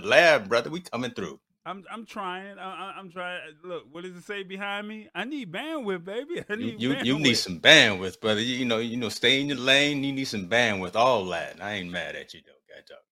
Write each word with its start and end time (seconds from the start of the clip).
the 0.00 0.06
lab, 0.06 0.48
brother. 0.48 0.70
We 0.70 0.80
coming 0.80 1.12
through. 1.12 1.40
I'm 1.66 1.84
I'm 1.90 2.04
trying. 2.04 2.58
I, 2.58 2.98
am 2.98 3.10
trying. 3.10 3.40
Look, 3.62 3.84
what 3.90 4.04
does 4.04 4.14
it 4.16 4.24
say 4.24 4.42
behind 4.42 4.86
me? 4.86 5.08
I 5.14 5.24
need 5.24 5.50
bandwidth, 5.50 6.04
baby. 6.04 6.44
I 6.48 6.56
need 6.56 6.80
you 6.80 6.92
you, 6.92 7.14
you 7.14 7.18
need 7.18 7.34
some 7.34 7.58
bandwidth, 7.60 8.20
brother. 8.20 8.40
You, 8.40 8.56
you, 8.56 8.64
know 8.64 8.78
you 8.78 8.96
know 8.96 9.08
stay 9.08 9.40
in 9.40 9.48
your 9.48 9.56
lane. 9.56 10.04
You 10.04 10.12
need 10.12 10.26
some 10.26 10.48
bandwidth. 10.48 10.94
All 10.94 11.24
that. 11.26 11.62
I 11.62 11.74
ain't 11.74 11.90
mad 11.90 12.16
at 12.16 12.34
you 12.34 12.40
though, 12.44 12.52
guy 12.68 12.82
talk. 12.86 13.02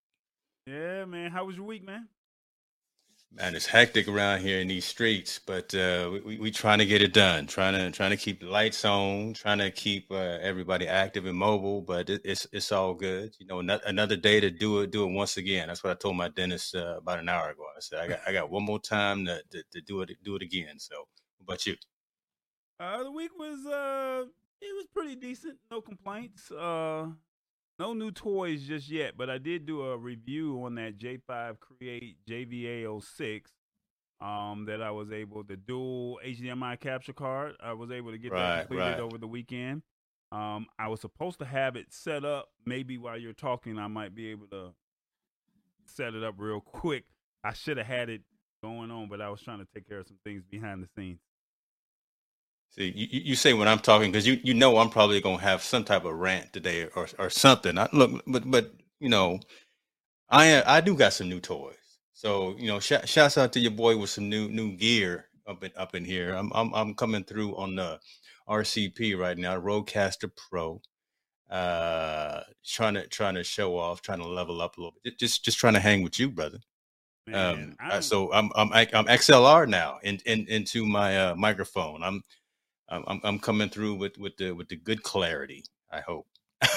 Yeah, 0.66 1.06
man. 1.06 1.30
How 1.30 1.46
was 1.46 1.56
your 1.56 1.64
week, 1.64 1.84
man? 1.84 2.08
Man, 3.34 3.54
it's 3.54 3.66
hectic 3.66 4.08
around 4.08 4.42
here 4.42 4.60
in 4.60 4.68
these 4.68 4.84
streets, 4.84 5.40
but 5.46 5.74
uh, 5.74 6.18
we 6.22 6.36
we 6.36 6.50
trying 6.50 6.80
to 6.80 6.84
get 6.84 7.00
it 7.00 7.14
done. 7.14 7.46
Trying 7.46 7.72
to 7.72 7.90
trying 7.90 8.10
to 8.10 8.18
keep 8.18 8.40
the 8.40 8.46
lights 8.46 8.84
on. 8.84 9.32
Trying 9.32 9.56
to 9.58 9.70
keep 9.70 10.10
uh, 10.10 10.36
everybody 10.42 10.86
active 10.86 11.24
and 11.24 11.38
mobile. 11.38 11.80
But 11.80 12.10
it, 12.10 12.20
it's 12.26 12.46
it's 12.52 12.70
all 12.72 12.92
good. 12.92 13.34
You 13.38 13.46
know, 13.46 13.60
another 13.86 14.16
day 14.16 14.38
to 14.40 14.50
do 14.50 14.80
it. 14.80 14.90
Do 14.90 15.04
it 15.04 15.12
once 15.14 15.38
again. 15.38 15.68
That's 15.68 15.82
what 15.82 15.92
I 15.92 15.94
told 15.94 16.16
my 16.16 16.28
dentist 16.28 16.74
uh, 16.74 16.98
about 16.98 17.20
an 17.20 17.30
hour 17.30 17.48
ago. 17.48 17.62
I 17.74 17.80
said 17.80 18.00
I 18.00 18.08
got 18.08 18.20
I 18.26 18.32
got 18.34 18.50
one 18.50 18.64
more 18.64 18.80
time 18.80 19.24
to, 19.24 19.40
to, 19.50 19.62
to 19.72 19.80
do 19.80 20.02
it 20.02 20.10
do 20.22 20.36
it 20.36 20.42
again. 20.42 20.78
So, 20.78 20.94
what 21.38 21.54
about 21.54 21.66
you? 21.66 21.76
Uh, 22.78 23.02
the 23.04 23.12
week 23.12 23.30
was 23.38 23.64
uh, 23.64 24.24
it 24.60 24.74
was 24.76 24.86
pretty 24.92 25.16
decent. 25.16 25.56
No 25.70 25.80
complaints. 25.80 26.50
Uh, 26.50 27.06
no 27.78 27.94
new 27.94 28.10
toys 28.10 28.62
just 28.62 28.88
yet, 28.88 29.14
but 29.16 29.30
I 29.30 29.38
did 29.38 29.66
do 29.66 29.82
a 29.82 29.96
review 29.96 30.62
on 30.64 30.74
that 30.76 30.98
J5 30.98 31.58
Create 31.58 32.16
JVA06 32.28 33.42
um, 34.20 34.66
that 34.66 34.80
I 34.80 34.90
was 34.90 35.10
able 35.10 35.42
to 35.44 35.56
dual 35.56 36.20
HDMI 36.24 36.78
capture 36.78 37.12
card. 37.12 37.54
I 37.62 37.72
was 37.72 37.90
able 37.90 38.12
to 38.12 38.18
get 38.18 38.32
right, 38.32 38.38
that 38.38 38.68
completed 38.68 38.90
right. 38.90 39.00
over 39.00 39.18
the 39.18 39.26
weekend. 39.26 39.82
Um, 40.30 40.66
I 40.78 40.88
was 40.88 41.00
supposed 41.00 41.40
to 41.40 41.44
have 41.44 41.76
it 41.76 41.92
set 41.92 42.24
up. 42.24 42.48
Maybe 42.64 42.98
while 42.98 43.18
you're 43.18 43.32
talking, 43.32 43.78
I 43.78 43.88
might 43.88 44.14
be 44.14 44.28
able 44.30 44.46
to 44.48 44.74
set 45.86 46.14
it 46.14 46.22
up 46.22 46.36
real 46.38 46.60
quick. 46.60 47.04
I 47.44 47.52
should 47.52 47.76
have 47.76 47.86
had 47.86 48.08
it 48.08 48.22
going 48.62 48.90
on, 48.90 49.08
but 49.08 49.20
I 49.20 49.28
was 49.28 49.42
trying 49.42 49.58
to 49.58 49.66
take 49.74 49.88
care 49.88 49.98
of 49.98 50.06
some 50.06 50.18
things 50.24 50.42
behind 50.48 50.82
the 50.82 50.88
scenes. 50.96 51.18
See, 52.72 52.90
you, 52.96 53.20
you 53.24 53.34
say 53.36 53.52
when 53.52 53.68
I'm 53.68 53.80
talking 53.80 54.10
because 54.10 54.26
you, 54.26 54.40
you 54.42 54.54
know 54.54 54.78
I'm 54.78 54.88
probably 54.88 55.20
gonna 55.20 55.42
have 55.42 55.62
some 55.62 55.84
type 55.84 56.06
of 56.06 56.14
rant 56.14 56.54
today 56.54 56.88
or 56.96 57.06
or 57.18 57.28
something. 57.28 57.78
I, 57.78 57.88
look, 57.92 58.22
but 58.26 58.50
but 58.50 58.72
you 58.98 59.10
know, 59.10 59.40
I 60.30 60.62
I 60.64 60.80
do 60.80 60.94
got 60.96 61.12
some 61.12 61.28
new 61.28 61.40
toys. 61.40 61.76
So 62.14 62.56
you 62.58 62.68
know, 62.68 62.80
sh- 62.80 63.04
shouts 63.04 63.36
out 63.36 63.52
to 63.54 63.60
your 63.60 63.72
boy 63.72 63.98
with 63.98 64.08
some 64.08 64.30
new 64.30 64.48
new 64.48 64.74
gear 64.74 65.26
up 65.46 65.62
in 65.62 65.72
up 65.76 65.94
in 65.94 66.04
here. 66.04 66.32
I'm 66.32 66.50
I'm 66.54 66.74
I'm 66.74 66.94
coming 66.94 67.24
through 67.24 67.56
on 67.56 67.76
the 67.76 68.00
RCP 68.48 69.18
right 69.18 69.36
now, 69.36 69.60
Rodecaster 69.60 70.30
Pro. 70.34 70.80
Uh, 71.50 72.42
trying 72.64 72.94
to 72.94 73.06
trying 73.08 73.34
to 73.34 73.44
show 73.44 73.76
off, 73.76 74.00
trying 74.00 74.20
to 74.20 74.28
level 74.28 74.62
up 74.62 74.78
a 74.78 74.80
little 74.80 74.94
bit. 75.04 75.18
Just 75.18 75.44
just 75.44 75.58
trying 75.58 75.74
to 75.74 75.80
hang 75.80 76.02
with 76.02 76.18
you, 76.18 76.30
brother. 76.30 76.60
Man, 77.26 77.76
um, 77.78 78.02
so 78.02 78.32
I'm 78.32 78.50
I'm 78.56 78.72
I'm 78.72 79.06
XLR 79.06 79.68
now 79.68 79.98
in, 80.02 80.18
in 80.24 80.46
into 80.48 80.86
my 80.86 81.18
uh, 81.18 81.34
microphone. 81.34 82.02
I'm 82.02 82.22
I'm 82.88 83.20
I'm 83.24 83.38
coming 83.38 83.68
through 83.68 83.94
with 83.94 84.18
with 84.18 84.36
the 84.36 84.52
with 84.52 84.68
the 84.68 84.76
good 84.76 85.02
clarity. 85.02 85.64
I 85.90 86.00
hope. 86.00 86.26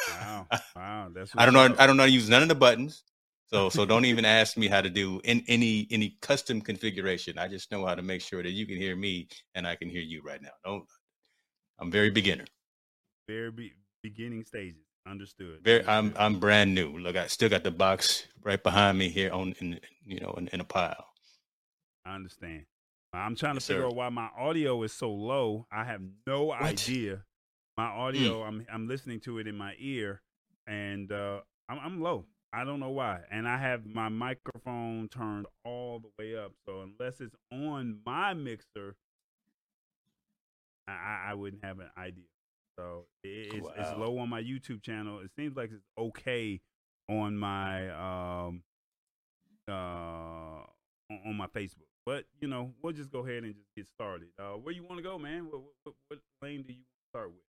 Wow, 0.10 0.48
wow, 0.76 1.10
that's. 1.14 1.32
I 1.36 1.46
don't 1.46 1.54
know. 1.54 1.66
Up. 1.66 1.80
I 1.80 1.88
don't 1.88 1.98
know 1.98 2.04
how 2.04 2.08
to 2.08 2.14
use 2.14 2.30
none 2.30 2.42
of 2.42 2.48
the 2.48 2.56
buttons. 2.56 3.04
So 3.48 3.70
so 3.70 3.86
don't 3.86 4.06
even 4.06 4.26
ask 4.40 4.58
me 4.58 4.68
how 4.68 4.82
to 4.82 4.90
do 4.90 5.22
in, 5.24 5.44
any 5.48 5.88
any 5.92 6.18
custom 6.22 6.62
configuration. 6.62 7.38
I 7.38 7.48
just 7.48 7.72
know 7.72 7.86
how 7.86 7.96
to 7.96 8.02
make 8.02 8.22
sure 8.22 8.42
that 8.42 8.52
you 8.52 8.66
can 8.66 8.78
hear 8.78 8.96
me 8.96 9.28
and 9.54 9.68
I 9.68 9.76
can 9.76 9.90
hear 9.90 10.02
you 10.02 10.22
right 10.24 10.42
now. 10.42 10.50
Don't. 10.64 10.86
I'm 11.80 11.92
very 11.92 12.10
beginner. 12.10 12.46
Very 13.28 13.52
be, 13.52 13.74
beginning 14.02 14.46
stages. 14.46 14.86
Understood. 15.08 15.60
Very. 15.64 15.86
I'm 15.88 16.14
I'm 16.18 16.40
brand 16.40 16.74
new. 16.74 16.98
Look, 16.98 17.16
I 17.16 17.28
still 17.28 17.50
got 17.50 17.64
the 17.64 17.72
box 17.72 18.26
right 18.44 18.62
behind 18.62 18.98
me 18.98 19.10
here 19.10 19.32
on 19.32 19.54
in 19.60 19.80
you 20.06 20.20
know 20.20 20.34
in, 20.38 20.48
in 20.50 20.62
a 20.62 20.66
pile. 20.66 21.06
I 22.06 22.16
understand. 22.16 22.66
I'm 23.18 23.36
trying 23.36 23.54
to 23.54 23.58
yes, 23.58 23.68
figure 23.68 23.84
sir. 23.84 23.88
out 23.88 23.96
why 23.96 24.10
my 24.10 24.30
audio 24.38 24.82
is 24.84 24.94
so 24.94 25.12
low. 25.12 25.68
I 25.72 25.84
have 25.84 26.02
no 26.28 26.46
what? 26.46 26.62
idea. 26.62 27.24
My 27.78 27.90
hmm. 27.90 28.00
audio, 28.00 28.42
mm. 28.42 28.48
I'm 28.48 28.66
I'm 28.72 28.88
listening 28.88 29.20
to 29.22 29.40
it 29.40 29.48
in 29.48 29.58
my 29.58 29.74
ear, 29.80 30.22
and 30.68 31.12
uh, 31.12 31.42
I'm, 31.68 31.80
I'm 31.80 32.02
low. 32.02 32.26
I 32.54 32.64
don't 32.64 32.80
know 32.80 32.92
why. 32.92 33.20
And 33.32 33.48
I 33.48 33.58
have 33.58 33.86
my 33.86 34.08
microphone 34.08 35.10
turned 35.10 35.46
all 35.66 36.00
the 36.00 36.10
way 36.18 36.38
up. 36.38 36.54
So 36.66 36.82
unless 36.82 37.20
it's 37.20 37.36
on 37.52 38.00
my 38.06 38.34
mixer, 38.34 38.96
I, 40.88 41.32
I 41.32 41.34
wouldn't 41.34 41.66
have 41.66 41.80
an 41.80 41.90
idea. 41.98 42.24
So 42.80 43.08
it's, 43.24 43.62
wow. 43.62 43.74
it's 43.78 43.98
low 43.98 44.18
on 44.20 44.30
my 44.30 44.42
YouTube 44.42 44.82
channel. 44.84 45.20
It 45.20 45.32
seems 45.38 45.58
like 45.58 45.72
it's 45.74 45.84
okay 45.98 46.62
on 47.10 47.38
my 47.38 47.90
um 47.90 48.64
uh 49.68 50.64
on 51.12 51.36
my 51.38 51.48
Facebook. 51.48 51.90
But 52.06 52.26
you 52.40 52.48
know, 52.48 52.72
we'll 52.82 52.94
just 52.94 53.12
go 53.12 53.26
ahead 53.26 53.44
and 53.44 53.56
just 53.56 53.76
get 53.76 53.88
started. 53.88 54.28
Uh, 54.40 54.54
where 54.54 54.74
you 54.74 54.84
want 54.84 54.98
to 54.98 55.04
go, 55.04 55.18
man? 55.18 55.48
What, 55.50 55.62
what, 55.84 55.96
what 56.08 56.20
lane 56.42 56.64
do 56.68 56.74
you 56.74 56.84
start 57.12 57.30
with? 57.30 57.42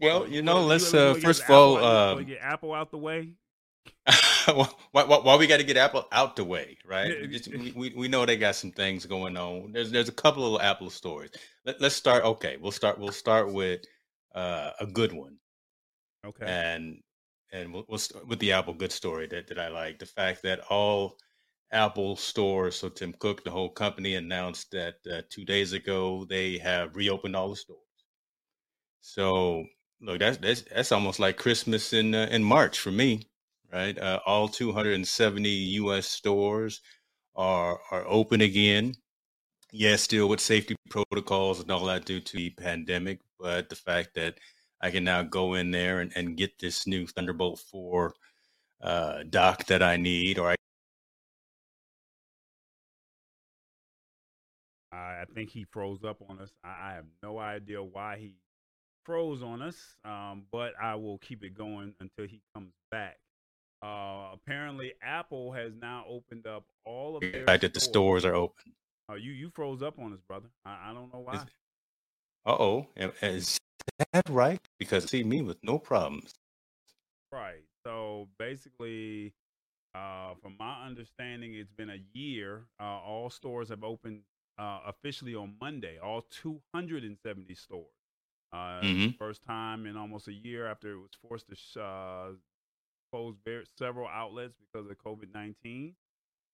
Well, 0.00 0.28
you 0.28 0.42
know, 0.42 0.64
let's 0.64 0.92
uh, 0.92 1.14
first 1.14 1.44
of 1.44 1.50
all 1.50 1.76
uh, 1.76 2.14
get 2.22 2.38
Apple 2.40 2.74
out 2.74 2.90
the 2.90 2.98
way. 2.98 3.34
why, 4.46 4.68
why, 4.92 5.04
why, 5.04 5.36
we 5.36 5.46
got 5.46 5.56
to 5.58 5.64
get 5.64 5.76
Apple 5.76 6.06
out 6.12 6.36
the 6.36 6.44
way, 6.44 6.76
right? 6.86 7.30
Just, 7.30 7.48
we, 7.74 7.92
we 7.96 8.08
know 8.08 8.24
they 8.24 8.36
got 8.36 8.54
some 8.54 8.70
things 8.70 9.06
going 9.06 9.36
on. 9.36 9.72
There's 9.72 9.90
there's 9.90 10.08
a 10.08 10.12
couple 10.12 10.56
of 10.56 10.62
Apple 10.62 10.90
stories. 10.90 11.30
Let, 11.64 11.80
us 11.80 11.94
start. 11.94 12.24
Okay, 12.24 12.56
we'll 12.60 12.72
start. 12.72 12.98
We'll 12.98 13.12
start 13.12 13.52
with 13.52 13.80
uh, 14.34 14.70
a 14.80 14.86
good 14.86 15.12
one. 15.12 15.38
Okay. 16.26 16.46
And 16.46 17.00
and 17.52 17.72
we'll, 17.72 17.84
we'll 17.88 17.98
start 17.98 18.26
with 18.26 18.40
the 18.40 18.52
Apple 18.52 18.74
good 18.74 18.92
story 18.92 19.26
that, 19.28 19.46
that 19.48 19.58
I 19.58 19.68
like. 19.68 19.98
The 19.98 20.06
fact 20.06 20.42
that 20.42 20.60
all 20.68 21.16
Apple 21.72 22.16
stores. 22.16 22.76
So 22.76 22.88
Tim 22.88 23.12
Cook, 23.18 23.44
the 23.44 23.50
whole 23.50 23.70
company, 23.70 24.14
announced 24.14 24.70
that 24.72 24.96
uh, 25.10 25.22
two 25.30 25.44
days 25.44 25.72
ago 25.72 26.24
they 26.28 26.58
have 26.58 26.96
reopened 26.96 27.36
all 27.36 27.50
the 27.50 27.56
stores. 27.56 27.80
So 29.00 29.66
look, 30.00 30.18
that's 30.20 30.38
that's 30.38 30.62
that's 30.62 30.92
almost 30.92 31.18
like 31.20 31.36
Christmas 31.36 31.92
in 31.92 32.14
uh, 32.14 32.28
in 32.30 32.42
March 32.44 32.78
for 32.78 32.90
me, 32.90 33.28
right? 33.72 33.98
Uh, 33.98 34.20
all 34.26 34.48
270 34.48 35.48
U.S. 35.82 36.06
stores 36.06 36.80
are 37.36 37.80
are 37.90 38.06
open 38.06 38.40
again. 38.40 38.94
Yes, 39.72 40.02
still 40.02 40.28
with 40.28 40.40
safety 40.40 40.76
protocols 40.90 41.60
and 41.60 41.70
all 41.70 41.86
that 41.86 42.04
due 42.06 42.20
to 42.20 42.36
the 42.36 42.50
pandemic, 42.50 43.20
but 43.40 43.68
the 43.70 43.76
fact 43.76 44.14
that 44.14 44.38
I 44.80 44.90
can 44.90 45.04
now 45.04 45.22
go 45.22 45.54
in 45.54 45.70
there 45.70 46.00
and, 46.00 46.12
and 46.16 46.36
get 46.36 46.58
this 46.58 46.86
new 46.86 47.06
Thunderbolt 47.06 47.60
4 47.60 48.14
uh, 48.82 49.24
dock 49.30 49.66
that 49.66 49.82
I 49.82 49.96
need, 49.96 50.38
or 50.38 50.50
I 50.50 50.56
I, 54.92 54.96
I 54.96 55.24
think 55.34 55.50
he 55.50 55.64
froze 55.64 56.04
up 56.04 56.18
on 56.28 56.38
us. 56.38 56.50
I, 56.64 56.90
I, 56.90 56.94
have 56.94 57.06
no 57.22 57.38
idea 57.38 57.82
why 57.82 58.18
he 58.18 58.34
froze 59.04 59.42
on 59.42 59.62
us, 59.62 59.76
um, 60.04 60.44
but 60.52 60.72
I 60.80 60.94
will 60.96 61.18
keep 61.18 61.42
it 61.44 61.54
going 61.54 61.94
until 62.00 62.26
he 62.26 62.40
comes 62.54 62.72
back. 62.90 63.16
Uh, 63.82 64.30
apparently, 64.34 64.92
Apple 65.02 65.52
has 65.52 65.72
now 65.80 66.04
opened 66.08 66.46
up 66.46 66.64
all 66.84 67.16
of 67.16 67.22
the 67.22 67.42
fact 67.44 67.62
that 67.62 67.74
the 67.74 67.80
stores 67.80 68.24
are 68.24 68.34
open. 68.34 68.72
Oh, 69.08 69.14
you 69.14 69.32
you 69.32 69.50
froze 69.54 69.82
up 69.82 69.98
on 69.98 70.12
us, 70.12 70.20
brother. 70.28 70.48
I, 70.64 70.90
I 70.90 70.94
don't 70.94 71.12
know 71.12 71.20
why. 71.20 71.44
Uh 72.44 72.56
oh, 72.58 72.86
is 72.96 73.58
that 74.12 74.28
right? 74.28 74.60
Because 74.78 75.04
see 75.04 75.24
me 75.24 75.42
with 75.42 75.58
no 75.62 75.78
problems. 75.78 76.32
Right. 77.32 77.64
So 77.84 78.28
basically, 78.38 79.32
uh, 79.94 80.34
from 80.40 80.56
my 80.58 80.86
understanding, 80.86 81.54
it's 81.54 81.72
been 81.72 81.90
a 81.90 82.02
year. 82.12 82.66
Uh, 82.80 82.84
all 82.84 83.30
stores 83.30 83.68
have 83.70 83.82
opened 83.82 84.20
uh, 84.58 84.80
officially 84.86 85.34
on 85.34 85.54
Monday, 85.60 85.98
all 85.98 86.22
270 86.30 87.54
stores. 87.54 87.86
Uh, 88.52 88.80
mm-hmm. 88.82 89.08
First 89.18 89.42
time 89.44 89.86
in 89.86 89.96
almost 89.96 90.28
a 90.28 90.32
year 90.32 90.66
after 90.66 90.92
it 90.92 90.98
was 90.98 91.10
forced 91.26 91.48
to 91.48 91.54
sh- 91.54 91.78
uh, 91.78 92.32
close 93.10 93.34
several 93.78 94.08
outlets 94.08 94.54
because 94.58 94.88
of 94.90 94.96
COVID 94.98 95.32
19. 95.34 95.94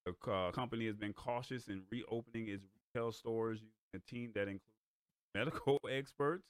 The 0.07 0.31
uh, 0.31 0.51
company 0.53 0.87
has 0.87 0.97
been 0.97 1.13
cautious 1.13 1.69
in 1.69 1.83
reopening 1.91 2.49
its 2.49 2.65
retail 2.95 3.13
stores 3.13 3.59
using 3.59 3.71
a 3.95 4.11
team 4.11 4.31
that 4.35 4.43
includes 4.43 4.63
medical 5.35 5.81
experts 5.91 6.45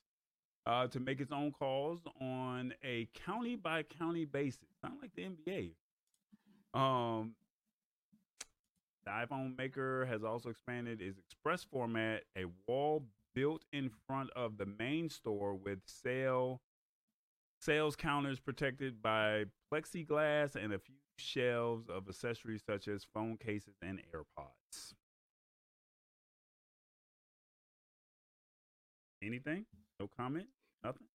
uh, 0.67 0.87
to 0.89 1.01
make 1.01 1.21
its 1.21 1.33
own 1.33 1.51
calls 1.51 2.01
on 2.21 2.75
a 2.85 3.09
county 3.27 3.56
by 3.56 3.83
county 3.83 4.27
basis. 4.27 4.61
Sound 4.83 4.99
like 5.01 5.12
the 5.15 5.25
NBA. 5.25 5.71
Um, 6.79 7.35
the 9.08 9.26
iPhone 9.26 9.56
maker 9.56 10.06
has 10.06 10.22
also 10.22 10.50
expanded 10.50 11.00
its 11.00 11.19
Express 11.19 11.64
format, 11.64 12.25
a 12.37 12.44
wall 12.66 13.05
built 13.34 13.64
in 13.72 13.90
front 14.06 14.31
of 14.37 14.58
the 14.58 14.66
main 14.78 15.08
store 15.08 15.55
with 15.55 15.78
sale 15.87 16.60
sales 17.60 17.96
counters 17.96 18.38
protected 18.38 19.02
by 19.02 19.44
plexiglass 19.72 20.55
and 20.55 20.72
a 20.72 20.78
few 20.78 20.94
shelves 21.16 21.88
of 21.88 22.08
accessories 22.08 22.62
such 22.64 22.87
as 22.87 23.05
phone 23.14 23.37
cases 23.37 23.75
and 23.82 24.00
AirPods. 24.14 24.93
Anything? 29.22 29.64
No 29.99 30.08
comment? 30.16 30.46
Nothing? 30.84 31.06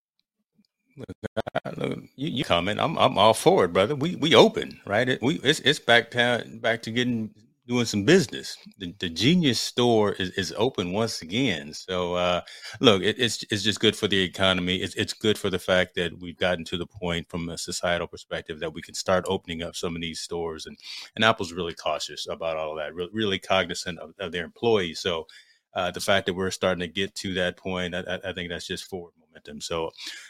you, 2.16 2.30
you 2.30 2.44
comment. 2.44 2.80
I'm 2.80 2.98
I'm 2.98 3.18
all 3.18 3.34
for 3.34 3.66
it, 3.66 3.74
brother. 3.74 3.96
We 3.96 4.16
we 4.16 4.36
open, 4.36 4.80
right? 4.86 5.08
It, 5.08 5.22
we 5.22 5.36
it's 5.44 5.60
it's 5.62 5.80
back 5.80 6.12
to 6.12 6.46
back 6.62 6.82
to 6.84 6.92
getting 6.92 7.34
doing 7.68 7.86
some 7.86 8.04
business. 8.04 8.58
The, 8.78 8.94
the 9.00 9.10
Genius 9.10 9.60
store 9.60 10.14
is, 10.14 10.32
is 10.32 10.54
open 10.58 10.92
once 10.92 11.22
again. 11.22 11.74
So 11.74 12.16
uh, 12.16 12.42
look, 12.80 13.02
it, 13.02 13.16
it's 13.20 13.44
it's 13.50 13.64
just 13.64 13.80
good 13.80 13.96
for 13.96 14.08
the 14.08 14.22
economy. 14.22 14.78
It's 14.78 14.96
it's 14.96 15.14
good 15.14 15.38
for 15.38 15.50
the 15.50 15.60
fact 15.60 15.96
that 15.96 16.20
we've 16.20 16.38
gotten 16.38 16.66
to 16.66 16.78
the 16.78 16.86
point 16.86 17.30
from 17.30 17.50
a 17.50 17.58
societal 17.58 18.08
perspective 18.08 18.60
that 18.60 18.74
we 18.74 18.82
can 18.82 18.94
start 18.94 19.26
opening 19.28 19.64
up 19.64 19.76
some 19.76 19.96
of 19.96 20.02
these 20.02 20.20
stores. 20.20 20.66
And 20.66 20.78
and 21.16 21.24
Apple's 21.24 21.54
really 21.54 21.74
cautious 21.74 22.28
about 22.30 22.58
all 22.58 22.72
of 22.72 22.78
that. 22.78 22.94
Re- 22.94 23.10
really 23.14 23.40
cognizant 23.40 24.00
of, 24.00 24.14
of 24.20 24.32
their 24.32 24.46
employees. 24.46 25.00
So 25.00 25.28
uh, 25.74 25.92
the 25.92 26.02
fact 26.02 26.26
that 26.26 26.34
we're 26.34 26.52
starting 26.52 26.82
to 26.82 26.88
get 26.88 27.16
to 27.16 27.34
that 27.36 27.58
point, 27.58 27.96
I, 27.96 28.20
I 28.26 28.34
think 28.34 28.50
that's 28.50 28.68
just 28.68 28.86
forward 28.86 29.14
momentum. 29.20 29.62
So 29.62 29.90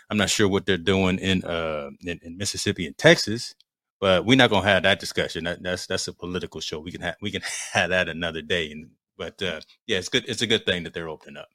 I'm 0.09 0.17
not 0.17 0.29
sure 0.29 0.47
what 0.47 0.65
they're 0.65 0.77
doing 0.77 1.19
in 1.19 1.43
uh, 1.43 1.89
in, 2.01 2.19
in 2.23 2.37
Mississippi 2.37 2.85
and 2.85 2.97
Texas, 2.97 3.55
but 4.03 4.25
we're 4.25 4.35
not 4.35 4.49
gonna 4.49 4.67
have 4.67 4.83
that 4.83 4.99
discussion. 4.99 5.45
That, 5.45 5.63
that's 5.63 5.87
that's 5.87 6.09
a 6.09 6.13
political 6.13 6.59
show. 6.59 6.77
We 6.77 6.91
can 6.91 6.99
have 6.99 7.15
we 7.21 7.31
can 7.31 7.41
have 7.71 7.91
that 7.91 8.09
another 8.09 8.41
day. 8.41 8.69
And, 8.69 8.89
but 9.17 9.41
uh, 9.41 9.61
yeah, 9.87 9.97
it's 9.97 10.09
good. 10.09 10.25
It's 10.27 10.41
a 10.41 10.45
good 10.45 10.65
thing 10.65 10.83
that 10.83 10.93
they're 10.93 11.07
opening 11.07 11.37
up. 11.37 11.47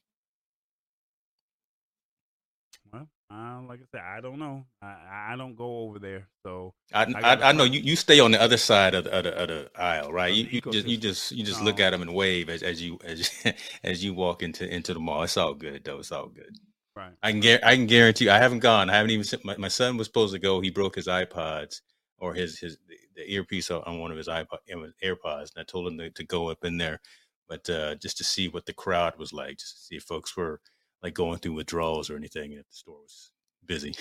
Well, 2.90 3.06
uh, 3.30 3.60
like 3.68 3.80
I 3.80 3.84
said, 3.92 4.00
I 4.00 4.22
don't 4.22 4.38
know. 4.38 4.64
I, 4.80 5.32
I 5.32 5.36
don't 5.36 5.56
go 5.56 5.80
over 5.80 5.98
there, 5.98 6.26
so 6.42 6.72
I 6.94 7.02
I, 7.22 7.50
I, 7.50 7.52
know 7.52 7.64
you, 7.64 7.80
you 7.80 7.96
stay 7.96 8.18
on 8.18 8.30
the 8.30 8.40
other 8.40 8.56
side 8.56 8.94
of 8.94 9.04
the, 9.04 9.18
of 9.18 9.24
the, 9.24 9.42
of 9.42 9.48
the 9.48 9.70
aisle, 9.78 10.10
right? 10.10 10.32
You, 10.32 10.44
you 10.50 10.60
just 10.62 10.88
you 10.88 10.96
just 10.96 11.32
you 11.32 11.44
just 11.44 11.60
look 11.60 11.80
at 11.80 11.90
them 11.90 12.00
and 12.00 12.14
wave 12.14 12.48
as, 12.48 12.62
as 12.62 12.80
you 12.80 12.98
as 13.04 13.30
as 13.84 14.02
you 14.02 14.14
walk 14.14 14.42
into 14.42 14.66
into 14.74 14.94
the 14.94 15.00
mall. 15.00 15.22
It's 15.22 15.36
all 15.36 15.52
good 15.52 15.84
though. 15.84 15.98
It's 15.98 16.12
all 16.12 16.28
good. 16.28 16.56
Right. 16.96 17.12
I 17.22 17.32
can 17.32 17.58
I 17.62 17.74
can 17.74 17.84
guarantee. 17.84 18.24
You, 18.24 18.30
I 18.30 18.38
haven't 18.38 18.60
gone. 18.60 18.88
I 18.88 18.96
haven't 18.96 19.10
even. 19.10 19.40
My, 19.44 19.58
my 19.58 19.68
son 19.68 19.98
was 19.98 20.06
supposed 20.06 20.32
to 20.32 20.38
go. 20.38 20.62
He 20.62 20.70
broke 20.70 20.94
his 20.94 21.08
iPods 21.08 21.82
or 22.18 22.34
his 22.34 22.58
his 22.58 22.78
the 23.14 23.32
earpiece 23.32 23.70
on 23.70 23.98
one 23.98 24.10
of 24.10 24.16
his 24.16 24.28
iPod 24.28 24.58
AirPods, 25.02 25.54
and 25.54 25.60
I 25.60 25.64
told 25.64 25.86
him 25.86 25.98
to, 25.98 26.10
to 26.10 26.24
go 26.24 26.50
up 26.50 26.64
in 26.64 26.78
there, 26.78 27.00
but 27.48 27.68
uh, 27.70 27.94
just 27.96 28.18
to 28.18 28.24
see 28.24 28.48
what 28.48 28.66
the 28.66 28.72
crowd 28.72 29.18
was 29.18 29.32
like, 29.32 29.58
just 29.58 29.76
to 29.76 29.82
see 29.84 29.96
if 29.96 30.04
folks 30.04 30.36
were 30.36 30.60
like 31.02 31.14
going 31.14 31.38
through 31.38 31.54
withdrawals 31.54 32.10
or 32.10 32.16
anything, 32.16 32.52
if 32.52 32.68
the 32.68 32.74
store 32.74 33.00
was 33.00 33.32
busy. 33.64 33.94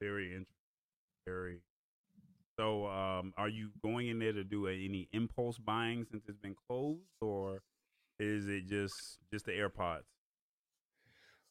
Very 0.00 0.26
interesting. 0.26 0.46
Very. 1.26 1.60
So, 2.58 2.86
um, 2.86 3.32
are 3.38 3.48
you 3.48 3.70
going 3.82 4.08
in 4.08 4.18
there 4.18 4.32
to 4.32 4.44
do 4.44 4.66
any 4.66 5.08
impulse 5.12 5.56
buying 5.56 6.04
since 6.10 6.24
it's 6.28 6.38
been 6.38 6.56
closed, 6.68 7.00
or 7.20 7.62
is 8.18 8.48
it 8.48 8.66
just 8.66 9.18
just 9.32 9.46
the 9.46 9.52
AirPods? 9.52 10.02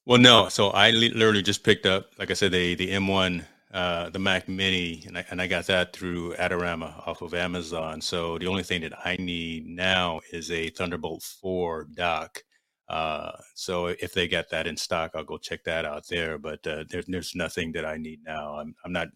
Well, 0.05 0.19
no. 0.19 0.49
So 0.49 0.69
I 0.69 0.91
literally 0.91 1.41
just 1.41 1.63
picked 1.63 1.85
up, 1.85 2.11
like 2.17 2.31
I 2.31 2.33
said, 2.33 2.51
the 2.51 2.75
the 2.75 2.89
M1, 2.91 3.43
uh, 3.73 4.09
the 4.09 4.19
Mac 4.19 4.47
Mini, 4.47 5.03
and 5.07 5.17
I, 5.17 5.25
and 5.29 5.41
I 5.41 5.47
got 5.47 5.67
that 5.67 5.93
through 5.93 6.33
Adorama 6.35 7.07
off 7.07 7.21
of 7.21 7.33
Amazon. 7.33 8.01
So 8.01 8.37
the 8.39 8.47
only 8.47 8.63
thing 8.63 8.81
that 8.81 8.93
I 9.05 9.15
need 9.19 9.67
now 9.67 10.21
is 10.31 10.51
a 10.51 10.69
Thunderbolt 10.71 11.23
4 11.23 11.87
dock. 11.93 12.41
Uh, 12.89 13.31
so 13.53 13.87
if 13.87 14.13
they 14.13 14.27
get 14.27 14.49
that 14.49 14.65
in 14.65 14.75
stock, 14.75 15.11
I'll 15.13 15.23
go 15.23 15.37
check 15.37 15.63
that 15.65 15.85
out 15.85 16.07
there. 16.09 16.39
But 16.39 16.65
uh, 16.65 16.85
there's 16.89 17.05
there's 17.05 17.35
nothing 17.35 17.71
that 17.73 17.85
I 17.85 17.97
need 17.97 18.21
now. 18.25 18.55
I'm 18.55 18.73
I'm 18.83 18.91
not 18.91 19.09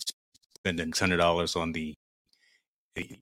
spending 0.55 0.91
hundred 0.91 1.17
dollars 1.17 1.55
on 1.55 1.71
the, 1.71 1.95
the 2.95 3.19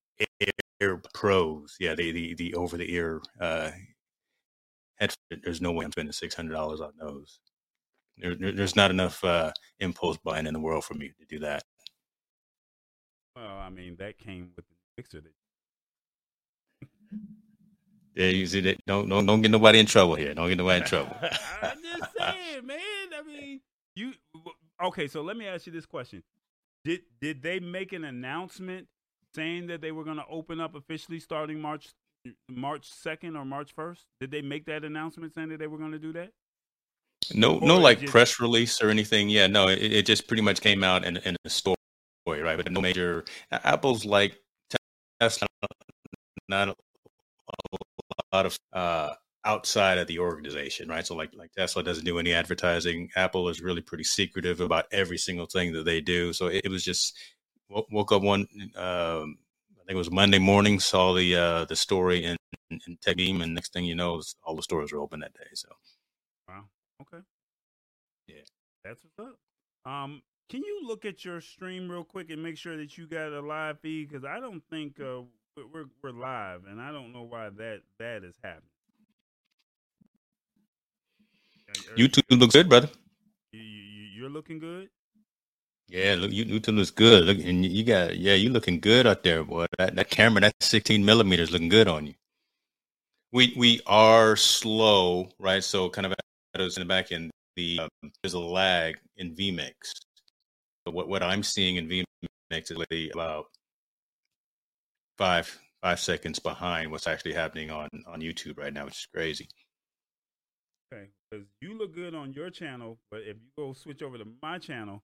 Air 0.81 1.01
Pros. 1.13 1.77
Yeah, 1.79 1.95
the 1.95 2.11
the, 2.11 2.33
the 2.35 2.53
over 2.55 2.75
the 2.77 2.93
ear 2.93 3.21
uh, 3.39 3.71
headset. 4.99 5.17
There's 5.43 5.61
no 5.61 5.71
way 5.71 5.85
I'm 5.85 5.91
spending 5.93 6.11
six 6.11 6.35
hundred 6.35 6.53
dollars 6.53 6.81
on 6.81 6.91
those. 6.99 7.39
There, 8.21 8.35
there's 8.35 8.75
not 8.75 8.91
enough 8.91 9.23
uh, 9.23 9.51
impulse 9.79 10.17
buying 10.17 10.45
in 10.45 10.53
the 10.53 10.59
world 10.59 10.85
for 10.85 10.93
me 10.93 11.09
to 11.19 11.25
do 11.27 11.39
that. 11.39 11.63
Well, 13.35 13.57
I 13.57 13.69
mean, 13.69 13.95
that 13.97 14.19
came 14.19 14.51
with 14.55 14.65
the 14.67 14.75
mixer. 14.97 15.21
That... 15.21 15.31
Yeah, 18.15 18.27
you 18.27 18.45
see 18.45 18.61
that. 18.61 18.85
Don't 18.85 19.09
don't 19.09 19.25
don't 19.25 19.41
get 19.41 19.51
nobody 19.51 19.79
in 19.79 19.87
trouble 19.87 20.15
here. 20.15 20.33
Don't 20.35 20.49
get 20.49 20.57
nobody 20.57 20.81
in 20.81 20.87
trouble. 20.87 21.15
I'm 21.63 21.81
just 21.81 22.11
saying, 22.17 22.65
man. 22.65 22.77
I 23.17 23.23
mean, 23.25 23.61
you 23.95 24.13
okay? 24.83 25.07
So 25.07 25.21
let 25.21 25.35
me 25.35 25.47
ask 25.47 25.65
you 25.65 25.73
this 25.73 25.87
question: 25.87 26.21
Did 26.83 27.01
did 27.19 27.41
they 27.41 27.59
make 27.59 27.93
an 27.93 28.03
announcement 28.03 28.87
saying 29.33 29.67
that 29.67 29.81
they 29.81 29.91
were 29.91 30.03
going 30.03 30.17
to 30.17 30.25
open 30.29 30.59
up 30.59 30.75
officially 30.75 31.19
starting 31.19 31.59
March 31.59 31.89
March 32.49 32.87
second 32.87 33.35
or 33.35 33.45
March 33.45 33.73
first? 33.73 34.05
Did 34.19 34.29
they 34.29 34.41
make 34.41 34.65
that 34.65 34.83
announcement 34.83 35.33
saying 35.33 35.49
that 35.49 35.57
they 35.59 35.67
were 35.67 35.79
going 35.79 35.93
to 35.93 35.99
do 35.99 36.13
that? 36.13 36.31
No, 37.33 37.59
no, 37.59 37.77
like 37.77 37.99
just, 37.99 38.11
press 38.11 38.39
release 38.39 38.81
or 38.81 38.89
anything. 38.89 39.29
Yeah, 39.29 39.47
no, 39.47 39.67
it, 39.67 39.79
it 39.79 40.05
just 40.05 40.27
pretty 40.27 40.43
much 40.43 40.61
came 40.61 40.83
out 40.83 41.05
in, 41.05 41.17
in 41.17 41.35
a 41.45 41.49
story, 41.49 41.75
right? 42.27 42.57
But 42.57 42.71
no 42.71 42.81
major. 42.81 43.25
Apple's 43.51 44.05
like 44.05 44.39
Tesla, 45.19 45.47
not 46.49 46.69
a 46.69 46.75
lot 48.33 48.45
of 48.45 48.57
uh, 48.73 49.13
outside 49.45 49.97
of 49.97 50.07
the 50.07 50.19
organization, 50.19 50.89
right? 50.89 51.05
So 51.05 51.15
like 51.15 51.31
like 51.33 51.51
Tesla 51.53 51.83
doesn't 51.83 52.05
do 52.05 52.19
any 52.19 52.33
advertising. 52.33 53.09
Apple 53.15 53.49
is 53.49 53.61
really 53.61 53.81
pretty 53.81 54.03
secretive 54.03 54.59
about 54.59 54.85
every 54.91 55.17
single 55.17 55.45
thing 55.45 55.73
that 55.73 55.85
they 55.85 56.01
do. 56.01 56.33
So 56.33 56.47
it, 56.47 56.65
it 56.65 56.69
was 56.69 56.83
just 56.83 57.17
woke 57.69 58.11
up 58.11 58.21
one. 58.21 58.47
Um, 58.75 59.37
I 59.79 59.83
think 59.85 59.95
it 59.95 59.95
was 59.95 60.11
Monday 60.11 60.39
morning. 60.39 60.79
Saw 60.79 61.13
the 61.13 61.35
uh, 61.35 61.65
the 61.65 61.75
story 61.75 62.23
in, 62.25 62.35
in 62.69 62.97
Techmeme, 63.05 63.43
and 63.43 63.53
next 63.53 63.73
thing 63.73 63.85
you 63.85 63.95
know, 63.95 64.21
all 64.43 64.55
the 64.55 64.63
stores 64.63 64.91
were 64.91 64.99
open 64.99 65.21
that 65.21 65.33
day. 65.33 65.47
So. 65.53 65.69
Okay. 67.01 67.23
Yeah. 68.27 68.35
That's 68.83 68.99
what's 69.03 69.29
up. 69.29 69.91
Um, 69.91 70.21
can 70.49 70.63
you 70.63 70.81
look 70.85 71.05
at 71.05 71.23
your 71.23 71.41
stream 71.41 71.89
real 71.89 72.03
quick 72.03 72.29
and 72.29 72.43
make 72.43 72.57
sure 72.57 72.77
that 72.77 72.97
you 72.97 73.07
got 73.07 73.31
a 73.31 73.41
live 73.41 73.79
feed? 73.79 74.09
Because 74.09 74.25
I 74.25 74.39
don't 74.39 74.61
think 74.69 74.99
uh, 74.99 75.21
we're 75.57 75.85
we're 76.03 76.11
live, 76.11 76.61
and 76.69 76.81
I 76.81 76.91
don't 76.91 77.13
know 77.13 77.23
why 77.23 77.49
that 77.49 77.81
that 77.99 78.23
is 78.23 78.35
happening. 78.43 78.67
YouTube 81.95 82.23
looks 82.37 82.53
good, 82.53 82.67
brother. 82.67 82.89
You, 83.53 83.61
you, 83.61 84.03
you're 84.13 84.29
looking 84.29 84.59
good. 84.59 84.89
Yeah, 85.87 86.15
look, 86.17 86.31
YouTube 86.31 86.75
looks 86.75 86.89
good. 86.89 87.25
Look, 87.25 87.37
and 87.39 87.65
you 87.65 87.83
got 87.83 88.17
yeah, 88.17 88.33
you 88.33 88.49
looking 88.49 88.79
good 88.79 89.07
out 89.07 89.23
there, 89.23 89.43
boy. 89.43 89.67
That 89.77 89.95
that 89.95 90.09
camera, 90.09 90.41
that 90.41 90.55
16 90.59 91.03
millimeters, 91.03 91.51
looking 91.51 91.69
good 91.69 91.87
on 91.87 92.07
you. 92.07 92.13
We 93.31 93.53
we 93.57 93.81
are 93.85 94.35
slow, 94.35 95.29
right? 95.39 95.63
So 95.63 95.89
kind 95.89 96.05
of 96.07 96.13
shadows 96.53 96.77
in 96.77 96.81
the 96.81 96.87
back 96.87 97.11
end, 97.11 97.31
the 97.55 97.79
um, 97.79 98.11
there's 98.21 98.33
a 98.33 98.39
lag 98.39 98.97
in 99.17 99.35
vMix. 99.35 99.73
So 100.85 100.91
what 100.91 101.07
what 101.07 101.23
I'm 101.23 101.43
seeing 101.43 101.75
in 101.75 101.87
vMix 101.87 102.71
is 102.71 102.77
really 102.89 103.09
about 103.11 103.45
five 105.17 105.59
five 105.81 105.99
seconds 105.99 106.39
behind 106.39 106.91
what's 106.91 107.07
actually 107.07 107.33
happening 107.33 107.69
on 107.69 107.89
on 108.07 108.21
YouTube 108.21 108.57
right 108.57 108.73
now, 108.73 108.85
which 108.85 108.97
is 108.97 109.07
crazy. 109.13 109.47
Okay, 110.93 111.09
because 111.29 111.45
you 111.61 111.77
look 111.77 111.95
good 111.95 112.13
on 112.13 112.33
your 112.33 112.49
channel, 112.49 112.97
but 113.09 113.21
if 113.21 113.37
you 113.37 113.49
go 113.57 113.73
switch 113.73 114.01
over 114.01 114.17
to 114.17 114.25
my 114.41 114.57
channel, 114.57 115.01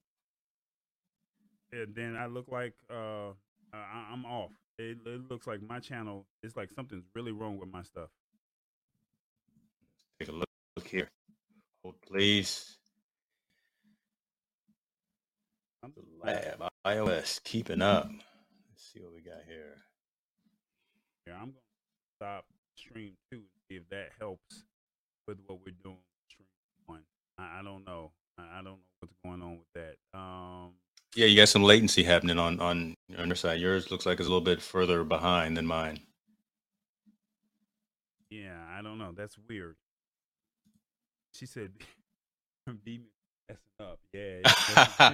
then 1.71 2.15
I 2.17 2.25
look 2.25 2.47
like 2.49 2.73
uh, 2.89 3.31
I, 3.73 4.11
am 4.11 4.25
off. 4.25 4.51
It, 4.77 4.97
it 5.05 5.29
looks 5.29 5.47
like 5.47 5.61
my 5.61 5.79
channel 5.79 6.25
It's 6.43 6.55
like 6.55 6.69
something's 6.71 7.05
really 7.15 7.31
wrong 7.31 7.57
with 7.57 7.71
my 7.71 7.81
stuff. 7.83 8.09
Take 10.19 10.29
a 10.29 10.31
look, 10.33 10.49
look 10.75 10.87
here. 10.87 11.09
Please. 12.07 12.77
The 15.83 16.03
lab 16.21 16.69
iOS 16.85 17.41
keeping 17.43 17.81
up. 17.81 18.09
Let's 18.09 18.91
see 18.93 18.99
what 18.99 19.13
we 19.13 19.21
got 19.21 19.43
here. 19.47 19.77
Yeah, 21.25 21.35
I'm 21.35 21.51
gonna 21.51 21.53
stop 22.17 22.45
stream 22.75 23.13
two 23.31 23.37
and 23.37 23.45
see 23.69 23.75
if 23.75 23.89
that 23.89 24.09
helps 24.19 24.63
with 25.27 25.37
what 25.47 25.59
we're 25.65 25.75
doing. 25.83 25.97
Stream 26.29 26.47
one. 26.85 27.03
I, 27.37 27.59
I 27.59 27.63
don't 27.63 27.85
know. 27.85 28.11
I, 28.37 28.43
I, 28.43 28.55
don't 28.57 28.65
know 28.65 28.77
what's 28.99 29.13
going 29.23 29.41
on 29.41 29.59
with 29.59 29.67
that. 29.75 30.17
Um. 30.17 30.73
Yeah, 31.15 31.27
you 31.27 31.37
got 31.37 31.49
some 31.49 31.63
latency 31.63 32.03
happening 32.03 32.37
on 32.37 32.59
on 32.59 32.95
your 33.07 33.35
side. 33.35 33.59
Yours 33.59 33.89
looks 33.89 34.05
like 34.05 34.19
it's 34.19 34.27
a 34.27 34.31
little 34.31 34.41
bit 34.41 34.61
further 34.61 35.03
behind 35.03 35.55
than 35.55 35.65
mine. 35.65 35.99
Yeah, 38.29 38.59
I 38.77 38.81
don't 38.81 38.97
know. 38.97 39.13
That's 39.15 39.37
weird. 39.49 39.77
She 41.37 41.45
said, 41.45 41.69
"Be 42.83 43.01
messing 43.47 43.61
up." 43.79 43.99
Yeah. 44.11 44.41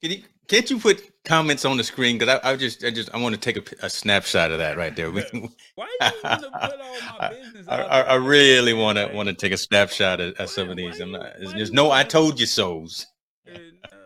Can 0.00 0.12
you, 0.12 0.22
can't 0.46 0.70
you 0.70 0.78
put 0.78 1.24
comments 1.24 1.64
on 1.64 1.76
the 1.76 1.82
screen? 1.82 2.18
Because 2.18 2.38
I, 2.44 2.52
I, 2.52 2.56
just, 2.56 2.84
I 2.84 2.90
just, 2.90 3.12
I 3.12 3.18
want 3.18 3.34
to 3.34 3.40
take 3.40 3.56
a, 3.56 3.86
a, 3.86 3.90
snapshot 3.90 4.52
of 4.52 4.58
that 4.58 4.76
right 4.76 4.94
there. 4.94 5.10
Why 5.10 5.24
you 5.32 5.50
want 5.74 5.90
to 6.22 6.50
put 6.60 6.80
all 6.80 7.18
my 7.18 7.28
business? 7.30 7.66
I, 7.66 7.82
I, 7.82 8.00
I 8.02 8.14
really 8.14 8.74
want 8.74 8.98
to 8.98 9.08
want 9.12 9.28
to 9.28 9.34
take 9.34 9.50
a 9.50 9.56
snapshot 9.56 10.20
of, 10.20 10.34
of 10.34 10.50
some 10.50 10.70
of 10.70 10.76
these. 10.76 11.00
I'm 11.00 11.10
not. 11.10 11.32
There's, 11.36 11.52
there's 11.52 11.72
no, 11.72 11.90
I 11.90 12.04
told 12.04 12.38
you 12.38 12.46
so's. 12.46 13.06
Uh, 13.48 13.58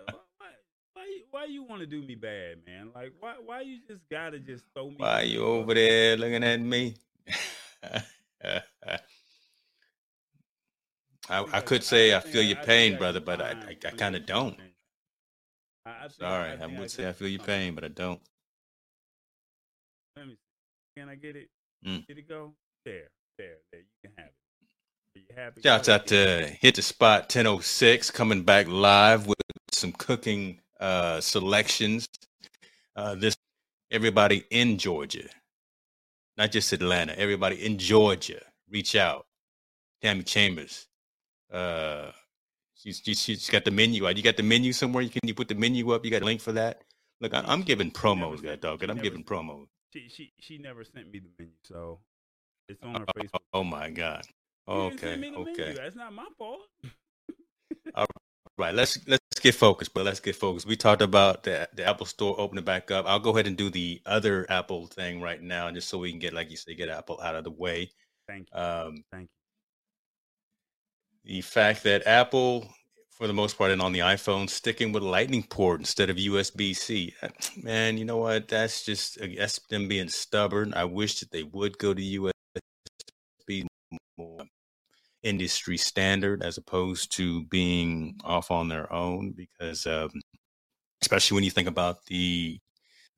why, 0.07 0.47
why, 0.95 1.05
why 1.31 1.45
you 1.45 1.63
want 1.63 1.81
to 1.81 1.87
do 1.87 2.01
me 2.01 2.15
bad, 2.15 2.61
man? 2.67 2.89
Like, 2.95 3.13
why, 3.21 3.35
why 3.45 3.61
you 3.61 3.81
just 3.87 4.09
gotta 4.11 4.39
just 4.39 4.65
throw 4.73 4.89
me? 4.89 4.97
Why 4.97 5.23
you 5.23 5.45
over 5.45 5.75
there 5.75 6.17
looking 6.17 6.43
at 6.43 6.59
me? 6.59 6.95
I, 11.29 11.45
I 11.53 11.61
could 11.61 11.83
say 11.83 12.15
I 12.15 12.21
feel 12.21 12.43
your 12.43 12.57
pain, 12.57 12.97
brother, 12.97 13.21
but 13.21 13.41
I, 13.41 13.51
I, 13.51 13.77
I 13.87 13.91
kind 13.91 14.17
of 14.17 14.27
don't. 14.27 14.57
Sorry, 16.11 16.53
I, 16.61 16.67
would 16.67 16.91
say 16.91 17.09
I 17.09 17.13
feel 17.13 17.29
your 17.29 17.43
pain, 17.43 17.75
but 17.75 17.85
I 17.85 17.89
don't. 17.89 18.21
Let 20.17 20.27
me 20.27 20.35
see. 20.35 21.01
Can 21.01 21.09
I 21.09 21.15
get 21.15 21.37
it? 21.37 21.49
Mm. 21.87 22.07
Did 22.07 22.19
it 22.19 22.29
go? 22.29 22.53
There, 22.85 23.11
there, 23.39 23.57
there. 23.73 23.81
You 23.81 23.87
can 24.03 24.13
have 24.17 24.27
it. 24.27 24.33
Happy 25.35 25.61
Shouts 25.63 25.89
out 25.89 26.07
to 26.09 26.47
Hit 26.61 26.77
the 26.77 26.83
Spot 26.83 27.23
1006 27.23 28.11
coming 28.11 28.43
back 28.43 28.69
live 28.69 29.27
with 29.27 29.39
some 29.73 29.93
cooking 29.93 30.61
uh, 30.81 31.21
selections. 31.21 32.09
Uh, 32.97 33.15
this 33.15 33.37
everybody 33.91 34.45
in 34.51 34.79
Georgia, 34.79 35.29
not 36.37 36.53
just 36.53 36.73
Atlanta, 36.73 37.19
everybody 37.19 37.65
in 37.65 37.79
Georgia, 37.79 38.41
reach 38.71 38.97
out. 38.97 39.27
Tammy 40.03 40.23
Chambers. 40.23 40.88
Uh, 41.53 42.11
she's, 42.75 43.01
she's, 43.05 43.21
she's 43.21 43.51
got 43.51 43.65
the 43.65 43.71
menu. 43.71 44.09
You 44.09 44.23
got 44.23 44.37
the 44.37 44.43
menu 44.43 44.73
somewhere? 44.73 45.03
You 45.03 45.11
can 45.11 45.21
you 45.25 45.35
put 45.35 45.49
the 45.49 45.55
menu 45.55 45.91
up? 45.91 46.05
You 46.05 46.11
got 46.11 46.23
a 46.23 46.25
link 46.25 46.41
for 46.41 46.53
that? 46.53 46.83
Look, 47.21 47.35
I, 47.35 47.53
am 47.53 47.63
giving 47.63 47.91
promos, 47.91 48.43
that 48.43 48.61
dog. 48.61 48.83
I'm 48.85 48.99
giving 48.99 49.25
promos. 49.25 49.67
She 49.93 50.09
she 50.09 50.33
she 50.39 50.59
never 50.59 50.85
sent 50.85 51.11
me 51.11 51.21
the 51.21 51.31
menu, 51.39 51.53
so 51.65 52.01
it's 52.69 52.83
on 52.83 52.95
her 52.95 53.07
oh, 53.09 53.21
Facebook. 53.21 53.41
Oh 53.55 53.65
my 53.65 53.91
god. 53.91 54.25
Okay. 54.69 55.33
Okay. 55.35 55.75
That's 55.75 55.97
not 55.97 56.13
my 56.13 56.27
fault. 56.37 56.61
All 57.95 58.07
right. 58.59 58.75
Let's 58.75 58.99
let's 59.09 59.23
get 59.41 59.55
focused, 59.55 59.95
but 59.95 60.05
let's 60.05 60.21
get 60.21 60.37
focused. 60.37 60.67
We 60.67 60.77
talked 60.77 61.01
about 61.01 61.43
the 61.43 61.69
the 61.75 61.87
Apple 61.87 62.07
Store 62.07 62.39
opening 62.39 62.65
back 62.65 62.91
up. 62.91 63.07
I'll 63.07 63.19
go 63.19 63.31
ahead 63.31 63.47
and 63.47 63.57
do 63.57 63.71
the 63.71 64.03
other 64.05 64.47
Apple 64.51 64.87
thing 64.87 65.23
right 65.23 65.43
now, 65.43 65.71
just 65.71 65.89
so 65.89 65.99
we 65.99 66.11
can 66.11 66.19
get, 66.19 66.35
like 66.35 66.51
you 66.51 66.57
say, 66.57 66.75
get 66.75 66.91
Apple 66.91 67.19
out 67.23 67.35
of 67.35 67.45
the 67.45 67.51
way. 67.51 67.91
Thank 68.29 68.49
you. 68.53 68.61
Um, 68.61 69.05
Thank 69.11 69.31
you. 69.31 69.38
The 71.29 71.43
fact 71.43 71.83
that 71.85 72.07
Apple, 72.07 72.67
for 73.11 73.27
the 73.27 73.35
most 73.35 73.59
part, 73.59 73.71
and 73.71 73.83
on 73.83 73.93
the 73.93 73.99
iPhone, 73.99 74.49
sticking 74.49 74.93
with 74.93 75.03
Lightning 75.03 75.43
port 75.43 75.79
instead 75.79 76.09
of 76.09 76.17
USB 76.17 76.75
C. 76.75 77.15
Man, 77.63 77.99
you 77.99 78.07
know 78.07 78.17
what? 78.17 78.49
That's 78.49 78.83
just 78.83 79.19
that's 79.37 79.59
them 79.69 79.89
being 79.89 80.09
stubborn. 80.09 80.73
I 80.73 80.85
wish 80.85 81.21
that 81.21 81.31
they 81.31 81.43
would 81.43 81.77
go 81.77 81.93
to 81.93 82.01
USB 82.03 83.67
more 84.17 84.45
industry 85.23 85.77
standard 85.77 86.43
as 86.43 86.59
opposed 86.59 87.13
to 87.13 87.45
being 87.47 88.19
off 88.25 88.51
on 88.51 88.69
their 88.69 88.91
own 88.91 89.33
because 89.33 89.87
um, 89.87 90.11
especially 91.03 91.35
when 91.37 91.45
you 91.45 91.51
think 91.51 91.69
about 91.69 92.07
the 92.07 92.59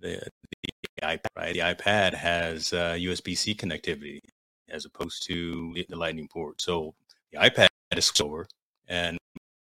the, 0.00 0.20
the 0.62 1.02
iPad, 1.04 1.26
right? 1.36 1.54
The 1.54 1.60
iPad 1.60 2.14
has 2.14 2.72
uh, 2.72 2.96
USB-C 2.98 3.54
connectivity 3.54 4.20
as 4.68 4.84
opposed 4.84 5.24
to 5.28 5.74
the 5.88 5.96
Lightning 5.96 6.28
port. 6.28 6.60
So 6.60 6.94
the 7.32 7.38
iPad 7.38 7.69
is 7.98 8.06
slower, 8.06 8.46
and 8.88 9.18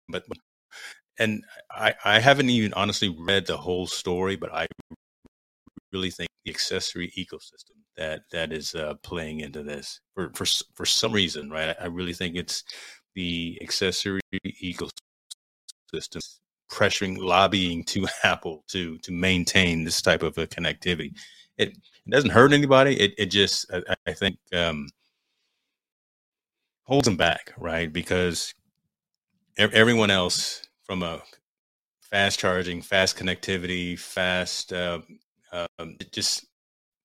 but 0.10 0.24
and 1.20 1.44
I 1.72 1.96
I 2.04 2.20
haven't 2.20 2.50
even 2.50 2.74
honestly 2.74 3.16
read 3.20 3.48
the 3.48 3.58
whole 3.58 3.88
story, 3.88 4.36
but 4.36 4.54
I 4.54 4.68
really 5.92 6.12
think 6.12 6.30
the 6.46 6.52
accessory 6.52 7.12
ecosystem 7.18 7.78
that 7.98 8.22
that 8.32 8.52
is 8.52 8.76
uh, 8.76 8.96
playing 9.04 9.42
into 9.42 9.64
this 9.64 10.00
for 10.14 10.32
for 10.36 10.46
for 10.76 10.86
some 10.86 11.12
reason, 11.12 11.50
right? 11.50 11.76
I, 11.80 11.84
I 11.84 11.88
really 11.88 12.14
think 12.14 12.36
it's 12.36 12.64
the 13.16 13.58
accessory 13.62 14.22
ecosystem 14.64 14.92
pressuring, 16.72 17.18
lobbying 17.18 17.84
to 17.86 18.08
Apple 18.24 18.64
to 18.70 18.98
to 19.00 19.12
maintain 19.12 19.84
this 19.84 20.02
type 20.02 20.24
of 20.24 20.38
a 20.38 20.48
connectivity. 20.48 21.14
It, 21.58 21.70
it 21.70 22.10
doesn't 22.10 22.30
hurt 22.30 22.54
anybody. 22.54 23.00
It 23.00 23.14
it 23.18 23.26
just 23.28 23.72
I, 23.74 23.96
I 24.08 24.14
think 24.14 24.38
um, 24.54 24.88
holds 26.88 27.06
them 27.06 27.18
back, 27.18 27.54
right? 27.58 27.92
Because 27.92 28.54
everyone 29.58 30.10
else 30.10 30.64
from 30.84 31.04
a 31.04 31.22
fast 32.00 32.40
charging, 32.40 32.82
fast 32.82 33.18
connectivity, 33.18 34.00
fast 34.00 34.72
uh, 34.72 35.00
um, 35.52 35.98
just 36.12 36.46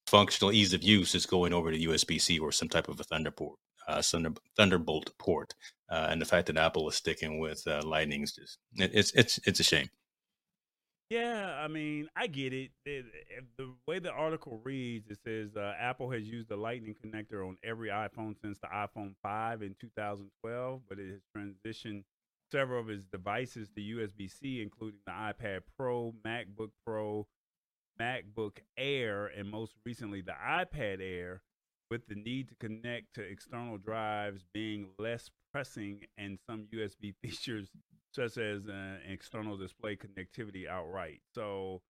functional 0.07 0.53
ease 0.53 0.73
of 0.73 0.83
use 0.83 1.15
is 1.15 1.27
going 1.27 1.53
over 1.53 1.73
to 1.73 1.79
USB 1.79 2.21
C 2.21 2.39
or 2.39 2.53
some 2.53 2.69
type 2.69 2.89
of 2.89 3.01
a 3.01 3.05
Thunderbolt, 3.05 3.59
uh, 3.89 4.03
Thunder, 4.03 4.33
Thunderbolt 4.57 5.11
port. 5.19 5.55
Uh, 5.91 6.07
and 6.11 6.21
the 6.21 6.27
fact 6.27 6.47
that 6.47 6.57
Apple 6.57 6.89
is 6.89 6.95
sticking 6.95 7.39
with 7.39 7.63
uh, 7.67 7.83
Lightning 7.85 8.23
is 8.23 8.33
just 8.33 8.59
it, 8.77 8.91
it's 8.95 9.13
it's 9.13 9.41
it's 9.45 9.61
a 9.61 9.65
shame. 9.65 9.89
Yeah, 11.13 11.61
I 11.63 11.69
mean, 11.69 12.09
I 12.17 12.27
get 12.27 12.55
it. 12.55 12.71
it, 12.87 13.05
it 13.29 13.45
the 13.59 13.75
way 13.87 13.99
the 13.99 14.11
article 14.11 14.63
reads, 14.65 15.11
it 15.11 15.19
says 15.23 15.55
uh, 15.59 15.75
Apple 15.79 16.11
has 16.11 16.23
used 16.23 16.49
the 16.49 16.57
Lightning 16.57 16.95
connector 16.95 17.47
on 17.47 17.59
every 17.63 17.91
iPhone 17.91 18.35
since 18.41 18.59
the 18.61 18.69
iPhone 18.69 19.13
5 19.23 19.61
in 19.61 19.75
2012, 19.79 20.81
but 20.89 20.99
it 20.99 21.11
has 21.11 21.21
transitioned 21.37 22.05
several 22.51 22.81
of 22.81 22.89
its 22.89 23.05
devices 23.05 23.69
to 23.77 23.83
USB 23.83 24.31
C, 24.31 24.63
including 24.63 25.01
the 25.05 25.13
iPad 25.13 25.61
Pro, 25.77 26.15
MacBook 26.27 26.71
Pro, 26.87 27.27
MacBook 28.01 28.61
Air, 28.79 29.27
and 29.27 29.51
most 29.51 29.75
recently 29.85 30.23
the 30.23 30.33
iPad 30.33 31.03
Air, 31.03 31.43
with 31.91 32.07
the 32.07 32.15
need 32.15 32.49
to 32.49 32.55
connect 32.55 33.17
to 33.17 33.21
external 33.21 33.77
drives 33.77 34.47
being 34.55 34.89
less 34.99 35.31
pressing 35.53 36.05
and 36.17 36.39
some 36.49 36.69
USB 36.73 37.13
features 37.23 37.69
such 38.13 38.39
as 38.39 38.69
uh, 38.69 38.97
external 39.09 39.57
display 39.57 39.97
connectivity 39.97 40.69
outright. 40.69 41.21
So 41.35 41.83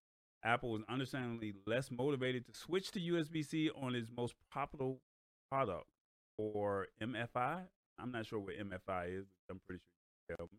Apple 0.44 0.76
is 0.76 0.82
understandably 0.88 1.54
less 1.66 1.90
motivated 1.90 2.46
to 2.46 2.58
switch 2.58 2.90
to 2.92 3.00
USB-C 3.00 3.70
on 3.80 3.94
its 3.94 4.10
most 4.16 4.34
popular 4.50 4.94
product 5.50 5.86
or 6.38 6.86
MFI. 7.02 7.62
I'm 7.98 8.12
not 8.12 8.26
sure 8.26 8.38
what 8.38 8.54
MFI 8.54 9.20
is. 9.20 9.26
I'm 9.50 9.60
pretty 9.66 9.80
sure 9.80 9.90
you 10.28 10.28
can 10.28 10.36
tell 10.36 10.48
me. 10.52 10.58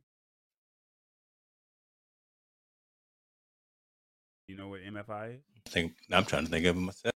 You 4.47 4.57
know 4.57 4.67
what 4.67 4.81
MFI 4.81 5.35
is? 5.35 5.41
I 5.65 5.69
think 5.69 5.93
I'm 6.11 6.25
trying 6.25 6.45
to 6.45 6.51
think 6.51 6.65
of 6.65 6.77
it 6.77 6.79
myself. 6.79 7.13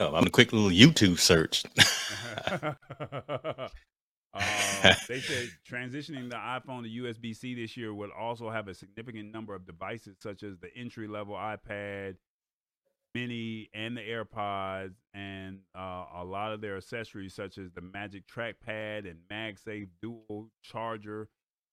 I'm 0.00 0.26
a 0.26 0.30
quick 0.30 0.52
little 0.52 0.70
YouTube 0.70 1.18
search. 1.18 1.64
uh, 4.34 4.94
they 5.08 5.20
said 5.20 5.50
transitioning 5.68 6.28
the 6.28 6.36
iPhone 6.36 6.82
to 6.82 7.02
USB 7.02 7.34
C 7.36 7.54
this 7.54 7.76
year 7.76 7.94
will 7.94 8.10
also 8.18 8.50
have 8.50 8.68
a 8.68 8.74
significant 8.74 9.32
number 9.32 9.54
of 9.54 9.66
devices, 9.66 10.16
such 10.20 10.42
as 10.42 10.58
the 10.58 10.68
entry 10.76 11.06
level 11.06 11.34
iPad 11.34 12.16
Mini 13.14 13.70
and 13.72 13.96
the 13.96 14.00
AirPods, 14.00 14.94
and 15.14 15.60
uh, 15.78 16.06
a 16.16 16.24
lot 16.24 16.52
of 16.52 16.60
their 16.60 16.76
accessories, 16.76 17.32
such 17.32 17.58
as 17.58 17.70
the 17.70 17.80
Magic 17.80 18.24
Trackpad 18.26 19.08
and 19.08 19.20
MagSafe 19.30 19.88
Dual 20.02 20.50
Charger, 20.62 21.28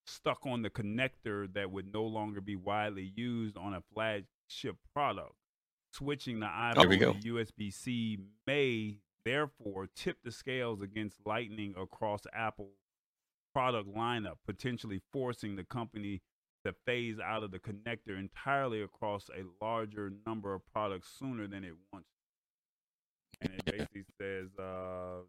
stuck 0.05 0.45
on 0.45 0.61
the 0.61 0.69
connector 0.69 1.51
that 1.53 1.71
would 1.71 1.91
no 1.91 2.03
longer 2.03 2.41
be 2.41 2.55
widely 2.55 3.11
used 3.15 3.57
on 3.57 3.73
a 3.73 3.81
flagship 3.93 4.77
product. 4.93 5.33
Switching 5.93 6.39
the 6.39 6.45
iPhone 6.45 7.21
to 7.21 7.33
USB 7.33 7.73
C 7.73 8.19
may 8.45 8.99
therefore 9.25 9.87
tip 9.95 10.17
the 10.23 10.31
scales 10.31 10.81
against 10.81 11.17
Lightning 11.25 11.73
across 11.77 12.21
Apple's 12.33 12.69
product 13.53 13.89
lineup, 13.93 14.37
potentially 14.45 15.01
forcing 15.11 15.55
the 15.55 15.63
company 15.63 16.21
to 16.65 16.73
phase 16.85 17.19
out 17.19 17.43
of 17.43 17.51
the 17.51 17.59
connector 17.59 18.17
entirely 18.19 18.81
across 18.81 19.29
a 19.29 19.43
larger 19.63 20.11
number 20.25 20.53
of 20.53 20.61
products 20.71 21.09
sooner 21.17 21.47
than 21.47 21.63
it 21.63 21.73
wants. 21.91 22.07
And 23.41 23.51
it 23.53 23.65
basically 23.65 24.05
says 24.19 24.49
uh, 24.59 25.23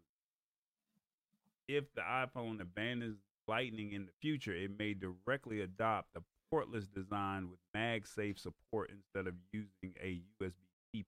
if 1.67 1.85
the 1.95 2.01
iPhone 2.01 2.61
abandons 2.61 3.17
Lightning 3.45 3.91
in 3.91 4.05
the 4.05 4.11
future, 4.21 4.53
it 4.53 4.71
may 4.79 4.93
directly 4.93 5.61
adopt 5.61 6.13
the 6.13 6.21
portless 6.49 6.85
design 6.87 7.49
with 7.49 7.59
MagSafe 7.75 8.39
support 8.39 8.89
instead 8.89 9.27
of 9.27 9.33
using 9.51 9.93
a 10.01 10.21
USB-C 10.41 10.53
port. 10.93 11.05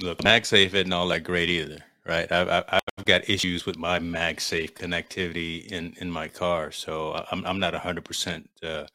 Look, 0.00 0.18
MagSafe 0.18 0.74
isn't 0.74 0.92
all 0.92 1.08
that 1.08 1.20
great 1.22 1.48
either, 1.48 1.78
right? 2.06 2.30
I've, 2.30 2.64
I've 2.68 3.04
got 3.04 3.28
issues 3.28 3.64
with 3.64 3.78
my 3.78 3.98
MagSafe 3.98 4.72
connectivity 4.72 5.66
in, 5.66 5.94
in 6.00 6.10
my 6.10 6.28
car, 6.28 6.72
so 6.72 7.24
I'm, 7.30 7.46
I'm 7.46 7.60
not 7.60 7.74
100% 7.74 8.44
uh, 8.62 8.86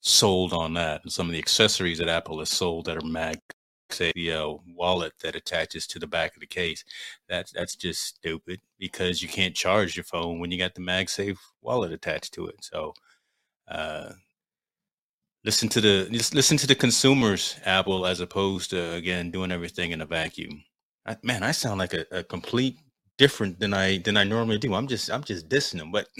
sold 0.00 0.52
on 0.52 0.74
that. 0.74 1.02
And 1.02 1.12
some 1.12 1.26
of 1.26 1.32
the 1.32 1.38
accessories 1.38 1.98
that 1.98 2.08
Apple 2.08 2.38
has 2.38 2.50
sold 2.50 2.86
that 2.86 2.96
are 2.96 3.00
MagSafe 3.00 3.40
the 3.98 4.32
uh, 4.32 4.54
wallet 4.74 5.12
that 5.22 5.36
attaches 5.36 5.86
to 5.86 5.98
the 5.98 6.06
back 6.06 6.34
of 6.34 6.40
the 6.40 6.46
case. 6.46 6.84
That's 7.28 7.52
that's 7.52 7.76
just 7.76 8.02
stupid 8.02 8.60
because 8.78 9.22
you 9.22 9.28
can't 9.28 9.54
charge 9.54 9.96
your 9.96 10.04
phone 10.04 10.40
when 10.40 10.50
you 10.50 10.58
got 10.58 10.74
the 10.74 10.80
MagSafe 10.80 11.36
wallet 11.62 11.92
attached 11.92 12.34
to 12.34 12.46
it. 12.46 12.64
So, 12.64 12.94
uh, 13.68 14.12
listen 15.44 15.68
to 15.70 15.80
the 15.80 16.08
listen 16.32 16.56
to 16.58 16.66
the 16.66 16.74
consumers, 16.74 17.56
Apple, 17.64 18.06
as 18.06 18.20
opposed 18.20 18.70
to 18.70 18.92
again 18.94 19.30
doing 19.30 19.52
everything 19.52 19.92
in 19.92 20.00
a 20.00 20.06
vacuum. 20.06 20.64
I, 21.06 21.16
man, 21.22 21.42
I 21.42 21.52
sound 21.52 21.78
like 21.78 21.94
a, 21.94 22.06
a, 22.10 22.24
complete 22.24 22.78
different 23.18 23.60
than 23.60 23.74
I 23.74 23.98
than 23.98 24.16
I 24.16 24.24
normally 24.24 24.58
do. 24.58 24.74
I'm 24.74 24.88
just 24.88 25.10
I'm 25.10 25.24
just 25.24 25.48
dissing 25.48 25.78
them, 25.78 25.92
but. 25.92 26.08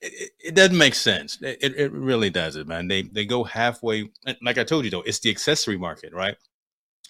It, 0.00 0.30
it, 0.40 0.54
doesn't 0.54 0.76
make 0.76 0.94
sense. 0.94 1.38
It, 1.40 1.58
it 1.62 1.92
really 1.92 2.30
doesn't, 2.30 2.66
man. 2.66 2.88
They 2.88 3.02
they 3.02 3.24
go 3.24 3.44
halfway. 3.44 4.10
Like 4.42 4.58
I 4.58 4.64
told 4.64 4.84
you, 4.84 4.90
though, 4.90 5.02
it's 5.02 5.20
the 5.20 5.30
accessory 5.30 5.78
market, 5.78 6.12
right? 6.12 6.36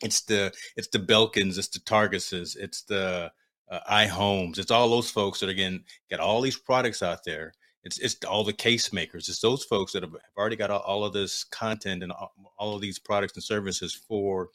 it's 0.03 0.23
the 0.23 0.53
it's 0.77 0.89
the 0.89 0.99
Belkins, 0.99 1.59
it's 1.59 1.69
the 1.69 1.81
Targuses, 1.81 2.57
it's 2.57 2.83
the 2.83 3.31
uh, 3.71 3.81
iHomes, 3.91 4.59
it's 4.59 4.71
all 4.71 4.89
those 4.89 5.11
folks 5.11 5.41
that 5.41 5.49
again 5.49 5.85
got 6.11 6.21
all 6.21 6.41
these 6.41 6.59
products 6.59 7.03
out 7.03 7.25
there, 7.25 7.53
It's 7.85 7.99
it's 7.99 8.17
all 8.25 8.45
the 8.45 8.53
case 8.53 8.93
makers. 8.93 9.29
It's 9.29 9.41
those 9.41 9.65
folks 9.65 9.93
that 9.93 10.03
have 10.03 10.15
already 10.37 10.57
got 10.57 10.71
all, 10.71 10.81
all 10.81 11.05
of 11.05 11.13
this 11.13 11.45
content 11.45 12.03
and 12.03 12.13
all, 12.13 12.33
all, 12.59 12.75
of 12.75 12.81
these 12.83 12.99
products 12.99 13.35
and 13.35 13.43
services 13.43 13.95
for 13.95 14.49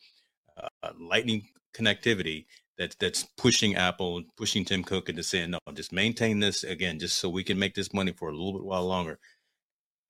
uh, 0.58 0.92
Lightning 1.00 1.48
connectivity 1.74 2.46
that 2.77 2.96
that's 3.00 3.24
pushing 3.38 3.75
Apple 3.75 4.18
and 4.18 4.25
pushing 4.36 4.65
Tim 4.65 4.84
Cook 4.84 5.10
into 5.10 5.24
saying 5.24 5.51
no, 5.51 5.60
just 5.74 5.94
maintain 5.94 6.39
this 6.39 6.63
again, 6.63 7.00
just 7.00 7.18
so 7.18 7.30
we 7.30 7.44
can 7.44 7.58
make 7.58 7.75
this 7.75 7.94
money 7.94 8.13
for 8.13 8.30
a 8.30 8.34
little 8.34 8.53
bit 8.53 8.65
while 8.65 8.86
longer. 8.86 9.20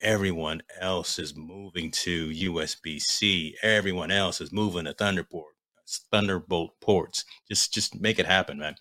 Everyone 0.01 0.61
else 0.81 1.17
is 1.19 1.35
moving 1.35 1.91
to 1.91 2.29
USB 2.29 2.99
C. 2.99 3.55
Everyone 3.61 4.11
else 4.11 4.41
is 4.41 4.51
moving 4.51 4.85
to 4.85 4.93
Thunderbolt, 4.93 5.47
Thunderbolt 6.11 6.73
ports. 6.81 7.25
Just 7.49 7.73
just 7.73 7.99
make 8.01 8.19
it 8.19 8.25
happen, 8.25 8.57
man. 8.57 8.75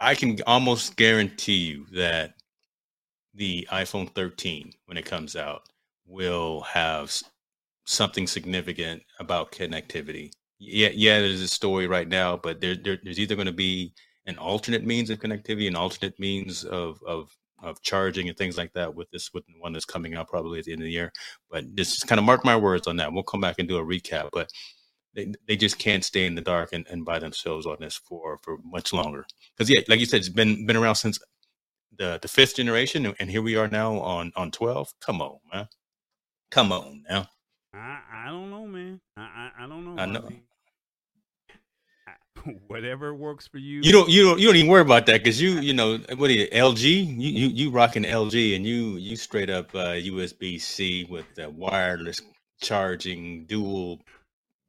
I 0.00 0.14
can 0.14 0.38
almost 0.46 0.96
guarantee 0.96 1.56
you 1.56 1.86
that 1.92 2.34
the 3.36 3.68
iPhone 3.70 4.12
13, 4.14 4.72
when 4.86 4.96
it 4.96 5.04
comes 5.04 5.36
out, 5.36 5.62
will 6.06 6.62
have 6.62 7.12
something 7.84 8.26
significant 8.26 9.02
about 9.20 9.52
connectivity 9.52 10.30
yeah, 10.58 10.88
yeah, 10.94 11.20
there's 11.20 11.42
a 11.42 11.48
story 11.48 11.86
right 11.86 12.08
now, 12.08 12.36
but 12.36 12.60
there, 12.60 12.74
there 12.76 12.98
there's 13.02 13.18
either 13.18 13.34
going 13.34 13.46
to 13.46 13.52
be 13.52 13.92
an 14.26 14.38
alternate 14.38 14.84
means 14.84 15.10
of 15.10 15.20
connectivity, 15.20 15.68
an 15.68 15.76
alternate 15.76 16.18
means 16.18 16.64
of 16.64 16.98
of 17.06 17.30
of 17.62 17.80
charging 17.82 18.28
and 18.28 18.36
things 18.36 18.56
like 18.58 18.72
that 18.74 18.94
with 18.94 19.10
this 19.10 19.32
with 19.32 19.46
the 19.46 19.54
one 19.58 19.72
that's 19.72 19.84
coming 19.84 20.14
out 20.14 20.28
probably 20.28 20.58
at 20.58 20.64
the 20.64 20.72
end 20.72 20.80
of 20.80 20.86
the 20.86 20.92
year. 20.92 21.12
But 21.50 21.74
just 21.74 22.06
kind 22.06 22.18
of 22.18 22.24
mark 22.24 22.44
my 22.44 22.56
words 22.56 22.86
on 22.86 22.96
that. 22.96 23.12
We'll 23.12 23.22
come 23.22 23.40
back 23.40 23.56
and 23.58 23.68
do 23.68 23.78
a 23.78 23.84
recap, 23.84 24.30
but 24.32 24.50
they, 25.14 25.32
they 25.48 25.56
just 25.56 25.78
can't 25.78 26.04
stay 26.04 26.26
in 26.26 26.34
the 26.34 26.42
dark 26.42 26.70
and, 26.72 26.86
and 26.90 27.04
by 27.04 27.18
themselves 27.18 27.66
on 27.66 27.76
this 27.80 27.96
for 27.96 28.38
for 28.42 28.58
much 28.64 28.92
longer. 28.92 29.26
Because 29.56 29.70
yeah, 29.70 29.80
like 29.88 30.00
you 30.00 30.06
said, 30.06 30.20
it's 30.20 30.28
been 30.30 30.66
been 30.66 30.76
around 30.76 30.96
since 30.96 31.18
the 31.98 32.18
the 32.20 32.28
fifth 32.28 32.56
generation, 32.56 33.14
and 33.18 33.30
here 33.30 33.42
we 33.42 33.56
are 33.56 33.68
now 33.68 33.98
on 34.00 34.32
on 34.36 34.50
twelve. 34.50 34.94
Come 35.00 35.22
on, 35.22 35.38
man. 35.52 35.68
Come 36.50 36.72
on 36.72 37.04
now. 37.08 37.28
I 37.74 38.00
I 38.12 38.26
don't 38.28 38.50
know, 38.50 38.66
man. 38.66 39.00
I 39.16 39.22
I, 39.22 39.64
I 39.64 39.68
don't 39.68 39.84
know. 39.84 40.02
I 40.02 40.06
know. 40.06 40.28
I 42.06 42.12
whatever 42.68 43.14
works 43.14 43.46
for 43.46 43.58
you. 43.58 43.80
You 43.82 43.92
don't 43.92 44.08
you 44.08 44.24
don't 44.24 44.38
you 44.40 44.46
don't 44.46 44.56
even 44.56 44.70
worry 44.70 44.82
about 44.82 45.06
that 45.06 45.22
because 45.22 45.40
you 45.40 45.52
you 45.60 45.74
know 45.74 45.98
what 46.16 46.30
are 46.30 46.34
you 46.34 46.46
LG 46.48 46.82
you 46.84 47.30
you 47.30 47.48
you 47.48 47.70
rocking 47.70 48.04
LG 48.04 48.56
and 48.56 48.66
you 48.66 48.96
you 48.96 49.16
straight 49.16 49.50
up 49.50 49.74
uh, 49.74 49.94
USB 49.94 50.60
C 50.60 51.06
with 51.08 51.26
the 51.34 51.50
wireless 51.50 52.20
charging 52.60 53.46
dual 53.46 54.00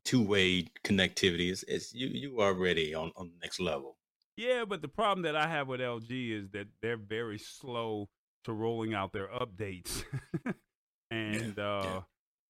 two 0.06 0.24
way 0.24 0.68
connectivity. 0.84 1.52
It's, 1.52 1.64
it's 1.68 1.94
you 1.94 2.08
you 2.08 2.42
already 2.42 2.96
on 2.96 3.12
on 3.18 3.28
the 3.30 3.36
next 3.42 3.60
level. 3.60 3.97
Yeah, 4.38 4.66
but 4.66 4.84
the 4.84 4.88
problem 4.88 5.24
that 5.24 5.36
I 5.36 5.48
have 5.48 5.68
with 5.68 5.80
LG 5.80 6.32
is 6.32 6.52
that 6.52 6.68
they're 6.82 6.96
very 6.96 7.40
slow 7.40 8.08
to 8.44 8.54
rolling 8.54 8.94
out 8.94 9.12
their 9.12 9.28
updates, 9.28 10.04
and 11.12 11.58
uh, 11.58 12.02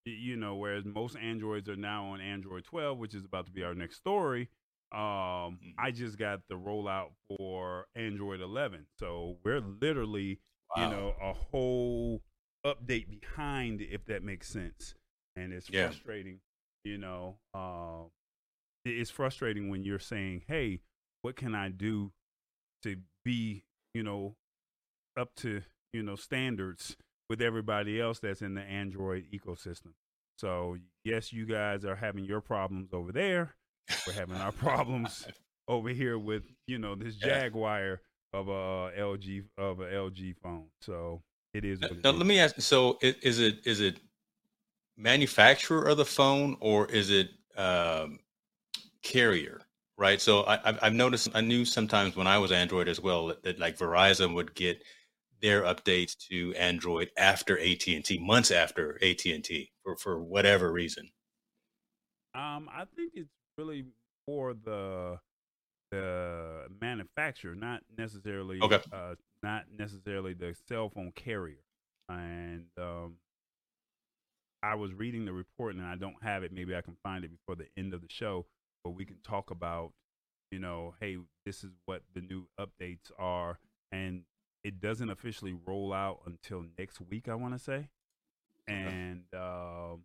you 0.05 0.35
know, 0.35 0.55
whereas 0.55 0.83
most 0.85 1.15
Androids 1.15 1.69
are 1.69 1.77
now 1.77 2.07
on 2.07 2.19
Android 2.19 2.65
12, 2.65 2.97
which 2.97 3.13
is 3.13 3.23
about 3.23 3.45
to 3.45 3.53
be 3.53 3.63
our 3.63 3.73
next 3.73 3.95
story. 3.95 4.49
Um, 4.91 4.99
mm-hmm. 4.99 5.69
I 5.79 5.91
just 5.91 6.17
got 6.17 6.41
the 6.49 6.55
rollout 6.55 7.11
for 7.29 7.85
Android 7.95 8.41
11, 8.41 8.85
so 8.99 9.37
we're 9.45 9.61
literally, 9.61 10.39
wow. 10.75 10.83
you 10.83 10.95
know, 10.95 11.13
a 11.21 11.33
whole 11.33 12.21
update 12.65 13.07
behind, 13.09 13.81
if 13.81 14.05
that 14.05 14.23
makes 14.23 14.49
sense. 14.49 14.93
And 15.37 15.53
it's 15.53 15.69
yeah. 15.69 15.87
frustrating, 15.87 16.39
you 16.83 16.97
know. 16.97 17.37
Uh, 17.53 18.09
it's 18.83 19.11
frustrating 19.11 19.69
when 19.69 19.83
you're 19.83 19.99
saying, 19.99 20.43
"Hey, 20.47 20.81
what 21.27 21.35
can 21.35 21.53
I 21.53 21.69
do 21.69 22.11
to 22.83 22.97
be, 23.23 23.63
you 23.93 24.03
know, 24.03 24.35
up 25.19 25.35
to, 25.37 25.61
you 25.93 26.03
know, 26.03 26.15
standards 26.15 26.97
with 27.29 27.41
everybody 27.41 27.99
else 28.01 28.19
that's 28.19 28.41
in 28.41 28.55
the 28.55 28.61
Android 28.61 29.25
ecosystem?" 29.33 29.93
So 30.37 30.77
yes, 31.03 31.31
you 31.31 31.45
guys 31.45 31.85
are 31.85 31.95
having 31.95 32.25
your 32.25 32.41
problems 32.41 32.93
over 32.93 33.11
there 33.11 33.55
we're 34.05 34.13
having 34.13 34.37
our 34.37 34.51
problems 34.51 35.27
over 35.67 35.89
here 35.89 36.17
with 36.17 36.43
you 36.67 36.77
know 36.77 36.95
this 36.95 37.15
Jaguar 37.15 38.01
of 38.33 38.47
a 38.47 38.91
LG 38.97 39.45
of 39.57 39.79
a 39.79 39.85
LG 39.85 40.35
phone. 40.41 40.65
So 40.81 41.21
it 41.53 41.65
is. 41.65 41.79
Now, 41.79 41.89
now 42.03 42.11
let 42.11 42.25
me 42.25 42.39
ask. 42.39 42.59
So 42.61 42.97
is 43.01 43.39
it 43.39 43.65
is 43.65 43.81
it 43.81 43.99
manufacturer 44.97 45.85
of 45.85 45.97
the 45.97 46.05
phone 46.05 46.57
or 46.59 46.87
is 46.87 47.09
it 47.09 47.29
um, 47.55 48.19
carrier? 49.03 49.61
Right. 49.97 50.21
So 50.21 50.43
I, 50.43 50.77
I've 50.81 50.93
noticed. 50.93 51.29
I 51.33 51.41
knew 51.41 51.65
sometimes 51.65 52.15
when 52.15 52.27
I 52.27 52.37
was 52.37 52.51
Android 52.51 52.87
as 52.87 53.01
well 53.01 53.27
that, 53.27 53.43
that 53.43 53.59
like 53.59 53.77
Verizon 53.77 54.35
would 54.35 54.53
get 54.53 54.83
their 55.41 55.63
updates 55.63 56.15
to 56.29 56.53
Android 56.55 57.09
after 57.17 57.59
AT 57.59 57.87
and 57.87 58.05
T, 58.05 58.19
months 58.19 58.51
after 58.51 58.99
AT 59.03 59.25
and 59.25 59.43
T, 59.43 59.71
for 59.83 59.95
for 59.95 60.21
whatever 60.21 60.71
reason. 60.71 61.09
Um, 62.35 62.69
I 62.71 62.85
think 62.95 63.13
it's 63.15 63.31
really 63.57 63.85
for 64.27 64.53
the 64.53 65.19
the 65.91 66.67
manufacturer, 66.79 67.55
not 67.55 67.81
necessarily 67.97 68.59
okay. 68.61 68.79
uh, 68.91 69.15
not 69.41 69.63
necessarily 69.75 70.33
the 70.33 70.55
cell 70.67 70.89
phone 70.89 71.11
carrier. 71.15 71.63
And 72.09 72.65
um, 72.77 73.15
I 74.63 74.75
was 74.75 74.93
reading 74.93 75.25
the 75.25 75.33
report, 75.33 75.75
and 75.75 75.85
I 75.85 75.95
don't 75.95 76.21
have 76.21 76.43
it. 76.43 76.51
Maybe 76.51 76.75
I 76.75 76.81
can 76.81 76.97
find 77.03 77.23
it 77.23 77.31
before 77.31 77.55
the 77.55 77.67
end 77.77 77.93
of 77.93 78.01
the 78.01 78.07
show, 78.09 78.45
we 78.89 79.05
can 79.05 79.17
talk 79.23 79.51
about, 79.51 79.91
you 80.51 80.59
know, 80.59 80.95
hey, 80.99 81.17
this 81.45 81.63
is 81.63 81.71
what 81.85 82.01
the 82.13 82.21
new 82.21 82.47
updates 82.59 83.11
are, 83.17 83.59
and 83.91 84.23
it 84.63 84.79
doesn't 84.79 85.09
officially 85.09 85.55
roll 85.65 85.93
out 85.93 86.21
until 86.25 86.65
next 86.77 86.99
week. 87.01 87.27
I 87.29 87.35
want 87.35 87.53
to 87.53 87.59
say, 87.59 87.89
and 88.67 89.23
um, 89.33 90.03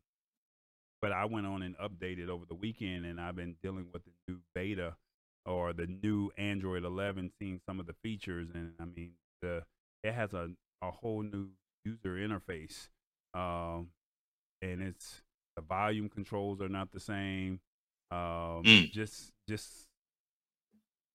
but 1.01 1.13
I 1.13 1.25
went 1.25 1.47
on 1.47 1.63
and 1.63 1.77
updated 1.79 2.29
over 2.29 2.45
the 2.47 2.55
weekend, 2.55 3.07
and 3.07 3.21
I've 3.21 3.37
been 3.37 3.57
dealing 3.63 3.87
with 3.93 4.05
the 4.05 4.13
new 4.29 4.39
beta 4.55 4.95
or 5.45 5.73
the 5.73 5.87
new 5.87 6.31
Android 6.39 6.85
11, 6.85 7.33
seeing 7.39 7.61
some 7.67 7.81
of 7.81 7.87
the 7.87 7.95
features, 8.05 8.49
and 8.55 8.73
I 8.81 8.85
mean, 8.85 9.13
the 9.41 9.65
it 10.03 10.13
has 10.13 10.33
a 10.33 10.51
a 10.81 10.91
whole 10.91 11.23
new 11.23 11.49
user 11.85 12.15
interface, 12.17 12.89
um, 13.35 13.89
and 14.61 14.83
it's 14.83 15.23
the 15.57 15.63
volume 15.63 16.09
controls 16.09 16.61
are 16.61 16.69
not 16.69 16.93
the 16.93 17.01
same. 17.01 17.61
Um, 18.13 18.63
mm. 18.63 18.93
Just 18.93 19.33
just 19.49 19.89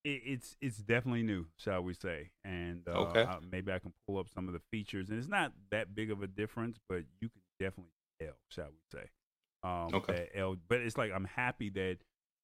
it, 0.03 0.21
it's 0.25 0.57
it's 0.61 0.77
definitely 0.77 1.21
new, 1.21 1.45
shall 1.57 1.83
we 1.83 1.93
say? 1.93 2.31
And 2.43 2.81
uh, 2.87 3.09
okay. 3.09 3.23
I, 3.23 3.37
maybe 3.51 3.71
I 3.71 3.77
can 3.77 3.93
pull 4.07 4.17
up 4.17 4.27
some 4.33 4.47
of 4.47 4.53
the 4.53 4.61
features, 4.71 5.09
and 5.09 5.19
it's 5.19 5.27
not 5.27 5.51
that 5.71 5.93
big 5.93 6.09
of 6.09 6.23
a 6.23 6.27
difference, 6.27 6.79
but 6.89 7.03
you 7.21 7.29
can 7.29 7.41
definitely 7.59 7.91
tell, 8.19 8.33
shall 8.49 8.69
we 8.69 8.99
say? 8.99 9.05
Um, 9.63 9.89
okay. 9.93 10.29
L, 10.35 10.55
but 10.67 10.79
it's 10.79 10.97
like 10.97 11.11
I'm 11.13 11.25
happy 11.25 11.69
that 11.71 11.97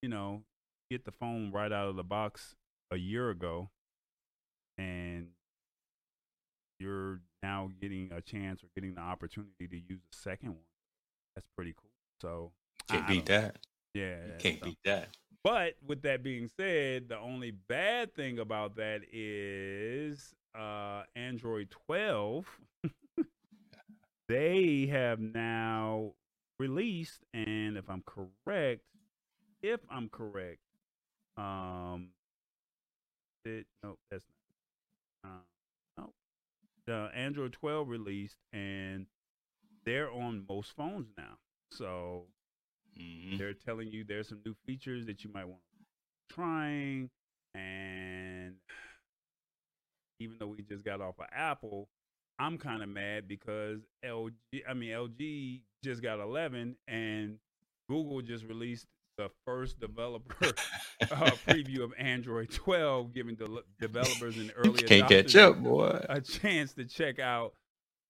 you 0.03 0.09
know 0.09 0.43
get 0.91 1.03
the 1.03 1.11
phone 1.11 1.51
right 1.51 1.71
out 1.71 1.87
of 1.87 1.95
the 1.95 2.03
box 2.03 2.55
a 2.91 2.97
year 2.97 3.31
ago, 3.31 3.71
and 4.77 5.29
you're 6.79 7.21
now 7.41 7.71
getting 7.81 8.11
a 8.15 8.21
chance 8.21 8.63
or 8.63 8.67
getting 8.75 8.93
the 8.93 9.01
opportunity 9.01 9.67
to 9.67 9.77
use 9.77 10.01
a 10.11 10.15
second 10.15 10.49
one. 10.49 10.57
That's 11.35 11.47
pretty 11.55 11.73
cool. 11.75 11.89
So 12.21 12.51
can't 12.87 13.07
beat 13.07 13.25
that. 13.27 13.57
Yeah, 13.93 14.25
you 14.25 14.33
can't 14.39 14.59
so. 14.59 14.65
beat 14.65 14.79
that. 14.85 15.09
But 15.43 15.75
with 15.85 16.01
that 16.03 16.23
being 16.23 16.49
said, 16.57 17.09
the 17.09 17.17
only 17.17 17.51
bad 17.51 18.15
thing 18.15 18.39
about 18.39 18.77
that 18.77 19.01
is 19.11 20.33
uh, 20.57 21.03
Android 21.15 21.69
12. 21.85 22.45
they 24.29 24.87
have 24.87 25.19
now 25.19 26.13
released, 26.59 27.25
and 27.33 27.77
if 27.77 27.89
I'm 27.89 28.03
correct, 28.05 28.83
if 29.61 29.81
I'm 29.89 30.09
correct, 30.09 30.59
um, 31.37 32.09
it 33.45 33.65
no, 33.83 33.97
that's 34.09 34.25
not. 35.23 35.31
Uh, 35.31 35.39
no, 35.97 36.13
the 36.85 37.09
Android 37.13 37.53
12 37.53 37.89
released, 37.89 38.37
and 38.53 39.07
they're 39.85 40.11
on 40.11 40.45
most 40.47 40.71
phones 40.75 41.07
now. 41.17 41.37
So 41.71 42.27
mm-hmm. 42.99 43.37
they're 43.37 43.53
telling 43.53 43.89
you 43.89 44.03
there's 44.03 44.29
some 44.29 44.39
new 44.45 44.55
features 44.65 45.05
that 45.05 45.23
you 45.23 45.31
might 45.33 45.45
want 45.47 45.61
trying, 46.33 47.09
and 47.53 48.55
even 50.19 50.37
though 50.39 50.47
we 50.47 50.63
just 50.63 50.83
got 50.83 51.01
off 51.01 51.19
of 51.19 51.25
Apple, 51.33 51.89
I'm 52.39 52.57
kind 52.57 52.81
of 52.81 52.89
mad 52.89 53.27
because 53.27 53.79
LG, 54.05 54.33
I 54.67 54.73
mean 54.73 54.89
LG 54.89 55.61
just 55.83 56.01
got 56.01 56.19
11, 56.19 56.75
and 56.87 57.37
Google 57.89 58.21
just 58.21 58.45
released 58.45 58.87
the 59.17 59.29
first 59.45 59.79
developer 59.79 60.47
uh, 61.01 61.31
preview 61.47 61.83
of 61.83 61.93
Android 61.97 62.49
12, 62.51 63.13
giving 63.13 63.35
de- 63.35 63.63
developers 63.79 64.37
and 64.37 64.51
early 64.55 64.83
can't 64.83 65.07
catch 65.07 65.35
up, 65.35 65.57
boy, 65.57 66.03
a 66.09 66.19
chance 66.19 66.73
to 66.73 66.85
check 66.85 67.19
out 67.19 67.53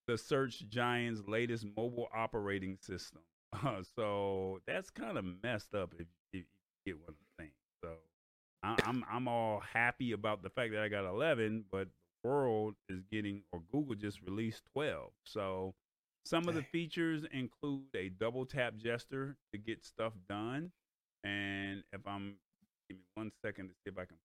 the 0.07 0.17
search 0.17 0.63
giant's 0.69 1.21
latest 1.27 1.65
mobile 1.75 2.07
operating 2.15 2.77
system. 2.79 3.21
Uh, 3.53 3.81
so 3.95 4.59
that's 4.67 4.89
kind 4.89 5.17
of 5.17 5.25
messed 5.43 5.73
up 5.73 5.93
if, 5.99 6.07
if, 6.33 6.45
you 6.85 6.93
get 6.93 6.99
what 6.99 7.09
I'm 7.09 7.15
saying. 7.39 7.51
So 7.83 7.89
I, 8.63 8.75
I'm 8.85 9.05
I'm 9.11 9.27
all 9.27 9.61
happy 9.61 10.11
about 10.11 10.43
the 10.43 10.49
fact 10.49 10.71
that 10.73 10.81
I 10.81 10.87
got 10.89 11.05
11, 11.05 11.65
but 11.71 11.87
the 12.23 12.29
world 12.29 12.75
is 12.89 13.01
getting, 13.11 13.43
or 13.51 13.61
Google 13.71 13.95
just 13.95 14.21
released 14.21 14.63
12. 14.73 15.11
So 15.23 15.73
some 16.25 16.47
of 16.47 16.55
the 16.55 16.63
features 16.63 17.25
include 17.31 17.83
a 17.95 18.09
double 18.09 18.45
tap 18.45 18.77
gesture 18.77 19.35
to 19.51 19.57
get 19.57 19.83
stuff 19.83 20.13
done. 20.29 20.71
And 21.25 21.83
if 21.91 22.01
I'm, 22.07 22.35
give 22.89 22.97
me 22.97 23.03
one 23.15 23.31
second 23.45 23.69
to 23.69 23.73
see 23.73 23.91
if 23.91 23.97
I 23.97 24.05
can 24.05 24.17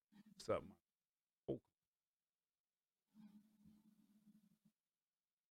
up 0.51 0.63
my. 0.63 1.55
Oh. 1.55 1.61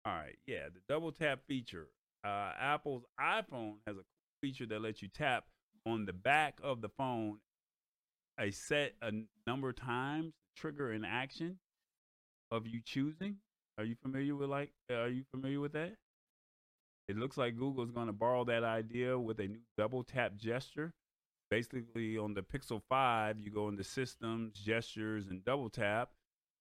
All 0.05 0.13
right, 0.13 0.37
yeah, 0.45 0.69
the 0.73 0.79
double 0.87 1.11
tap 1.11 1.39
feature. 1.47 1.87
Uh, 2.27 2.51
Apple's 2.59 3.03
iPhone 3.19 3.75
has 3.85 3.95
a 3.95 4.03
feature 4.41 4.65
that 4.65 4.81
lets 4.81 5.01
you 5.01 5.07
tap 5.07 5.45
on 5.85 6.05
the 6.05 6.11
back 6.11 6.59
of 6.61 6.81
the 6.81 6.89
phone 6.89 7.37
a 8.37 8.51
set 8.51 8.95
a 9.01 9.11
number 9.47 9.69
of 9.69 9.77
times 9.77 10.33
trigger 10.57 10.91
an 10.91 11.05
action 11.05 11.57
of 12.51 12.67
you 12.67 12.81
choosing. 12.83 13.37
Are 13.77 13.85
you 13.85 13.95
familiar 14.01 14.35
with 14.35 14.49
like? 14.49 14.71
Are 14.91 15.07
you 15.07 15.23
familiar 15.31 15.61
with 15.61 15.71
that? 15.73 15.95
It 17.07 17.15
looks 17.15 17.37
like 17.37 17.57
Google 17.57 17.85
is 17.85 17.91
going 17.91 18.07
to 18.07 18.13
borrow 18.13 18.43
that 18.45 18.63
idea 18.63 19.17
with 19.17 19.39
a 19.39 19.47
new 19.47 19.61
double 19.77 20.03
tap 20.03 20.35
gesture. 20.35 20.93
Basically, 21.49 22.17
on 22.17 22.33
the 22.33 22.41
Pixel 22.41 22.81
5, 22.89 23.39
you 23.39 23.49
go 23.49 23.69
into 23.69 23.85
Systems, 23.85 24.59
Gestures, 24.59 25.27
and 25.27 25.45
Double 25.45 25.69
Tap. 25.69 26.09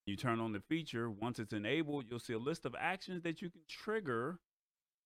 You 0.06 0.14
turn 0.14 0.38
on 0.38 0.52
the 0.52 0.62
feature. 0.68 1.10
Once 1.10 1.40
it's 1.40 1.52
enabled, 1.52 2.04
you'll 2.08 2.20
see 2.20 2.34
a 2.34 2.38
list 2.38 2.64
of 2.64 2.76
actions 2.78 3.22
that 3.22 3.42
you 3.42 3.50
can 3.50 3.62
trigger. 3.68 4.38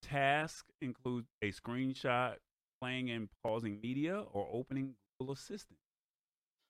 Tasks 0.02 0.72
include 0.80 1.26
a 1.42 1.52
screenshot, 1.52 2.34
playing 2.80 3.10
and 3.10 3.28
pausing 3.42 3.80
media, 3.80 4.24
or 4.32 4.48
opening 4.52 4.94
Google 5.18 5.34
Assistant. 5.34 5.78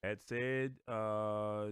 That 0.03 0.19
said, 0.23 0.75
uh, 0.89 1.67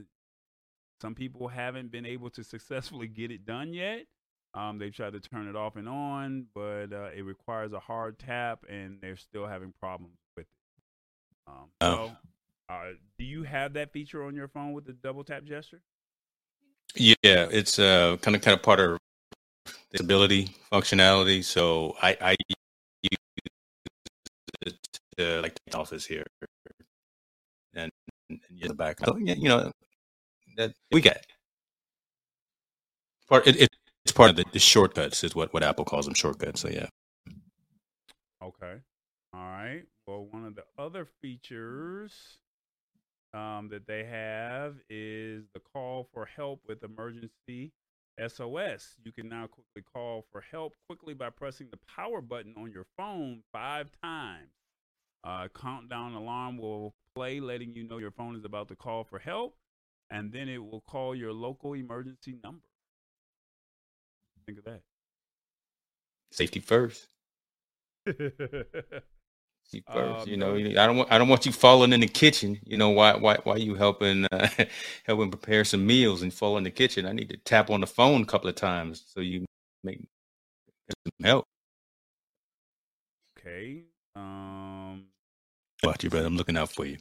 some 1.01 1.15
people 1.15 1.49
haven't 1.49 1.91
been 1.91 2.07
able 2.07 2.31
to 2.31 2.45
successfully 2.45 3.09
get 3.09 3.31
it 3.31 3.47
done 3.47 3.73
yet. 3.73 4.07
Um, 4.55 4.79
they've 4.79 4.95
tried 4.95 5.13
to 5.13 5.21
turn 5.21 5.47
it 5.47 5.57
off 5.57 5.77
and 5.77 5.89
on, 5.89 6.47
but 6.55 6.93
uh, 6.93 7.11
it 7.15 7.25
requires 7.25 7.73
a 7.73 7.79
hard 7.79 8.19
tap, 8.19 8.65
and 8.69 8.99
they're 9.01 9.17
still 9.17 9.47
having 9.47 9.73
problems 9.79 10.17
with 10.37 10.47
it. 10.47 10.49
Um, 11.47 11.71
oh. 11.81 11.95
So, 12.07 12.13
uh, 12.75 12.93
do 13.19 13.25
you 13.25 13.45
have 13.45 13.75
that 13.75 13.93
feature 13.93 14.25
on 14.25 14.35
your 14.35 14.49
phone 14.49 14.73
with 14.73 14.85
the 14.85 14.93
double 14.93 15.25
tap 15.25 15.45
gesture? 15.45 15.81
Yeah, 16.95 17.15
it's 17.25 17.79
uh, 17.79 18.17
kind 18.23 18.35
of 18.35 18.43
kind 18.43 18.57
of 18.57 18.63
part 18.63 18.81
of 18.81 18.99
disability 19.91 20.57
functionality. 20.73 21.45
So 21.45 21.97
I, 22.03 22.17
I 22.21 22.37
use 23.03 23.19
it 24.67 24.77
to 25.17 25.41
like 25.41 25.59
the 25.67 25.77
office 25.77 26.07
here, 26.07 26.27
and, 27.75 27.91
and 28.31 28.41
in 28.61 28.69
the 28.69 28.75
back. 28.75 28.99
So, 29.05 29.17
you 29.17 29.49
know, 29.49 29.73
that 30.57 30.73
we 30.93 31.01
get. 31.01 31.27
Part 33.29 33.47
it, 33.47 33.57
it, 33.57 33.69
it's 34.05 34.13
part 34.13 34.31
of 34.31 34.37
the, 34.37 34.45
the 34.53 34.59
shortcuts 34.59 35.23
is 35.25 35.35
what 35.35 35.53
what 35.53 35.63
Apple 35.63 35.85
calls 35.85 36.07
them 36.07 36.15
shortcuts. 36.15 36.61
So 36.61 36.69
yeah. 36.69 36.87
Okay. 38.43 38.77
All 39.35 39.41
right. 39.41 39.83
Well, 40.07 40.27
one 40.31 40.47
of 40.47 40.55
the 40.55 40.65
other 40.79 41.07
features 41.21 42.39
um, 43.35 43.69
that 43.71 43.87
they 43.87 44.05
have 44.05 44.77
is 44.89 45.45
the 45.53 45.61
call 45.61 46.09
for 46.15 46.25
help 46.25 46.63
with 46.67 46.83
emergency 46.83 47.73
SOS. 48.27 48.97
You 49.05 49.13
can 49.13 49.29
now 49.29 49.47
quickly 49.47 49.83
call 49.93 50.25
for 50.31 50.41
help 50.41 50.75
quickly 50.87 51.15
by 51.15 51.31
pressing 51.31 51.69
the 51.71 51.79
power 51.95 52.21
button 52.21 52.55
on 52.57 52.71
your 52.73 52.87
phone 52.97 53.43
five 53.53 53.91
times. 54.03 54.51
Uh, 55.25 55.49
countdown 55.55 56.15
alarm 56.15 56.59
will 56.59 56.95
play, 57.15 57.41
letting 57.41 57.75
you 57.75 57.83
know 57.87 57.99
your 57.99 58.11
phone 58.11 58.37
is 58.37 58.45
about 58.45 58.69
to 58.69 58.77
call 58.77 59.05
for 59.05 59.19
help 59.19 59.57
and 60.11 60.33
then 60.33 60.49
it 60.49 60.59
will 60.59 60.81
call 60.81 61.15
your 61.15 61.33
local 61.33 61.75
emergency 61.75 62.39
number. 62.43 62.65
Think 64.47 64.59
of 64.59 64.65
that. 64.65 64.81
Safety 66.31 66.61
first. 66.61 67.09
First. 69.93 70.27
Um, 70.27 70.29
you 70.29 70.37
know, 70.37 70.55
I 70.55 70.87
don't 70.87 70.97
want 70.97 71.13
I 71.13 71.19
don't 71.19 71.29
want 71.29 71.47
you 71.47 71.53
falling 71.53 71.93
in 71.93 72.01
the 72.01 72.09
kitchen. 72.09 72.59
You 72.65 72.77
know 72.77 72.91
why 72.91 73.17
why 73.17 73.37
why 73.45 73.57
you 73.57 73.75
helping 73.75 74.27
uh, 74.33 74.49
helping 75.05 75.31
prepare 75.31 75.65
some 75.65 75.87
meals 75.87 76.23
and 76.23 76.33
fall 76.33 76.57
in 76.57 76.65
the 76.65 76.71
kitchen? 76.71 77.07
I 77.07 77.13
need 77.13 77.29
to 77.31 77.37
tap 77.37 77.71
on 77.71 77.81
the 77.81 77.87
phone 77.87 78.23
a 78.23 78.27
couple 78.27 78.49
of 78.49 78.55
times 78.55 79.05
so 79.07 79.21
you 79.21 79.45
make 79.85 80.01
some 80.91 81.13
help. 81.25 81.45
Okay. 83.39 83.83
Um. 84.17 85.05
Watch 85.83 86.03
you, 86.03 86.11
brother. 86.11 86.27
I'm 86.27 86.37
looking 86.37 86.57
out 86.57 86.71
for 86.71 86.87
you 86.87 86.99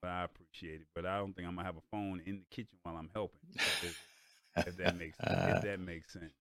but 0.00 0.10
I 0.10 0.24
appreciate 0.24 0.80
it. 0.80 0.86
But 0.94 1.06
I 1.06 1.18
don't 1.18 1.34
think 1.34 1.48
I'm 1.48 1.54
gonna 1.54 1.66
have 1.66 1.76
a 1.76 1.82
phone 1.90 2.22
in 2.26 2.38
the 2.38 2.54
kitchen 2.54 2.78
while 2.82 2.96
I'm 2.96 3.10
helping. 3.14 3.40
If, 3.54 4.04
if 4.56 4.76
that 4.76 4.96
makes 4.96 5.16
if 5.20 5.62
that 5.62 5.80
makes 5.80 6.12
sense. 6.12 6.32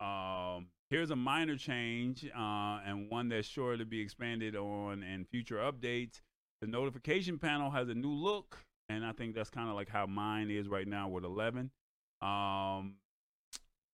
Um, 0.00 0.66
here's 0.94 1.10
a 1.10 1.16
minor 1.16 1.56
change 1.56 2.24
uh, 2.38 2.78
and 2.86 3.10
one 3.10 3.28
that's 3.28 3.48
sure 3.48 3.76
to 3.76 3.84
be 3.84 4.00
expanded 4.00 4.54
on 4.54 5.02
in 5.02 5.24
future 5.24 5.56
updates. 5.56 6.20
The 6.60 6.68
notification 6.68 7.36
panel 7.36 7.68
has 7.72 7.88
a 7.88 7.94
new 7.94 8.12
look, 8.12 8.58
and 8.88 9.04
I 9.04 9.10
think 9.10 9.34
that's 9.34 9.50
kind 9.50 9.68
of 9.68 9.74
like 9.74 9.88
how 9.88 10.06
mine 10.06 10.52
is 10.52 10.68
right 10.68 10.86
now 10.86 11.08
with 11.08 11.24
11. 11.24 11.72
Um, 12.22 12.94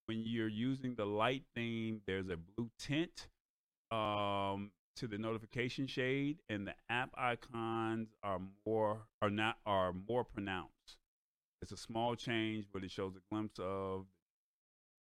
when 0.05 0.21
you're 0.23 0.47
using 0.47 0.93
the 0.93 1.07
light 1.07 1.41
theme, 1.55 2.01
there's 2.05 2.29
a 2.29 2.37
blue 2.37 2.69
tint. 2.77 3.27
Um, 3.89 4.69
to 4.97 5.07
the 5.07 5.17
notification 5.17 5.87
shade 5.87 6.37
and 6.49 6.67
the 6.67 6.75
app 6.89 7.09
icons 7.17 8.09
are 8.23 8.39
more 8.67 9.07
are 9.21 9.29
not 9.29 9.55
are 9.65 9.93
more 10.07 10.23
pronounced. 10.23 10.97
It's 11.61 11.71
a 11.71 11.77
small 11.77 12.15
change, 12.15 12.67
but 12.71 12.83
it 12.83 12.91
shows 12.91 13.15
a 13.15 13.21
glimpse 13.33 13.57
of 13.57 14.05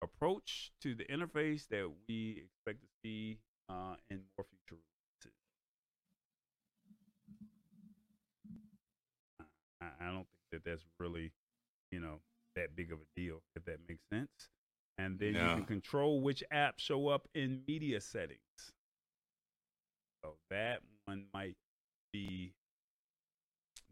approach 0.05 0.71
to 0.81 0.95
the 0.95 1.03
interface 1.05 1.67
that 1.69 1.89
we 2.07 2.43
expect 2.45 2.81
to 2.81 2.87
see 3.03 3.39
uh, 3.69 3.95
in 4.09 4.21
more 4.37 4.45
future 4.49 4.81
releases. 4.81 5.37
I, 9.81 9.87
I 9.99 10.07
don't 10.07 10.27
think 10.27 10.45
that 10.51 10.63
that's 10.63 10.85
really, 10.99 11.31
you 11.91 11.99
know, 11.99 12.19
that 12.55 12.75
big 12.75 12.91
of 12.91 12.99
a 12.99 13.19
deal, 13.19 13.41
if 13.55 13.65
that 13.65 13.79
makes 13.89 14.03
sense. 14.11 14.49
And 14.97 15.19
then 15.19 15.33
you 15.33 15.55
can 15.55 15.65
control 15.65 16.21
which 16.21 16.41
apps 16.53 16.79
show 16.79 17.09
up 17.09 17.27
in 17.35 17.61
media 17.67 17.99
settings. 17.99 18.39
So 20.23 20.35
that 20.49 20.79
one 21.05 21.25
might 21.33 21.57
be 22.13 22.53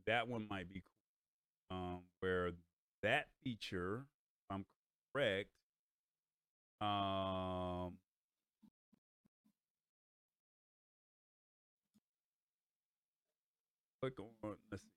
that 0.08 0.28
one 0.28 0.48
might 0.50 0.72
be 0.72 0.82
cool. 0.82 1.78
Um, 1.78 2.00
where 2.20 2.52
that 3.02 3.28
feature, 3.44 4.06
if 4.06 4.56
I'm 4.56 4.66
correct, 5.14 5.50
um, 6.84 7.94
click 14.02 14.20
on 14.20 14.56
let's 14.72 14.84
see. 14.84 14.90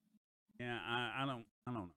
Yeah, 0.60 0.78
I, 0.86 1.22
I 1.22 1.26
don't 1.26 1.44
I 1.66 1.72
don't 1.72 1.74
know. 1.74 1.90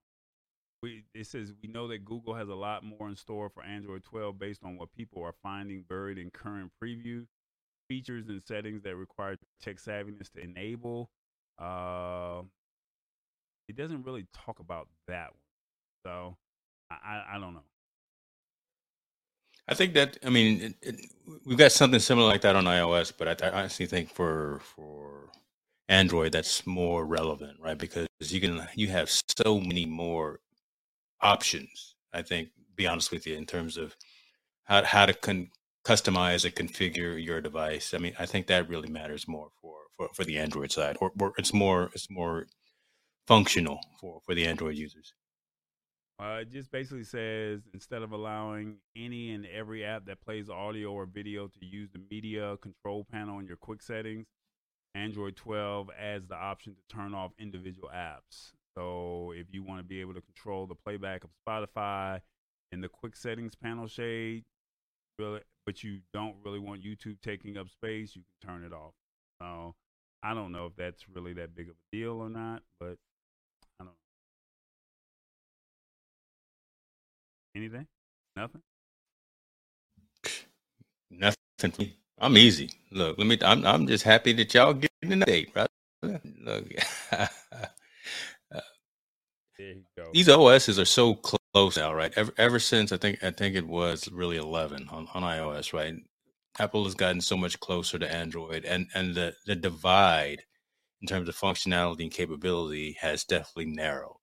We 0.84 1.04
it 1.14 1.28
says 1.28 1.54
we 1.62 1.70
know 1.70 1.88
that 1.90 2.06
Google 2.06 2.36
has 2.36 2.50
a 2.50 2.56
lot 2.56 2.84
more 2.84 3.10
in 3.10 3.16
store 3.16 3.50
for 3.50 3.64
Android 3.64 4.04
12 4.04 4.40
based 4.40 4.64
on 4.64 4.78
what 4.78 4.94
people 4.94 5.24
are 5.24 5.36
finding 5.44 5.84
buried 5.88 6.18
in 6.18 6.30
current 6.32 6.72
preview 6.82 7.26
features 7.90 8.30
and 8.30 8.42
settings 8.44 8.84
that 8.84 8.96
require 8.96 9.38
tech 9.62 9.78
savviness 9.78 10.32
to 10.34 10.42
enable. 10.42 11.10
Uh, 11.60 12.44
it 13.68 13.76
doesn't 13.76 14.04
really 14.04 14.26
talk 14.34 14.60
about 14.60 14.88
that 15.08 15.28
one, 15.32 15.42
so 16.06 16.38
I, 16.92 17.24
I 17.36 17.40
don't 17.40 17.54
know. 17.54 17.64
I 19.70 19.76
think 19.76 19.94
that 19.94 20.18
I 20.26 20.30
mean 20.30 20.62
it, 20.62 20.76
it, 20.82 21.06
we've 21.46 21.58
got 21.58 21.72
something 21.72 22.00
similar 22.00 22.28
like 22.28 22.42
that 22.42 22.56
on 22.56 22.66
iOS, 22.66 23.14
but 23.16 23.44
I, 23.44 23.48
I 23.48 23.52
honestly 23.52 23.86
think 23.86 24.10
for 24.10 24.62
for 24.76 25.30
Android 25.88 26.32
that's 26.32 26.66
more 26.66 27.06
relevant, 27.06 27.60
right? 27.60 27.78
Because 27.78 28.08
you 28.20 28.42
can 28.42 28.68
you 28.76 28.88
have 28.88 29.10
so 29.12 29.60
many 29.60 29.86
more 29.86 30.40
options. 31.22 31.96
I 32.14 32.24
think, 32.24 32.50
be 32.76 32.88
honest 32.88 33.12
with 33.12 33.28
you, 33.28 33.36
in 33.36 33.46
terms 33.46 33.78
of 33.78 33.96
how 34.64 34.84
how 34.84 35.06
to 35.06 35.14
con- 35.14 35.52
customize 35.86 36.46
and 36.46 36.56
configure 36.56 37.24
your 37.24 37.42
device. 37.42 37.94
I 37.94 38.00
mean, 38.00 38.16
I 38.20 38.26
think 38.26 38.48
that 38.48 38.70
really 38.70 38.90
matters 38.90 39.28
more 39.28 39.50
for 39.62 39.76
for, 39.96 40.10
for 40.16 40.24
the 40.26 40.40
Android 40.40 40.72
side, 40.72 40.98
or, 41.02 41.12
or 41.20 41.34
it's 41.38 41.54
more 41.54 41.92
it's 41.94 42.10
more 42.10 42.48
functional 43.28 43.80
for 44.02 44.22
for 44.26 44.34
the 44.36 44.48
Android 44.48 44.76
users. 44.78 45.14
Uh, 46.22 46.40
it 46.42 46.52
just 46.52 46.70
basically 46.70 47.04
says 47.04 47.62
instead 47.74 48.02
of 48.02 48.12
allowing 48.12 48.76
any 48.96 49.32
and 49.32 49.46
every 49.46 49.86
app 49.86 50.06
that 50.06 50.20
plays 50.20 50.50
audio 50.50 50.92
or 50.92 51.06
video 51.06 51.48
to 51.48 51.66
use 51.66 51.90
the 51.94 52.02
media 52.12 52.58
control 52.58 53.06
panel 53.10 53.40
in 53.40 53.48
your 53.48 53.56
quick 53.56 53.82
settings, 53.82 54.28
Android 54.96 55.38
12 55.38 55.90
adds 55.98 56.28
the 56.28 56.36
option 56.36 56.76
to 56.76 56.96
turn 56.96 57.14
off 57.14 57.32
individual 57.40 57.90
apps. 57.96 58.52
So 58.76 59.32
if 59.36 59.48
you 59.52 59.64
want 59.64 59.80
to 59.80 59.84
be 59.84 60.02
able 60.02 60.14
to 60.14 60.22
control 60.22 60.68
the 60.68 60.76
playback 60.76 61.24
of 61.24 61.30
Spotify 61.48 62.20
in 62.74 62.82
the 62.82 62.90
quick 62.90 63.16
settings 63.16 63.56
panel 63.56 63.88
shade, 63.88 64.44
really, 65.18 65.40
but 65.66 65.84
you 65.84 66.00
don't 66.14 66.36
really 66.44 66.60
want 66.60 66.84
YouTube 66.84 67.22
taking 67.22 67.58
up 67.58 67.70
space, 67.70 68.14
you 68.16 68.24
can 68.24 68.50
turn 68.50 68.64
it 68.66 68.74
off. 68.74 68.94
So 69.42 69.74
I 70.22 70.34
don't 70.34 70.52
know 70.52 70.66
if 70.66 70.76
that's 70.76 71.08
really 71.08 71.34
that 71.34 71.56
big 71.56 71.70
of 71.70 71.76
a 71.76 71.96
deal 71.96 72.20
or 72.20 72.30
not, 72.30 72.62
but 72.78 72.98
anything? 77.60 77.88
Nothing. 78.36 78.62
Nothing. 81.12 81.94
I'm 82.20 82.38
easy. 82.38 82.72
Look, 82.92 83.18
let 83.18 83.28
me. 83.28 83.38
I'm. 83.44 83.66
I'm 83.66 83.88
just 83.88 84.04
happy 84.04 84.34
that 84.34 84.54
y'all 84.54 84.74
getting 84.74 85.14
an 85.14 85.22
update, 85.22 85.56
right? 85.56 85.70
Look, 86.04 86.66
There 89.58 89.68
you 89.68 89.84
go. 89.98 90.10
these 90.14 90.30
OSs 90.30 90.80
are 90.80 90.86
so 90.86 91.16
close 91.16 91.78
now, 91.78 91.94
right? 91.94 92.14
Ever, 92.16 92.32
ever 92.38 92.60
since 92.60 92.92
I 92.94 92.98
think 92.98 93.24
I 93.24 93.32
think 93.32 93.56
it 93.56 93.68
was 93.68 94.10
really 94.12 94.38
11 94.38 94.88
on, 94.90 95.08
on 95.14 95.24
iOS, 95.24 95.74
right? 95.74 95.96
Apple 96.60 96.86
has 96.86 96.96
gotten 96.96 97.22
so 97.22 97.38
much 97.38 97.60
closer 97.60 98.00
to 98.00 98.14
Android, 98.14 98.66
and 98.66 98.88
and 98.96 99.16
the 99.16 99.36
the 99.46 99.56
divide 99.56 100.44
in 101.02 101.08
terms 101.10 101.30
of 101.30 101.38
functionality 101.38 102.04
and 102.04 102.12
capability 102.12 102.98
has 103.02 103.26
definitely 103.26 103.68
narrowed. 103.74 104.18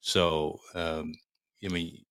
So, 0.00 0.60
um, 0.74 1.14
I 1.64 1.68
mean, 1.68 2.05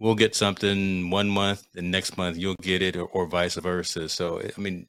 we'll 0.00 0.14
get 0.14 0.34
something 0.34 1.10
one 1.10 1.28
month, 1.28 1.66
and 1.76 1.90
next 1.90 2.16
month 2.16 2.36
you'll 2.36 2.56
get 2.62 2.82
it, 2.82 2.96
or, 2.96 3.06
or 3.06 3.26
vice 3.26 3.56
versa. 3.56 4.08
So, 4.08 4.40
I 4.40 4.60
mean, 4.60 4.88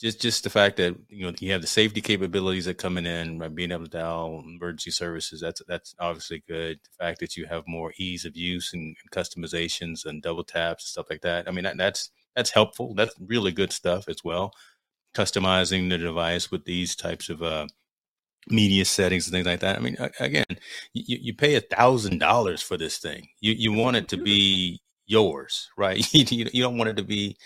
just 0.00 0.20
just 0.20 0.44
the 0.44 0.50
fact 0.50 0.76
that 0.78 0.96
you 1.08 1.26
know 1.26 1.32
you 1.40 1.52
have 1.52 1.62
the 1.62 1.66
safety 1.66 2.00
capabilities 2.00 2.66
that 2.66 2.78
coming 2.78 3.06
in 3.06 3.38
by 3.38 3.48
being 3.48 3.72
able 3.72 3.84
to 3.84 3.90
dial 3.90 4.42
emergency 4.46 4.90
services 4.90 5.40
that's 5.40 5.62
that's 5.68 5.94
obviously 5.98 6.42
good. 6.48 6.78
The 6.84 7.04
fact 7.04 7.20
that 7.20 7.36
you 7.36 7.46
have 7.46 7.64
more 7.66 7.92
ease 7.98 8.24
of 8.24 8.36
use 8.36 8.72
and, 8.74 8.96
and 9.00 9.10
customizations 9.10 10.04
and 10.04 10.22
double 10.22 10.44
taps 10.44 10.84
and 10.84 10.88
stuff 10.88 11.06
like 11.10 11.22
that 11.22 11.48
i 11.48 11.50
mean 11.50 11.64
that, 11.64 11.76
that's 11.78 12.10
that's 12.36 12.50
helpful. 12.50 12.94
That's 12.94 13.14
really 13.18 13.50
good 13.50 13.72
stuff 13.72 14.08
as 14.08 14.22
well. 14.22 14.52
Customizing 15.14 15.88
the 15.88 15.98
device 15.98 16.50
with 16.50 16.66
these 16.66 16.94
types 16.94 17.30
of 17.30 17.42
uh, 17.42 17.66
media 18.48 18.84
settings 18.84 19.26
and 19.26 19.32
things 19.32 19.46
like 19.46 19.60
that 19.60 19.76
i 19.76 19.80
mean 19.80 19.96
again 20.20 20.44
you, 20.92 21.18
you 21.20 21.34
pay 21.34 21.56
a 21.56 21.60
thousand 21.60 22.18
dollars 22.18 22.62
for 22.62 22.76
this 22.76 22.98
thing 22.98 23.28
you 23.40 23.52
you 23.52 23.72
want 23.72 23.96
it 23.96 24.08
to 24.08 24.16
be 24.16 24.80
yours 25.06 25.68
right 25.78 26.12
you, 26.14 26.46
you 26.52 26.62
don't 26.62 26.78
want 26.78 26.90
it 26.90 26.96
to 26.96 27.04
be 27.04 27.36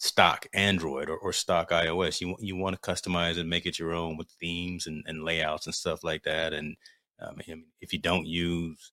stock 0.00 0.46
Android 0.54 1.08
or, 1.08 1.16
or 1.18 1.32
stock 1.32 1.70
iOS. 1.70 2.20
You 2.20 2.36
you 2.40 2.56
want 2.56 2.80
to 2.80 2.90
customize 2.90 3.38
and 3.38 3.48
make 3.48 3.66
it 3.66 3.78
your 3.78 3.94
own 3.94 4.16
with 4.16 4.28
themes 4.40 4.86
and, 4.86 5.04
and 5.06 5.24
layouts 5.24 5.66
and 5.66 5.74
stuff 5.74 6.02
like 6.02 6.24
that. 6.24 6.52
And 6.52 6.76
um, 7.20 7.36
if 7.80 7.92
you 7.92 7.98
don't 7.98 8.26
use 8.26 8.92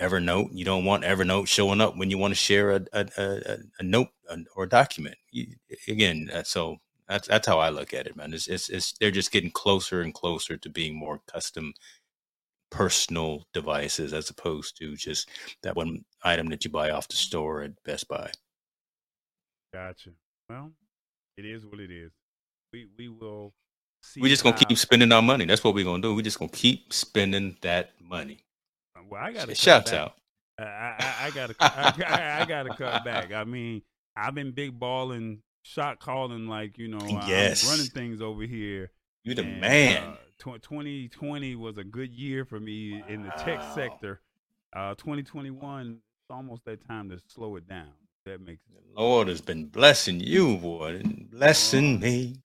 Evernote, 0.00 0.50
you 0.52 0.64
don't 0.64 0.84
want 0.84 1.04
Evernote 1.04 1.48
showing 1.48 1.80
up 1.80 1.96
when 1.96 2.10
you 2.10 2.18
want 2.18 2.32
to 2.32 2.36
share 2.36 2.70
a 2.70 2.80
a, 2.92 3.06
a, 3.18 3.56
a 3.80 3.82
note 3.82 4.08
or 4.54 4.64
a 4.64 4.68
document. 4.68 5.16
You, 5.30 5.48
again, 5.88 6.30
uh, 6.32 6.44
so 6.44 6.76
that's 7.08 7.28
that's 7.28 7.46
how 7.46 7.58
I 7.58 7.68
look 7.70 7.94
at 7.94 8.06
it, 8.06 8.16
man. 8.16 8.34
It's, 8.34 8.48
it's 8.48 8.68
it's 8.68 8.92
they're 8.98 9.10
just 9.10 9.32
getting 9.32 9.50
closer 9.50 10.00
and 10.00 10.12
closer 10.12 10.56
to 10.56 10.68
being 10.68 10.94
more 10.94 11.20
custom 11.30 11.72
personal 12.70 13.44
devices 13.54 14.12
as 14.12 14.28
opposed 14.28 14.76
to 14.78 14.96
just 14.96 15.28
that 15.62 15.76
one 15.76 16.04
item 16.22 16.48
that 16.48 16.64
you 16.64 16.70
buy 16.70 16.90
off 16.90 17.08
the 17.08 17.16
store 17.16 17.62
at 17.62 17.82
Best 17.84 18.08
Buy. 18.08 18.30
Gotcha. 19.72 20.10
Well, 20.50 20.72
it 21.36 21.44
is 21.44 21.64
what 21.64 21.80
it 21.80 21.90
is. 21.90 22.12
We 22.72 22.86
we 22.98 23.08
will 23.08 23.52
see. 24.02 24.20
We're 24.20 24.28
just 24.28 24.42
gonna 24.42 24.56
how- 24.56 24.64
keep 24.64 24.78
spending 24.78 25.12
our 25.12 25.22
money. 25.22 25.44
That's 25.44 25.62
what 25.62 25.74
we're 25.74 25.84
gonna 25.84 26.02
do. 26.02 26.14
We're 26.14 26.22
just 26.22 26.38
gonna 26.38 26.50
keep 26.50 26.92
spending 26.92 27.56
that 27.62 27.90
money. 28.00 28.44
Uh, 28.96 29.02
well, 29.08 29.22
I 29.22 29.32
got 29.32 29.48
to 29.48 29.54
Shouts 29.54 29.92
out. 29.92 30.14
I, 30.58 30.64
I, 30.64 31.14
I 31.26 31.30
gotta, 31.30 31.54
I, 31.60 32.42
I 32.42 32.44
gotta 32.46 32.74
cut 32.74 33.04
back. 33.04 33.32
I 33.32 33.44
mean, 33.44 33.82
I've 34.16 34.34
been 34.34 34.52
big 34.52 34.78
balling, 34.78 35.42
shot 35.66 35.98
calling, 36.00 36.46
like 36.46 36.78
you 36.78 36.88
know, 36.88 37.04
Yes. 37.26 37.64
I'm 37.64 37.70
running 37.70 37.86
things 37.90 38.20
over 38.20 38.42
here. 38.42 38.90
You 39.24 39.34
the 39.34 39.42
and, 39.42 39.60
man. 39.60 40.02
Uh, 40.04 40.16
2020 40.38 41.56
was 41.56 41.78
a 41.78 41.84
good 41.84 42.12
year 42.12 42.44
for 42.44 42.60
me 42.60 43.02
in 43.08 43.22
the 43.22 43.30
tech 43.38 43.60
sector. 43.74 44.20
Uh, 44.74 44.94
2021, 44.94 45.92
it's 45.92 46.30
almost 46.30 46.64
that 46.66 46.86
time 46.86 47.08
to 47.10 47.18
slow 47.28 47.56
it 47.56 47.66
down. 47.68 47.88
That 48.26 48.40
makes 48.40 48.62
The 48.72 49.00
Lord 49.00 49.28
has 49.28 49.40
been 49.40 49.66
blessing 49.66 50.20
you, 50.20 50.56
boy, 50.58 50.96
and 51.02 51.30
blessing 51.30 52.00
me 52.00 52.36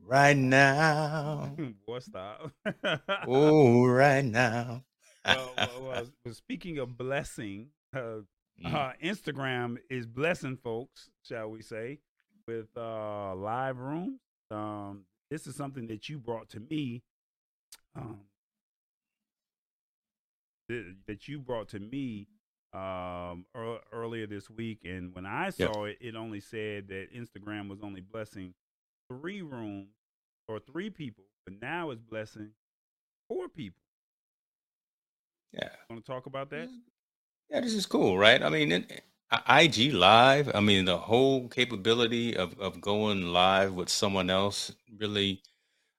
right 0.00 0.36
now. 0.36 1.54
Boy, 1.86 1.98
stop. 2.00 2.50
Oh, 3.26 3.84
right 3.86 4.24
now. 4.24 4.82
well, 5.24 5.52
well, 5.56 5.68
well, 5.82 6.06
well, 6.24 6.34
speaking 6.34 6.78
of 6.78 6.96
blessing, 6.96 7.68
uh, 7.94 8.20
Mm. 8.64 8.72
uh, 8.74 8.92
Instagram 9.04 9.76
is 9.90 10.06
blessing 10.06 10.56
folks, 10.56 11.10
shall 11.22 11.50
we 11.50 11.60
say, 11.60 11.98
with 12.46 12.68
uh, 12.76 13.34
live 13.34 13.78
rooms. 13.78 14.20
Um, 14.50 15.04
this 15.30 15.46
is 15.46 15.56
something 15.56 15.86
that 15.88 16.08
you 16.08 16.18
brought 16.18 16.48
to 16.50 16.60
me. 16.60 17.02
Um, 17.96 18.20
th- 20.68 20.94
that 21.06 21.28
you 21.28 21.38
brought 21.38 21.68
to 21.68 21.80
me 21.80 22.28
um, 22.72 23.46
ear- 23.56 23.80
earlier 23.92 24.26
this 24.26 24.50
week, 24.50 24.80
and 24.84 25.14
when 25.14 25.26
I 25.26 25.46
Yep. 25.56 25.72
saw 25.72 25.84
it, 25.84 25.98
it 26.00 26.14
only 26.14 26.40
said 26.40 26.88
that 26.88 27.08
Instagram 27.14 27.68
was 27.68 27.80
only 27.82 28.00
blessing 28.00 28.54
three 29.10 29.42
rooms 29.42 29.88
or 30.48 30.60
three 30.60 30.90
people, 30.90 31.24
but 31.44 31.54
now 31.60 31.90
it's 31.90 32.02
blessing 32.02 32.50
four 33.28 33.48
people. 33.48 33.80
yeah. 35.52 35.70
Want 35.88 36.04
to 36.04 36.12
talk 36.12 36.26
about 36.26 36.50
that? 36.50 36.68
Yeah, 37.50 37.60
this 37.60 37.74
is 37.74 37.86
cool, 37.86 38.18
right? 38.18 38.42
I 38.42 38.48
mean, 38.50 38.72
it, 38.72 39.04
IG 39.48 39.92
Live, 39.92 40.50
I 40.54 40.60
mean, 40.60 40.84
the 40.84 40.98
whole 40.98 41.48
capability 41.48 42.36
of, 42.36 42.58
of 42.60 42.80
going 42.80 43.32
live 43.32 43.74
with 43.74 43.88
someone 43.88 44.30
else 44.30 44.72
really, 44.98 45.42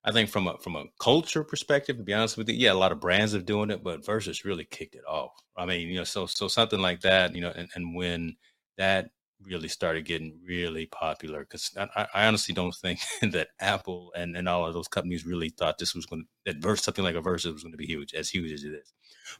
I 0.04 0.12
think 0.12 0.30
from 0.30 0.46
a 0.48 0.56
from 0.58 0.76
a 0.76 0.86
culture 0.98 1.44
perspective, 1.44 1.98
to 1.98 2.02
be 2.02 2.14
honest 2.14 2.38
with 2.38 2.48
you, 2.48 2.54
yeah, 2.54 2.72
a 2.72 2.74
lot 2.74 2.92
of 2.92 3.00
brands 3.00 3.34
are 3.34 3.42
doing 3.42 3.70
it, 3.70 3.84
but 3.84 4.04
Verzuz 4.04 4.44
really 4.44 4.64
kicked 4.64 4.94
it 4.94 5.04
off. 5.06 5.32
I 5.56 5.66
mean, 5.66 5.88
you 5.88 5.96
know, 5.96 6.04
so 6.04 6.24
so 6.26 6.48
something 6.48 6.80
like 6.80 7.00
that, 7.02 7.34
you 7.34 7.42
know, 7.42 7.52
and, 7.54 7.68
and 7.74 7.94
when 7.94 8.36
that 8.78 9.10
really 9.42 9.68
started 9.68 10.04
getting 10.06 10.38
really 10.46 10.86
popular, 10.86 11.40
because 11.40 11.70
I, 11.76 12.06
I 12.14 12.26
honestly 12.26 12.54
don't 12.54 12.74
think 12.74 13.00
that 13.32 13.48
Apple 13.60 14.12
and, 14.16 14.36
and 14.36 14.48
all 14.48 14.66
of 14.66 14.74
those 14.74 14.88
companies 14.88 15.26
really 15.26 15.50
thought 15.50 15.78
this 15.78 15.94
was 15.94 16.06
going 16.06 16.22
to, 16.22 16.28
that 16.46 16.62
verse, 16.62 16.82
something 16.82 17.04
like 17.04 17.14
a 17.14 17.20
Verzuz 17.20 17.52
was 17.52 17.62
going 17.62 17.72
to 17.72 17.78
be 17.78 17.86
huge, 17.86 18.14
as 18.14 18.30
huge 18.30 18.52
as 18.52 18.64
it 18.64 18.72
is. 18.72 18.92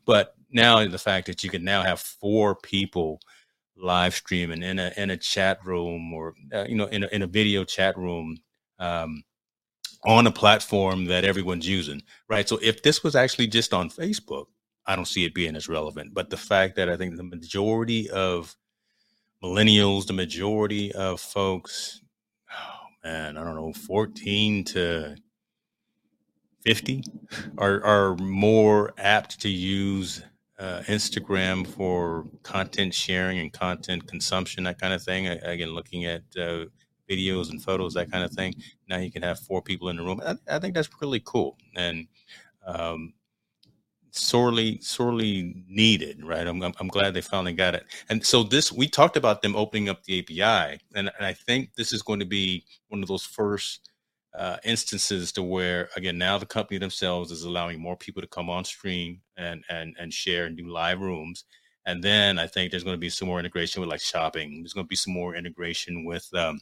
But 0.04 0.34
now 0.50 0.86
the 0.86 0.98
fact 0.98 1.26
that 1.26 1.42
you 1.42 1.50
can 1.50 1.64
now 1.64 1.82
have 1.82 2.00
four 2.00 2.54
people 2.54 3.20
live 3.78 4.14
streaming 4.14 4.62
in 4.62 4.78
a 4.78 4.92
in 4.96 5.10
a 5.10 5.16
chat 5.16 5.58
room 5.64 6.12
or 6.14 6.34
uh, 6.54 6.64
you 6.68 6.76
know 6.76 6.86
in 6.86 7.04
a, 7.04 7.08
in 7.08 7.22
a 7.22 7.26
video 7.26 7.64
chat 7.64 7.96
room 7.98 8.38
um, 8.78 9.22
on 10.06 10.26
a 10.26 10.32
platform 10.32 11.06
that 11.06 11.24
everyone's 11.24 11.68
using, 11.68 12.02
right? 12.28 12.48
So 12.48 12.58
if 12.62 12.82
this 12.82 13.02
was 13.02 13.16
actually 13.16 13.48
just 13.48 13.74
on 13.74 13.90
Facebook, 13.90 14.46
I 14.86 14.96
don't 14.96 15.06
see 15.08 15.24
it 15.24 15.34
being 15.34 15.56
as 15.56 15.68
relevant. 15.68 16.14
But 16.14 16.30
the 16.30 16.36
fact 16.36 16.76
that 16.76 16.88
I 16.88 16.96
think 16.96 17.16
the 17.16 17.22
majority 17.24 18.08
of 18.10 18.56
millennials, 19.42 20.06
the 20.06 20.12
majority 20.14 20.92
of 20.92 21.20
folks, 21.20 22.00
oh 22.52 22.86
man, 23.04 23.36
I 23.36 23.44
don't 23.44 23.56
know, 23.56 23.72
14 23.72 24.64
to 24.64 25.16
50 26.64 27.04
are, 27.58 27.84
are 27.84 28.16
more 28.16 28.94
apt 28.98 29.40
to 29.42 29.48
use 29.48 30.22
uh, 30.58 30.82
Instagram 30.86 31.66
for 31.66 32.26
content 32.42 32.92
sharing 32.92 33.38
and 33.38 33.52
content 33.52 34.06
consumption, 34.06 34.64
that 34.64 34.80
kind 34.80 34.92
of 34.92 35.02
thing. 35.02 35.28
Again, 35.28 35.70
looking 35.70 36.04
at 36.04 36.22
uh, 36.36 36.64
videos 37.08 37.50
and 37.50 37.62
photos, 37.62 37.94
that 37.94 38.10
kind 38.10 38.24
of 38.24 38.32
thing. 38.32 38.54
Now 38.88 38.98
you 38.98 39.10
can 39.10 39.22
have 39.22 39.38
four 39.38 39.62
people 39.62 39.88
in 39.88 39.96
the 39.96 40.02
room. 40.02 40.20
I, 40.24 40.36
I 40.50 40.58
think 40.58 40.74
that's 40.74 40.90
really 41.00 41.22
cool 41.24 41.56
and 41.76 42.06
um, 42.66 43.14
sorely, 44.10 44.80
sorely 44.80 45.64
needed, 45.68 46.24
right? 46.24 46.46
I'm, 46.46 46.62
I'm, 46.62 46.74
I'm 46.80 46.88
glad 46.88 47.14
they 47.14 47.20
finally 47.20 47.52
got 47.52 47.74
it. 47.74 47.84
And 48.08 48.24
so 48.24 48.42
this, 48.42 48.72
we 48.72 48.88
talked 48.88 49.16
about 49.16 49.42
them 49.42 49.56
opening 49.56 49.88
up 49.88 50.02
the 50.04 50.20
API, 50.20 50.80
and, 50.94 51.10
and 51.16 51.26
I 51.26 51.32
think 51.32 51.74
this 51.74 51.92
is 51.92 52.02
going 52.02 52.20
to 52.20 52.26
be 52.26 52.64
one 52.88 53.02
of 53.02 53.08
those 53.08 53.24
first 53.24 53.90
uh, 54.38 54.56
instances 54.64 55.32
to 55.32 55.42
where 55.42 55.88
again 55.96 56.16
now 56.18 56.38
the 56.38 56.46
company 56.46 56.78
themselves 56.78 57.32
is 57.32 57.42
allowing 57.44 57.80
more 57.80 57.96
people 57.96 58.22
to 58.22 58.28
come 58.28 58.48
on 58.48 58.64
stream 58.64 59.20
and 59.36 59.64
and 59.68 59.96
and 59.98 60.12
share 60.12 60.46
and 60.46 60.56
do 60.56 60.68
live 60.68 61.00
rooms. 61.00 61.44
And 61.86 62.04
then 62.04 62.38
i 62.38 62.46
think 62.46 62.70
there's 62.70 62.84
going 62.84 62.96
to 62.96 63.00
be 63.00 63.10
some 63.10 63.28
more 63.28 63.40
integration 63.40 63.80
with 63.80 63.90
like 63.90 64.00
shopping. 64.00 64.62
There's 64.62 64.74
going 64.74 64.86
to 64.86 64.88
be 64.88 64.96
some 64.96 65.14
more 65.14 65.34
integration 65.34 66.04
with 66.04 66.28
um, 66.34 66.60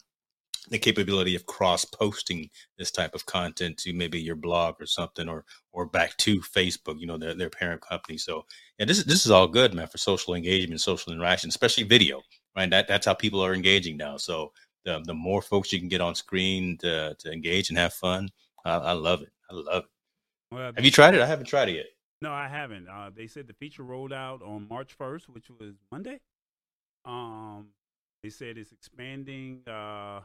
the 0.70 0.78
capability 0.78 1.36
of 1.36 1.46
cross 1.46 1.84
posting 1.84 2.50
this 2.78 2.90
type 2.90 3.14
of 3.14 3.26
content 3.26 3.76
to 3.78 3.92
maybe 3.92 4.20
your 4.20 4.36
blog 4.36 4.76
or 4.80 4.86
something 4.86 5.28
or 5.28 5.44
or 5.72 5.86
back 5.86 6.16
to 6.18 6.40
facebook 6.40 6.98
you 6.98 7.06
know 7.06 7.18
their, 7.18 7.34
their 7.34 7.50
parent 7.50 7.82
company. 7.82 8.18
So 8.18 8.46
yeah 8.78 8.86
this 8.86 8.98
is 8.98 9.04
this 9.04 9.26
is 9.26 9.32
all 9.32 9.48
good 9.48 9.74
man 9.74 9.88
for 9.88 9.98
social 9.98 10.34
engagement 10.34 10.80
social 10.80 11.12
interaction 11.12 11.50
especially 11.50 11.84
video 11.84 12.22
right? 12.56 12.70
That 12.70 12.88
that's 12.88 13.06
how 13.06 13.14
people 13.14 13.44
are 13.44 13.54
engaging 13.54 13.96
now. 13.96 14.16
So 14.16 14.52
the, 14.86 15.02
the 15.04 15.12
more 15.12 15.42
folks 15.42 15.72
you 15.72 15.78
can 15.78 15.88
get 15.88 16.00
on 16.00 16.14
screen 16.14 16.78
to, 16.78 17.14
to 17.18 17.30
engage 17.30 17.68
and 17.68 17.76
have 17.76 17.92
fun, 17.92 18.30
I, 18.64 18.76
I 18.76 18.92
love 18.92 19.20
it. 19.20 19.30
I 19.50 19.54
love 19.54 19.84
it. 19.84 20.54
Well, 20.54 20.72
Have 20.74 20.84
you 20.84 20.90
tried 20.90 21.14
it? 21.14 21.20
I 21.20 21.26
haven't 21.26 21.46
tried 21.46 21.68
it 21.68 21.76
yet. 21.76 21.86
No, 22.22 22.32
I 22.32 22.48
haven't. 22.48 22.88
Uh, 22.88 23.10
they 23.14 23.26
said 23.26 23.46
the 23.46 23.52
feature 23.52 23.82
rolled 23.82 24.12
out 24.12 24.40
on 24.42 24.66
March 24.70 24.96
1st, 24.98 25.24
which 25.28 25.50
was 25.50 25.74
Monday. 25.92 26.20
Um, 27.04 27.68
they 28.22 28.30
said 28.30 28.56
it's 28.56 28.72
expanding 28.72 29.60
uh, 29.66 30.20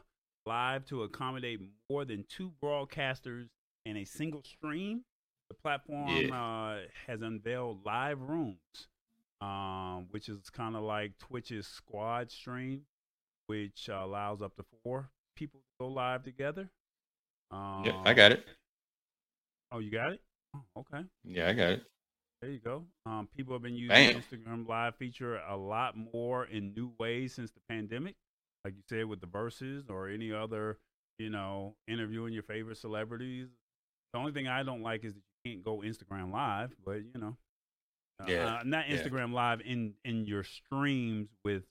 live 0.46 0.86
to 0.86 1.02
accommodate 1.02 1.60
more 1.90 2.04
than 2.04 2.24
two 2.28 2.52
broadcasters 2.62 3.48
in 3.84 3.98
a 3.98 4.04
single 4.04 4.42
stream. 4.42 5.02
The 5.50 5.56
platform 5.56 6.32
uh, 6.32 6.76
has 7.06 7.20
unveiled 7.20 7.84
live 7.84 8.22
rooms 8.22 8.56
um, 9.42 10.06
which 10.10 10.28
is 10.28 10.38
kind 10.50 10.76
of 10.76 10.82
like 10.82 11.18
Twitch's 11.18 11.66
squad 11.66 12.30
stream, 12.30 12.82
which 13.52 13.90
uh, 13.90 14.00
allows 14.02 14.40
up 14.40 14.56
to 14.56 14.64
four 14.82 15.10
people 15.36 15.60
to 15.60 15.84
go 15.84 15.88
live 15.92 16.22
together. 16.22 16.70
Um, 17.50 17.82
yeah, 17.84 18.00
I 18.02 18.14
got 18.14 18.32
it. 18.32 18.46
Oh, 19.70 19.78
you 19.78 19.90
got 19.90 20.12
it? 20.12 20.22
Oh, 20.56 20.80
okay. 20.80 21.04
Yeah, 21.22 21.50
I 21.50 21.52
got 21.52 21.72
it. 21.72 21.82
There 22.40 22.50
you 22.50 22.60
go. 22.60 22.84
Um, 23.04 23.28
people 23.36 23.54
have 23.54 23.62
been 23.62 23.74
using 23.74 23.88
Bam. 23.88 24.22
Instagram 24.22 24.66
Live 24.66 24.96
feature 24.96 25.36
a 25.36 25.54
lot 25.54 25.96
more 26.14 26.46
in 26.46 26.72
new 26.74 26.92
ways 26.98 27.34
since 27.34 27.50
the 27.50 27.60
pandemic, 27.68 28.14
like 28.64 28.72
you 28.74 28.82
said 28.88 29.04
with 29.04 29.20
the 29.20 29.26
verses 29.26 29.84
or 29.90 30.08
any 30.08 30.32
other, 30.32 30.78
you 31.18 31.28
know, 31.28 31.74
interviewing 31.86 32.32
your 32.32 32.44
favorite 32.44 32.78
celebrities. 32.78 33.48
The 34.14 34.18
only 34.18 34.32
thing 34.32 34.48
I 34.48 34.62
don't 34.62 34.82
like 34.82 35.04
is 35.04 35.12
that 35.12 35.20
you 35.44 35.52
can't 35.52 35.62
go 35.62 35.82
Instagram 35.84 36.32
Live, 36.32 36.70
but 36.86 37.02
you 37.14 37.20
know, 37.20 37.36
uh, 38.18 38.24
yeah, 38.26 38.46
uh, 38.46 38.62
not 38.64 38.86
Instagram 38.86 39.28
yeah. 39.28 39.34
Live 39.34 39.60
in 39.60 39.92
in 40.06 40.24
your 40.24 40.42
streams 40.42 41.28
with, 41.44 41.64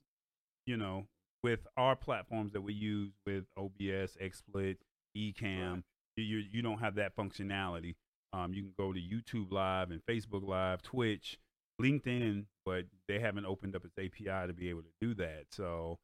you 0.68 0.78
know, 0.78 1.08
with 1.44 1.68
our 1.78 1.96
platforms 1.96 2.54
that 2.54 2.62
we 2.62 2.74
use 2.74 3.12
with 3.26 3.46
OBS, 3.58 4.18
XSplit, 4.22 4.78
Ecamm. 5.18 5.72
Right. 5.72 5.84
You 6.18 6.44
you 6.52 6.62
don't 6.62 6.80
have 6.80 6.96
that 6.96 7.16
functionality. 7.16 7.96
Um, 8.34 8.54
you 8.54 8.64
can 8.64 8.74
go 8.78 8.94
to 8.94 9.00
YouTube 9.00 9.52
Live 9.52 9.92
and 9.92 10.02
Facebook 10.06 10.48
Live, 10.48 10.82
Twitch, 10.82 11.38
LinkedIn, 11.82 12.46
but 12.66 12.86
they 13.08 13.20
haven't 13.20 13.46
opened 13.46 13.76
up 13.76 13.84
its 13.86 13.98
API 13.98 14.48
to 14.48 14.54
be 14.54 14.70
able 14.70 14.82
to 14.82 14.92
do 15.02 15.14
that. 15.16 15.46
So 15.52 16.00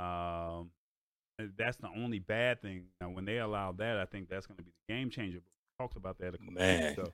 um, 0.00 0.70
that's 1.56 1.76
the 1.76 1.88
only 1.96 2.18
bad 2.18 2.62
thing. 2.62 2.84
Now, 3.00 3.10
when 3.10 3.24
they 3.24 3.38
allow 3.38 3.72
that, 3.72 3.98
I 3.98 4.06
think 4.06 4.28
that's 4.28 4.46
going 4.46 4.58
to 4.58 4.64
be 4.64 4.72
the 4.88 4.94
game 4.94 5.10
changer. 5.10 5.38
We 5.38 5.84
talked 5.84 5.96
about 5.96 6.18
that 6.18 6.34
a 6.34 6.38
couple 6.38 6.54
Man, 6.54 6.92
ago, 6.92 7.12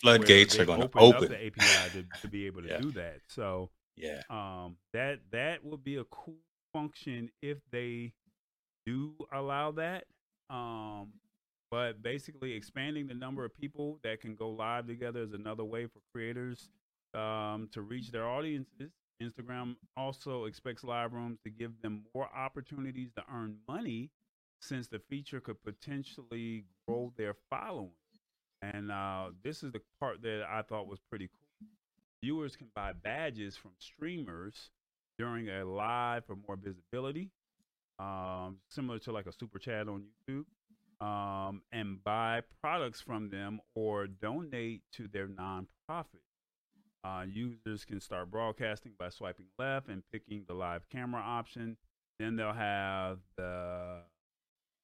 floodgates 0.00 0.58
are 0.58 0.64
going 0.64 0.80
to 0.80 0.98
open 0.98 1.28
the 1.28 1.46
API 1.46 1.90
to, 1.92 2.20
to 2.22 2.28
be 2.28 2.46
able 2.46 2.62
to 2.62 2.68
yeah. 2.70 2.78
do 2.78 2.90
that. 2.92 3.20
So 3.28 3.70
yeah, 3.96 4.22
um, 4.30 4.76
that 4.92 5.20
that 5.32 5.64
would 5.64 5.84
be 5.84 5.96
a 5.96 6.04
cool 6.04 6.36
function 6.76 7.30
if 7.40 7.56
they 7.72 8.12
do 8.84 9.14
allow 9.32 9.72
that. 9.72 10.04
Um, 10.50 11.12
but 11.70 12.02
basically, 12.02 12.52
expanding 12.52 13.06
the 13.06 13.14
number 13.14 13.44
of 13.44 13.56
people 13.56 13.98
that 14.04 14.20
can 14.20 14.34
go 14.34 14.50
live 14.50 14.86
together 14.86 15.22
is 15.22 15.32
another 15.32 15.64
way 15.64 15.86
for 15.86 16.00
creators 16.12 16.68
um, 17.14 17.68
to 17.72 17.80
reach 17.80 18.10
their 18.10 18.28
audiences. 18.28 18.92
Instagram 19.22 19.76
also 19.96 20.44
expects 20.44 20.84
live 20.84 21.14
rooms 21.14 21.38
to 21.44 21.50
give 21.50 21.72
them 21.80 22.02
more 22.14 22.28
opportunities 22.36 23.10
to 23.16 23.24
earn 23.34 23.56
money 23.66 24.10
since 24.60 24.86
the 24.86 24.98
feature 24.98 25.40
could 25.40 25.62
potentially 25.64 26.64
grow 26.86 27.12
their 27.16 27.34
following. 27.50 27.90
And 28.60 28.92
uh, 28.92 29.30
this 29.42 29.62
is 29.62 29.72
the 29.72 29.80
part 29.98 30.22
that 30.22 30.44
I 30.48 30.62
thought 30.62 30.86
was 30.86 31.00
pretty 31.08 31.28
cool. 31.28 31.68
Viewers 32.22 32.54
can 32.54 32.68
buy 32.74 32.92
badges 32.92 33.56
from 33.56 33.72
streamers 33.78 34.70
during 35.18 35.48
a 35.48 35.64
live 35.64 36.24
for 36.26 36.36
more 36.46 36.56
visibility, 36.56 37.30
um, 37.98 38.58
similar 38.68 38.98
to 39.00 39.12
like 39.12 39.26
a 39.26 39.32
super 39.32 39.58
chat 39.58 39.88
on 39.88 40.04
YouTube 40.28 40.44
um, 41.00 41.62
and 41.72 42.02
buy 42.02 42.42
products 42.62 43.00
from 43.00 43.30
them 43.30 43.60
or 43.74 44.06
donate 44.06 44.82
to 44.92 45.08
their 45.08 45.28
nonprofit. 45.28 46.22
Uh, 47.04 47.24
users 47.28 47.84
can 47.84 48.00
start 48.00 48.30
broadcasting 48.30 48.92
by 48.98 49.08
swiping 49.08 49.46
left 49.58 49.88
and 49.88 50.02
picking 50.12 50.44
the 50.48 50.54
live 50.54 50.88
camera 50.90 51.22
option. 51.22 51.76
Then 52.18 52.36
they'll 52.36 52.52
have 52.52 53.18
the 53.36 54.00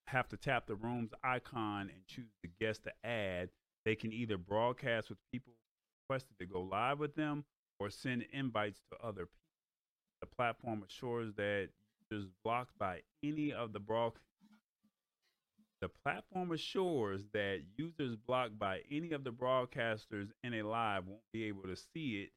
have 0.06 0.28
to 0.28 0.36
tap 0.36 0.66
the 0.66 0.74
room's 0.74 1.12
icon 1.24 1.82
and 1.82 2.06
choose 2.06 2.30
the 2.42 2.50
guest 2.60 2.84
to 2.84 2.92
add. 3.04 3.48
They 3.84 3.94
can 3.94 4.12
either 4.12 4.36
broadcast 4.36 5.08
with 5.08 5.18
people 5.32 5.54
requested 6.04 6.38
to 6.38 6.46
go 6.46 6.60
live 6.60 6.98
with 6.98 7.14
them 7.16 7.44
or 7.80 7.90
send 7.90 8.24
invites 8.32 8.80
to 8.92 8.98
other 9.04 9.26
people. 9.26 9.41
Platform 10.42 10.82
assures 10.88 11.32
that 11.36 11.68
users 12.10 12.28
blocked 12.44 12.76
by 12.78 13.00
any 13.22 13.52
of 13.52 13.72
the 13.72 13.80
broadcast 13.80 14.24
the 15.80 15.88
platform 16.04 16.52
assures 16.52 17.22
that 17.32 17.62
users 17.76 18.16
blocked 18.16 18.58
by 18.58 18.80
any 18.90 19.12
of 19.12 19.24
the 19.24 19.32
broadcasters 19.32 20.30
in 20.44 20.54
a 20.54 20.62
live 20.62 21.06
won't 21.06 21.20
be 21.32 21.44
able 21.44 21.64
to 21.64 21.76
see 21.76 22.22
it, 22.22 22.30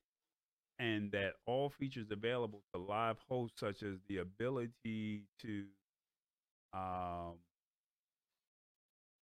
and 0.84 1.12
that 1.12 1.34
all 1.46 1.70
features 1.70 2.08
available 2.12 2.64
to 2.74 2.82
live 2.82 3.18
hosts, 3.30 3.60
such 3.60 3.84
as 3.84 3.98
the 4.10 4.18
ability 4.18 5.24
to, 5.42 5.66
um, 6.74 7.36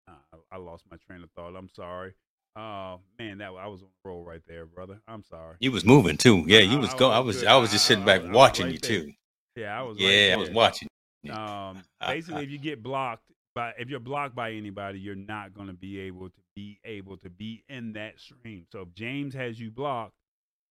I, 0.09 0.37
I 0.53 0.57
lost 0.59 0.85
my 0.91 0.99
train 0.99 1.23
of 1.23 1.31
thought. 1.33 1.57
I'm 1.57 1.69
sorry. 1.69 2.15
Uh, 2.57 2.97
man, 3.19 3.39
that 3.39 3.49
I 3.49 3.67
was 3.67 3.83
on 3.83 3.89
the 3.89 4.09
roll 4.09 4.25
right 4.25 4.41
there, 4.49 4.65
brother. 4.65 4.99
I'm 5.07 5.23
sorry. 5.23 5.57
You 5.61 5.73
was 5.73 5.85
moving 5.85 6.17
too. 6.17 6.45
Yeah, 6.47 6.61
you 6.61 6.79
was 6.79 6.95
going. 6.95 7.13
I 7.13 7.21
was. 7.21 7.45
I 7.45 7.57
was 7.57 7.71
just 7.71 7.85
sitting 7.85 8.05
back 8.05 8.23
watching 8.25 8.71
you 8.71 8.79
too. 8.79 9.13
Yeah, 9.57 9.79
I 9.79 9.83
was. 9.83 9.99
Yeah, 9.99 10.35
I 10.35 10.37
was 10.37 10.51
watching. 10.51 10.89
Um, 11.31 11.83
basically, 12.07 12.45
if 12.45 12.51
you 12.51 12.59
get 12.59 12.83
blocked, 12.83 13.25
by 13.55 13.73
if 13.79 13.91
you're 13.91 14.01
blocked 14.01 14.35
by 14.35 14.53
anybody, 14.53 14.99
you're 14.99 15.15
not 15.15 15.53
going 15.53 15.67
to 15.67 15.75
be 15.75 16.01
able 16.01 16.29
to 16.29 16.41
be 16.55 16.79
able 16.85 17.19
to 17.19 17.29
be 17.29 17.63
in 17.69 17.93
that 17.93 18.19
stream. 18.21 18.65
So 18.73 18.83
if 18.83 18.95
James 18.95 19.35
has 19.35 19.61
you 19.61 19.71
blocked, 19.71 20.15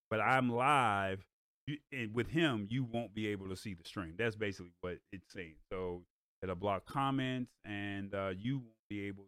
but 0.09 0.19
I'm 0.19 0.49
live 0.49 1.23
you, 1.67 1.77
with 2.13 2.27
him, 2.27 2.67
you 2.69 2.83
won't 2.83 3.13
be 3.13 3.27
able 3.27 3.49
to 3.49 3.55
see 3.55 3.73
the 3.73 3.83
stream. 3.83 4.13
That's 4.17 4.35
basically 4.35 4.71
what 4.81 4.97
it's 5.11 5.33
saying. 5.33 5.55
So 5.71 6.03
it'll 6.41 6.55
block 6.55 6.85
comments, 6.85 7.51
and 7.63 8.13
uh, 8.13 8.31
you 8.37 8.57
won't 8.57 8.89
be 8.89 9.07
able 9.07 9.25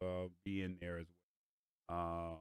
to 0.00 0.06
uh, 0.06 0.28
be 0.44 0.62
in 0.62 0.76
there 0.80 0.98
as 0.98 1.06
well. 1.06 1.19
Uh, 1.90 2.36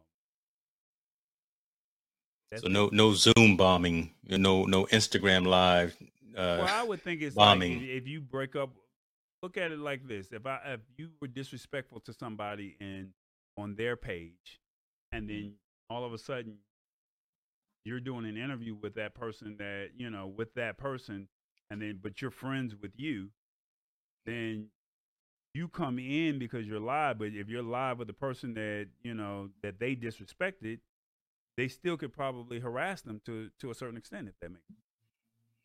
so 2.57 2.67
no 2.67 2.89
no 2.91 3.13
Zoom 3.13 3.57
bombing, 3.57 4.13
no 4.27 4.63
no 4.63 4.85
Instagram 4.85 5.45
live. 5.45 5.95
Uh, 6.35 6.61
well, 6.63 6.67
I 6.67 6.83
would 6.83 7.01
think 7.01 7.21
it's 7.21 7.35
bombing. 7.35 7.79
Like 7.79 7.89
if 7.89 8.07
you 8.07 8.21
break 8.21 8.55
up 8.55 8.69
look 9.41 9.57
at 9.57 9.71
it 9.71 9.79
like 9.79 10.07
this: 10.07 10.31
if 10.31 10.45
I 10.45 10.59
if 10.65 10.79
you 10.97 11.09
were 11.21 11.27
disrespectful 11.27 11.99
to 12.01 12.13
somebody 12.13 12.75
and 12.79 13.09
on 13.57 13.75
their 13.75 13.95
page, 13.95 14.59
and 15.11 15.27
mm-hmm. 15.27 15.41
then 15.41 15.53
all 15.89 16.05
of 16.05 16.13
a 16.13 16.17
sudden 16.17 16.57
you're 17.85 17.99
doing 17.99 18.25
an 18.25 18.37
interview 18.37 18.75
with 18.75 18.95
that 18.95 19.15
person 19.15 19.55
that 19.57 19.89
you 19.97 20.09
know 20.09 20.27
with 20.27 20.53
that 20.55 20.77
person, 20.77 21.27
and 21.69 21.81
then 21.81 21.99
but 22.01 22.21
you're 22.21 22.31
friends 22.31 22.75
with 22.75 22.91
you, 22.97 23.29
then 24.25 24.67
you 25.53 25.67
come 25.67 25.99
in 25.99 26.39
because 26.39 26.67
you're 26.67 26.79
live. 26.79 27.19
But 27.19 27.29
if 27.33 27.49
you're 27.49 27.63
live 27.63 27.99
with 27.99 28.07
the 28.07 28.13
person 28.13 28.53
that 28.53 28.87
you 29.03 29.13
know 29.13 29.49
that 29.63 29.79
they 29.79 29.95
disrespected, 29.95 30.79
they 31.57 31.67
still 31.67 31.97
could 31.97 32.13
probably 32.13 32.59
harass 32.59 33.01
them 33.01 33.21
to 33.25 33.49
to 33.59 33.71
a 33.71 33.75
certain 33.75 33.97
extent 33.97 34.27
if 34.27 34.33
that 34.41 34.49
makes. 34.49 34.65
Sense. 34.67 34.79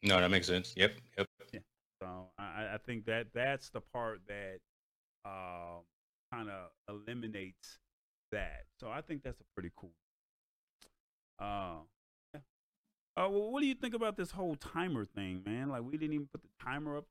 No, 0.02 0.20
that 0.20 0.30
makes 0.30 0.46
sense. 0.46 0.74
Yep. 0.76 0.92
Yep. 1.18 1.28
Yeah. 1.52 1.60
So 2.02 2.26
I, 2.38 2.74
I 2.74 2.78
think 2.84 3.06
that 3.06 3.28
that's 3.34 3.70
the 3.70 3.80
part 3.80 4.20
that 4.28 4.58
um, 5.24 5.82
kind 6.32 6.50
of 6.50 6.70
eliminates 6.88 7.78
that. 8.32 8.64
So 8.78 8.90
I 8.90 9.00
think 9.00 9.22
that's 9.22 9.40
a 9.40 9.44
pretty 9.54 9.70
cool. 9.76 9.92
Uh, 11.38 11.78
yeah. 12.34 12.40
Uh, 13.16 13.28
well, 13.30 13.50
what 13.50 13.60
do 13.60 13.66
you 13.66 13.74
think 13.74 13.94
about 13.94 14.16
this 14.16 14.30
whole 14.30 14.56
timer 14.56 15.04
thing, 15.04 15.42
man? 15.46 15.70
Like 15.70 15.82
we 15.82 15.92
didn't 15.92 16.14
even 16.14 16.28
put 16.30 16.42
the 16.42 16.48
timer 16.62 16.98
up. 16.98 17.06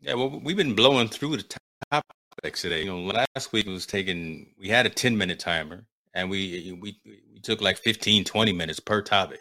Yeah, 0.00 0.14
well, 0.14 0.40
we've 0.42 0.56
been 0.56 0.74
blowing 0.74 1.08
through 1.08 1.38
the 1.38 1.56
topics 1.92 2.62
today. 2.62 2.84
You 2.84 2.86
know, 2.92 3.00
last 3.34 3.52
week 3.52 3.66
was 3.66 3.86
taking. 3.86 4.54
We 4.58 4.68
had 4.68 4.86
a 4.86 4.90
ten 4.90 5.18
minute 5.18 5.40
timer, 5.40 5.84
and 6.14 6.30
we 6.30 6.78
we 6.80 6.98
we 7.34 7.40
took 7.42 7.60
like 7.60 7.78
15, 7.78 8.24
20 8.24 8.52
minutes 8.52 8.80
per 8.80 9.02
topic. 9.02 9.40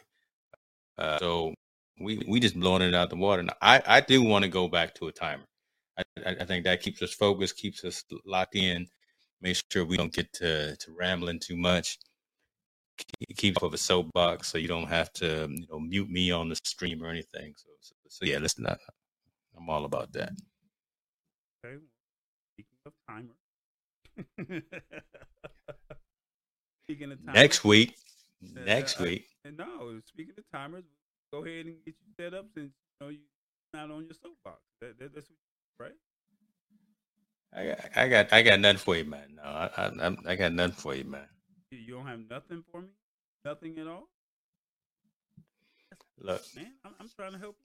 Uh, 0.97 1.17
so 1.19 1.53
we 1.99 2.23
we 2.27 2.39
just 2.41 2.59
blowing 2.59 2.81
it 2.83 2.95
out 2.95 3.09
the 3.09 3.15
water. 3.17 3.41
And 3.41 3.51
I 3.61 3.81
I 3.87 4.01
do 4.01 4.23
want 4.23 4.43
to 4.43 4.49
go 4.49 4.67
back 4.67 4.95
to 4.95 5.07
a 5.07 5.11
timer. 5.13 5.45
I, 5.99 6.03
I 6.41 6.45
think 6.45 6.65
that 6.65 6.81
keeps 6.81 7.01
us 7.01 7.13
focused, 7.13 7.57
keeps 7.57 7.83
us 7.85 8.03
locked 8.25 8.55
in. 8.55 8.87
Make 9.41 9.61
sure 9.71 9.85
we 9.85 9.97
don't 9.97 10.13
get 10.13 10.33
to 10.33 10.75
to 10.77 10.91
rambling 10.97 11.39
too 11.39 11.57
much. 11.57 11.99
Keep 13.37 13.57
off 13.57 13.63
of 13.63 13.73
a 13.73 13.77
soapbox 13.77 14.49
so 14.49 14.57
you 14.57 14.67
don't 14.67 14.89
have 14.89 15.11
to 15.13 15.49
you 15.51 15.67
know 15.71 15.79
mute 15.79 16.09
me 16.09 16.31
on 16.31 16.49
the 16.49 16.57
stream 16.65 17.03
or 17.03 17.09
anything. 17.09 17.53
So 17.57 17.69
so, 17.81 17.95
so 18.09 18.25
yeah, 18.25 18.39
listen, 18.39 18.67
I, 18.67 18.75
I'm 19.59 19.69
all 19.69 19.85
about 19.85 20.13
that. 20.13 20.31
Okay, 21.65 21.77
speaking 22.53 22.77
of 22.85 22.93
timer. 23.09 23.35
speaking 26.85 27.11
of 27.11 27.19
timers, 27.19 27.35
next 27.35 27.63
week. 27.65 27.95
Next 28.41 29.01
uh, 29.01 29.03
week. 29.03 29.27
no, 29.57 29.99
speaking 30.05 30.33
of 30.37 30.43
timers, 30.53 30.83
go 31.33 31.43
ahead 31.43 31.65
and 31.65 31.75
get 31.85 31.95
you 31.99 32.13
set 32.17 32.33
up 32.33 32.45
since 32.55 32.71
you 32.71 33.05
know 33.05 33.09
you're 33.09 33.19
not 33.73 33.91
on 33.91 34.05
your 34.05 34.13
soapbox. 34.13 34.61
That, 34.81 34.97
that, 34.99 35.13
that's 35.13 35.27
what, 35.29 35.87
right. 35.87 35.95
I 37.53 37.65
got, 37.65 37.79
I 37.95 38.07
got, 38.07 38.33
I 38.33 38.41
got 38.43 38.59
nothing 38.59 38.77
for 38.77 38.95
you, 38.95 39.05
man. 39.05 39.35
No, 39.35 39.43
I, 39.43 39.69
I, 39.75 40.15
I 40.25 40.35
got 40.35 40.53
nothing 40.53 40.75
for 40.75 40.95
you, 40.95 41.03
man. 41.03 41.27
You 41.71 41.95
don't 41.95 42.07
have 42.07 42.19
nothing 42.29 42.63
for 42.71 42.81
me, 42.81 42.89
nothing 43.43 43.77
at 43.79 43.87
all. 43.87 44.07
Look, 46.21 46.43
man, 46.55 46.73
I'm, 46.85 46.91
I'm 46.99 47.09
trying 47.15 47.33
to 47.33 47.39
help. 47.39 47.55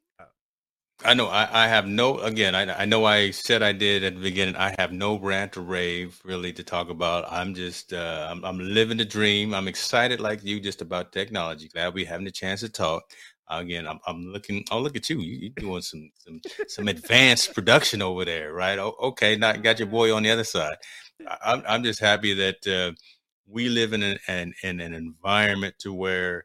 I 1.05 1.13
know 1.15 1.27
I, 1.29 1.65
I 1.65 1.69
have 1.69 1.87
no 1.87 2.19
again 2.21 2.55
I, 2.55 2.83
I 2.83 2.85
know 2.87 3.05
I 3.05 3.31
said 3.31 3.63
I 3.63 3.73
did 3.73 4.05
at 4.05 4.15
the 4.15 4.21
beginning 4.21 4.57
I 4.57 4.75
have 4.79 4.93
no 4.93 5.19
rant 5.19 5.57
or 5.57 5.61
rave 5.63 6.21
really 6.25 6.53
to 6.55 6.63
talk 6.65 6.89
about. 6.89 7.31
I'm 7.31 7.55
just 7.55 7.93
uh, 7.93 8.29
I'm, 8.31 8.45
I'm 8.45 8.59
living 8.59 8.97
the 8.97 9.05
dream. 9.05 9.55
I'm 9.55 9.69
excited 9.69 10.21
like 10.21 10.43
you 10.45 10.61
just 10.61 10.81
about 10.81 11.13
technology. 11.13 11.69
Glad 11.69 11.95
we 11.95 12.05
having 12.05 12.27
a 12.27 12.31
chance 12.31 12.61
to 12.61 12.69
talk. 12.71 13.05
Again 13.51 13.87
I'm, 13.87 13.99
I'm 14.07 14.25
looking 14.27 14.65
oh 14.71 14.79
look 14.81 14.97
at 14.97 15.11
you. 15.11 15.19
You 15.21 15.51
are 15.51 15.61
doing 15.61 15.83
some 15.83 16.11
some 16.17 16.41
some 16.69 16.89
advanced 16.89 17.55
production 17.55 18.01
over 18.01 18.25
there 18.25 18.53
right? 18.55 18.79
Oh, 18.79 18.95
okay 19.03 19.37
not 19.37 19.63
got 19.63 19.79
your 19.79 19.89
boy 19.89 20.15
on 20.15 20.23
the 20.23 20.31
other 20.31 20.45
side. 20.45 20.77
I, 21.29 21.37
I'm, 21.45 21.63
I'm 21.69 21.85
just 21.85 22.01
happy 22.01 22.35
that 22.35 22.67
uh, 22.67 22.93
we 23.47 23.69
live 23.69 23.93
in 23.93 24.03
an, 24.03 24.19
an 24.29 24.55
in 24.63 24.81
an 24.81 24.95
environment 24.95 25.77
to 25.81 25.93
where 25.93 26.45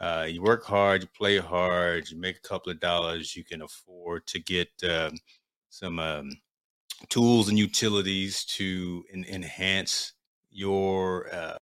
uh, 0.00 0.26
you 0.28 0.42
work 0.42 0.64
hard, 0.64 1.02
you 1.02 1.08
play 1.16 1.38
hard, 1.38 2.08
you 2.10 2.18
make 2.18 2.36
a 2.36 2.48
couple 2.48 2.70
of 2.70 2.80
dollars, 2.80 3.36
you 3.36 3.44
can 3.44 3.62
afford 3.62 4.26
to 4.28 4.38
get 4.40 4.68
um, 4.88 5.14
some 5.70 5.98
um, 5.98 6.30
tools 7.08 7.48
and 7.48 7.58
utilities 7.58 8.44
to 8.44 9.04
en- 9.12 9.24
enhance 9.28 10.12
your 10.50 11.32
uh, 11.34 11.58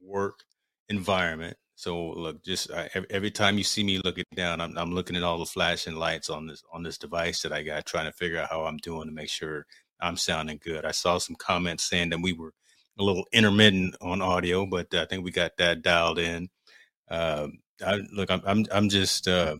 work 0.00 0.40
environment. 0.88 1.56
So 1.76 2.10
look, 2.10 2.44
just 2.44 2.70
uh, 2.70 2.88
every 3.10 3.30
time 3.30 3.58
you 3.58 3.64
see 3.64 3.82
me 3.82 4.00
looking 4.04 4.24
down, 4.34 4.60
I'm, 4.60 4.76
I'm 4.78 4.92
looking 4.94 5.16
at 5.16 5.24
all 5.24 5.38
the 5.38 5.44
flashing 5.44 5.96
lights 5.96 6.30
on 6.30 6.46
this 6.46 6.62
on 6.72 6.84
this 6.84 6.98
device 6.98 7.42
that 7.42 7.52
I 7.52 7.62
got, 7.62 7.86
trying 7.86 8.06
to 8.06 8.12
figure 8.12 8.38
out 8.38 8.50
how 8.50 8.64
I'm 8.64 8.76
doing 8.78 9.08
to 9.08 9.14
make 9.14 9.28
sure 9.28 9.66
I'm 10.00 10.16
sounding 10.16 10.60
good. 10.62 10.84
I 10.84 10.92
saw 10.92 11.18
some 11.18 11.36
comments 11.36 11.84
saying 11.84 12.10
that 12.10 12.22
we 12.22 12.32
were 12.32 12.52
a 12.98 13.02
little 13.02 13.24
intermittent 13.32 13.96
on 14.00 14.22
audio, 14.22 14.66
but 14.66 14.94
I 14.94 15.04
think 15.06 15.24
we 15.24 15.32
got 15.32 15.56
that 15.58 15.82
dialed 15.82 16.20
in. 16.20 16.48
Um, 17.10 17.58
I, 17.84 18.00
look, 18.12 18.30
I'm 18.30 18.42
I'm 18.46 18.66
I'm 18.72 18.88
just 18.88 19.28
uh, 19.28 19.56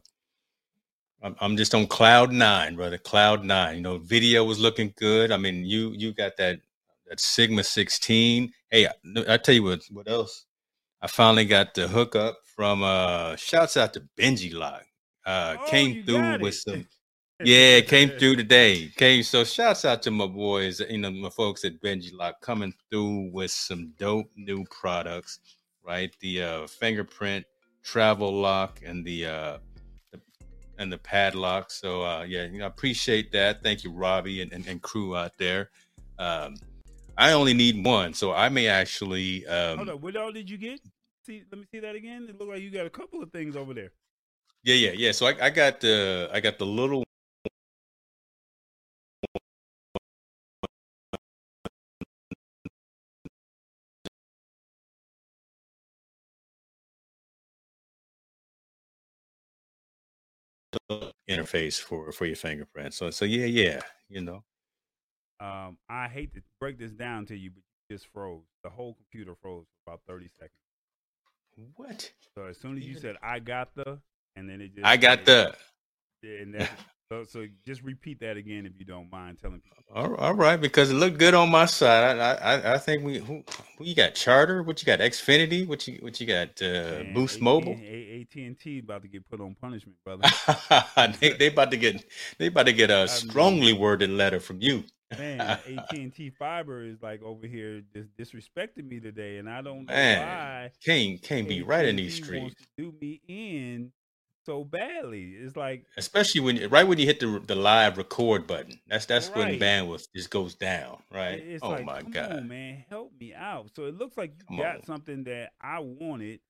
I'm, 1.23 1.35
I'm 1.41 1.57
just 1.57 1.75
on 1.75 1.87
cloud 1.87 2.33
nine, 2.33 2.77
brother. 2.77 2.99
Cloud 2.99 3.45
nine. 3.45 3.77
You 3.77 3.83
know, 3.83 3.99
video 3.99 4.45
was 4.45 4.61
looking 4.61 4.93
good. 4.97 5.33
I 5.33 5.37
mean, 5.39 5.65
you 5.65 5.93
you 5.97 6.13
got 6.13 6.37
that 6.37 6.61
that 7.07 7.21
Sigma 7.21 7.65
16. 7.65 8.53
Hey, 8.71 8.87
I, 8.87 8.93
I 9.29 9.37
tell 9.39 9.55
you 9.55 9.63
what 9.65 9.83
what 9.91 10.09
else. 10.09 10.47
I 11.03 11.07
finally 11.07 11.45
got 11.45 11.75
the 11.75 11.89
hookup 11.89 12.39
from 12.57 12.83
uh 12.83 13.37
shouts 13.37 13.77
out 13.77 13.95
to 13.95 14.03
Benji 14.19 14.55
Lock. 14.55 14.85
Uh 15.25 15.57
Oh, 15.59 15.71
came 15.71 16.05
through 16.05 16.39
with 16.41 16.55
some 16.55 16.87
yeah, 17.45 17.81
came 17.81 18.11
through 18.11 18.37
today. 18.37 18.91
Came 18.97 19.23
so 19.23 19.45
shouts 19.45 19.85
out 19.85 20.03
to 20.03 20.11
my 20.11 20.27
boys, 20.27 20.81
you 20.81 20.99
know, 20.99 21.11
my 21.11 21.31
folks 21.31 21.65
at 21.65 21.81
Benji 21.81 22.13
Lock 22.15 22.41
coming 22.41 22.73
through 22.91 23.31
with 23.33 23.51
some 23.51 23.93
dope 23.99 24.31
new 24.37 24.65
products, 24.71 25.41
right? 25.83 26.15
The 26.21 26.43
uh 26.43 26.67
fingerprint 26.67 27.45
travel 27.85 28.33
lock 28.33 28.81
and 28.85 29.05
the 29.05 29.27
uh 29.27 29.59
the, 30.13 30.21
and 30.79 30.93
the 30.93 30.99
padlock. 30.99 31.71
So 31.71 32.03
uh 32.03 32.25
yeah, 32.29 32.45
you 32.47 32.59
know, 32.59 32.65
I 32.65 32.69
appreciate 32.69 33.31
that. 33.33 33.63
Thank 33.63 33.85
you, 33.85 33.93
Robbie 33.93 34.43
and, 34.43 34.53
and, 34.53 34.67
and 34.67 34.83
crew 34.83 35.17
out 35.17 35.37
there. 35.39 35.71
Um 36.19 36.57
I 37.17 37.33
only 37.33 37.55
need 37.55 37.85
one, 37.85 38.15
so 38.15 38.33
I 38.33 38.49
may 38.49 38.67
actually 38.69 39.45
Hold 39.77 39.89
um 39.89 39.89
on, 39.91 40.01
what 40.01 40.17
all 40.17 40.33
did 40.33 40.51
you 40.51 40.59
get? 40.59 40.81
See, 41.27 41.45
let 41.51 41.59
me 41.61 41.67
see 41.73 41.81
that 41.81 41.95
again. 41.97 42.27
It 42.29 42.39
looked 42.39 42.53
like 42.53 42.63
you 42.63 42.71
got 42.71 42.87
a 42.87 42.91
couple 42.91 43.23
of 43.23 43.31
things 43.33 43.57
over 43.57 43.75
there. 43.75 43.93
yeah, 44.63 44.75
yeah, 44.75 44.93
yeah. 44.95 45.13
So 45.13 45.27
I, 45.27 45.35
I 45.47 45.51
got 45.51 45.81
the 45.81 46.31
I 46.33 46.41
got 46.41 46.59
the 46.59 46.67
little 46.67 47.05
interface 61.29 61.81
for 61.81 62.13
for 62.13 62.27
your 62.27 62.37
fingerprint. 62.37 62.95
So 62.95 63.11
so 63.11 63.25
yeah, 63.25 63.47
yeah, 63.47 63.81
you 64.09 64.21
know. 64.21 64.45
Um, 65.41 65.79
I 65.89 66.09
hate 66.09 66.33
to 66.35 66.43
break 66.61 66.79
this 66.79 66.93
down 66.93 67.27
to 67.27 67.37
you, 67.37 67.51
but 67.51 67.63
you 67.89 67.97
just 67.97 68.07
froze. 68.13 68.43
The 68.63 68.71
whole 68.71 68.95
computer 68.95 69.35
froze 69.43 69.67
for 69.85 69.91
about 69.93 70.01
thirty 70.07 70.29
seconds. 70.29 70.53
What? 71.77 72.13
So 72.35 72.47
as 72.47 72.59
soon 72.59 72.77
as 72.77 72.87
you 72.87 72.97
said 72.97 73.17
"I 73.23 73.39
got 73.39 73.75
the," 73.75 74.01
and 74.37 74.49
then 74.49 74.61
it 74.61 74.75
just 74.75 74.87
I 74.87 74.97
got 74.97 75.25
the 75.25 75.55
Yeah, 76.23 76.41
and 76.41 76.55
so 77.11 77.25
so 77.25 77.47
just 77.67 77.83
repeat 77.83 78.21
that 78.21 78.37
again 78.37 78.67
if 78.67 78.73
you 78.79 78.85
don't 78.85 79.11
mind 79.11 79.39
telling 79.41 79.61
people. 79.61 79.85
all, 79.95 80.15
all 80.17 80.35
right 80.35 80.61
because 80.61 80.91
it 80.91 80.95
looked 80.95 81.19
good 81.19 81.35
on 81.35 81.51
my 81.51 81.67
side. 81.67 82.19
I 82.19 82.35
I, 82.35 82.75
I 82.75 82.79
think 82.79 83.05
we 83.05 83.19
who, 83.19 83.43
who 83.79 83.85
you 83.85 83.95
got 83.95 84.15
Charter? 84.15 84.63
What 84.63 84.81
you 84.83 84.87
got 84.87 85.01
Xfinity? 85.01 85.67
What 85.67 85.87
you 85.87 85.99
what 86.01 86.21
you 86.21 86.27
got 86.27 86.61
uh, 86.63 87.05
Boost 87.15 87.41
Mobile? 87.41 87.73
AT 87.73 88.35
and 88.37 88.59
T 88.59 88.79
about 88.79 89.03
to 89.03 89.09
get 89.09 89.29
put 89.29 89.41
on 89.41 89.55
punishment, 89.61 89.97
brother. 90.05 90.29
they 91.21 91.33
they 91.33 91.47
about 91.49 91.71
to 91.71 91.77
get 91.77 92.05
they 92.39 92.47
about 92.47 92.67
to 92.67 92.73
get 92.73 92.91
a 92.91 93.07
strongly 93.09 93.73
worded 93.73 94.11
letter 94.11 94.41
from 94.41 94.61
you. 94.61 94.85
Man, 95.19 95.41
AT 95.41 95.93
and 95.93 96.15
T 96.15 96.31
fiber 96.31 96.85
is 96.85 97.03
like 97.03 97.23
over 97.23 97.47
here 97.47 97.83
dis- 97.93 98.09
disrespecting 98.19 98.89
me 98.89 99.01
today, 99.01 99.39
and 99.39 99.49
I 99.49 99.63
don't 99.63 99.87
know 99.87 99.95
Man, 99.95 100.27
why. 100.27 100.71
Can't 100.85 101.23
can't 101.23 101.49
be 101.49 101.63
right 101.63 101.85
in 101.85 101.97
these 101.97 102.15
streets. 102.15 102.55
do 102.77 102.93
me 103.01 103.21
in 103.29 103.93
so 104.45 104.65
badly. 104.65 105.33
It's 105.41 105.57
like 105.57 105.85
Especially 105.97 106.41
when 106.41 106.69
right 106.71 106.87
when 106.87 106.99
you 106.99 107.07
hit 107.07 107.21
the 107.21 107.41
the 107.47 107.55
live 107.55 107.99
record 107.99 108.47
button. 108.47 108.81
That's 108.89 109.07
that's 109.07 109.31
when 109.35 109.59
bandwidth 109.59 110.09
just 110.15 110.31
goes 110.31 110.55
down, 110.55 111.03
right? 111.11 111.39
It's 111.39 111.63
oh 111.63 111.71
like, 111.71 111.85
my 111.85 112.03
god. 112.03 112.33
on, 112.33 112.49
man, 112.49 112.85
help 112.89 113.13
me 113.21 113.35
out. 113.35 113.71
So 113.75 113.87
it 113.87 113.97
looks 113.97 114.17
like 114.17 114.35
you 114.39 114.47
Come 114.49 114.57
got 114.57 114.77
on. 114.77 114.83
something 114.85 115.25
that 115.25 115.53
I 115.61 115.81
wanted. 115.81 116.41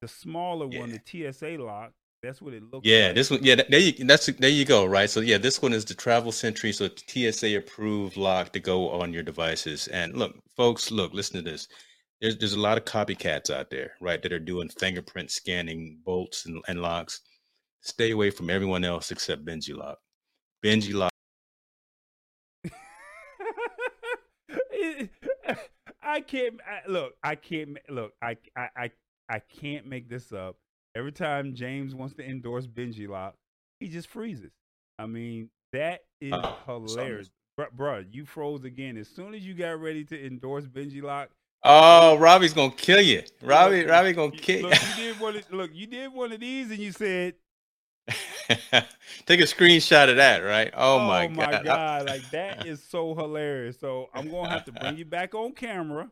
The 0.00 0.08
smaller 0.08 0.66
one, 0.66 0.90
the 0.90 1.32
TSA 1.32 1.56
lock. 1.62 1.92
That's 2.22 2.42
what 2.42 2.52
it 2.54 2.62
looks 2.64 2.86
Yeah, 2.86 3.06
like. 3.06 3.14
this 3.14 3.30
one. 3.30 3.40
Yeah, 3.42 3.56
there 3.68 3.78
you 3.80 3.92
that's 4.04 4.26
there 4.26 4.50
you 4.50 4.64
go. 4.64 4.84
Right. 4.86 5.08
So 5.10 5.20
yeah, 5.20 5.38
this 5.38 5.62
one 5.62 5.72
is 5.72 5.84
the 5.84 5.94
Travel 5.94 6.32
Sentry, 6.32 6.72
so 6.72 6.84
it's 6.86 7.04
TSA 7.06 7.56
approved 7.56 8.16
lock 8.16 8.52
to 8.52 8.60
go 8.60 8.90
on 8.90 9.12
your 9.12 9.22
devices. 9.22 9.88
And 9.88 10.14
look, 10.16 10.36
folks, 10.56 10.90
look, 10.90 11.12
listen 11.14 11.36
to 11.44 11.50
this. 11.50 11.68
There's 12.20 12.36
there's 12.38 12.52
a 12.54 12.60
lot 12.60 12.78
of 12.78 12.84
copycats 12.84 13.50
out 13.50 13.70
there, 13.70 13.92
right, 14.00 14.20
that 14.22 14.32
are 14.32 14.38
doing 14.40 14.68
fingerprint 14.68 15.30
scanning 15.30 16.00
bolts 16.04 16.46
and, 16.46 16.62
and 16.68 16.82
locks. 16.82 17.20
Stay 17.82 18.10
away 18.10 18.30
from 18.30 18.50
everyone 18.50 18.84
else 18.84 19.10
except 19.12 19.44
Benji 19.44 19.76
Lock. 19.76 19.98
Benji 20.64 20.92
Lock. 20.94 21.10
I 26.02 26.20
can't 26.20 26.60
I, 26.66 26.88
look. 26.90 27.14
I 27.22 27.34
can't 27.34 27.78
look. 27.88 28.12
I, 28.22 28.36
I 28.56 28.68
I 28.76 28.90
I 29.28 29.38
can't 29.40 29.86
make 29.86 30.08
this 30.08 30.32
up. 30.32 30.56
Every 30.96 31.12
time 31.12 31.54
James 31.54 31.94
wants 31.94 32.14
to 32.16 32.28
endorse 32.28 32.66
Benji 32.66 33.08
Lock, 33.08 33.34
he 33.78 33.88
just 33.88 34.08
freezes. 34.08 34.52
I 34.98 35.06
mean, 35.06 35.50
that 35.72 36.00
is 36.20 36.32
Uh, 36.32 36.54
hilarious, 36.66 37.30
Bru- 37.56 37.66
bruh. 37.76 38.06
You 38.10 38.24
froze 38.24 38.64
again 38.64 38.96
as 38.96 39.08
soon 39.08 39.34
as 39.34 39.46
you 39.46 39.54
got 39.54 39.80
ready 39.80 40.04
to 40.06 40.26
endorse 40.26 40.66
Benji 40.66 41.02
Lock. 41.02 41.30
Oh, 41.64 42.16
Robbie's 42.18 42.52
gonna 42.52 42.70
kill 42.72 43.00
you. 43.00 43.22
Robbie, 43.42 43.80
Look, 43.80 43.88
Robbie 43.90 44.12
gonna 44.12 44.32
you- 44.34 44.40
kill 44.40 44.62
Look, 44.68 44.78
you 44.96 45.04
did 45.04 45.20
one. 45.20 45.36
Of, 45.36 45.52
look, 45.52 45.70
you 45.74 45.86
did 45.86 46.12
one 46.12 46.32
of 46.32 46.40
these, 46.40 46.70
and 46.70 46.78
you 46.78 46.92
said, 46.92 47.34
Take 49.26 49.40
a 49.40 49.44
screenshot 49.44 50.08
of 50.08 50.16
that, 50.16 50.38
right? 50.38 50.72
Oh, 50.74 50.96
oh 50.96 50.98
my 51.00 51.26
god. 51.26 51.32
Oh 51.32 51.36
my 51.36 51.52
god. 51.52 51.64
god, 51.64 52.06
like 52.06 52.30
that 52.30 52.66
is 52.66 52.82
so 52.82 53.14
hilarious. 53.14 53.78
So 53.78 54.08
I'm 54.14 54.30
gonna 54.30 54.48
have 54.48 54.64
to 54.66 54.72
bring 54.72 54.96
you 54.96 55.04
back 55.04 55.34
on 55.34 55.52
camera, 55.52 56.08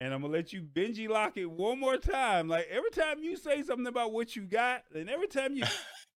and 0.00 0.12
I'm 0.12 0.20
gonna 0.22 0.32
let 0.32 0.52
you 0.52 0.60
Benji 0.62 1.08
lock 1.08 1.36
it 1.36 1.46
one 1.50 1.78
more 1.80 1.96
time. 1.96 2.48
Like 2.48 2.66
every 2.70 2.90
time 2.90 3.20
you 3.22 3.36
say 3.36 3.62
something 3.62 3.86
about 3.86 4.12
what 4.12 4.36
you 4.36 4.42
got, 4.42 4.82
and 4.94 5.08
every 5.08 5.28
time 5.28 5.54
you 5.54 5.64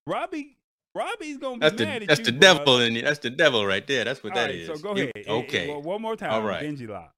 Robbie, 0.06 0.58
Robbie's 0.94 1.38
gonna 1.38 1.54
be 1.56 1.60
That's 1.60 1.78
mad 1.80 2.02
the 2.02 2.02
at 2.02 2.08
that's 2.08 2.18
you. 2.20 2.24
the 2.26 2.32
bruh. 2.32 2.40
devil 2.40 2.80
in 2.80 2.94
you. 2.94 3.02
That's 3.02 3.20
the 3.20 3.30
devil 3.30 3.64
right 3.64 3.86
there. 3.86 4.04
That's 4.04 4.22
what 4.22 4.32
All 4.34 4.38
that 4.38 4.46
right, 4.50 4.54
is. 4.56 4.66
So 4.66 4.76
go 4.76 4.94
You- 4.96 5.10
ahead. 5.14 5.26
Okay. 5.28 5.68
well, 5.68 5.80
one 5.82 6.02
more 6.02 6.16
time. 6.16 6.32
All 6.32 6.42
right. 6.42 6.62
Benji 6.62 6.86
lock. 6.88 7.12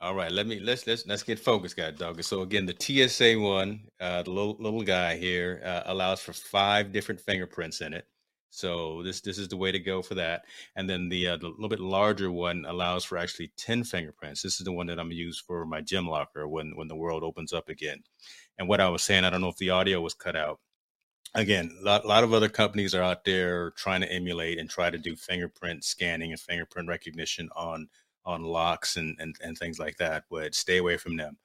All 0.00 0.14
right, 0.14 0.30
let 0.30 0.46
me 0.46 0.60
let's 0.60 0.86
let's 0.86 1.04
let's 1.06 1.24
get 1.24 1.40
focused, 1.40 1.76
guy 1.76 1.90
dog. 1.90 2.22
So 2.22 2.42
again, 2.42 2.66
the 2.66 3.08
TSA 3.08 3.36
one, 3.40 3.88
uh, 3.98 4.22
the 4.22 4.30
little 4.30 4.56
little 4.60 4.82
guy 4.84 5.16
here 5.16 5.60
uh, 5.64 5.82
allows 5.86 6.20
for 6.20 6.32
five 6.32 6.92
different 6.92 7.20
fingerprints 7.20 7.80
in 7.80 7.92
it. 7.92 8.06
So 8.50 9.02
this 9.02 9.20
this 9.20 9.38
is 9.38 9.48
the 9.48 9.56
way 9.56 9.72
to 9.72 9.78
go 9.80 10.00
for 10.02 10.14
that. 10.14 10.42
And 10.76 10.88
then 10.88 11.08
the 11.08 11.28
uh, 11.28 11.36
the 11.38 11.48
little 11.48 11.68
bit 11.68 11.80
larger 11.80 12.30
one 12.30 12.64
allows 12.68 13.04
for 13.04 13.18
actually 13.18 13.50
ten 13.56 13.82
fingerprints. 13.82 14.42
This 14.42 14.60
is 14.60 14.64
the 14.64 14.72
one 14.72 14.86
that 14.86 15.00
I'm 15.00 15.06
gonna 15.06 15.16
use 15.16 15.40
for 15.40 15.66
my 15.66 15.80
gym 15.80 16.06
locker 16.06 16.46
when 16.46 16.76
when 16.76 16.86
the 16.86 16.96
world 16.96 17.24
opens 17.24 17.52
up 17.52 17.68
again. 17.68 18.04
And 18.56 18.68
what 18.68 18.80
I 18.80 18.88
was 18.90 19.02
saying, 19.02 19.24
I 19.24 19.30
don't 19.30 19.40
know 19.40 19.48
if 19.48 19.56
the 19.56 19.70
audio 19.70 20.00
was 20.00 20.14
cut 20.14 20.36
out. 20.36 20.60
Again, 21.34 21.76
a 21.82 21.84
lot, 21.84 22.06
lot 22.06 22.24
of 22.24 22.32
other 22.32 22.48
companies 22.48 22.94
are 22.94 23.02
out 23.02 23.24
there 23.24 23.72
trying 23.72 24.00
to 24.02 24.12
emulate 24.12 24.58
and 24.58 24.70
try 24.70 24.90
to 24.90 24.98
do 24.98 25.16
fingerprint 25.16 25.84
scanning 25.84 26.30
and 26.30 26.40
fingerprint 26.40 26.88
recognition 26.88 27.48
on 27.56 27.88
on 28.28 28.44
locks 28.44 28.96
and, 28.96 29.16
and, 29.18 29.34
and 29.42 29.56
things 29.56 29.78
like 29.78 29.96
that, 29.96 30.24
but 30.30 30.54
stay 30.54 30.76
away 30.76 30.98
from 30.98 31.16
them. 31.16 31.38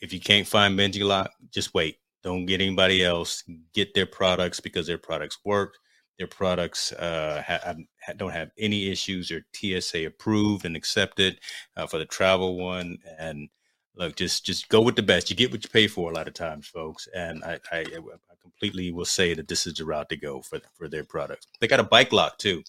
If 0.00 0.12
you 0.12 0.20
can't 0.20 0.46
find 0.46 0.78
Benji 0.78 1.06
Lock, 1.06 1.30
just 1.52 1.74
wait. 1.74 1.98
Don't 2.22 2.46
get 2.46 2.62
anybody 2.62 3.04
else. 3.04 3.44
Get 3.74 3.92
their 3.94 4.06
products 4.06 4.58
because 4.58 4.86
their 4.86 4.98
products 4.98 5.38
work. 5.44 5.76
Their 6.18 6.26
products 6.26 6.92
uh, 6.92 7.42
ha- 7.46 7.74
don't 8.16 8.32
have 8.32 8.50
any 8.58 8.88
issues. 8.88 9.28
They're 9.28 9.44
TSA 9.54 10.06
approved 10.06 10.64
and 10.64 10.76
accepted 10.76 11.40
uh, 11.76 11.86
for 11.86 11.98
the 11.98 12.06
travel 12.06 12.56
one. 12.56 12.98
And 13.18 13.48
look, 13.96 14.16
just 14.16 14.46
just 14.46 14.68
go 14.68 14.80
with 14.80 14.96
the 14.96 15.02
best. 15.02 15.28
You 15.28 15.36
get 15.36 15.50
what 15.52 15.64
you 15.64 15.70
pay 15.70 15.86
for 15.86 16.10
a 16.10 16.14
lot 16.14 16.28
of 16.28 16.34
times, 16.34 16.66
folks. 16.66 17.08
And 17.14 17.44
I, 17.44 17.58
I, 17.70 17.80
I 17.80 18.34
completely 18.40 18.90
will 18.92 19.04
say 19.04 19.34
that 19.34 19.48
this 19.48 19.66
is 19.66 19.74
the 19.74 19.84
route 19.84 20.08
to 20.08 20.16
go 20.16 20.40
for 20.40 20.60
for 20.72 20.88
their 20.88 21.04
products. 21.04 21.46
They 21.60 21.66
got 21.66 21.80
a 21.80 21.84
bike 21.84 22.12
lock 22.12 22.38
too. 22.38 22.62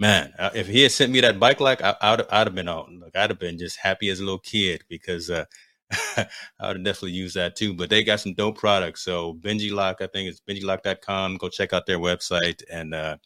Man, 0.00 0.32
uh, 0.38 0.48
if 0.54 0.66
he 0.66 0.82
had 0.82 0.92
sent 0.92 1.12
me 1.12 1.20
that 1.20 1.38
bike 1.38 1.60
lock, 1.60 1.84
I, 1.84 1.94
I'd, 2.00 2.22
I'd 2.30 2.46
have 2.46 2.54
been 2.54 2.68
on. 2.68 3.00
Look, 3.00 3.14
I'd 3.14 3.28
have 3.28 3.38
been 3.38 3.58
just 3.58 3.78
happy 3.78 4.08
as 4.08 4.18
a 4.18 4.24
little 4.24 4.38
kid 4.38 4.82
because 4.88 5.28
uh, 5.28 5.44
I 6.16 6.26
would 6.68 6.76
have 6.76 6.84
definitely 6.84 7.12
used 7.12 7.36
that 7.36 7.54
too. 7.54 7.74
But 7.74 7.90
they 7.90 8.02
got 8.02 8.20
some 8.20 8.32
dope 8.32 8.56
products. 8.56 9.02
So 9.02 9.34
Benji 9.34 9.70
Lock, 9.70 9.98
I 10.00 10.06
think 10.06 10.30
it's 10.30 10.40
benjilock.com. 10.40 11.36
Go 11.36 11.50
check 11.50 11.74
out 11.74 11.84
their 11.84 11.98
website 11.98 12.62
and 12.72 12.94
uh, 12.94 13.18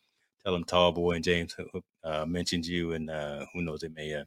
tell 0.43 0.53
them 0.53 0.65
Tall 0.65 0.91
Boy 0.91 1.13
and 1.13 1.23
James 1.25 1.55
uh, 2.03 2.27
mentioned 2.27 2.67
you, 2.67 2.93
and 2.93 3.09
uh, 3.09 3.47
who 3.55 3.63
knows, 3.63 3.83
they 3.83 3.89
may 3.89 4.13
uh, 4.13 4.25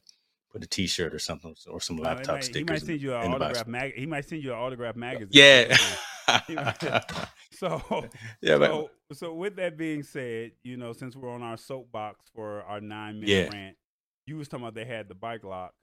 put 0.49 0.63
a 0.63 0.67
T-shirt 0.67 1.13
or 1.13 1.19
something 1.19 1.53
or 1.69 1.81
some 1.81 1.97
laptop 1.97 2.35
might, 2.35 2.43
stickers. 2.45 2.59
He 2.59 2.63
might 2.63 2.81
send 2.81 3.01
you 3.01 3.13
an 3.13 3.33
autograph 3.33 3.67
mag- 3.67 3.95
He 3.95 4.05
might 4.05 4.23
send 4.23 4.41
you 4.41 4.53
an 4.53 4.59
autograph 4.59 4.95
magazine. 4.95 5.27
Yeah. 5.33 5.75
so 7.51 8.05
yeah, 8.41 8.57
so, 8.57 8.89
so 9.13 9.33
with 9.33 9.55
that 9.57 9.77
being 9.77 10.03
said, 10.03 10.51
you 10.63 10.77
know, 10.77 10.93
since 10.93 11.15
we're 11.15 11.31
on 11.31 11.41
our 11.43 11.57
soapbox 11.57 12.25
for 12.35 12.63
our 12.63 12.81
nine 12.81 13.19
minute 13.19 13.29
Yeah. 13.29 13.49
rant, 13.57 13.77
you 14.25 14.37
was 14.37 14.47
talking 14.47 14.63
about 14.65 14.75
they 14.75 14.85
had 14.85 15.07
the 15.07 15.15
bike 15.15 15.43
lock. 15.43 15.73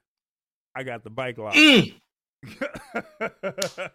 I 0.75 0.83
got 0.83 1.03
the 1.03 1.09
bike 1.09 1.37
lock. 1.37 1.53
Mm. 1.55 1.93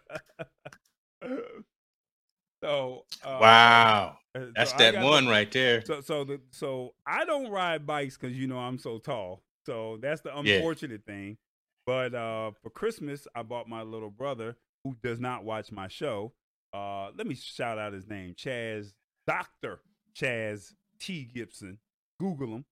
so 2.63 3.05
uh, 3.23 3.37
Wow, 3.41 4.17
uh, 4.35 4.39
so 4.39 4.51
that's 4.55 4.73
that 4.73 4.93
got 4.93 5.01
the- 5.01 5.05
one 5.07 5.27
right 5.27 5.51
there. 5.51 5.83
So 5.85 6.01
so 6.01 6.23
the 6.23 6.41
so 6.51 6.93
I 7.05 7.25
don't 7.25 7.49
ride 7.51 7.85
bikes 7.85 8.17
because 8.17 8.35
you 8.37 8.47
know 8.47 8.57
I'm 8.59 8.77
so 8.77 8.97
tall. 8.99 9.41
So 9.65 9.97
that's 10.01 10.21
the 10.21 10.31
Yeah. 10.43 10.55
unfortunate 10.55 11.05
thing. 11.05 11.37
But 11.85 12.13
uh, 12.13 12.51
for 12.61 12.69
Christmas, 12.69 13.27
I 13.35 13.43
bought 13.43 13.67
my 13.67 13.81
little 13.81 14.11
brother 14.11 14.55
who 14.83 14.95
does 15.03 15.19
not 15.19 15.43
watch 15.43 15.71
my 15.71 15.87
show. 15.87 16.33
Uh, 16.73 17.11
let 17.17 17.27
me 17.27 17.35
shout 17.35 17.77
out 17.77 17.93
his 17.93 18.07
name, 18.07 18.33
Chaz 18.35 18.93
Doctor 19.27 19.81
Chaz 20.15 20.73
T 20.99 21.23
Gibson. 21.23 21.77
Google 22.19 22.55
him. 22.55 22.65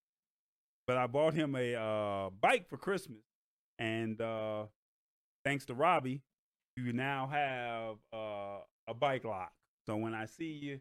But 0.88 0.97
I 0.97 1.08
bought 1.08 1.36
him 1.36 1.56
a 1.56 1.76
uh, 1.76 2.30
bike 2.41 2.68
for 2.68 2.78
Christmas, 2.78 3.22
and 3.78 4.20
uh, 4.20 4.64
thanks 5.45 5.66
to 5.66 5.76
Robbie, 5.76 6.24
you 6.76 6.93
now 6.93 7.28
have 7.32 7.97
uh, 8.12 8.62
a 8.88 8.93
bike 8.95 9.24
lock. 9.24 9.52
So 9.86 9.97
when 9.97 10.16
I 10.16 10.26
see 10.26 10.45
you, 10.52 10.80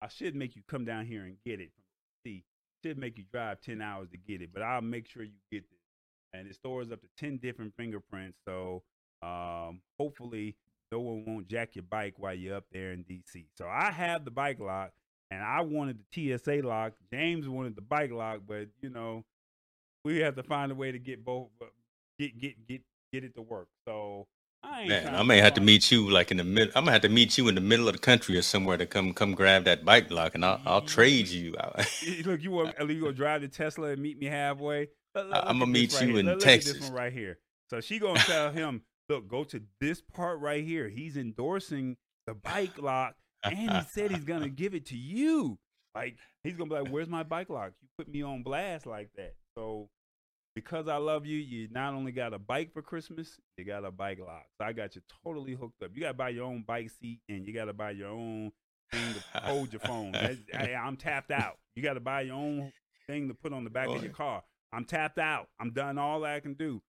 I 0.00 0.06
should 0.08 0.36
make 0.36 0.54
you 0.54 0.62
come 0.68 0.84
down 0.84 1.06
here 1.06 1.24
and 1.24 1.36
get 1.44 1.60
it 1.60 1.70
from 1.74 1.82
see. 2.24 2.44
Should 2.84 2.98
make 2.98 3.18
you 3.18 3.24
drive 3.32 3.60
ten 3.60 3.82
hours 3.82 4.10
to 4.10 4.16
get 4.16 4.42
it, 4.42 4.50
but 4.52 4.62
I'll 4.62 4.80
make 4.80 5.08
sure 5.08 5.24
you 5.24 5.40
get 5.50 5.68
this. 5.68 5.80
And 6.32 6.48
it 6.48 6.54
stores 6.54 6.92
up 6.92 7.00
to 7.00 7.08
ten 7.18 7.38
different 7.38 7.74
fingerprints. 7.76 8.38
So 8.44 8.84
um, 9.22 9.80
hopefully 9.98 10.56
no 10.92 11.00
one 11.00 11.24
won't 11.26 11.48
jack 11.48 11.74
your 11.74 11.84
bike 11.84 12.14
while 12.18 12.34
you're 12.34 12.56
up 12.56 12.64
there 12.70 12.92
in 12.92 13.02
DC. 13.04 13.46
So 13.58 13.66
I 13.66 13.90
have 13.90 14.24
the 14.24 14.30
bike 14.30 14.60
lock, 14.60 14.90
and 15.30 15.42
I 15.42 15.62
wanted 15.62 15.98
the 16.14 16.36
TSA 16.38 16.60
lock. 16.66 16.92
James 17.12 17.48
wanted 17.48 17.74
the 17.74 17.80
bike 17.82 18.12
lock, 18.12 18.40
but 18.46 18.68
you 18.82 18.90
know 18.90 19.24
we 20.04 20.18
have 20.18 20.36
to 20.36 20.42
find 20.42 20.70
a 20.70 20.74
way 20.74 20.92
to 20.92 20.98
get 20.98 21.24
both 21.24 21.48
uh, 21.60 21.66
get 22.18 22.38
get 22.38 22.66
get 22.68 22.82
get 23.12 23.24
it 23.24 23.34
to 23.36 23.42
work. 23.42 23.68
So 23.88 24.26
I 24.64 24.80
ain't 24.82 24.88
Man, 24.90 25.14
I 25.14 25.22
may 25.24 25.38
have 25.38 25.54
to 25.54 25.60
meet 25.60 25.90
you 25.90 26.08
like 26.10 26.30
in 26.30 26.36
the 26.36 26.44
middle. 26.44 26.72
I'm 26.76 26.84
gonna 26.84 26.92
have 26.92 27.02
to 27.02 27.08
meet 27.08 27.36
you 27.38 27.48
in 27.48 27.54
the 27.56 27.60
middle 27.60 27.88
of 27.88 27.94
the 27.94 28.00
country 28.00 28.36
or 28.36 28.42
somewhere 28.42 28.76
to 28.76 28.86
come 28.86 29.12
come 29.14 29.32
grab 29.34 29.64
that 29.64 29.84
bike 29.84 30.10
lock, 30.10 30.34
and 30.34 30.44
I'll 30.44 30.60
I'll 30.66 30.82
trade 30.82 31.28
you. 31.28 31.54
Look, 32.24 32.42
you 32.42 32.50
want 32.52 32.74
you 32.78 33.00
gonna 33.00 33.12
drive 33.12 33.40
to 33.40 33.48
Tesla 33.48 33.88
and 33.90 34.02
meet 34.02 34.18
me 34.18 34.26
halfway? 34.26 34.88
Look- 35.14 35.26
look- 35.26 35.34
I- 35.34 35.38
look 35.38 35.46
I'ma 35.48 35.64
meet 35.66 35.92
right 35.94 36.02
you 36.02 36.08
here. 36.08 36.18
in 36.20 36.26
Look- 36.26 36.34
look 36.38 36.46
at 36.46 36.50
Texas. 36.52 36.72
this 36.74 36.82
one 36.82 36.92
right 36.92 37.12
here. 37.12 37.38
So 37.70 37.80
she 37.80 37.98
gonna 37.98 38.20
tell 38.20 38.50
him, 38.52 38.82
look, 39.12 39.28
go 39.28 39.44
to 39.44 39.62
this 39.80 40.00
part 40.00 40.40
right 40.40 40.64
here. 40.64 40.88
He's 40.88 41.16
endorsing 41.16 41.96
the 42.26 42.34
bike 42.34 42.78
lock, 42.78 43.14
and 43.44 43.56
he 43.56 43.80
said 43.92 44.10
he's 44.10 44.24
gonna 44.24 44.48
give 44.62 44.74
it 44.74 44.86
to 44.86 44.96
you. 44.96 45.58
Like 45.94 46.16
he's 46.42 46.56
gonna 46.56 46.70
be 46.70 46.76
like, 46.76 46.92
"Where's 46.92 47.08
my 47.08 47.22
bike 47.22 47.50
lock? 47.50 47.72
You 47.80 47.88
put 47.98 48.08
me 48.08 48.22
on 48.22 48.42
blast 48.42 48.86
like 48.86 49.10
that." 49.16 49.34
So 49.56 49.88
because 50.54 50.88
I 50.88 50.96
love 50.96 51.26
you, 51.26 51.38
you 51.38 51.68
not 51.70 51.94
only 51.94 52.12
got 52.12 52.34
a 52.34 52.38
bike 52.38 52.72
for 52.72 52.82
Christmas, 52.82 53.38
you 53.56 53.64
got 53.64 53.84
a 53.84 53.90
bike 53.90 54.18
lock. 54.18 54.46
So 54.60 54.66
I 54.66 54.72
got 54.72 54.94
you 54.96 55.02
totally 55.24 55.54
hooked 55.54 55.82
up. 55.82 55.90
You 55.94 56.00
gotta 56.00 56.14
buy 56.14 56.30
your 56.30 56.44
own 56.44 56.64
bike 56.66 56.90
seat, 56.90 57.20
and 57.28 57.46
you 57.46 57.52
gotta 57.52 57.72
buy 57.72 57.90
your 57.92 58.08
own 58.08 58.52
thing 58.92 59.14
to 59.14 59.40
hold 59.40 59.72
your 59.72 59.80
phone. 59.80 60.14
I, 60.14 60.74
I'm 60.74 60.96
tapped 60.96 61.30
out. 61.30 61.58
You 61.74 61.82
got 61.82 61.94
to 61.94 62.00
buy 62.00 62.22
your 62.22 62.36
own 62.36 62.72
thing 63.06 63.28
to 63.28 63.34
put 63.34 63.52
on 63.52 63.64
the 63.64 63.70
back 63.70 63.88
of 63.88 64.02
your 64.02 64.12
car. 64.12 64.42
I'm 64.72 64.84
tapped 64.84 65.18
out. 65.18 65.48
I'm 65.60 65.72
done 65.72 65.98
all 65.98 66.24
I 66.24 66.40
can 66.40 66.54
do. 66.54 66.80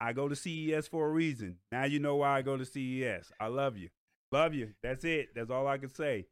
I 0.00 0.12
go 0.12 0.28
to 0.28 0.36
CES 0.36 0.88
for 0.88 1.06
a 1.06 1.10
reason. 1.10 1.56
Now 1.72 1.84
you 1.84 1.98
know 1.98 2.16
why 2.16 2.38
I 2.38 2.42
go 2.42 2.56
to 2.56 2.64
CES. 2.64 3.32
I 3.40 3.46
love 3.48 3.76
you. 3.76 3.88
Love 4.32 4.54
you. 4.54 4.72
That's 4.82 5.04
it. 5.04 5.28
That's 5.34 5.50
all 5.50 5.66
I 5.66 5.78
can 5.78 5.88
say. 5.94 6.26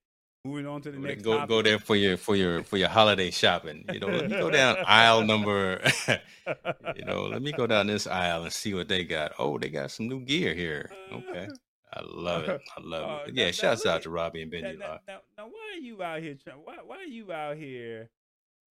Moving 0.44 0.66
on 0.66 0.82
to 0.82 0.90
the 0.90 0.98
next 0.98 1.22
go 1.22 1.34
topic. 1.38 1.48
go 1.48 1.62
there 1.62 1.78
for 1.78 1.96
your 1.96 2.18
for 2.18 2.36
your 2.36 2.62
for 2.64 2.76
your 2.76 2.88
holiday 2.90 3.30
shopping. 3.30 3.84
You 3.90 4.00
know, 4.00 4.08
let 4.08 4.30
me 4.30 4.36
go 4.36 4.50
down 4.50 4.76
aisle 4.86 5.24
number. 5.24 5.80
you 6.96 7.04
know, 7.06 7.22
let 7.22 7.40
me 7.40 7.50
go 7.52 7.66
down 7.66 7.86
this 7.86 8.06
aisle 8.06 8.42
and 8.44 8.52
see 8.52 8.74
what 8.74 8.86
they 8.88 9.04
got. 9.04 9.32
Oh, 9.38 9.56
they 9.58 9.70
got 9.70 9.90
some 9.90 10.06
new 10.08 10.20
gear 10.20 10.52
here. 10.52 10.90
Okay, 11.10 11.48
I 11.94 12.02
love 12.04 12.44
it. 12.44 12.60
I 12.76 12.80
love 12.82 13.02
Uh, 13.08 13.24
it. 13.26 13.34
now- 13.34 13.40
Yeah, 13.40 13.46
now 13.46 13.50
shouts 13.52 13.86
out 13.86 14.02
to 14.02 14.10
Robbie 14.10 14.42
and 14.42 14.52
Benji. 14.52 14.78
now, 14.78 14.98
now, 15.08 15.20
now, 15.38 15.46
why 15.46 15.72
are 15.76 15.80
you 15.80 16.02
out 16.02 16.20
here? 16.20 16.36
Why, 16.62 16.76
why 16.84 16.96
are 16.98 17.04
you 17.04 17.32
out 17.32 17.56
here? 17.56 18.10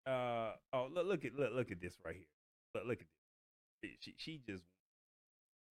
Uh, 0.06 0.52
oh, 0.74 0.88
look, 0.92 1.06
look 1.06 1.24
at 1.24 1.34
look, 1.36 1.52
look 1.54 1.70
at 1.70 1.80
this 1.80 1.94
right 2.04 2.16
here. 2.16 2.26
Look, 2.74 2.84
look 2.86 3.00
at 3.00 3.06
this. 3.82 3.92
She, 4.00 4.14
she 4.18 4.40
just, 4.46 4.64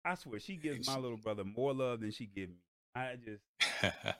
I 0.05 0.15
swear, 0.15 0.39
she 0.39 0.55
gives 0.55 0.87
my 0.87 0.97
little 0.97 1.17
brother 1.17 1.43
more 1.43 1.73
love 1.73 2.01
than 2.01 2.11
she 2.11 2.25
gives 2.25 2.51
me. 2.51 2.57
I 2.95 3.15
just, 3.23 3.43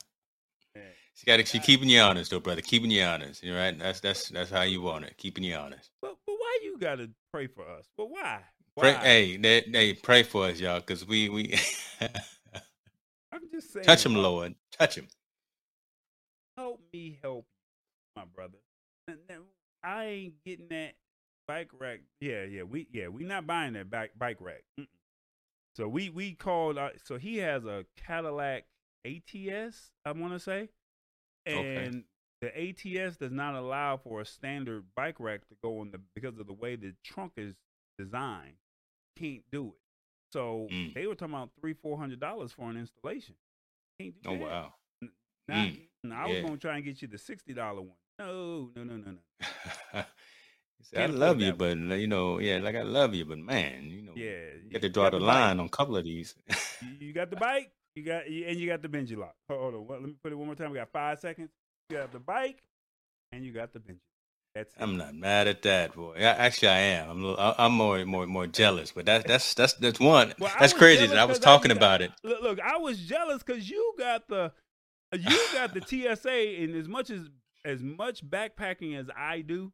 she 1.15 1.25
got 1.25 1.45
she 1.47 1.59
keeping 1.59 1.89
you 1.89 1.99
honest 2.01 2.31
though, 2.31 2.39
brother. 2.39 2.61
Keeping 2.61 2.91
you 2.91 3.03
honest. 3.03 3.43
You 3.43 3.55
right? 3.55 3.77
That's 3.77 3.99
that's 3.99 4.29
that's 4.29 4.51
how 4.51 4.61
you 4.63 4.81
want 4.81 5.05
it. 5.05 5.17
Keeping 5.17 5.43
you 5.43 5.55
honest. 5.55 5.89
But 6.01 6.15
but 6.25 6.33
why 6.33 6.59
you 6.63 6.77
gotta 6.77 7.09
pray 7.33 7.47
for 7.47 7.63
us? 7.63 7.85
But 7.97 8.09
why? 8.09 8.41
Pray, 8.77 8.93
hey, 8.93 9.37
they, 9.37 9.65
they 9.69 9.93
pray 9.93 10.23
for 10.23 10.45
us, 10.45 10.59
y'all, 10.59 10.79
because 10.79 11.05
we 11.05 11.27
we 11.27 11.53
I'm 13.31 13.41
just 13.51 13.73
saying. 13.73 13.85
touch 13.85 14.05
him, 14.05 14.15
Lord, 14.15 14.55
touch 14.77 14.95
him. 14.95 15.07
help 16.57 16.79
me 16.93 17.19
help 17.21 17.45
my 18.15 18.23
brother. 18.33 18.57
I 19.83 20.05
ain't 20.05 20.43
getting 20.45 20.69
that 20.69 20.93
bike 21.47 21.69
rack. 21.77 21.99
Yeah, 22.21 22.43
yeah, 22.43 22.63
we 22.63 22.87
yeah 22.91 23.07
we 23.07 23.23
not 23.23 23.45
buying 23.47 23.73
that 23.73 23.89
bike 23.89 24.11
bike 24.17 24.37
rack. 24.39 24.63
Mm-mm. 24.79 24.85
So 25.79 25.87
we 25.87 26.09
we 26.09 26.33
called. 26.33 26.77
Uh, 26.77 26.89
so 27.05 27.17
he 27.17 27.37
has 27.37 27.63
a 27.63 27.85
Cadillac 27.95 28.65
ATS. 29.05 29.91
I 30.05 30.11
want 30.11 30.33
to 30.33 30.39
say, 30.39 30.67
Okay. 31.47 31.85
and 31.85 32.03
the 32.41 32.49
ATS 32.53 33.15
does 33.15 33.31
not 33.31 33.55
allow 33.55 33.95
for 33.95 34.19
a 34.19 34.25
standard 34.25 34.83
bike 34.93 35.21
rack 35.21 35.47
to 35.47 35.55
go 35.63 35.81
in 35.81 35.91
the 35.91 35.99
because 36.13 36.37
of 36.37 36.47
the 36.47 36.53
way 36.53 36.75
the 36.75 36.93
trunk 37.05 37.31
is 37.37 37.55
designed. 37.97 38.57
Can't 39.17 39.43
do 39.51 39.67
it. 39.67 39.79
So 40.33 40.67
Mm. 40.69 40.93
they 40.95 41.07
were 41.07 41.15
talking 41.15 41.33
about 41.33 41.51
three 41.61 41.73
four 41.73 41.97
hundred 41.97 42.19
dollars 42.19 42.51
for 42.51 42.69
an 42.69 42.75
installation. 42.75 43.35
Can't 44.01 44.21
do 44.21 44.29
Oh 44.29 44.33
that. 44.33 44.41
wow. 44.41 44.73
Now, 45.47 45.55
Mm, 45.65 45.79
now, 46.03 46.23
I 46.23 46.27
was 46.27 46.35
yeah. 46.35 46.41
gonna 46.43 46.57
try 46.57 46.75
and 46.75 46.83
get 46.83 47.01
you 47.01 47.07
the 47.07 47.17
sixty 47.17 47.53
dollar 47.53 47.81
one. 47.83 47.97
No, 48.19 48.69
no, 48.75 48.83
no, 48.83 48.97
no, 48.97 49.11
no. 49.13 50.03
He 50.79 50.85
said, 50.85 50.97
I 50.97 51.01
Can't 51.01 51.13
afford 51.15 51.19
love 51.29 51.41
you, 51.41 51.53
but 51.53 51.77
you 51.99 52.07
know, 52.07 52.39
yeah, 52.39 52.57
like 52.57 52.75
I 52.75 52.81
love 52.83 53.13
you, 53.13 53.25
but 53.25 53.37
man, 53.37 53.85
you 53.89 54.01
know, 54.01 54.13
Yeah, 54.15 54.39
you 54.65 54.71
got 54.71 54.81
to 54.81 54.89
draw 54.89 55.09
the 55.09 55.19
bike. 55.19 55.27
line 55.27 55.59
on 55.59 55.65
a 55.67 55.69
couple 55.69 55.95
of 55.97 56.03
these. 56.05 56.33
You, 56.99 57.13
got 57.13 57.29
the 57.29 57.35
bike. 57.35 57.71
You 57.95 58.03
got 58.03 58.25
and 58.27 58.57
you 58.59 58.67
got 58.67 58.81
the 58.81 58.87
Benji 58.87 59.17
lock. 59.17 59.35
Hold 59.49 59.75
on. 59.75 59.87
What- 59.87 59.99
Let 60.01 60.07
me 60.09 60.15
put 60.23 60.31
it 60.31 60.35
one 60.35 60.45
more 60.47 60.55
time. 60.55 60.71
We 60.71 60.77
got 60.77 60.89
five 60.91 61.19
seconds. 61.19 61.49
You 61.89 61.97
got 61.97 62.11
the 62.13 62.19
bike, 62.19 62.61
and 63.31 63.43
you 63.43 63.51
got 63.51 63.73
the 63.73 63.79
Benji. 63.79 63.99
That's. 64.55 64.73
I'm 64.79 64.97
not 64.97 65.13
mad 65.15 65.47
at 65.47 65.61
that, 65.63 65.93
boy. 65.95 66.15
Yeah, 66.17 66.35
actually, 66.37 66.69
I 66.69 66.77
am. 66.79 67.09
I'm, 67.09 67.21
little- 67.23 67.39
I- 67.39 67.55
I'm 67.59 67.73
more, 67.73 68.03
more, 68.05 68.25
more 68.25 68.47
jealous. 68.47 68.91
But 68.91 69.05
that's 69.05 69.25
that's 69.27 69.53
that's 69.53 69.73
that's 69.73 69.99
one. 69.99 70.33
Well, 70.39 70.51
that's 70.59 70.73
crazy. 70.73 71.05
That 71.07 71.17
I 71.19 71.25
was 71.25 71.37
'cause 71.39 71.45
I- 71.45 71.51
talking 71.51 71.71
about 71.71 72.01
it. 72.01 72.11
Look, 72.23 72.41
look, 72.41 72.59
I 72.61 72.77
was 72.77 72.99
jealous 72.99 73.43
because 73.43 73.69
you 73.69 73.93
got 73.97 74.27
the 74.27 74.51
you 75.13 75.39
got 75.53 75.73
the 75.73 75.81
TSA, 76.15 76.63
and 76.63 76.75
as 76.75 76.87
much 76.87 77.09
as 77.09 77.29
as 77.65 77.81
much 77.83 78.23
backpacking 78.27 78.97
as 78.97 79.07
I 79.15 79.41
do, 79.41 79.71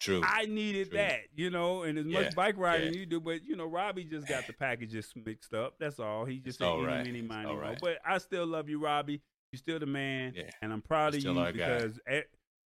True. 0.00 0.22
I 0.24 0.46
needed 0.46 0.88
True. 0.88 0.98
that, 0.98 1.20
you 1.36 1.50
know, 1.50 1.82
and 1.82 1.98
as 1.98 2.06
much 2.06 2.34
bike 2.34 2.56
riding 2.56 2.94
yeah. 2.94 3.00
you 3.00 3.06
do, 3.06 3.20
but 3.20 3.44
you 3.44 3.54
know, 3.54 3.66
Robbie 3.66 4.04
just 4.04 4.26
got 4.26 4.46
the 4.46 4.54
packages 4.54 5.12
mixed 5.14 5.52
up. 5.52 5.74
That's 5.78 6.00
all. 6.00 6.24
He 6.24 6.38
just 6.38 6.60
ain't 6.62 6.86
right. 6.86 7.06
any, 7.06 7.20
miny, 7.20 7.54
right. 7.54 7.78
But 7.80 7.98
I 8.04 8.18
still 8.18 8.46
love 8.46 8.68
you, 8.68 8.82
Robbie. 8.82 9.20
You're 9.52 9.58
still 9.58 9.78
the 9.78 9.86
man, 9.86 10.32
Yeah. 10.34 10.50
and 10.62 10.72
I'm 10.72 10.80
proud 10.80 11.14
You're 11.14 11.32
of 11.32 11.46
you 11.48 11.52
because, 11.52 12.00
eh, 12.06 12.22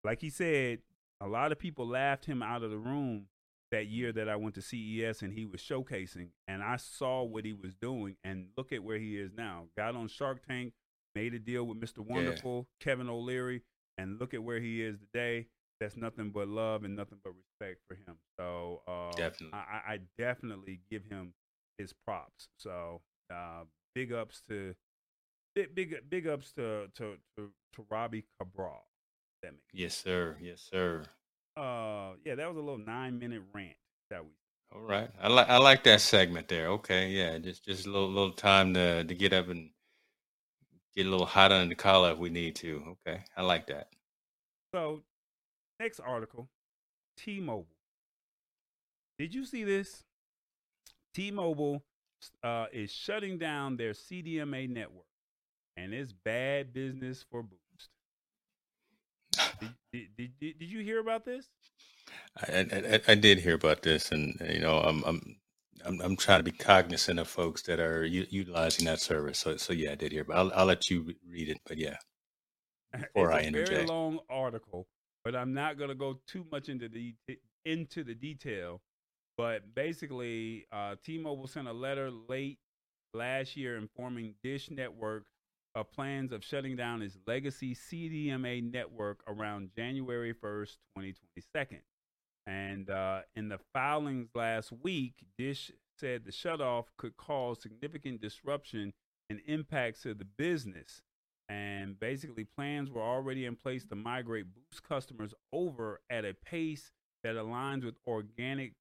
like 0.03 0.21
he 0.21 0.31
said, 0.31 0.81
a 1.21 1.29
lot 1.29 1.53
of 1.53 1.59
people 1.59 1.87
laughed 1.87 2.25
him 2.25 2.43
out 2.43 2.63
of 2.63 2.71
the 2.71 2.79
room 2.79 3.27
that 3.71 3.87
year 3.87 4.13
that 4.13 4.29
I 4.29 4.37
went 4.37 4.57
to 4.57 4.63
CES 4.63 5.23
and 5.23 5.33
he 5.33 5.47
was 5.47 5.61
showcasing, 5.61 6.31
and 6.49 6.63
I 6.63 6.77
saw 6.77 7.23
what 7.23 7.45
he 7.45 7.53
was 7.53 7.75
doing, 7.75 8.17
and 8.25 8.49
look 8.57 8.73
at 8.73 8.83
where 8.83 8.99
he 8.99 9.19
is 9.19 9.31
now. 9.37 9.67
Got 9.77 9.95
on 9.95 10.09
Shark 10.09 10.45
Tank, 10.47 10.73
made 11.15 11.35
a 11.35 11.39
deal 11.39 11.65
with 11.65 11.81
Mr. 11.81 11.99
Wonderful, 11.99 12.67
Kevin 12.81 13.09
O'Leary, 13.09 13.63
and 13.99 14.19
look 14.19 14.35
at 14.35 14.43
where 14.43 14.59
he 14.61 14.83
is 14.83 14.99
today. 14.99 15.47
That's 15.81 15.97
nothing 15.97 16.31
but 16.31 16.49
love 16.49 16.85
and 16.85 16.95
nothing 16.95 17.19
but 17.25 17.33
respect 17.33 17.81
for 17.89 17.95
him. 17.95 18.17
So 18.39 18.83
uh, 18.87 19.17
Definitely. 19.17 19.59
I, 19.59 19.95
I- 19.95 19.99
definitely 20.19 20.81
give 20.91 21.05
him 21.11 21.33
his 21.79 21.93
props. 22.07 22.49
So 22.59 23.01
uh, 23.33 23.65
big 23.95 24.13
ups 24.13 24.43
to 24.49 24.75
big 25.55 25.75
big 25.75 25.97
big 26.11 26.27
ups 26.27 26.53
to 26.53 26.89
to 26.97 27.17
to, 27.37 27.51
to 27.75 27.87
Robbie 27.91 28.25
Cabral. 28.39 28.85
That 29.43 29.53
makes 29.53 29.65
yes, 29.73 29.97
sir. 29.97 30.37
Yes, 30.41 30.61
sir. 30.71 31.03
uh 31.57 32.13
yeah, 32.25 32.35
that 32.37 32.49
was 32.49 32.57
a 32.57 32.61
little 32.61 32.79
nine 32.79 33.19
minute 33.19 33.43
rant 33.55 33.77
that 34.11 34.23
we 34.25 34.31
All 34.75 34.83
right. 34.83 35.11
I 35.21 35.29
like 35.29 35.49
I 35.49 35.57
like 35.59 35.85
that 35.85 36.01
segment 36.01 36.49
there. 36.49 36.69
Okay, 36.69 37.09
yeah, 37.11 37.39
just 37.39 37.65
just 37.65 37.87
a 37.87 37.91
little 37.91 38.09
little 38.11 38.33
time 38.33 38.75
to 38.75 39.05
to 39.05 39.15
get 39.15 39.33
up 39.33 39.49
and 39.49 39.71
get 40.95 41.07
a 41.07 41.11
little 41.11 41.27
hot 41.27 41.53
under 41.53 41.69
the 41.69 41.75
collar 41.75 42.13
if 42.13 42.19
we 42.19 42.31
need 42.31 42.57
to. 42.57 42.97
Okay, 43.07 43.23
I 43.37 43.43
like 43.43 43.67
that. 43.69 43.89
So, 44.75 45.03
next 45.81 46.01
article 46.01 46.49
T 47.17 47.41
Mobile. 47.41 47.67
Did 49.19 49.35
you 49.35 49.45
see 49.45 49.65
this? 49.65 50.05
T 51.15 51.31
Mobile 51.31 51.83
uh, 52.45 52.67
is 52.73 52.93
shutting 52.93 53.39
down 53.39 53.77
their 53.77 53.93
CDMA 53.93 54.69
network, 54.69 55.07
and 55.77 55.93
it's 55.93 56.13
bad 56.13 56.73
business 56.73 57.25
for 57.31 57.43
Boost. 57.43 57.89
Did, 59.93 60.09
did, 60.17 60.31
did, 60.41 60.59
did, 60.59 60.71
you 60.71 60.81
hear 60.81 61.01
about 61.01 61.25
this? 61.25 61.49
I, 62.49 62.67
I, 62.73 63.01
I- 63.09 63.15
did 63.17 63.39
hear 63.39 63.55
about 63.55 63.83
this, 63.83 64.13
and 64.13 64.37
you 64.53 64.61
know, 64.61 64.79
I'm 64.79 65.03
I'm 65.05 65.37
I'm, 65.85 66.01
I'm 66.03 66.17
trying 66.17 66.39
to 66.41 66.45
be 66.45 66.53
cognizant 66.53 67.19
of 67.19 67.27
folks 67.27 67.63
that 67.63 67.81
are 67.81 68.05
u- 68.05 68.27
utilizing 68.31 68.85
that 68.87 69.01
service. 69.01 69.39
So 69.39 69.57
so 69.57 69.73
yeah, 69.73 69.93
I 69.93 69.95
did 69.97 70.13
hear, 70.13 70.25
but 70.25 70.37
I'll 70.37 70.53
I'll 70.55 70.67
let 70.67 70.91
you 70.91 71.15
read 71.29 71.49
it. 71.49 71.59
But 71.67 71.79
yeah, 71.79 71.97
Before 73.15 73.33
it's 73.33 73.33
I 73.33 73.41
a 73.41 73.51
very 73.51 73.79
long 73.79 74.21
article, 74.29 74.87
but 75.25 75.37
I'm 75.37 75.53
not 75.53 75.79
going 75.79 75.91
to 75.91 75.95
go 75.95 76.19
too 76.27 76.47
much 76.51 76.69
into 76.69 76.89
the 76.89 77.15
into 77.65 78.05
the 78.05 78.15
detail. 78.15 78.81
But 79.37 79.75
basically, 79.75 80.67
uh, 80.71 80.97
T-Mobile 81.03 81.47
sent 81.47 81.67
a 81.67 81.73
letter 81.73 82.11
late 82.11 82.59
last 83.15 83.57
year 83.57 83.77
informing 83.77 84.35
Dish 84.43 84.71
Network 84.71 85.25
of 85.75 85.91
plans 85.93 86.33
of 86.33 86.45
shutting 86.45 86.77
down 86.77 87.01
its 87.01 87.17
legacy 87.27 87.75
CDMA 87.75 88.71
network 88.71 89.21
around 89.27 89.71
January 89.77 90.35
1st, 90.35 90.77
2022. 90.97 91.77
And 92.47 92.91
uh, 92.91 93.21
in 93.37 93.49
the 93.49 93.59
filings 93.73 94.29
last 94.35 94.73
week, 94.83 95.15
Dish 95.39 95.71
said 95.99 96.25
the 96.25 96.33
shutoff 96.33 96.87
could 96.99 97.17
cause 97.17 97.61
significant 97.63 98.21
disruption 98.21 98.93
and 99.29 99.41
impacts 99.47 100.03
to 100.03 100.15
the 100.15 100.25
business. 100.25 101.03
And 101.51 101.99
basically, 101.99 102.45
plans 102.45 102.93
were 102.93 103.03
already 103.03 103.45
in 103.45 103.57
place 103.57 103.85
to 103.87 103.97
migrate 103.97 104.47
Boost 104.55 104.85
customers 104.85 105.35
over 105.53 106.01
at 106.09 106.25
a 106.25 106.33
pace 106.33 106.93
that 107.25 107.35
aligns 107.35 107.85
with 107.85 107.97
organic 108.07 108.75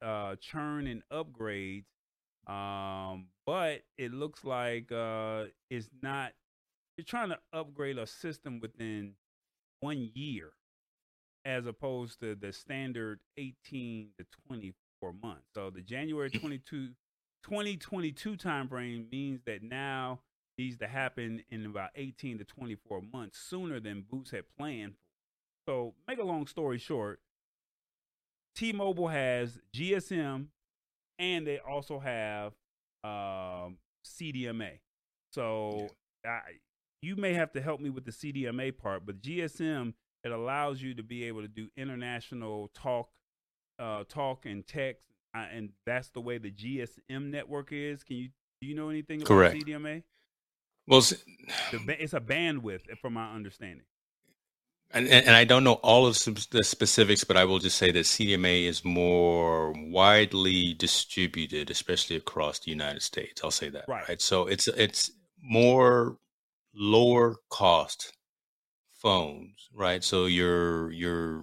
uh, 0.00 0.36
churn 0.36 0.86
and 0.86 1.02
upgrades. 1.12 1.86
Um, 2.46 3.26
but 3.44 3.82
it 3.98 4.12
looks 4.12 4.44
like 4.44 4.92
uh, 4.92 5.46
it's 5.68 5.88
not. 6.00 6.32
You're 6.96 7.04
trying 7.04 7.30
to 7.30 7.38
upgrade 7.52 7.98
a 7.98 8.06
system 8.06 8.60
within 8.60 9.14
one 9.80 10.10
year, 10.14 10.52
as 11.44 11.66
opposed 11.66 12.20
to 12.20 12.36
the 12.36 12.52
standard 12.52 13.18
18 13.36 14.10
to 14.18 14.26
24 14.46 15.12
months. 15.20 15.48
So 15.54 15.70
the 15.70 15.80
January 15.80 16.30
22, 16.30 16.90
2022 17.42 18.36
timeframe 18.36 19.10
means 19.10 19.40
that 19.46 19.64
now 19.64 20.20
needs 20.58 20.78
to 20.78 20.86
happen 20.86 21.42
in 21.50 21.66
about 21.66 21.90
18 21.94 22.38
to 22.38 22.44
24 22.44 23.02
months 23.12 23.38
sooner 23.38 23.80
than 23.80 24.04
Boost 24.10 24.32
had 24.32 24.44
planned 24.56 24.94
for. 24.94 24.98
So, 25.64 25.94
make 26.08 26.18
a 26.18 26.24
long 26.24 26.48
story 26.48 26.78
short, 26.78 27.20
T-Mobile 28.56 29.08
has 29.08 29.60
GSM 29.74 30.46
and 31.20 31.46
they 31.46 31.60
also 31.60 32.00
have 32.00 32.52
um, 33.04 33.78
CDMA. 34.04 34.80
So, 35.32 35.88
I, 36.26 36.40
you 37.00 37.14
may 37.16 37.34
have 37.34 37.52
to 37.52 37.60
help 37.60 37.80
me 37.80 37.90
with 37.90 38.04
the 38.04 38.10
CDMA 38.10 38.76
part, 38.76 39.06
but 39.06 39.22
GSM 39.22 39.94
it 40.24 40.30
allows 40.30 40.80
you 40.80 40.94
to 40.94 41.02
be 41.02 41.24
able 41.24 41.42
to 41.42 41.48
do 41.48 41.68
international 41.76 42.70
talk, 42.74 43.08
uh, 43.78 44.04
talk 44.08 44.46
and 44.46 44.66
text, 44.66 45.08
uh, 45.34 45.46
and 45.52 45.70
that's 45.84 46.10
the 46.10 46.20
way 46.20 46.38
the 46.38 46.50
GSM 46.50 47.30
network 47.30 47.72
is. 47.72 48.04
Can 48.04 48.16
you 48.16 48.28
do 48.60 48.68
you 48.68 48.74
know 48.74 48.88
anything 48.88 49.20
about 49.20 49.28
Correct. 49.28 49.56
CDMA? 49.56 50.04
Well, 50.86 51.00
The 51.70 51.96
it's 52.02 52.14
a 52.14 52.20
bandwidth, 52.20 52.90
eh, 52.90 52.94
from 53.00 53.14
my 53.14 53.32
understanding. 53.34 53.84
and 54.92 55.08
and 55.08 55.30
I 55.34 55.44
don't 55.44 55.64
know 55.64 55.74
all 55.82 56.06
of 56.06 56.14
the 56.24 56.46
the 56.50 56.64
specifics, 56.64 57.24
but 57.24 57.36
I 57.36 57.44
will 57.44 57.58
just 57.58 57.78
say 57.78 57.90
that 57.92 58.04
CDMA 58.06 58.66
is 58.66 58.84
more 58.84 59.72
widely 59.76 60.74
distributed, 60.74 61.70
especially 61.70 62.16
across 62.16 62.58
the 62.60 62.70
United 62.70 63.02
States. 63.02 63.42
I'll 63.42 63.50
say 63.50 63.70
that. 63.70 63.84
Right. 63.88 64.08
Right. 64.08 64.20
So 64.20 64.46
it's 64.46 64.68
it's 64.68 65.10
more 65.40 66.18
lower 66.74 67.36
cost 67.48 68.12
phones, 69.00 69.68
right? 69.74 70.02
So 70.04 70.26
your 70.26 70.90
your 70.92 71.42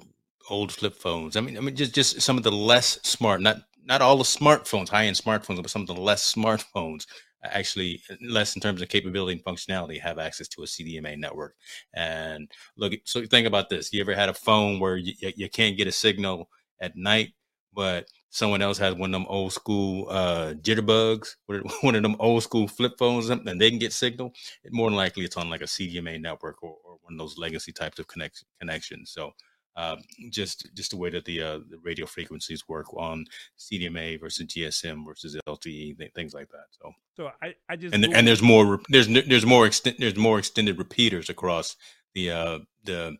old 0.50 0.72
flip 0.72 0.96
phones. 0.96 1.36
I 1.36 1.42
mean, 1.42 1.58
I 1.58 1.62
mean, 1.62 1.76
just 1.76 1.94
just 1.94 2.22
some 2.22 2.38
of 2.38 2.44
the 2.44 2.52
less 2.52 3.00
smart, 3.04 3.42
not 3.42 3.58
not 3.84 4.02
all 4.02 4.18
the 4.18 4.24
smartphones, 4.24 4.90
high 4.90 5.06
end 5.06 5.18
smartphones, 5.18 5.62
but 5.62 5.70
some 5.72 5.82
of 5.82 5.88
the 5.88 5.94
less 5.96 6.34
smartphones 6.36 7.06
actually 7.44 8.02
less 8.22 8.56
in 8.56 8.62
terms 8.62 8.82
of 8.82 8.90
capability 8.90 9.34
and 9.34 9.44
functionality 9.44 10.00
have 10.00 10.20
access 10.20 10.48
to 10.50 10.64
a 10.64 10.68
CDMA 10.68 11.16
network. 11.16 11.56
And 11.94 12.50
look, 12.78 12.94
so 13.06 13.26
think 13.26 13.48
about 13.48 13.70
this: 13.70 13.94
you 13.94 14.02
ever 14.02 14.16
had 14.16 14.30
a 14.30 14.34
phone 14.34 14.80
where 14.80 14.98
you, 14.98 15.14
you 15.20 15.50
can't 15.50 15.78
get 15.78 15.88
a 15.88 15.92
signal 15.92 16.50
at 16.82 16.96
night, 16.96 17.30
but 17.74 18.08
someone 18.30 18.62
else 18.62 18.78
has 18.78 18.94
one 18.96 19.14
of 19.14 19.20
them 19.22 19.28
old 19.30 19.54
school 19.54 20.08
uh, 20.10 20.54
jitterbugs, 20.62 21.36
one 21.46 21.60
of- 21.60 21.72
one 21.82 21.96
of 21.96 22.04
them 22.04 22.16
old 22.20 22.44
school 22.44 22.68
flip 22.68 22.94
phones, 22.98 23.30
and 23.30 23.46
they 23.60 23.70
can 23.70 23.80
get 23.80 23.94
signal. 23.94 24.34
More 24.72 24.90
than 24.90 24.98
likely, 24.98 25.26
it's 25.26 25.38
on 25.38 25.50
like 25.50 25.62
a 25.62 25.68
CDMA 25.68 26.18
network 26.18 26.62
or, 26.64 26.76
or 26.84 26.98
one 27.02 27.14
of 27.14 27.20
those 27.20 27.38
legacy 27.38 27.72
types 27.72 28.00
of 28.00 28.08
connect, 28.08 28.44
connections. 28.60 29.12
So 29.12 29.34
um, 29.80 30.00
just 30.30 30.68
just 30.76 30.92
the 30.92 30.98
way 30.98 31.10
that 31.10 31.24
the 31.24 31.42
uh, 31.42 31.60
the 31.70 31.78
radio 31.84 32.06
frequencies 32.06 32.68
work 32.68 32.94
on 32.94 33.26
CDMA 33.58 34.20
versus 34.20 34.46
GSM 34.48 35.06
versus 35.06 35.38
LTE, 35.48 35.98
th- 35.98 36.14
things 36.14 36.34
like 36.34 36.50
that. 36.50 36.66
So 36.72 36.92
So 37.16 37.32
I, 37.42 37.56
I 37.70 37.78
just 37.78 37.96
and 37.96 38.04
and 38.06 38.28
there's 38.28 38.42
more 38.42 38.82
there's 38.90 39.08
there's 39.08 39.46
more 39.46 39.66
extent 39.66 39.98
there's 40.00 40.18
more 40.18 40.38
extended 40.38 40.78
repeaters 40.78 41.30
across 41.30 41.78
the 42.14 42.32
uh, 42.32 42.60
the 42.84 43.16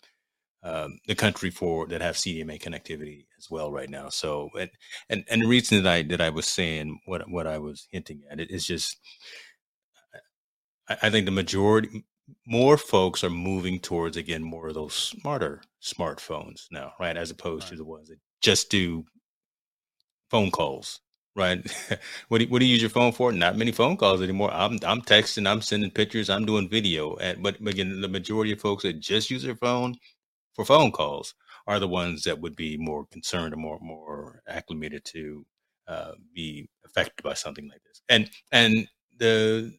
um, 0.62 1.00
the 1.08 1.16
country 1.16 1.50
for 1.50 1.88
that 1.88 2.02
have 2.02 2.16
CDMA 2.16 2.62
connectivity 2.62 3.26
as 3.38 3.50
well 3.50 3.72
right 3.72 3.90
now. 3.90 4.10
So 4.10 4.50
and 4.60 4.70
and, 5.10 5.24
and 5.30 5.44
the 5.44 5.48
reason 5.48 5.82
that 5.82 5.90
I 5.90 6.02
that 6.04 6.20
I 6.20 6.30
was 6.30 6.46
saying 6.46 7.00
what 7.06 7.30
what 7.30 7.48
I 7.48 7.60
was 7.60 7.88
hinting 7.90 8.24
at 8.30 8.42
it 8.42 8.52
is 8.52 8.66
just 8.66 8.98
I, 10.90 10.98
I 11.04 11.10
think 11.10 11.26
the 11.26 11.32
majority 11.32 12.04
more 12.46 12.78
folks 12.78 13.24
are 13.24 13.30
moving 13.30 13.80
towards 13.80 14.18
again 14.18 14.44
more 14.44 14.68
of 14.70 14.76
those 14.76 14.94
smarter 14.94 15.62
smartphones 15.82 16.68
now, 16.72 16.94
right? 17.00 17.18
As 17.18 17.32
opposed 17.32 17.68
to 17.70 17.76
the 17.76 17.86
ones 17.86 18.10
that 18.10 18.20
just 18.42 18.70
do 18.70 19.06
phone 20.30 20.52
calls, 20.52 21.00
right? 21.36 21.60
what 22.28 22.40
do 22.40 22.46
you, 22.46 22.52
what 22.52 22.60
do 22.60 22.66
you 22.66 22.74
use 22.74 22.82
your 22.82 22.90
phone 22.90 23.12
for? 23.12 23.32
Not 23.32 23.58
many 23.58 23.72
phone 23.72 23.98
calls 23.98 24.22
anymore. 24.22 24.52
I'm 24.54 24.80
I'm 24.84 25.02
texting, 25.02 25.48
I'm 25.50 25.62
sending 25.62 25.92
pictures, 25.92 26.30
I'm 26.30 26.46
doing 26.46 26.70
video. 26.70 27.16
And 27.18 27.42
but, 27.44 27.64
but 27.64 27.74
again, 27.74 28.02
the 28.02 28.08
majority 28.08 28.52
of 28.54 28.62
folks 28.62 28.84
that 28.84 29.00
just 29.00 29.30
use 29.30 29.44
their 29.44 29.56
phone 29.56 29.96
for 30.54 30.66
phone 30.66 30.92
calls 30.92 31.34
are 31.68 31.80
the 31.80 31.88
ones 31.88 32.24
that 32.24 32.40
would 32.40 32.56
be 32.56 32.78
more 32.78 33.06
concerned 33.08 33.54
or 33.54 33.58
more 33.58 33.80
more 33.82 34.42
acclimated 34.48 35.06
to 35.06 35.46
uh, 35.88 36.14
be 36.34 36.70
affected 36.86 37.24
by 37.24 37.34
something 37.34 37.68
like 37.70 37.82
this. 37.84 38.02
And 38.10 38.30
and 38.52 38.88
the 39.18 39.74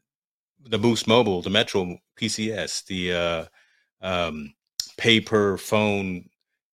the 0.66 0.78
Boost 0.78 1.06
Mobile, 1.06 1.42
the 1.42 1.50
Metro 1.50 1.96
PCS, 2.18 2.84
the 2.86 3.12
uh, 3.12 3.44
um, 4.00 4.54
pay 4.96 5.20
per 5.20 5.56
phone 5.56 6.28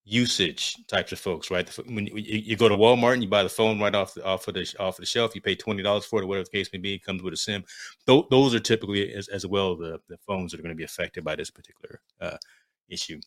usage 0.10 0.78
types 0.88 1.12
of 1.12 1.20
folks, 1.20 1.52
right? 1.52 1.68
The, 1.68 1.82
when 1.84 2.08
you, 2.08 2.16
you 2.16 2.56
go 2.56 2.70
to 2.70 2.76
Walmart 2.78 3.14
and 3.14 3.24
you 3.24 3.30
buy 3.30 3.44
the 3.44 3.50
phone 3.50 3.80
right 3.80 3.94
off 3.94 4.14
the 4.14 4.24
off 4.24 4.48
of 4.48 4.54
the 4.54 4.62
off 4.80 4.96
of 4.98 5.02
the 5.02 5.06
shelf, 5.06 5.36
you 5.36 5.42
pay 5.42 5.56
twenty 5.56 5.84
dollars 5.84 6.06
for 6.06 6.20
it, 6.20 6.24
or 6.24 6.28
whatever 6.28 6.46
the 6.46 6.58
case 6.58 6.70
may 6.72 6.80
be. 6.80 6.94
It 6.96 7.04
comes 7.04 7.22
with 7.22 7.34
a 7.34 7.38
SIM. 7.38 7.64
Th- 8.06 8.26
those 8.30 8.54
are 8.56 8.60
typically 8.60 9.14
as, 9.14 9.28
as 9.28 9.46
well 9.46 9.76
the 9.76 10.00
the 10.08 10.18
phones 10.26 10.52
that 10.52 10.60
are 10.60 10.64
going 10.64 10.76
to 10.76 10.78
be 10.78 10.84
affected 10.86 11.24
by 11.24 11.36
this 11.36 11.50
particular 11.52 12.00
uh, 12.22 12.38
issue. 12.90 13.20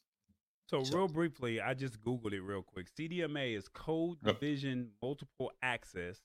So, 0.66 0.82
So- 0.84 0.98
real 0.98 1.08
briefly, 1.08 1.60
I 1.60 1.74
just 1.74 2.00
googled 2.00 2.32
it 2.32 2.42
real 2.42 2.62
quick. 2.62 2.86
CDMA 2.98 3.56
is 3.56 3.68
Code 3.68 4.18
Yep. 4.24 4.40
Division 4.40 4.90
Multiple 5.02 5.50
Access, 5.62 6.20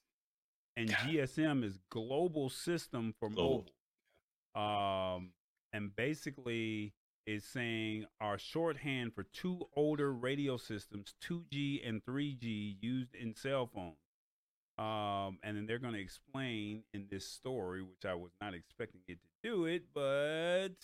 and 0.78 0.90
GSM 0.90 1.64
is 1.64 1.80
Global 1.90 2.50
System 2.50 3.14
for 3.20 3.30
Global. 3.30 3.58
Mobile. 3.58 3.72
Um, 4.56 5.32
and 5.74 5.96
basically, 5.96 6.94
is 7.26 7.44
saying 7.44 8.06
our 8.22 8.38
shorthand 8.38 9.14
for 9.14 9.24
two 9.24 9.68
older 9.76 10.14
radio 10.14 10.58
systems, 10.58 11.16
2G 11.24 11.88
and 11.88 12.04
3G, 12.06 12.78
used 12.82 13.16
in 13.16 13.36
cell 13.36 13.70
phones. 13.74 13.96
Um, 14.78 15.40
and 15.42 15.56
then 15.58 15.66
they're 15.66 15.80
going 15.80 15.94
to 15.94 16.02
explain 16.02 16.84
in 16.94 17.08
this 17.10 17.26
story, 17.26 17.82
which 17.82 18.06
I 18.06 18.14
was 18.14 18.32
not 18.42 18.54
expecting 18.54 19.02
it 19.08 19.20
to 19.22 19.50
do 19.50 19.66
it, 19.66 19.86
but 19.94 20.76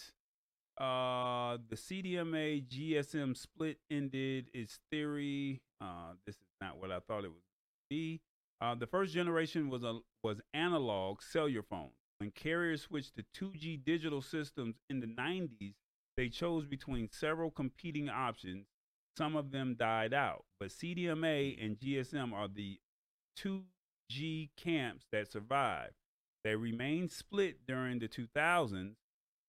uh, 0.82 1.58
the 1.70 1.76
CDMA 1.76 2.66
GSM 2.66 3.36
split 3.36 3.78
ended 3.92 4.50
its 4.54 4.80
theory. 4.90 5.62
Uh, 5.82 6.14
this 6.26 6.36
is 6.36 6.48
not 6.62 6.80
what 6.80 6.92
I 6.92 7.00
thought 7.00 7.26
it 7.26 7.32
would 7.32 7.42
be. 7.90 8.22
Uh, 8.62 8.76
the 8.76 8.88
first 8.88 9.14
generation 9.14 9.70
was 9.70 9.84
a 9.84 10.00
was 10.24 10.40
analog 10.54 11.22
cellular 11.22 11.64
phones. 11.64 11.92
When 12.22 12.30
carriers 12.30 12.84
switched 12.84 13.16
to 13.16 13.24
2G 13.34 13.84
digital 13.84 14.22
systems 14.22 14.76
in 14.92 15.00
the 15.00 15.08
90s, 15.08 15.74
they 16.16 16.30
chose 16.30 16.68
between 16.68 17.10
several 17.12 17.50
competing 17.50 18.10
options. 18.10 18.68
Some 19.18 19.36
of 19.36 19.50
them 19.50 19.74
died 19.74 20.14
out, 20.14 20.46
but 20.60 20.70
CDMA 20.70 21.58
and 21.66 21.80
GSM 21.80 22.32
are 22.32 22.48
the 22.48 22.78
2G 23.40 24.50
camps 24.56 25.08
that 25.12 25.32
survived. 25.32 25.96
They 26.44 26.56
remained 26.56 27.12
split 27.12 27.66
during 27.68 27.98
the 27.98 28.08
2000s 28.08 28.94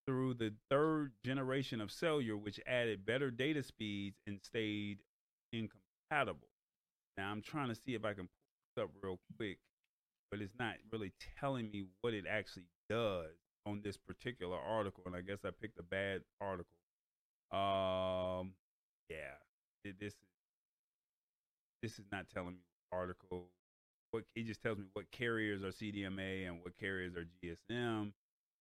through 0.06 0.32
the 0.32 0.54
third 0.70 1.12
generation 1.22 1.78
of 1.78 1.92
cellular, 1.92 2.38
which 2.38 2.58
added 2.66 3.04
better 3.04 3.30
data 3.30 3.62
speeds 3.62 4.16
and 4.26 4.40
stayed 4.42 5.00
incompatible. 5.52 6.48
Now 7.18 7.32
I'm 7.32 7.42
trying 7.42 7.68
to 7.68 7.74
see 7.74 7.94
if 7.94 8.06
I 8.06 8.14
can 8.14 8.28
pull 8.28 8.74
this 8.76 8.84
up 8.84 8.90
real 9.02 9.18
quick, 9.36 9.58
but 10.32 10.40
it's 10.40 10.54
not 10.58 10.74
really 10.90 11.12
telling 11.38 11.70
me 11.70 11.84
what 12.00 12.14
it 12.14 12.24
actually 12.28 12.64
does 12.88 13.36
on 13.66 13.82
this 13.84 13.98
particular 13.98 14.56
article. 14.56 15.02
And 15.06 15.14
I 15.14 15.20
guess 15.20 15.38
I 15.44 15.50
picked 15.60 15.78
a 15.78 15.82
bad 15.82 16.22
article. 16.40 16.66
Um, 17.52 18.54
yeah, 19.10 19.36
this 19.84 19.94
is 20.00 20.14
this 21.82 21.92
is 21.98 22.06
not 22.10 22.26
telling 22.32 22.54
me 22.54 22.60
article. 22.90 23.44
What 24.10 24.24
it 24.34 24.46
just 24.46 24.62
tells 24.62 24.78
me 24.78 24.84
what 24.94 25.10
carriers 25.12 25.62
are 25.62 25.68
CDMA 25.68 26.48
and 26.48 26.60
what 26.62 26.78
carriers 26.80 27.12
are 27.14 27.26
GSM. 27.44 28.12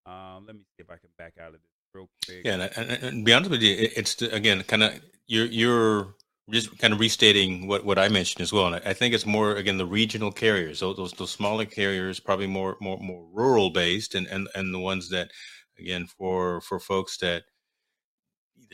Um, 0.06 0.46
let 0.46 0.56
me 0.56 0.62
see 0.76 0.84
if 0.84 0.90
I 0.90 0.98
can 0.98 1.10
back 1.18 1.34
out 1.40 1.50
of 1.50 1.54
this 1.54 1.62
real 1.94 2.10
quick. 2.26 2.42
Yeah, 2.44 2.70
and, 2.76 2.90
and, 2.92 3.04
and 3.04 3.26
be 3.26 3.34
honest 3.34 3.50
with 3.50 3.62
you, 3.62 3.76
it's 3.96 4.22
again 4.22 4.62
kind 4.64 4.84
of 4.84 5.00
you're 5.26 5.46
you're 5.46 6.16
just 6.50 6.78
kind 6.80 6.94
of 6.94 7.00
restating 7.00 7.68
what, 7.68 7.86
what 7.86 8.00
I 8.00 8.10
mentioned 8.10 8.42
as 8.42 8.52
well. 8.52 8.68
And 8.74 8.82
I 8.86 8.94
think 8.94 9.14
it's 9.14 9.26
more 9.26 9.56
again 9.56 9.78
the 9.78 9.86
regional 9.86 10.32
carriers, 10.32 10.80
those 10.80 10.98
those, 10.98 11.14
those 11.14 11.32
smaller 11.32 11.66
carriers, 11.66 12.20
probably 12.20 12.48
more 12.48 12.78
more 12.82 12.98
more 12.98 13.28
rural 13.32 13.70
based, 13.70 14.16
and 14.16 14.28
and 14.28 14.48
and 14.56 14.74
the 14.74 14.80
ones 14.80 15.10
that 15.10 15.32
again 15.80 16.08
for 16.08 16.62
for 16.62 16.80
folks 16.80 17.18
that 17.18 17.44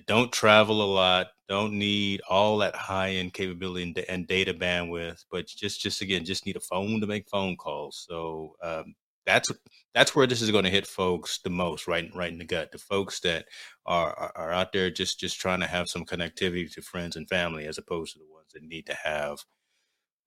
don't 0.05 0.31
travel 0.31 0.81
a 0.81 0.93
lot, 0.93 1.27
don't 1.49 1.73
need 1.73 2.21
all 2.29 2.57
that 2.59 2.75
high 2.75 3.11
end 3.11 3.33
capability 3.33 3.83
and, 3.83 3.97
and, 4.09 4.27
data 4.27 4.53
bandwidth, 4.53 5.25
but 5.31 5.47
just 5.47 5.81
just 5.81 6.01
again 6.01 6.23
just 6.25 6.45
need 6.45 6.55
a 6.55 6.61
phone 6.61 7.01
to 7.01 7.07
make 7.07 7.27
phone 7.29 7.55
calls. 7.57 8.05
So 8.07 8.55
um, 8.63 8.95
that's 9.27 9.51
that's 9.93 10.15
where 10.15 10.25
this 10.25 10.41
is 10.41 10.49
going 10.51 10.63
to 10.63 10.69
hit 10.71 10.87
folks 10.87 11.39
the 11.43 11.49
most, 11.49 11.87
right 11.87 12.09
right 12.15 12.31
in 12.31 12.39
the 12.39 12.45
gut. 12.45 12.71
The 12.71 12.79
folks 12.79 13.19
that 13.19 13.45
are, 13.85 14.31
are 14.35 14.51
out 14.51 14.71
there 14.71 14.89
just 14.89 15.19
just 15.19 15.39
trying 15.39 15.59
to 15.59 15.67
have 15.67 15.87
some 15.87 16.05
connectivity 16.05 16.71
to 16.73 16.81
friends 16.81 17.15
and 17.15 17.29
family, 17.29 17.67
as 17.67 17.77
opposed 17.77 18.13
to 18.13 18.19
the 18.19 18.33
ones 18.33 18.47
that 18.53 18.63
need 18.63 18.87
to 18.87 18.95
have 18.95 19.43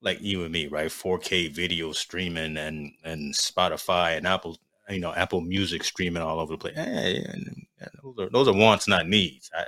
like 0.02 0.20
you 0.20 0.44
and 0.44 0.52
me, 0.52 0.66
right? 0.66 0.88
4K 0.88 1.52
video 1.52 1.92
streaming 1.92 2.56
and 2.56 2.92
and 3.02 3.34
Spotify 3.34 4.16
and 4.16 4.26
Apple 4.26 4.58
you 4.90 5.00
know 5.00 5.14
Apple 5.14 5.40
Music 5.40 5.82
streaming 5.82 6.22
all 6.22 6.38
over 6.38 6.52
the 6.52 6.58
place. 6.58 6.76
Eh, 6.76 6.84
hey, 6.84 7.16
and, 7.16 7.66
and 7.80 7.90
those 8.02 8.18
are 8.18 8.30
those 8.30 8.48
are 8.48 8.54
wants, 8.54 8.86
not 8.86 9.08
needs. 9.08 9.50
I, 9.54 9.64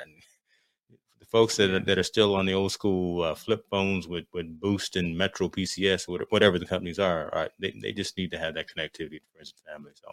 folks 1.32 1.56
that 1.56 1.70
are, 1.70 1.80
that 1.80 1.98
are 1.98 2.04
still 2.04 2.36
on 2.36 2.46
the 2.46 2.52
old 2.52 2.70
school 2.70 3.22
uh, 3.22 3.34
flip 3.34 3.64
phones 3.70 4.06
with 4.06 4.26
with 4.32 4.60
Boost 4.60 4.94
and 4.96 5.16
Metro 5.16 5.48
PCS, 5.48 6.08
or 6.08 6.24
whatever 6.28 6.58
the 6.58 6.66
companies 6.66 6.98
are, 6.98 7.30
right, 7.34 7.50
they 7.58 7.74
they 7.80 7.92
just 7.92 8.16
need 8.16 8.30
to 8.30 8.38
have 8.38 8.54
that 8.54 8.68
connectivity 8.68 9.18
to 9.18 9.26
friends 9.32 9.54
and 9.56 9.74
family. 9.74 9.92
So. 9.94 10.12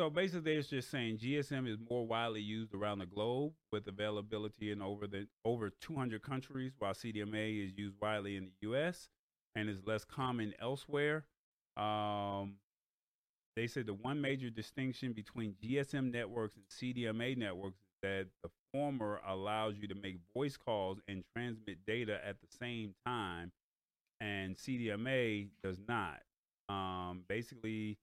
So 0.00 0.10
basically, 0.10 0.54
it's 0.54 0.68
just 0.68 0.90
saying 0.90 1.18
GSM 1.18 1.68
is 1.68 1.78
more 1.88 2.04
widely 2.04 2.40
used 2.40 2.74
around 2.74 2.98
the 2.98 3.06
globe 3.06 3.52
with 3.70 3.86
availability 3.86 4.72
in 4.72 4.82
over 4.82 5.06
the 5.06 5.28
over 5.44 5.70
200 5.80 6.20
countries, 6.20 6.72
while 6.80 6.94
CDMA 6.94 7.64
is 7.64 7.72
used 7.76 7.94
widely 8.02 8.36
in 8.36 8.46
the 8.46 8.52
U.S. 8.62 9.08
and 9.54 9.68
is 9.68 9.86
less 9.86 10.04
common 10.04 10.52
elsewhere. 10.60 11.26
Um, 11.76 12.56
they 13.54 13.68
said 13.68 13.86
the 13.86 13.94
one 13.94 14.20
major 14.20 14.50
distinction 14.50 15.12
between 15.12 15.54
GSM 15.62 16.10
networks 16.10 16.56
and 16.56 16.64
CDMA 16.68 17.36
networks 17.36 17.78
that 18.04 18.26
the 18.42 18.50
former 18.70 19.18
allows 19.26 19.76
you 19.80 19.88
to 19.88 19.94
make 19.94 20.18
voice 20.36 20.58
calls 20.58 20.98
and 21.08 21.24
transmit 21.34 21.78
data 21.86 22.18
at 22.26 22.36
the 22.40 22.46
same 22.60 22.94
time, 23.06 23.50
and 24.20 24.56
CDMA 24.56 25.48
does 25.62 25.78
not. 25.88 26.20
Um, 26.68 27.22
basically, 27.28 27.98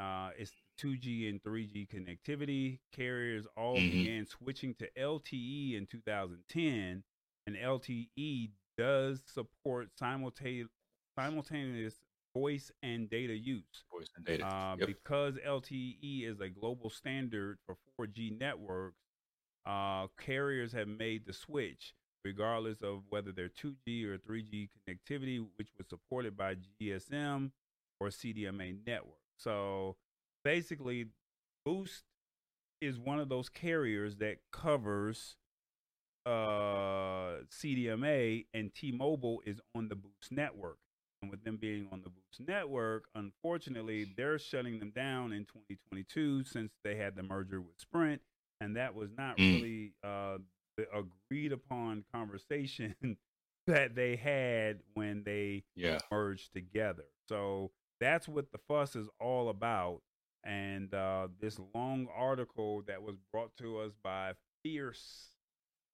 uh, 0.00 0.30
it's 0.36 0.50
2G 0.82 1.28
and 1.28 1.40
3G 1.44 1.86
connectivity. 1.88 2.80
Carriers 2.92 3.46
all 3.56 3.76
mm-hmm. 3.76 3.98
began 3.98 4.26
switching 4.26 4.74
to 4.74 4.88
LTE 4.98 5.76
in 5.76 5.86
2010, 5.86 7.04
and 7.46 7.56
LTE 7.56 8.50
does 8.76 9.22
support 9.32 9.90
simultaneous 9.96 10.68
simultaneous 11.16 11.94
voice 12.34 12.72
and 12.82 13.08
data 13.10 13.36
use. 13.36 13.84
Voice 13.92 14.08
and 14.16 14.24
data. 14.24 14.46
Uh, 14.46 14.76
yep. 14.78 14.88
Because 14.88 15.34
LTE 15.46 16.28
is 16.28 16.40
a 16.40 16.48
global 16.48 16.90
standard 16.90 17.58
for 17.66 17.76
4G 18.00 18.38
networks, 18.38 18.96
uh, 19.66 20.06
carriers 20.18 20.72
have 20.72 20.88
made 20.88 21.26
the 21.26 21.32
switch, 21.32 21.94
regardless 22.24 22.82
of 22.82 23.02
whether 23.10 23.32
they're 23.32 23.48
2G 23.48 24.04
or 24.06 24.18
3G 24.18 24.68
connectivity, 24.88 25.44
which 25.56 25.68
was 25.78 25.86
supported 25.88 26.36
by 26.36 26.56
GSM 26.80 27.50
or 28.00 28.08
CDMA 28.08 28.76
network. 28.86 29.18
So 29.36 29.96
basically, 30.44 31.06
Boost 31.64 32.04
is 32.80 32.98
one 32.98 33.20
of 33.20 33.28
those 33.28 33.48
carriers 33.48 34.16
that 34.16 34.38
covers 34.52 35.36
uh, 36.26 37.42
CDMA, 37.50 38.46
and 38.54 38.74
T-Mobile 38.74 39.42
is 39.44 39.60
on 39.74 39.88
the 39.88 39.96
Boost 39.96 40.32
network. 40.32 40.78
And 41.22 41.30
with 41.30 41.44
them 41.44 41.58
being 41.60 41.86
on 41.92 42.00
the 42.02 42.08
Boost 42.08 42.48
network, 42.48 43.04
unfortunately, 43.14 44.12
they're 44.16 44.38
shutting 44.38 44.78
them 44.78 44.90
down 44.90 45.32
in 45.32 45.44
2022 45.44 46.44
since 46.44 46.72
they 46.82 46.96
had 46.96 47.14
the 47.14 47.22
merger 47.22 47.60
with 47.60 47.78
Sprint. 47.78 48.22
And 48.60 48.76
that 48.76 48.94
was 48.94 49.10
not 49.16 49.38
mm. 49.38 49.54
really 49.54 49.92
uh, 50.04 50.38
the 50.76 50.86
agreed 50.96 51.52
upon 51.52 52.04
conversation 52.12 52.94
that 53.66 53.94
they 53.94 54.16
had 54.16 54.80
when 54.94 55.22
they 55.24 55.64
yeah. 55.74 55.98
merged 56.10 56.52
together. 56.52 57.04
So 57.28 57.70
that's 58.00 58.28
what 58.28 58.52
the 58.52 58.58
fuss 58.68 58.96
is 58.96 59.08
all 59.20 59.48
about. 59.48 60.02
And 60.44 60.92
uh, 60.94 61.28
this 61.40 61.58
long 61.74 62.08
article 62.16 62.82
that 62.86 63.02
was 63.02 63.16
brought 63.32 63.56
to 63.58 63.80
us 63.80 63.92
by 64.02 64.32
Fierce 64.62 65.30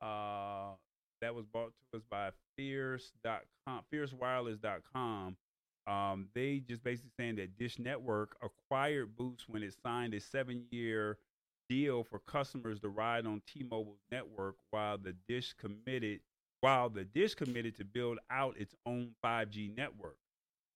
uh, 0.01 0.73
that 1.21 1.35
was 1.35 1.47
brought 1.47 1.73
to 1.93 1.99
us 1.99 2.05
by 2.11 2.31
fierce.com, 2.57 3.81
fiercewireless.com. 3.93 5.37
Um, 5.87 6.29
they 6.35 6.59
just 6.59 6.83
basically 6.83 7.13
saying 7.17 7.37
that 7.37 7.57
Dish 7.59 7.79
Network 7.79 8.37
acquired 8.43 9.17
Boost 9.17 9.49
when 9.49 9.63
it 9.63 9.75
signed 9.83 10.15
a 10.15 10.21
seven 10.21 10.65
year 10.71 11.19
deal 11.69 12.05
for 12.05 12.19
customers 12.21 12.81
to 12.81 12.89
ride 12.89 13.27
on 13.27 13.43
T-Mobile's 13.47 14.01
network 14.11 14.57
while 14.71 14.99
the 14.99 15.15
Dish 15.29 15.55
committed 15.55 16.21
while 16.61 16.89
the 16.89 17.05
Dish 17.05 17.35
committed 17.35 17.77
to 17.77 17.85
build 17.85 18.19
out 18.31 18.57
its 18.59 18.75
own 18.87 19.11
5G 19.25 19.77
network. 19.77 20.17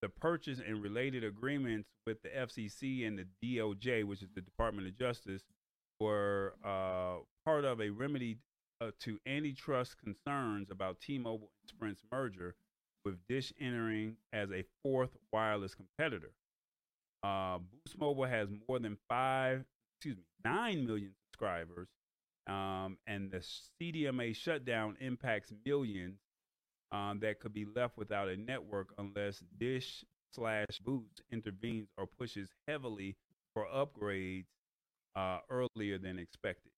The 0.02 0.08
purchase 0.08 0.60
and 0.64 0.82
related 0.82 1.24
agreements 1.24 1.88
with 2.06 2.22
the 2.22 2.28
FCC 2.28 3.06
and 3.06 3.18
the 3.18 3.56
DOJ, 3.56 4.04
which 4.04 4.22
is 4.22 4.28
the 4.34 4.40
Department 4.40 4.88
of 4.88 4.96
Justice, 4.98 5.42
were 5.98 6.54
uh, 6.64 7.16
part 7.44 7.64
of 7.64 7.80
a 7.80 7.90
remedy 7.90 8.38
uh, 8.80 8.90
to 9.00 9.18
antitrust 9.26 9.96
concerns 9.98 10.70
about 10.70 11.00
T-Mobile 11.00 11.50
and 11.60 11.68
Sprint's 11.68 12.02
merger, 12.10 12.54
with 13.04 13.16
Dish 13.28 13.52
entering 13.60 14.16
as 14.32 14.50
a 14.50 14.64
fourth 14.82 15.10
wireless 15.32 15.74
competitor. 15.74 16.32
Uh, 17.22 17.58
Boost 17.58 17.98
Mobile 17.98 18.24
has 18.24 18.48
more 18.68 18.78
than 18.78 18.96
five, 19.08 19.64
excuse 20.00 20.16
me, 20.16 20.24
nine 20.44 20.86
million 20.86 21.12
subscribers, 21.26 21.88
um, 22.46 22.96
and 23.06 23.30
the 23.30 23.44
CDMA 23.80 24.34
shutdown 24.34 24.96
impacts 24.98 25.52
millions 25.66 26.18
um, 26.90 27.20
that 27.20 27.38
could 27.38 27.52
be 27.52 27.66
left 27.76 27.98
without 27.98 28.28
a 28.28 28.36
network 28.36 28.94
unless 28.96 29.42
Dish 29.58 30.04
slash 30.32 30.78
Boost 30.82 31.22
intervenes 31.30 31.88
or 31.98 32.06
pushes 32.06 32.48
heavily 32.66 33.16
for 33.52 33.66
upgrades 33.66 34.46
uh, 35.16 35.38
earlier 35.50 35.98
than 35.98 36.18
expected. 36.18 36.72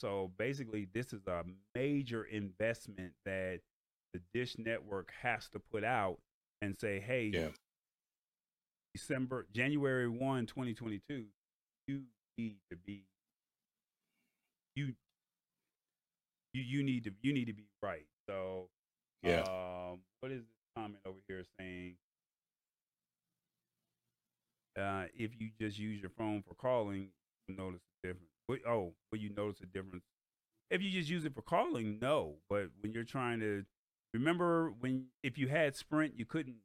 So 0.00 0.30
basically, 0.38 0.88
this 0.94 1.12
is 1.12 1.26
a 1.26 1.44
major 1.74 2.24
investment 2.24 3.12
that 3.26 3.60
the 4.14 4.20
Dish 4.32 4.56
Network 4.58 5.10
has 5.22 5.48
to 5.50 5.58
put 5.58 5.84
out 5.84 6.18
and 6.62 6.74
say, 6.78 7.00
hey, 7.00 7.30
yeah. 7.34 7.48
December, 8.94 9.46
January 9.52 10.08
1, 10.08 10.46
2022, 10.46 11.24
you 11.86 12.02
need 12.38 12.58
to 12.70 12.76
be 12.76 13.04
you 14.74 14.92
you 16.52 16.62
you 16.62 16.82
need 16.82 17.04
to 17.04 17.10
you 17.22 17.32
need 17.32 17.46
to 17.46 17.52
be 17.52 17.66
right. 17.82 18.06
So 18.28 18.68
yeah. 19.22 19.40
Um, 19.40 20.00
what 20.20 20.30
is 20.30 20.42
this 20.42 20.56
comment 20.76 21.00
over 21.06 21.18
here 21.26 21.44
saying? 21.58 21.96
Uh, 24.78 25.04
if 25.14 25.32
you 25.38 25.50
just 25.58 25.78
use 25.78 26.00
your 26.00 26.10
phone 26.10 26.44
for 26.46 26.54
calling, 26.54 27.08
you 27.48 27.56
notice 27.56 27.80
the 28.02 28.08
difference. 28.08 28.62
Oh, 28.68 28.92
will 29.10 29.18
you 29.18 29.30
notice 29.34 29.60
a 29.62 29.66
difference? 29.66 30.04
If 30.70 30.82
you 30.82 30.90
just 30.90 31.08
use 31.08 31.24
it 31.24 31.34
for 31.34 31.42
calling, 31.42 31.98
no. 32.00 32.36
But 32.50 32.68
when 32.80 32.92
you're 32.92 33.04
trying 33.04 33.40
to 33.40 33.64
remember 34.12 34.72
when 34.80 35.06
if 35.22 35.38
you 35.38 35.48
had 35.48 35.76
Sprint, 35.76 36.14
you 36.16 36.26
couldn't 36.26 36.56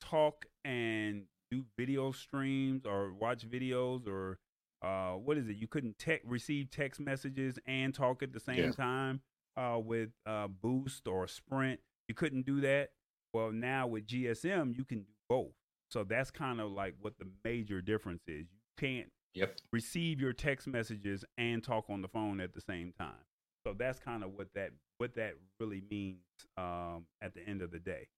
talk 0.00 0.46
and 0.64 1.24
do 1.50 1.64
video 1.78 2.12
streams 2.12 2.84
or 2.84 3.12
watch 3.12 3.48
videos 3.48 4.06
or 4.06 4.38
uh, 4.82 5.12
what 5.12 5.36
is 5.38 5.48
it? 5.48 5.56
You 5.56 5.66
couldn't 5.68 5.98
te- 5.98 6.20
receive 6.24 6.70
text 6.70 7.00
messages 7.00 7.58
and 7.66 7.94
talk 7.94 8.22
at 8.22 8.32
the 8.32 8.40
same 8.40 8.56
Yeah. 8.58 8.70
time 8.72 9.20
uh, 9.56 9.78
with 9.78 10.10
uh, 10.26 10.48
Boost 10.48 11.08
or 11.08 11.26
Sprint. 11.26 11.80
You 12.08 12.14
couldn't 12.14 12.46
do 12.46 12.60
that. 12.60 12.90
Well, 13.34 13.52
now 13.52 13.86
with 13.86 14.06
GSM, 14.06 14.76
you 14.76 14.84
can 14.84 15.00
do 15.00 15.12
both. 15.28 15.52
So 15.90 16.04
that's 16.04 16.30
kind 16.30 16.60
of 16.60 16.70
like 16.70 16.94
what 17.00 17.18
the 17.18 17.26
major 17.44 17.80
difference 17.80 18.22
is. 18.26 18.46
You 18.50 18.58
can't 18.78 19.08
Yep. 19.34 19.56
receive 19.72 20.20
your 20.20 20.32
text 20.32 20.66
messages 20.66 21.24
and 21.36 21.62
talk 21.62 21.84
on 21.90 22.00
the 22.02 22.08
phone 22.08 22.40
at 22.40 22.54
the 22.54 22.60
same 22.60 22.92
time. 22.98 23.24
So 23.66 23.74
that's 23.78 23.98
kind 23.98 24.24
of 24.24 24.32
what 24.32 24.48
that 24.54 24.70
what 24.96 25.14
that 25.16 25.34
really 25.60 25.82
means 25.90 26.18
um, 26.56 27.06
at 27.22 27.34
the 27.34 27.46
end 27.46 27.62
of 27.62 27.70
the 27.70 27.78
day. 27.78 28.08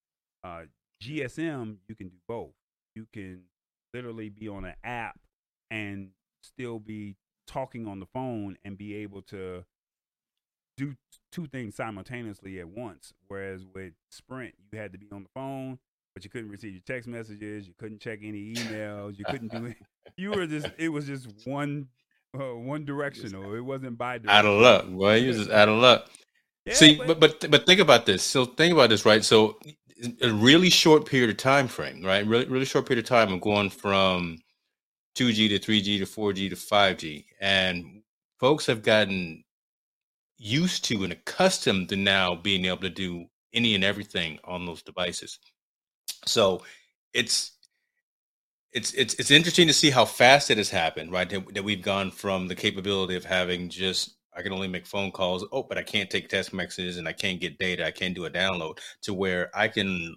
Uh, 0.44 0.62
GSM, 1.02 1.76
you 1.88 1.94
can 1.94 2.08
do 2.08 2.16
both. 2.28 2.52
You 2.94 3.06
can 3.12 3.42
literally 3.92 4.28
be 4.28 4.48
on 4.48 4.64
an 4.64 4.74
app 4.84 5.18
and 5.70 6.10
still 6.42 6.78
be 6.78 7.16
talking 7.46 7.86
on 7.86 8.00
the 8.00 8.06
phone 8.06 8.56
and 8.64 8.78
be 8.78 8.94
able 8.96 9.22
to 9.22 9.64
do 10.76 10.94
two 11.32 11.46
things 11.46 11.74
simultaneously 11.74 12.60
at 12.60 12.68
once. 12.68 13.12
Whereas 13.28 13.64
with 13.74 13.92
Sprint, 14.10 14.54
you 14.72 14.78
had 14.78 14.92
to 14.92 14.98
be 14.98 15.08
on 15.12 15.24
the 15.24 15.28
phone, 15.34 15.78
but 16.14 16.24
you 16.24 16.30
couldn't 16.30 16.50
receive 16.50 16.72
your 16.72 16.82
text 16.86 17.08
messages, 17.08 17.66
you 17.66 17.74
couldn't 17.78 18.00
check 18.00 18.20
any 18.22 18.54
emails, 18.54 19.18
you 19.18 19.24
couldn't 19.24 19.52
do 19.52 19.66
it. 19.66 19.76
You 20.16 20.32
were 20.32 20.46
just 20.46 20.66
it 20.76 20.88
was 20.88 21.06
just 21.06 21.28
one 21.44 21.86
uh, 22.34 22.54
one 22.54 22.84
directional. 22.84 23.54
It 23.54 23.60
wasn't 23.60 23.96
bi 23.96 24.18
Out 24.26 24.44
of 24.44 24.60
luck, 24.60 24.88
boy. 24.88 25.14
You 25.16 25.32
just 25.32 25.50
out 25.50 25.68
of 25.68 25.78
luck. 25.78 26.08
Yeah, 26.66 26.74
See, 26.74 26.96
but 26.96 27.20
but 27.20 27.50
but 27.50 27.64
think 27.64 27.80
about 27.80 28.06
this. 28.06 28.22
So 28.22 28.44
think 28.44 28.72
about 28.72 28.90
this, 28.90 29.06
right? 29.06 29.24
So 29.24 29.58
a 30.20 30.32
really 30.32 30.68
short 30.68 31.06
period 31.06 31.30
of 31.30 31.36
time 31.36 31.68
frame, 31.68 32.04
right? 32.04 32.26
Really 32.26 32.46
really 32.46 32.64
short 32.64 32.86
period 32.86 33.04
of 33.04 33.08
time 33.08 33.32
of 33.32 33.40
going 33.40 33.70
from 33.70 34.38
2G 35.16 35.48
to 35.48 35.58
3G 35.58 35.98
to 35.98 36.06
4G 36.06 36.50
to 36.50 36.56
5G, 36.56 37.24
and 37.40 38.02
folks 38.38 38.66
have 38.66 38.82
gotten 38.82 39.44
used 40.38 40.84
to 40.86 41.04
and 41.04 41.12
accustomed 41.12 41.88
to 41.90 41.96
now 41.96 42.34
being 42.34 42.64
able 42.64 42.78
to 42.78 42.90
do 42.90 43.26
any 43.52 43.74
and 43.74 43.84
everything 43.84 44.38
on 44.44 44.64
those 44.64 44.82
devices. 44.82 45.38
So 46.26 46.62
it's 47.12 47.52
it's 48.72 48.94
it's 48.94 49.14
it's 49.14 49.30
interesting 49.30 49.66
to 49.66 49.72
see 49.74 49.90
how 49.90 50.04
fast 50.04 50.50
it 50.50 50.58
has 50.58 50.70
happened, 50.70 51.12
right? 51.12 51.28
That, 51.28 51.54
that 51.54 51.64
we've 51.64 51.82
gone 51.82 52.10
from 52.10 52.48
the 52.48 52.54
capability 52.54 53.16
of 53.16 53.24
having 53.24 53.68
just 53.68 54.16
I 54.36 54.42
can 54.42 54.52
only 54.52 54.68
make 54.68 54.86
phone 54.86 55.10
calls. 55.10 55.44
Oh, 55.52 55.64
but 55.64 55.76
I 55.76 55.82
can't 55.82 56.08
take 56.08 56.28
text 56.28 56.52
messages 56.52 56.96
and 56.96 57.08
I 57.08 57.12
can't 57.12 57.40
get 57.40 57.58
data. 57.58 57.84
I 57.84 57.90
can't 57.90 58.14
do 58.14 58.26
a 58.26 58.30
download 58.30 58.78
to 59.02 59.12
where 59.12 59.50
I 59.54 59.68
can 59.68 60.14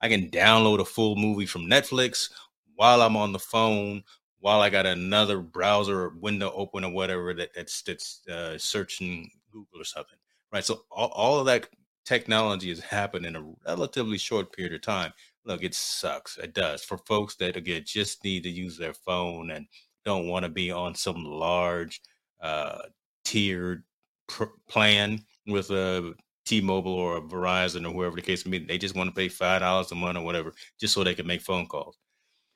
I 0.00 0.08
can 0.08 0.30
download 0.30 0.80
a 0.80 0.84
full 0.84 1.16
movie 1.16 1.46
from 1.46 1.62
Netflix 1.62 2.30
while 2.74 3.02
I'm 3.02 3.16
on 3.16 3.32
the 3.32 3.38
phone, 3.38 4.02
while 4.42 4.60
I 4.60 4.70
got 4.70 4.86
another 4.86 5.38
browser 5.40 6.10
window 6.20 6.52
open 6.54 6.84
or 6.84 6.90
whatever 6.90 7.32
that, 7.34 7.50
that's 7.54 7.80
that's 7.82 8.26
uh, 8.28 8.58
searching 8.58 9.30
Google 9.52 9.80
or 9.80 9.84
something, 9.84 10.18
right? 10.52 10.64
So 10.64 10.82
all, 10.90 11.10
all 11.14 11.38
of 11.38 11.46
that 11.46 11.68
technology 12.04 12.68
has 12.70 12.80
happened 12.80 13.24
in 13.24 13.36
a 13.36 13.52
relatively 13.66 14.18
short 14.18 14.52
period 14.52 14.74
of 14.74 14.82
time. 14.82 15.12
Look, 15.44 15.62
it 15.62 15.74
sucks. 15.76 16.38
It 16.38 16.54
does 16.54 16.82
for 16.82 16.98
folks 16.98 17.36
that 17.36 17.56
again 17.56 17.84
just 17.86 18.24
need 18.24 18.42
to 18.42 18.50
use 18.50 18.76
their 18.76 18.94
phone 18.94 19.52
and 19.52 19.66
don't 20.04 20.26
want 20.26 20.44
to 20.44 20.48
be 20.48 20.72
on 20.72 20.96
some 20.96 21.24
large 21.24 22.00
uh, 22.40 22.82
tiered 23.24 23.84
pr- 24.26 24.46
plan 24.68 25.24
with 25.46 25.70
a 25.70 26.14
T-Mobile 26.46 26.92
or 26.92 27.18
a 27.18 27.22
Verizon 27.22 27.86
or 27.88 27.92
whoever 27.92 28.16
the 28.16 28.22
case 28.22 28.44
may 28.44 28.58
be. 28.58 28.66
They 28.66 28.78
just 28.78 28.96
want 28.96 29.08
to 29.08 29.14
pay 29.14 29.28
five 29.28 29.60
dollars 29.60 29.92
a 29.92 29.94
month 29.94 30.18
or 30.18 30.24
whatever 30.24 30.52
just 30.80 30.94
so 30.94 31.04
they 31.04 31.14
can 31.14 31.28
make 31.28 31.42
phone 31.42 31.66
calls. 31.66 31.96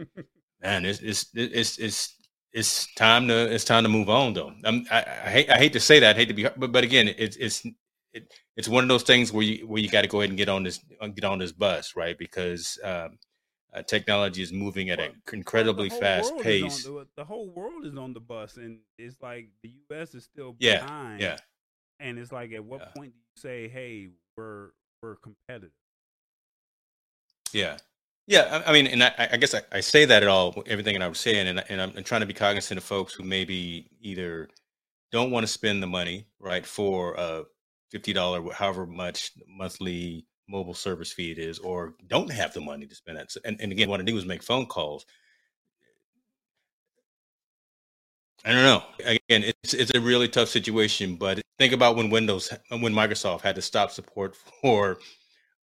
Man, 0.67 0.85
it's 0.85 0.99
it's 0.99 1.31
it's 1.35 1.79
it's 1.79 2.17
it's 2.53 2.93
time 2.95 3.29
to 3.29 3.55
it's 3.55 3.63
time 3.65 3.85
to 3.85 3.89
move 3.89 4.11
on 4.11 4.33
though. 4.35 4.53
I'm, 4.65 4.85
I, 4.91 4.99
I 5.27 5.31
hate 5.31 5.49
I 5.49 5.59
hate 5.59 5.73
to 5.75 5.79
say 5.81 6.01
that. 6.01 6.17
I 6.17 6.19
hate 6.19 6.27
to 6.27 6.35
be, 6.35 6.43
but 6.57 6.73
but 6.73 6.83
again, 6.83 7.07
it's 7.07 7.37
it's 7.37 7.65
it, 8.13 8.35
it's 8.57 8.67
one 8.69 8.83
of 8.83 8.89
those 8.89 9.05
things 9.05 9.33
where 9.33 9.45
you 9.45 9.65
where 9.69 9.81
you 9.81 9.89
got 9.89 10.03
to 10.03 10.09
go 10.09 10.21
ahead 10.23 10.31
and 10.31 10.37
get 10.37 10.49
on 10.49 10.65
this 10.65 10.81
uh, 11.01 11.07
get 11.07 11.25
on 11.25 11.39
this 11.39 11.53
bus, 11.53 11.95
right? 11.95 12.19
Because 12.19 12.81
um, 12.83 13.17
uh, 13.73 13.83
technology 13.83 14.43
is 14.43 14.53
moving 14.53 14.91
at 14.91 14.99
an 14.99 15.13
incredibly 15.33 15.89
fast 15.89 16.37
pace. 16.41 16.85
the, 16.85 17.07
the 17.17 17.25
whole 17.25 17.49
world 17.51 17.85
is 17.87 17.97
on 17.97 18.13
the 18.13 18.19
bus, 18.19 18.57
and 18.57 18.81
it's 18.99 19.23
like 19.23 19.51
the 19.63 19.73
U.S. 19.91 20.17
is 20.17 20.25
still 20.25 20.57
Yeah, 20.59 20.81
behind. 20.81 21.21
yeah. 21.21 21.37
And 22.01 22.19
it's 22.19 22.33
like, 22.33 22.51
at 22.53 22.65
what 22.65 22.81
Yeah. 22.81 22.93
point 22.93 23.13
do 23.13 23.19
you 23.19 23.41
say, 23.41 23.69
"Hey, 23.69 24.09
we're 24.37 24.71
we're 25.01 25.15
competitive"? 25.15 25.71
Yeah. 27.53 27.77
Yeah. 28.27 28.63
I, 28.67 28.71
I 28.71 28.73
mean, 28.73 28.87
and 28.87 29.03
I, 29.03 29.29
I 29.33 29.37
guess 29.37 29.55
I, 29.55 29.63
I 29.73 29.81
say 29.81 30.05
that 30.05 30.23
at 30.23 30.29
all, 30.29 30.63
everything 30.67 30.99
that 30.99 31.05
I'm 31.05 31.15
saying, 31.15 31.49
and, 31.49 31.65
and 31.69 31.81
I'm, 31.81 31.93
I'm 31.97 32.05
trying 32.05 32.23
to 32.23 32.27
be 32.27 32.35
cognizant 32.35 32.79
of 32.79 32.85
folks 32.85 33.13
who 33.15 33.23
maybe 33.25 33.89
either 34.01 34.49
don't 35.13 35.31
want 35.31 35.45
to 35.47 35.53
spend 35.53 35.83
the 35.83 35.87
money, 35.87 36.27
right, 36.41 36.67
for 36.67 37.15
a 37.15 37.45
$50, 37.93 38.53
however 38.53 38.87
much 38.87 39.33
monthly 39.49 40.27
mobile 40.49 40.75
service 40.75 41.13
fee 41.13 41.33
it 41.33 41.39
is, 41.39 41.59
or 41.61 41.95
don't 42.09 42.31
have 42.31 42.53
the 42.55 42.61
money 42.61 42.87
to 42.87 42.95
spend 42.95 43.19
it. 43.19 43.33
And, 43.45 43.61
and 43.61 43.73
again, 43.73 43.89
what 43.89 44.01
I 44.01 44.05
do 44.05 44.17
is 44.17 44.27
make 44.27 44.43
phone 44.43 44.67
calls. 44.67 45.07
I 48.45 48.53
don't 48.53 48.63
know. 48.63 48.83
Again, 49.01 49.43
it's 49.63 49.75
it's 49.75 49.93
a 49.95 50.01
really 50.01 50.29
tough 50.29 50.49
situation, 50.49 51.17
but 51.17 51.41
think 51.59 51.73
about 51.73 51.97
when 51.97 52.11
Windows, 52.11 52.53
when 52.71 52.93
Microsoft 52.93 53.41
had 53.41 53.57
to 53.57 53.63
stop 53.63 53.91
support 53.91 54.37
for 54.63 54.99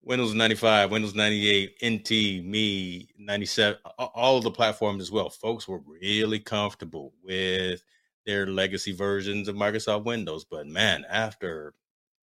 Windows 0.05 0.35
95, 0.35 0.91
Windows 0.91 1.15
98, 1.15 1.77
NT, 1.85 2.11
Me, 2.45 3.09
97, 3.19 3.79
all 3.99 4.37
of 4.37 4.43
the 4.43 4.51
platforms 4.51 5.01
as 5.01 5.13
well. 5.13 5.31
Folks 5.31 5.69
were 5.69 5.81
really 5.87 6.41
comfortable 6.41 7.13
with 7.23 7.83
their 8.27 8.47
legacy 8.47 8.93
versions 8.93 9.47
of 9.47 9.55
Microsoft 9.55 10.05
Windows. 10.05 10.45
But 10.45 10.67
man, 10.67 11.05
after 11.09 11.75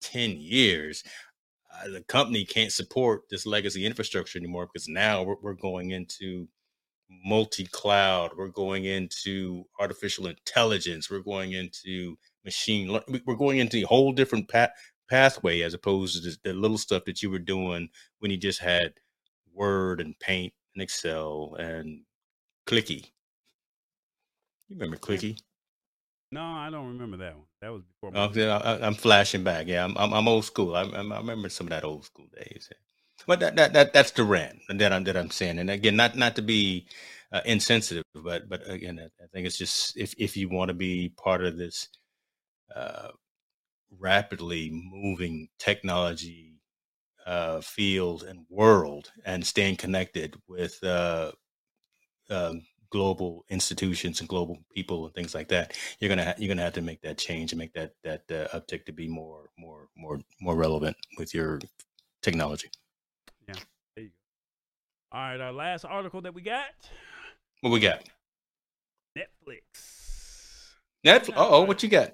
10 0.02 0.32
years, 0.32 1.04
uh, 1.74 1.90
the 1.90 2.02
company 2.02 2.44
can't 2.44 2.72
support 2.72 3.24
this 3.30 3.46
legacy 3.46 3.86
infrastructure 3.86 4.40
anymore 4.40 4.68
because 4.72 4.90
now 4.90 5.24
we're, 5.24 5.36
we're 5.42 5.54
going 5.54 5.92
into 5.92 6.50
multi 7.10 7.66
cloud, 7.66 8.32
we're 8.38 8.48
going 8.50 8.86
into 8.86 9.66
artificial 9.80 10.28
intelligence, 10.28 11.10
we're 11.10 11.20
going 11.20 11.54
into 11.54 12.18
machine 12.44 12.92
learning, 12.92 13.22
we're 13.26 13.36
going 13.36 13.60
into 13.60 13.78
a 13.78 13.88
whole 13.88 14.12
different 14.12 14.50
path 14.50 14.72
pathway 15.10 15.62
as 15.62 15.74
opposed 15.74 16.24
to 16.24 16.38
the 16.44 16.54
little 16.54 16.78
stuff 16.78 17.06
that 17.06 17.22
you 17.22 17.30
were 17.30 17.40
doing 17.40 17.90
when 18.20 18.32
you 18.32 18.38
just 18.38 18.60
had 18.60 18.94
Word 19.54 20.02
and 20.02 20.18
Paint 20.20 20.54
and 20.76 20.84
Excel 20.84 21.56
and 21.60 22.02
Clippy. 22.68 23.12
You 24.68 24.76
remember 24.76 24.98
Clippy? 24.98 25.40
No, 26.32 26.44
I 26.44 26.70
don't 26.70 26.88
remember 26.88 27.18
that 27.18 27.36
one. 27.36 27.46
That 27.62 27.74
was 27.74 27.82
before. 27.84 28.12
my 28.12 28.20
Oh, 28.20 28.62
I, 28.64 28.86
I'm 28.86 28.94
flashing 28.94 29.44
back. 29.44 29.68
Yeah, 29.68 29.84
I'm, 29.84 29.98
I'm, 29.98 30.14
I'm 30.14 30.28
old 30.28 30.46
school. 30.46 30.76
I, 30.76 30.84
I 30.84 31.18
remember 31.18 31.50
some 31.50 31.68
of 31.68 31.72
that 31.72 31.84
old 31.84 32.06
school 32.06 32.28
days. 32.36 32.70
But 33.26 33.40
that, 33.40 33.56
that, 33.56 33.74
that 33.74 33.94
that's 33.94 34.12
the 34.12 34.24
rant 34.24 34.60
that 34.70 34.94
I'm 34.94 35.04
that 35.06 35.18
I'm 35.18 35.32
saying. 35.32 35.60
And 35.60 35.70
again, 35.70 35.96
not 35.96 36.16
not 36.16 36.36
to 36.36 36.42
be 36.42 36.88
uh, 37.32 37.42
insensitive, 37.46 38.04
but 38.14 38.48
but 38.48 38.62
again, 38.70 39.00
I, 39.00 39.24
I 39.24 39.28
think 39.34 39.48
it's 39.48 39.58
just 39.58 39.98
if 39.98 40.14
if 40.18 40.38
you 40.38 40.50
want 40.50 40.70
to 40.70 40.74
be 40.76 41.10
part 41.18 41.44
of 41.44 41.58
this 41.58 41.90
uh, 42.76 43.10
rapidly 43.98 44.70
moving 44.72 45.50
technology 45.58 46.62
uh, 47.26 47.62
field 47.62 48.24
and 48.24 48.46
world, 48.50 49.12
and 49.26 49.46
staying 49.46 49.76
connected 49.76 50.36
with 50.48 50.84
uh, 50.84 51.32
um, 52.30 52.64
global 52.90 53.46
institutions 53.50 54.20
and 54.20 54.30
global 54.30 54.58
people 54.74 55.06
and 55.06 55.14
things 55.14 55.36
like 55.36 55.48
that, 55.50 55.78
you're 56.00 56.10
gonna 56.10 56.26
ha- 56.26 56.34
you're 56.38 56.48
gonna 56.48 56.64
have 56.64 56.74
to 56.74 56.82
make 56.82 57.02
that 57.02 57.18
change 57.18 57.52
and 57.52 57.60
make 57.60 57.74
that 57.74 57.94
that 58.04 58.24
uh, 58.32 58.48
uptick 58.58 58.86
to 58.86 58.92
be 58.92 59.08
more 59.08 59.50
more 59.58 59.88
more 59.96 60.20
more 60.42 60.56
relevant 60.56 60.96
with 61.18 61.34
your 61.34 61.60
technology. 62.22 62.70
There 63.48 64.06
you 64.06 64.10
go. 64.10 65.18
All 65.18 65.22
right, 65.22 65.40
our 65.40 65.54
last 65.54 65.86
article 65.86 66.22
that 66.22 66.34
we 66.34 66.42
got: 66.42 66.70
What 67.62 67.72
we 67.72 67.80
got? 67.80 68.04
Netflix. 69.18 70.76
Netflix. 71.06 71.34
Oh, 71.36 71.64
what 71.64 71.84
you 71.84 71.90
got? 71.90 72.14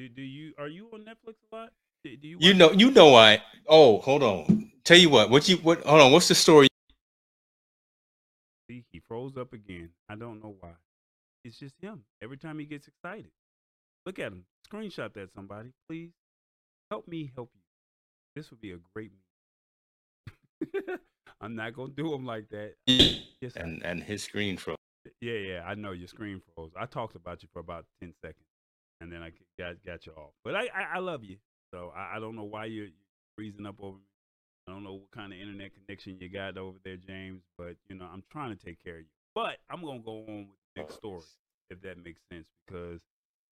Do, 0.00 0.08
do 0.08 0.22
you 0.22 0.54
are 0.56 0.66
you 0.66 0.88
on 0.94 1.00
Netflix 1.00 1.34
a 1.52 1.54
lot? 1.54 1.72
Do, 2.04 2.16
do 2.16 2.26
you 2.26 2.38
You 2.40 2.54
know, 2.54 2.72
you 2.72 2.90
know 2.90 3.14
I. 3.14 3.42
Oh, 3.68 3.98
hold 3.98 4.22
on. 4.22 4.72
Tell 4.82 4.96
you 4.96 5.10
what. 5.10 5.28
What 5.28 5.46
you 5.46 5.58
what? 5.58 5.82
Hold 5.84 6.00
on. 6.00 6.10
What's 6.12 6.28
the 6.28 6.34
story? 6.34 6.68
See, 8.70 8.86
he 8.90 9.00
froze 9.06 9.36
up 9.36 9.52
again. 9.52 9.90
I 10.08 10.14
don't 10.14 10.42
know 10.42 10.54
why. 10.58 10.70
It's 11.44 11.58
just 11.58 11.74
him. 11.82 12.00
Every 12.22 12.38
time 12.38 12.58
he 12.58 12.64
gets 12.64 12.88
excited. 12.88 13.30
Look 14.06 14.18
at 14.18 14.28
him. 14.32 14.44
Screenshot 14.72 15.12
that 15.12 15.34
somebody, 15.34 15.68
please. 15.86 16.12
Help 16.90 17.06
me 17.06 17.30
help 17.34 17.50
you. 17.54 17.60
This 18.34 18.50
would 18.50 18.60
be 18.62 18.72
a 18.72 18.78
great 18.94 19.10
meme. 20.72 20.98
I'm 21.42 21.54
not 21.56 21.74
gonna 21.74 21.92
do 21.94 22.14
him 22.14 22.24
like 22.24 22.48
that. 22.50 22.76
Yes, 23.42 23.56
And 23.56 23.82
and 23.84 24.02
his 24.02 24.22
screen 24.22 24.56
froze. 24.56 24.76
yeah, 25.20 25.32
yeah. 25.34 25.62
I 25.66 25.74
know 25.74 25.92
your 25.92 26.08
screen 26.08 26.40
froze. 26.54 26.72
I 26.74 26.86
talked 26.86 27.16
about 27.16 27.42
you 27.42 27.48
for 27.52 27.58
about 27.60 27.84
ten 28.00 28.14
seconds, 28.22 28.46
and 29.00 29.12
then 29.12 29.22
I 29.22 29.30
got 29.58 29.76
got 29.84 30.06
you 30.06 30.12
off. 30.12 30.32
But 30.44 30.54
I 30.54 30.68
I, 30.74 30.96
I 30.96 30.98
love 30.98 31.24
you. 31.24 31.36
So 31.72 31.92
I, 31.96 32.16
I 32.16 32.20
don't 32.20 32.36
know 32.36 32.44
why 32.44 32.66
you're, 32.66 32.86
you're 32.86 32.92
freezing 33.36 33.66
up 33.66 33.76
over 33.80 33.96
me. 33.96 34.04
I 34.68 34.72
don't 34.72 34.84
know 34.84 34.94
what 34.94 35.10
kind 35.12 35.32
of 35.32 35.38
internet 35.38 35.72
connection 35.74 36.18
you 36.20 36.28
got 36.28 36.56
over 36.58 36.78
there, 36.84 36.96
James. 36.96 37.42
But 37.56 37.76
you 37.88 37.96
know 37.96 38.06
I'm 38.12 38.22
trying 38.30 38.56
to 38.56 38.64
take 38.64 38.82
care 38.82 38.94
of 38.94 39.00
you. 39.00 39.06
But 39.34 39.58
I'm 39.70 39.82
gonna 39.84 40.00
go 40.00 40.24
on 40.28 40.48
with 40.48 40.58
the 40.74 40.82
next 40.82 40.96
story 40.96 41.22
if 41.70 41.80
that 41.82 42.02
makes 42.04 42.20
sense 42.32 42.46
because 42.66 43.00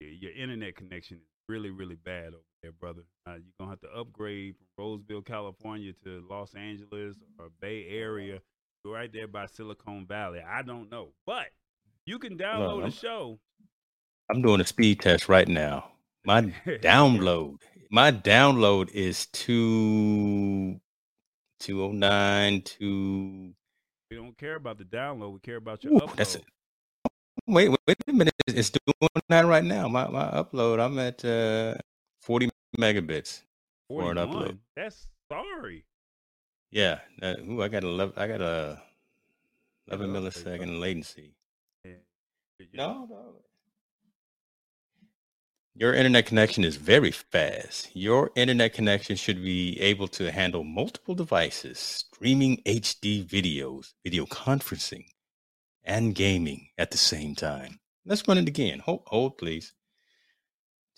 your 0.01 0.33
internet 0.33 0.75
connection 0.77 1.19
is 1.19 1.23
really 1.49 1.71
really 1.71 1.97
bad 1.97 2.29
over 2.29 2.43
there, 2.63 2.73
brother. 2.73 3.03
Uh, 3.27 3.35
you're 3.35 3.55
gonna 3.59 3.71
have 3.71 3.81
to 3.81 3.89
upgrade 3.89 4.57
from 4.77 4.85
Roseville, 4.85 5.23
California, 5.23 5.93
to 6.05 6.25
Los 6.29 6.55
Angeles 6.55 7.17
or 7.39 7.49
Bay 7.61 7.87
Area. 7.89 8.41
You're 8.85 8.95
right 8.95 9.13
there 9.13 9.29
by 9.29 9.47
Silicon 9.47 10.07
Valley. 10.07 10.41
I 10.41 10.63
don't 10.63 10.91
know, 10.91 11.09
but 11.27 11.47
you 12.07 12.19
can 12.19 12.37
download 12.39 12.85
the 12.85 12.91
show. 12.91 13.39
I'm 14.31 14.43
doing 14.43 14.61
a 14.61 14.67
speed 14.67 15.01
test 15.01 15.29
right 15.29 15.49
now. 15.49 15.91
My 16.25 16.43
download, 16.67 17.59
my 17.91 18.13
download 18.13 18.91
is 18.91 19.27
two 19.27 20.81
two 21.61 21.83
oh 21.83 21.93
nine 21.93 22.63
two. 22.63 23.55
We 24.11 24.17
don't 24.17 24.37
care 24.37 24.57
about 24.57 24.79
the 24.79 24.85
download. 24.85 25.33
We 25.33 25.41
care 25.41 25.57
about 25.57 25.85
your 25.85 25.95
Ooh, 25.95 26.01
upload. 26.01 26.17
That's 26.17 26.35
it. 26.35 26.45
Wait, 27.47 27.69
wait, 27.69 27.79
wait 27.87 27.97
a 28.07 28.13
minute. 28.13 28.35
It's 28.47 28.71
doing 28.71 29.11
that 29.29 29.47
right 29.47 29.65
now. 29.65 29.89
My 29.89 30.09
my 30.09 30.25
upload. 30.31 30.81
I'm 30.81 30.99
at 30.99 31.25
uh, 31.25 31.75
40 32.23 32.51
megabits 32.79 33.43
41. 33.89 33.89
for 33.89 34.11
an 34.11 34.29
upload. 34.29 34.59
That's 34.77 35.07
sorry. 35.33 35.85
Yeah. 36.71 36.99
Uh, 37.23 37.35
ooh, 37.49 37.63
I 37.63 37.69
got 37.69 37.85
a 37.85 38.13
I 38.17 38.27
got 38.27 38.41
a 38.43 38.83
11 39.91 40.13
millisecond 40.13 40.81
latency. 40.81 41.33
Yeah. 41.85 41.93
No, 42.75 43.07
no. 43.09 43.35
Your 45.79 45.95
internet 45.95 46.27
connection 46.27 46.65
is 46.65 46.75
very 46.75 47.13
fast. 47.13 47.95
Your 47.95 48.33
internet 48.35 48.73
connection 48.73 49.15
should 49.15 49.41
be 49.45 49.81
able 49.81 50.09
to 50.09 50.33
handle 50.33 50.65
multiple 50.65 51.15
devices, 51.15 51.79
streaming 51.79 52.61
HD 52.67 53.25
videos, 53.25 53.93
video 54.03 54.27
conferencing, 54.27 55.05
and 55.85 56.17
gaming 56.17 56.71
at 56.79 56.91
the 56.91 56.99
same 56.99 57.37
time. 57.37 57.79
Let's 58.05 58.27
run 58.27 58.39
it 58.39 58.49
again. 58.49 58.81
Hold, 58.81 59.03
hold 59.07 59.39
please. 59.39 59.73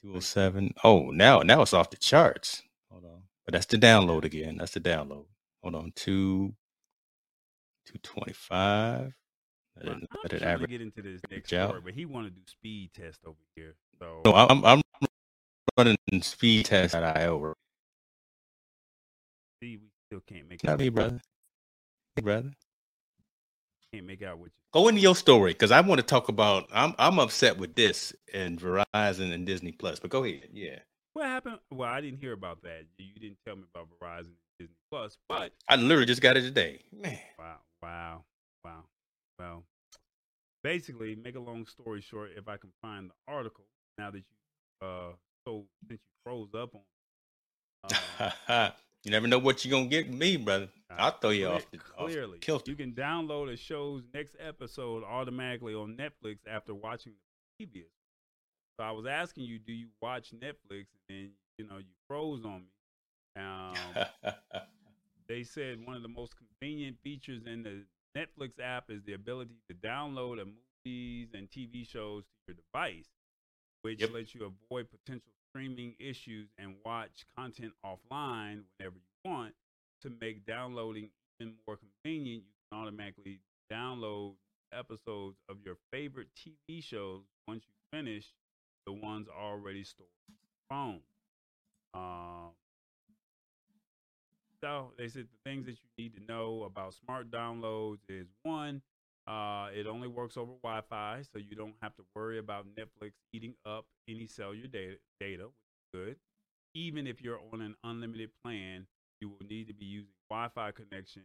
207. 0.00 0.72
Oh, 0.82 1.10
now 1.10 1.40
now 1.40 1.60
it's 1.60 1.74
off 1.74 1.90
the 1.90 1.98
charts. 1.98 2.62
Hold 2.90 3.04
on. 3.04 3.24
But 3.44 3.52
that's 3.52 3.66
the 3.66 3.76
download 3.76 4.24
again. 4.24 4.56
That's 4.56 4.72
the 4.72 4.80
download. 4.80 5.26
Hold 5.62 5.74
on. 5.74 5.92
Two 5.94 6.54
225. 7.84 9.12
Let 9.76 9.86
it, 9.86 10.08
let 10.24 10.32
it 10.32 10.58
to 10.58 10.66
get 10.66 10.80
into 10.80 11.02
this 11.02 11.20
next 11.30 11.48
story, 11.48 11.80
but 11.84 11.92
he 11.92 12.06
want 12.06 12.28
to 12.28 12.30
do 12.30 12.40
speed 12.46 12.92
test 12.94 13.20
over 13.26 13.36
here. 13.54 13.76
So 14.00 14.22
no, 14.24 14.34
I'm 14.34 14.64
I'm 14.64 14.82
running 15.76 15.96
speed 16.22 16.66
test 16.66 16.94
at 16.94 17.16
IO. 17.18 17.54
See, 19.62 19.76
we 19.76 19.88
still 20.06 20.22
can't 20.26 20.48
make. 20.48 20.64
Not 20.64 20.78
me, 20.78 20.88
brother. 20.88 21.20
Hey, 22.16 22.22
brother. 22.22 22.52
Can't 23.92 24.06
make 24.06 24.22
out 24.22 24.38
what 24.38 24.46
you. 24.46 24.52
Go 24.72 24.88
into 24.88 25.00
your 25.00 25.16
story 25.16 25.52
because 25.52 25.70
I 25.70 25.80
want 25.80 26.00
to 26.00 26.06
talk 26.06 26.28
about. 26.28 26.68
I'm 26.72 26.94
I'm 26.98 27.18
upset 27.18 27.58
with 27.58 27.74
this 27.74 28.14
and 28.32 28.58
Verizon 28.58 29.32
and 29.32 29.44
Disney 29.44 29.72
Plus. 29.72 30.00
But 30.00 30.10
go 30.10 30.24
ahead. 30.24 30.48
Yeah. 30.52 30.78
What 31.12 31.26
happened? 31.26 31.58
Well, 31.70 31.88
I 31.88 32.00
didn't 32.00 32.20
hear 32.20 32.32
about 32.32 32.62
that. 32.62 32.84
You 32.96 33.20
didn't 33.20 33.38
tell 33.44 33.56
me 33.56 33.64
about 33.74 33.88
Verizon 34.00 34.26
and 34.26 34.58
Disney 34.58 34.76
Plus, 34.90 35.18
but 35.28 35.52
I 35.68 35.76
literally 35.76 36.06
just 36.06 36.22
got 36.22 36.36
it 36.36 36.42
today. 36.42 36.80
Man. 36.92 37.18
Wow. 37.38 37.56
Wow. 37.82 38.24
Wow. 38.64 38.84
Well, 39.38 39.64
basically, 40.62 41.16
make 41.16 41.34
a 41.34 41.40
long 41.40 41.66
story 41.66 42.00
short, 42.00 42.30
if 42.36 42.48
I 42.48 42.56
can 42.56 42.70
find 42.80 43.10
the 43.10 43.32
article 43.32 43.64
now 44.00 44.10
that 44.10 44.18
you 44.18 44.86
uh 44.86 45.12
so 45.46 45.64
since 45.88 46.00
you 46.00 46.14
froze 46.24 46.48
up 46.54 46.74
on 46.74 46.80
um, 47.84 48.72
you 49.04 49.10
never 49.10 49.26
know 49.26 49.38
what 49.38 49.64
you're 49.64 49.70
gonna 49.70 49.88
get 49.88 50.12
me, 50.12 50.36
brother. 50.36 50.68
I'll 50.90 51.12
throw 51.12 51.30
you 51.30 51.48
off 51.48 51.70
the 51.70 51.78
clearly. 51.78 52.38
Off 52.50 52.62
you 52.66 52.74
can 52.74 52.92
download 52.92 53.52
a 53.52 53.56
show's 53.56 54.02
next 54.12 54.36
episode 54.38 55.02
automatically 55.04 55.74
on 55.74 55.96
Netflix 55.96 56.38
after 56.50 56.74
watching 56.74 57.12
the 57.12 57.64
previous. 57.64 57.88
So 58.78 58.84
I 58.84 58.90
was 58.90 59.06
asking 59.06 59.44
you, 59.44 59.58
do 59.58 59.72
you 59.72 59.88
watch 60.02 60.32
Netflix? 60.32 60.86
And 60.92 61.08
then 61.08 61.30
you 61.58 61.66
know 61.66 61.78
you 61.78 61.94
froze 62.08 62.44
on 62.44 62.64
me. 62.64 63.42
Um, 63.42 64.32
they 65.28 65.42
said 65.42 65.78
one 65.86 65.96
of 65.96 66.02
the 66.02 66.08
most 66.08 66.34
convenient 66.36 66.96
features 67.02 67.42
in 67.46 67.62
the 67.62 67.84
Netflix 68.16 68.60
app 68.62 68.90
is 68.90 69.02
the 69.04 69.14
ability 69.14 69.54
to 69.68 69.74
download 69.74 70.40
a 70.40 70.44
movies 70.44 71.28
and 71.34 71.48
TV 71.50 71.88
shows 71.88 72.24
to 72.24 72.30
your 72.48 72.56
device, 72.56 73.06
which 73.82 74.00
yep. 74.00 74.12
lets 74.12 74.34
you 74.34 74.42
avoid 74.44 74.86
potential 74.90 75.30
streaming 75.50 75.94
issues 75.98 76.48
and 76.58 76.74
watch 76.84 77.24
content 77.36 77.72
offline 77.84 78.62
whenever 78.78 78.96
you 78.96 79.30
want. 79.30 79.54
To 80.02 80.10
make 80.20 80.46
downloading 80.46 81.10
even 81.38 81.54
more 81.66 81.76
convenient, 81.76 82.44
you 82.44 82.52
can 82.70 82.80
automatically 82.80 83.40
download 83.70 84.32
episodes 84.72 85.36
of 85.48 85.56
your 85.64 85.76
favorite 85.92 86.28
TV 86.36 86.82
shows 86.82 87.22
once 87.46 87.64
you 87.66 87.98
finish 87.98 88.32
the 88.86 88.92
ones 88.92 89.28
already 89.28 89.84
stored 89.84 90.08
on 90.28 90.36
your 90.40 90.68
phone. 90.70 91.00
Um, 91.92 92.50
so 94.62 94.92
they 94.98 95.08
said 95.08 95.24
the 95.24 95.50
things 95.50 95.66
that 95.66 95.72
you 95.72 95.88
need 96.04 96.14
to 96.14 96.32
know 96.32 96.64
about 96.64 96.94
smart 96.94 97.30
downloads 97.30 97.98
is 98.08 98.26
one, 98.42 98.82
uh, 99.30 99.68
it 99.72 99.86
only 99.86 100.08
works 100.08 100.36
over 100.36 100.52
Wi-Fi, 100.62 101.22
so 101.32 101.38
you 101.38 101.54
don't 101.54 101.76
have 101.80 101.94
to 101.94 102.02
worry 102.16 102.38
about 102.38 102.66
Netflix 102.74 103.12
eating 103.32 103.54
up 103.64 103.86
any 104.08 104.26
cellular 104.26 104.66
data, 104.66 104.96
data 105.20 105.44
which 105.44 105.52
is 105.52 105.86
good. 105.94 106.16
Even 106.74 107.06
if 107.06 107.22
you're 107.22 107.40
on 107.52 107.60
an 107.60 107.76
unlimited 107.84 108.30
plan, 108.44 108.86
you 109.20 109.28
will 109.28 109.46
need 109.48 109.68
to 109.68 109.74
be 109.74 109.84
using 109.84 110.10
Wi-Fi 110.28 110.72
connection 110.72 111.22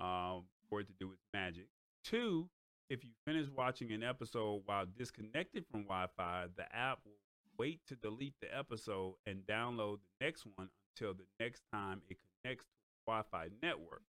um, 0.00 0.42
for 0.68 0.80
it 0.80 0.88
to 0.88 0.92
do 0.98 1.12
its 1.12 1.22
magic. 1.32 1.68
Two, 2.02 2.48
if 2.90 3.04
you 3.04 3.10
finish 3.24 3.46
watching 3.56 3.92
an 3.92 4.02
episode 4.02 4.62
while 4.66 4.86
disconnected 4.98 5.64
from 5.70 5.84
Wi-Fi, 5.84 6.46
the 6.56 6.64
app 6.74 6.98
will 7.04 7.12
wait 7.58 7.80
to 7.86 7.94
delete 7.94 8.34
the 8.40 8.56
episode 8.56 9.14
and 9.24 9.40
download 9.48 9.98
the 9.98 10.24
next 10.24 10.46
one 10.56 10.68
until 10.96 11.14
the 11.14 11.26
next 11.38 11.62
time 11.72 12.02
it 12.08 12.16
connects 12.42 12.64
to 12.64 12.70
Wi-Fi 13.06 13.48
network. 13.62 14.02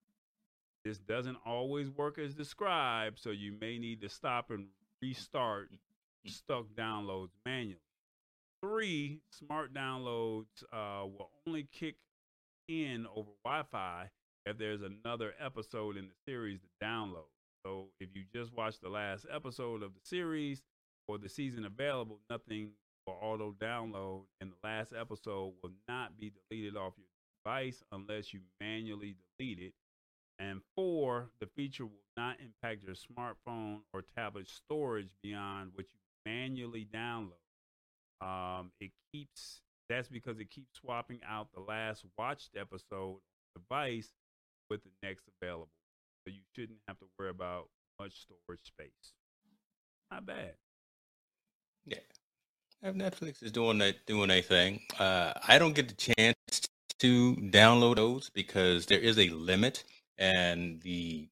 This 0.87 0.99
doesn't 0.99 1.39
always 1.45 1.91
work 1.91 2.17
as 2.17 2.33
described, 2.33 3.19
so 3.19 3.31
you 3.31 3.53
may 3.61 3.77
need 3.77 4.01
to 4.03 4.09
stop 4.09 4.53
and 4.53 4.69
restart 5.03 5.71
stuck 6.29 6.67
downloads 6.79 7.31
manually. 7.45 7.81
Three, 8.63 9.19
smart 9.31 9.75
downloads 9.75 10.63
uh, 10.73 11.05
will 11.07 11.29
only 11.45 11.67
kick 11.73 11.97
in 12.69 13.05
over 13.17 13.31
Wi-Fi 13.45 14.11
if 14.45 14.59
there's 14.59 14.83
another 14.83 15.35
episode 15.45 15.97
in 15.97 16.07
the 16.07 16.15
series 16.25 16.61
to 16.61 16.69
download. 16.81 17.31
So 17.65 17.89
if 17.99 18.11
you 18.15 18.23
just 18.33 18.55
watched 18.55 18.81
the 18.81 18.89
last 18.89 19.27
episode 19.35 19.83
of 19.83 19.93
the 19.93 20.01
series 20.05 20.63
or 21.09 21.19
the 21.19 21.29
season 21.29 21.65
available, 21.65 22.21
nothing 22.31 22.71
will 23.09 23.19
auto 23.21 23.57
download, 23.61 24.27
and 24.41 24.53
the 24.53 24.69
last 24.69 24.93
episode 24.97 25.55
will 25.65 25.73
not 25.89 26.17
be 26.17 26.31
deleted 26.49 26.77
off 26.77 26.93
your 26.97 27.09
device 27.45 27.83
unless 27.91 28.33
you 28.33 28.39
manually 28.61 29.17
delete 29.37 29.59
it. 29.59 29.75
And 30.39 30.61
four, 30.75 31.31
the 31.41 31.47
feature 31.57 31.87
will 31.87 32.05
not 32.17 32.37
impact 32.41 32.85
your 32.85 32.95
smartphone 32.95 33.79
or 33.93 34.05
tablet 34.17 34.49
storage 34.49 35.09
beyond 35.23 35.71
what 35.75 35.87
you 35.93 36.01
manually 36.31 36.87
download. 36.93 37.33
Um, 38.21 38.71
it 38.81 38.91
keeps 39.13 39.61
that's 39.89 40.09
because 40.09 40.41
it 40.41 40.51
keeps 40.51 40.81
swapping 40.81 41.21
out 41.29 41.49
the 41.55 41.61
last 41.61 42.05
watched 42.19 42.51
episode 42.59 43.19
device 43.55 44.09
with 44.69 44.83
the 44.83 44.91
next 45.03 45.25
available. 45.41 45.69
So 46.25 46.33
you 46.33 46.41
shouldn't 46.55 46.79
have 46.89 46.99
to 46.99 47.07
worry 47.19 47.31
about 47.31 47.69
much 48.01 48.13
storage 48.23 48.65
space. 48.65 49.13
Not 50.11 50.27
bad. 50.27 50.55
Yeah. 51.87 51.99
Netflix 52.85 53.43
is 53.43 53.53
doing 53.53 53.79
that 53.79 54.07
doing 54.07 54.31
a 54.31 54.43
thing. 54.43 54.81
Uh, 54.99 55.33
I 55.47 55.59
don't 55.59 55.75
get 55.75 55.89
the 55.89 56.15
chance 56.15 56.37
to 56.99 57.37
download 57.37 57.97
those 57.97 58.31
because 58.31 58.87
there 58.87 58.99
is 58.99 59.19
a 59.19 59.29
limit, 59.31 59.85
and 60.19 60.81
the 60.83 61.29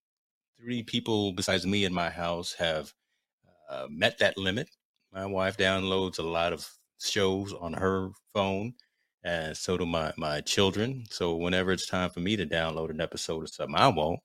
three 0.60 0.82
people 0.82 1.32
besides 1.32 1.66
me 1.66 1.84
in 1.84 1.92
my 1.94 2.10
house 2.10 2.54
have 2.54 2.92
uh, 3.70 3.86
met 3.90 4.18
that 4.18 4.38
limit. 4.38 4.68
My 5.12 5.26
wife 5.26 5.56
downloads 5.56 6.18
a 6.18 6.22
lot 6.22 6.52
of 6.52 6.68
shows 7.00 7.52
on 7.52 7.72
her 7.74 8.10
phone, 8.34 8.74
and 9.24 9.56
so 9.56 9.76
do 9.76 9.86
my 9.86 10.12
my 10.16 10.40
children. 10.40 11.04
So 11.10 11.36
whenever 11.36 11.72
it's 11.72 11.86
time 11.86 12.10
for 12.10 12.20
me 12.20 12.36
to 12.36 12.46
download 12.46 12.90
an 12.90 13.00
episode 13.00 13.44
or 13.44 13.46
something 13.46 13.76
I 13.76 13.88
want, 13.88 14.20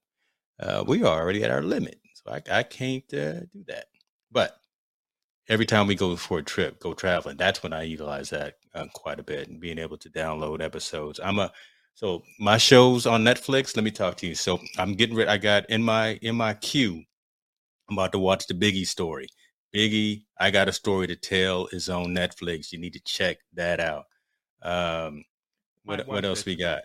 uh, 0.60 0.84
we 0.88 1.04
are 1.04 1.22
already 1.22 1.44
at 1.44 1.52
our 1.52 1.62
limit. 1.64 2.00
So 2.16 2.34
I, 2.34 2.60
I 2.60 2.64
can't 2.64 3.06
uh, 3.14 3.42
do 3.54 3.64
that. 3.68 3.86
But 4.32 4.58
every 5.48 5.66
time 5.66 5.88
we 5.88 5.96
go 5.96 6.16
for 6.16 6.40
a 6.40 6.44
trip, 6.44 6.80
go 6.80 6.94
traveling, 6.94 7.38
that's 7.38 7.64
when 7.64 7.74
I 7.74 7.84
utilize 7.84 8.30
that 8.30 8.56
uh, 8.74 8.86
quite 8.94 9.20
a 9.20 9.24
bit 9.24 9.48
and 9.48 9.60
being 9.60 9.80
able 9.80 9.98
to 9.98 10.10
download 10.10 10.62
episodes. 10.62 11.20
I'm 11.24 11.40
a 11.40 11.52
so 12.00 12.24
my 12.40 12.58
shows 12.58 13.06
on 13.06 13.26
Netflix. 13.26 13.76
Let 13.76 13.84
me 13.84 13.92
talk 13.92 14.16
to 14.18 14.28
you. 14.28 14.34
So 14.34 14.62
I'm 14.78 14.94
getting 14.94 15.18
ready. 15.18 15.30
I 15.30 15.36
got 15.36 15.70
in 15.70 15.84
my 15.84 16.18
in 16.22 16.34
my 16.34 16.54
queue. 16.54 17.04
I'm 17.90 17.98
about 17.98 18.14
to 18.14 18.20
watch 18.20 18.48
the 18.48 18.54
Biggie 18.54 18.88
story. 18.88 19.28
Biggie, 19.76 20.24
I 20.40 20.50
got 20.50 20.70
a 20.70 20.72
story 20.72 21.08
to 21.08 21.18
tell. 21.18 21.68
is 21.74 21.90
on 21.90 22.16
Netflix. 22.16 22.72
You 22.72 22.80
need 22.80 22.94
to 22.94 23.02
check 23.02 23.40
that 23.54 23.82
out. 23.82 24.06
Um, 24.62 25.26
what 25.84 26.08
what 26.08 26.24
else 26.24 26.46
we 26.46 26.56
got? 26.56 26.84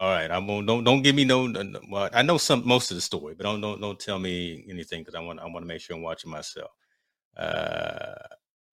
All 0.00 0.10
right, 0.10 0.28
I 0.28 0.38
won't. 0.38 0.66
Don't 0.66 0.82
don't 0.82 1.02
give 1.02 1.14
me 1.14 1.24
no. 1.24 1.46
no 1.46 1.80
well, 1.88 2.10
I 2.12 2.22
know 2.22 2.36
some 2.36 2.66
most 2.66 2.90
of 2.90 2.96
the 2.96 3.00
story, 3.00 3.34
but 3.36 3.44
don't 3.44 3.60
don't 3.60 3.80
don't 3.80 4.00
tell 4.00 4.18
me 4.18 4.64
anything 4.68 5.02
because 5.02 5.14
I 5.14 5.20
want 5.20 5.38
I 5.38 5.44
want 5.44 5.60
to 5.60 5.66
make 5.66 5.80
sure 5.80 5.94
I'm 5.94 6.02
watching 6.02 6.32
myself. 6.32 6.72
Uh, 7.36 8.14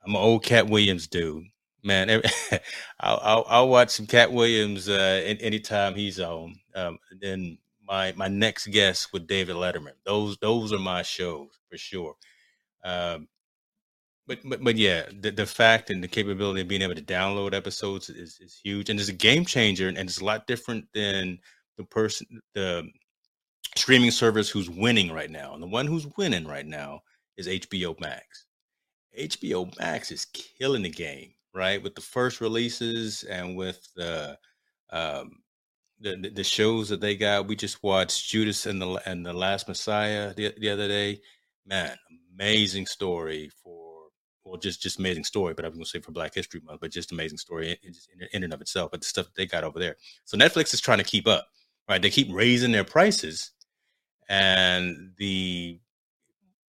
I'm 0.03 0.15
an 0.15 0.21
old 0.21 0.43
Katt 0.43 0.67
Williams 0.67 1.05
dude, 1.05 1.43
man. 1.83 2.09
I'll, 2.99 3.19
I'll, 3.21 3.45
I'll 3.47 3.69
watch 3.69 3.91
some 3.91 4.07
Katt 4.07 4.31
Williams 4.31 4.89
uh, 4.89 5.21
anytime 5.39 5.95
he's 5.95 6.19
on. 6.19 6.55
Um, 6.75 6.99
then 7.19 7.57
my 7.87 8.13
my 8.15 8.27
next 8.27 8.67
guest 8.67 9.11
with 9.13 9.27
David 9.27 9.55
Letterman. 9.55 9.93
Those 10.05 10.37
those 10.37 10.71
are 10.71 10.79
my 10.79 11.01
shows 11.01 11.49
for 11.69 11.77
sure. 11.77 12.15
Um, 12.83 13.27
but, 14.27 14.39
but 14.45 14.63
but 14.63 14.77
yeah, 14.77 15.03
the, 15.19 15.31
the 15.31 15.45
fact 15.45 15.89
and 15.89 16.03
the 16.03 16.07
capability 16.07 16.61
of 16.61 16.67
being 16.67 16.81
able 16.81 16.95
to 16.95 17.01
download 17.01 17.53
episodes 17.53 18.09
is, 18.09 18.39
is 18.39 18.59
huge 18.63 18.89
and 18.89 18.99
it's 18.99 19.09
a 19.09 19.13
game 19.13 19.45
changer 19.45 19.87
and 19.87 19.97
it's 19.97 20.21
a 20.21 20.25
lot 20.25 20.47
different 20.47 20.85
than 20.93 21.39
the 21.77 21.83
person 21.83 22.41
the 22.53 22.89
streaming 23.75 24.11
service 24.11 24.49
who's 24.49 24.69
winning 24.69 25.11
right 25.11 25.29
now. 25.29 25.53
And 25.53 25.61
the 25.61 25.67
one 25.67 25.87
who's 25.87 26.07
winning 26.17 26.47
right 26.47 26.65
now 26.65 27.01
is 27.37 27.47
HBO 27.47 27.99
Max. 27.99 28.45
HBO 29.17 29.77
Max 29.79 30.11
is 30.11 30.25
killing 30.25 30.83
the 30.83 30.89
game, 30.89 31.33
right? 31.53 31.81
With 31.81 31.95
the 31.95 32.01
first 32.01 32.41
releases 32.41 33.23
and 33.23 33.55
with 33.55 33.87
the 33.95 34.37
um, 34.91 35.41
the, 36.01 36.31
the 36.33 36.43
shows 36.43 36.89
that 36.89 36.99
they 36.99 37.15
got. 37.15 37.47
We 37.47 37.55
just 37.55 37.81
watched 37.83 38.29
Judas 38.29 38.65
and 38.65 38.81
the 38.81 39.01
and 39.05 39.25
the 39.25 39.33
Last 39.33 39.67
Messiah 39.67 40.33
the, 40.33 40.53
the 40.57 40.69
other 40.69 40.87
day. 40.87 41.21
Man, 41.65 41.95
amazing 42.33 42.87
story 42.87 43.49
for 43.63 43.91
well, 44.43 44.57
just 44.57 44.81
just 44.81 44.99
amazing 44.99 45.23
story. 45.23 45.53
But 45.53 45.65
I'm 45.65 45.77
to 45.77 45.85
say 45.85 45.99
for 45.99 46.11
Black 46.11 46.33
History 46.33 46.61
Month, 46.63 46.81
but 46.81 46.91
just 46.91 47.11
amazing 47.11 47.37
story 47.37 47.77
in, 47.83 47.93
in 48.33 48.43
and 48.43 48.53
of 48.53 48.61
itself. 48.61 48.91
But 48.91 49.01
the 49.01 49.07
stuff 49.07 49.27
they 49.35 49.45
got 49.45 49.63
over 49.63 49.79
there. 49.79 49.95
So 50.25 50.37
Netflix 50.37 50.73
is 50.73 50.81
trying 50.81 50.97
to 50.97 51.03
keep 51.03 51.27
up, 51.27 51.47
right? 51.87 52.01
They 52.01 52.09
keep 52.09 52.29
raising 52.31 52.71
their 52.71 52.83
prices, 52.83 53.51
and 54.27 55.11
the 55.17 55.79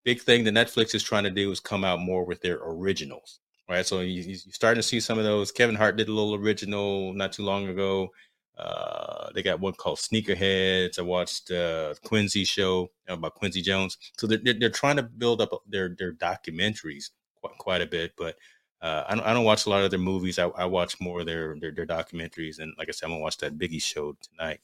big 0.03 0.21
thing 0.21 0.43
that 0.43 0.53
Netflix 0.53 0.93
is 0.93 1.03
trying 1.03 1.23
to 1.23 1.32
do 1.32 1.51
is 1.51 1.59
come 1.59 1.84
out 1.84 1.99
more 1.99 2.25
with 2.25 2.41
their 2.41 2.59
originals, 2.61 3.39
right? 3.72 3.86
So 3.86 4.01
you, 4.01 4.22
you're 4.22 4.38
starting 4.53 4.80
to 4.82 4.88
see 4.88 4.99
some 4.99 5.17
of 5.17 5.24
those. 5.24 5.51
Kevin 5.51 5.76
Hart 5.76 5.97
did 5.97 6.09
a 6.09 6.13
little 6.13 6.36
original 6.36 7.13
not 7.13 7.34
too 7.34 7.43
long 7.43 7.67
ago. 7.67 8.09
Uh, 8.57 9.32
they 9.34 9.41
got 9.41 9.59
one 9.59 9.74
called 9.74 9.97
Sneakerheads. 9.97 10.99
I 10.99 11.01
watched 11.01 11.49
uh, 11.49 11.95
Quincy 12.03 12.43
show 12.43 12.91
about 13.07 13.36
Quincy 13.36 13.61
Jones. 13.61 13.97
So 14.17 14.28
they're, 14.28 14.39
they're, 14.43 14.53
they're 14.59 14.69
trying 14.69 14.97
to 14.97 15.03
build 15.03 15.41
up 15.41 15.49
their 15.67 15.95
their 15.97 16.13
documentaries 16.13 17.09
quite, 17.41 17.57
quite 17.57 17.82
a 17.82 17.88
bit, 17.88 18.11
but 18.17 18.36
uh, 18.82 19.03
I 19.07 19.15
don't 19.15 19.26
I 19.26 19.34
don't 19.34 19.45
watch 19.45 19.65
a 19.65 19.69
lot 19.69 19.84
of 19.84 19.91
their 19.91 19.99
movies. 19.99 20.38
I, 20.38 20.47
I 20.49 20.65
watch 20.65 20.99
more 20.99 21.22
of 21.22 21.26
their, 21.26 21.55
their, 21.59 21.72
their 21.72 21.86
documentaries, 21.86 22.59
and 22.59 22.74
like 22.78 22.89
I 22.89 22.91
said, 22.91 23.05
I'm 23.05 23.11
gonna 23.11 23.22
watch 23.22 23.38
that 23.38 23.57
Biggie 23.57 23.82
show 23.82 24.15
tonight. 24.22 24.59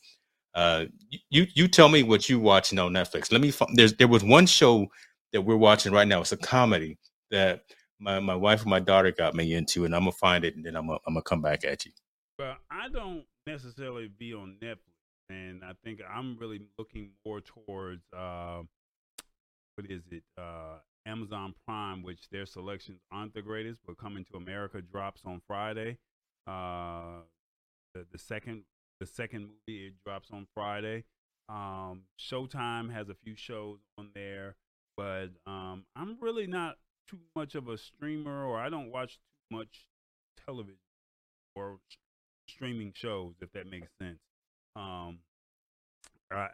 Uh, 0.53 0.85
you 1.29 1.45
you 1.53 1.67
tell 1.67 1.87
me 1.89 2.03
what 2.03 2.27
you 2.27 2.39
watching 2.39 2.79
on 2.79 2.93
Netflix. 2.93 3.31
Let 3.31 3.41
me. 3.41 3.53
There's 3.73 3.93
there 3.93 4.07
was 4.07 4.23
one 4.23 4.47
show 4.47 4.87
that 5.33 5.41
we're 5.41 5.55
watching 5.55 5.91
right 5.91 6.07
now. 6.07 6.21
It's 6.21 6.31
a 6.31 6.37
comedy 6.37 6.97
that 7.29 7.61
my, 7.99 8.19
my 8.19 8.35
wife 8.35 8.61
and 8.61 8.69
my 8.69 8.79
daughter 8.79 9.11
got 9.11 9.35
me 9.35 9.53
into, 9.53 9.85
and 9.85 9.95
I'm 9.95 10.01
gonna 10.01 10.11
find 10.11 10.43
it, 10.43 10.55
and 10.55 10.65
then 10.65 10.75
I'm 10.75 10.87
gonna, 10.87 10.99
I'm 11.07 11.21
come 11.21 11.41
back 11.41 11.63
at 11.65 11.85
you. 11.85 11.91
Well, 12.37 12.55
I 12.69 12.89
don't 12.89 13.25
necessarily 13.45 14.07
be 14.07 14.33
on 14.33 14.57
Netflix, 14.61 14.77
and 15.29 15.63
I 15.63 15.71
think 15.83 15.99
I'm 16.09 16.37
really 16.37 16.61
looking 16.77 17.11
more 17.25 17.41
towards 17.41 18.01
uh, 18.15 18.61
what 19.75 19.89
is 19.89 20.03
it? 20.11 20.23
Uh, 20.37 20.77
Amazon 21.05 21.53
Prime, 21.65 22.03
which 22.03 22.29
their 22.31 22.45
selections 22.45 22.99
aren't 23.11 23.33
the 23.33 23.41
greatest, 23.41 23.79
but 23.85 23.97
Coming 23.97 24.25
to 24.31 24.37
America 24.37 24.81
drops 24.81 25.21
on 25.25 25.41
Friday. 25.47 25.97
Uh, 26.45 27.21
the, 27.93 28.05
the 28.11 28.17
second 28.17 28.63
the 28.99 29.05
second 29.05 29.41
movie 29.41 29.87
it 29.87 29.93
drops 30.05 30.29
on 30.31 30.47
Friday. 30.53 31.03
Um, 31.49 32.03
Showtime 32.19 32.91
has 32.91 33.09
a 33.09 33.15
few 33.15 33.35
shows 33.35 33.79
on 33.97 34.09
there 34.13 34.55
but 34.97 35.27
um, 35.45 35.85
I'm 35.95 36.17
really 36.19 36.47
not 36.47 36.77
too 37.07 37.19
much 37.35 37.55
of 37.55 37.67
a 37.67 37.77
streamer, 37.77 38.45
or 38.45 38.59
I 38.59 38.69
don't 38.69 38.91
watch 38.91 39.19
too 39.49 39.57
much 39.57 39.85
television 40.45 40.79
or 41.55 41.79
streaming 42.47 42.93
shows, 42.95 43.35
if 43.41 43.51
that 43.53 43.69
makes 43.69 43.89
sense. 43.99 44.19
Um, 44.75 45.19
I, 46.31 46.47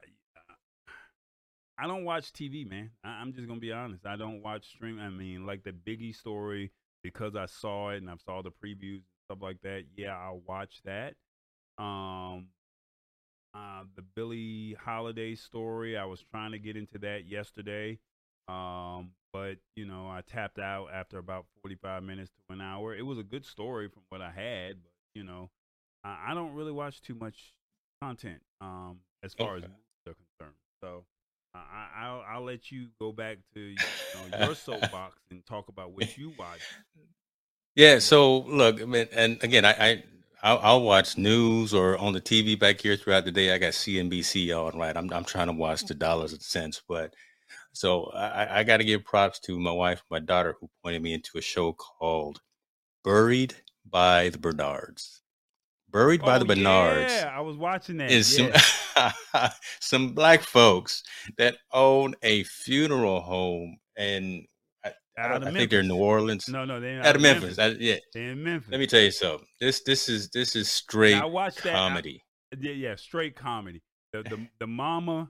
I 1.77 1.87
don't 1.87 2.05
watch 2.05 2.31
TV, 2.31 2.69
man. 2.69 2.91
I, 3.03 3.21
am 3.21 3.33
just 3.33 3.47
gonna 3.47 3.59
be 3.59 3.71
honest. 3.71 4.05
I 4.05 4.15
don't 4.15 4.41
watch 4.41 4.67
stream. 4.67 4.99
I 4.99 5.09
mean, 5.09 5.45
like 5.45 5.63
the 5.63 5.71
Biggie 5.71 6.15
story, 6.15 6.71
because 7.03 7.35
I 7.35 7.45
saw 7.45 7.89
it 7.89 7.97
and 7.97 8.09
I 8.09 8.15
saw 8.25 8.41
the 8.41 8.51
previews 8.51 9.01
and 9.01 9.03
stuff 9.25 9.39
like 9.41 9.61
that. 9.63 9.83
Yeah, 9.95 10.15
I'll 10.15 10.41
watch 10.47 10.81
that. 10.85 11.15
Um, 11.77 12.47
uh, 13.55 13.83
the 13.95 14.03
Billie 14.15 14.75
Holiday 14.79 15.35
story. 15.35 15.97
I 15.97 16.05
was 16.05 16.23
trying 16.31 16.51
to 16.51 16.59
get 16.59 16.77
into 16.77 16.97
that 16.99 17.27
yesterday. 17.27 17.99
Um, 18.47 19.11
but 19.31 19.57
you 19.75 19.85
know, 19.85 20.07
I 20.07 20.21
tapped 20.25 20.59
out 20.59 20.89
after 20.93 21.17
about 21.17 21.45
45 21.61 22.03
minutes 22.03 22.31
to 22.31 22.53
an 22.53 22.61
hour. 22.61 22.95
It 22.95 23.05
was 23.05 23.17
a 23.17 23.23
good 23.23 23.45
story 23.45 23.89
from 23.89 24.03
what 24.09 24.21
I 24.21 24.31
had, 24.31 24.75
but 24.83 24.91
you 25.15 25.23
know, 25.23 25.49
I, 26.03 26.27
I 26.29 26.33
don't 26.33 26.53
really 26.53 26.71
watch 26.71 27.01
too 27.01 27.15
much 27.15 27.53
content 28.01 28.41
um, 28.61 28.99
as 29.23 29.33
far 29.33 29.55
okay. 29.55 29.65
as 29.65 29.69
movies 29.69 30.07
are 30.07 30.13
concerned. 30.13 30.57
So 30.81 31.05
I, 31.55 32.11
will 32.11 32.23
I'll 32.27 32.43
let 32.43 32.71
you 32.71 32.87
go 32.99 33.11
back 33.11 33.37
to 33.53 33.59
you 33.59 33.75
know, 33.75 34.45
your 34.45 34.55
soapbox 34.55 35.19
and 35.31 35.45
talk 35.45 35.67
about 35.67 35.91
what 35.91 36.17
you 36.17 36.33
watch. 36.37 36.61
Yeah. 37.75 37.99
So 37.99 38.39
look, 38.39 38.81
I 38.81 38.85
mean, 38.85 39.07
and 39.13 39.43
again, 39.43 39.65
I, 39.65 39.71
I 39.71 40.03
I'll, 40.43 40.59
I'll, 40.61 40.81
watch 40.81 41.17
news 41.17 41.73
or 41.73 41.97
on 41.97 42.13
the 42.13 42.21
TV 42.21 42.59
back 42.59 42.81
here 42.81 42.97
throughout 42.97 43.25
the 43.25 43.31
day. 43.31 43.53
I 43.53 43.57
got 43.57 43.71
CNBC 43.71 44.51
on, 44.55 44.77
right? 44.77 44.95
I'm 44.95 45.11
I'm 45.13 45.23
trying 45.23 45.47
to 45.47 45.53
watch 45.53 45.83
the 45.85 45.93
dollars 45.93 46.33
and 46.33 46.41
cents, 46.41 46.81
but 46.87 47.13
so 47.73 48.05
I, 48.13 48.59
I 48.59 48.63
got 48.63 48.77
to 48.77 48.83
give 48.83 49.03
props 49.03 49.39
to 49.41 49.59
my 49.59 49.71
wife, 49.71 50.03
my 50.09 50.19
daughter, 50.19 50.55
who 50.59 50.69
pointed 50.83 51.01
me 51.01 51.13
into 51.13 51.37
a 51.37 51.41
show 51.41 51.73
called 51.73 52.39
Buried 53.03 53.55
by 53.89 54.29
the 54.29 54.37
Bernards. 54.37 55.21
Buried 55.89 56.21
by 56.21 56.35
oh, 56.35 56.39
the 56.39 56.45
Bernards. 56.45 57.13
Yeah, 57.13 57.33
I 57.35 57.41
was 57.41 57.57
watching 57.57 57.97
that. 57.97 58.11
Is 58.11 58.39
yeah. 58.39 58.61
some, 58.95 59.49
some 59.79 60.13
black 60.13 60.41
folks 60.41 61.03
that 61.37 61.57
own 61.71 62.15
a 62.23 62.43
funeral 62.43 63.21
home 63.21 63.77
and 63.97 64.45
I, 64.83 64.91
I, 65.17 65.35
I 65.35 65.51
think 65.51 65.69
they're 65.69 65.81
in 65.81 65.87
New 65.87 65.97
Orleans. 65.97 66.49
No, 66.49 66.65
no, 66.65 66.79
they're 66.79 67.01
out, 67.01 67.15
of 67.15 67.21
Memphis. 67.21 67.57
Memphis. 67.57 67.79
I, 67.79 67.83
yeah, 67.83 67.97
they're 68.13 68.31
in 68.31 68.43
Memphis. 68.43 68.71
Let 68.71 68.79
me 68.79 68.87
tell 68.87 69.01
you 69.01 69.11
something. 69.11 69.45
This 69.59 69.81
this 69.83 70.09
is 70.09 70.29
this 70.29 70.55
is 70.55 70.69
straight 70.69 71.15
I 71.15 71.25
watched 71.25 71.63
that, 71.63 71.73
comedy. 71.73 72.23
yeah, 72.59 72.71
yeah, 72.71 72.95
straight 72.95 73.35
comedy. 73.35 73.83
The 74.11 74.23
the 74.23 74.47
the 74.59 74.67
mama 74.67 75.29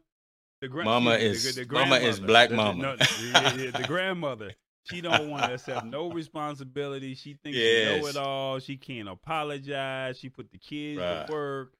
the 0.68 0.84
mama 0.84 1.18
she, 1.18 1.26
is 1.26 1.56
the, 1.56 1.66
the 1.66 1.74
mama 1.74 1.96
is 1.96 2.20
black 2.20 2.52
mama. 2.52 2.82
No, 2.82 2.96
the, 2.98 3.72
the 3.78 3.86
grandmother. 3.88 4.54
She 4.86 5.00
don't 5.00 5.30
want 5.30 5.46
to 5.46 5.54
accept 5.54 5.86
no 5.86 6.12
responsibility. 6.12 7.16
She 7.16 7.36
thinks 7.42 7.58
yes. 7.58 7.96
she 7.96 8.02
know 8.02 8.08
it 8.08 8.18
all. 8.18 8.60
She 8.60 8.76
can't 8.76 9.08
apologize. 9.08 10.20
She 10.20 10.30
put 10.30 10.52
the 10.52 10.58
kids 10.58 11.00
right. 11.00 11.26
to 11.26 11.32
work. 11.32 11.74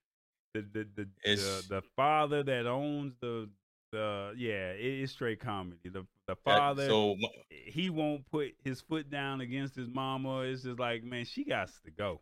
The 0.54 0.62
the 0.62 0.88
the, 0.96 1.08
the, 1.26 1.64
the 1.70 1.82
father 1.96 2.44
that 2.44 2.66
owns 2.66 3.14
the 3.20 3.50
the 3.92 4.34
yeah, 4.38 4.72
it 4.72 5.02
is 5.02 5.12
straight 5.12 5.40
comedy. 5.40 5.90
The 5.90 6.06
the 6.28 6.36
father 6.38 6.88
so, 6.88 7.18
he 7.50 7.90
won't 7.90 8.30
put 8.32 8.54
his 8.64 8.80
foot 8.82 9.10
down 9.10 9.42
against 9.42 9.76
his 9.76 9.90
mama. 9.90 10.42
It's 10.42 10.64
just 10.64 10.80
like 10.80 11.04
man, 11.04 11.26
she 11.26 11.44
got 11.44 11.70
to 11.86 11.92
go. 11.92 12.22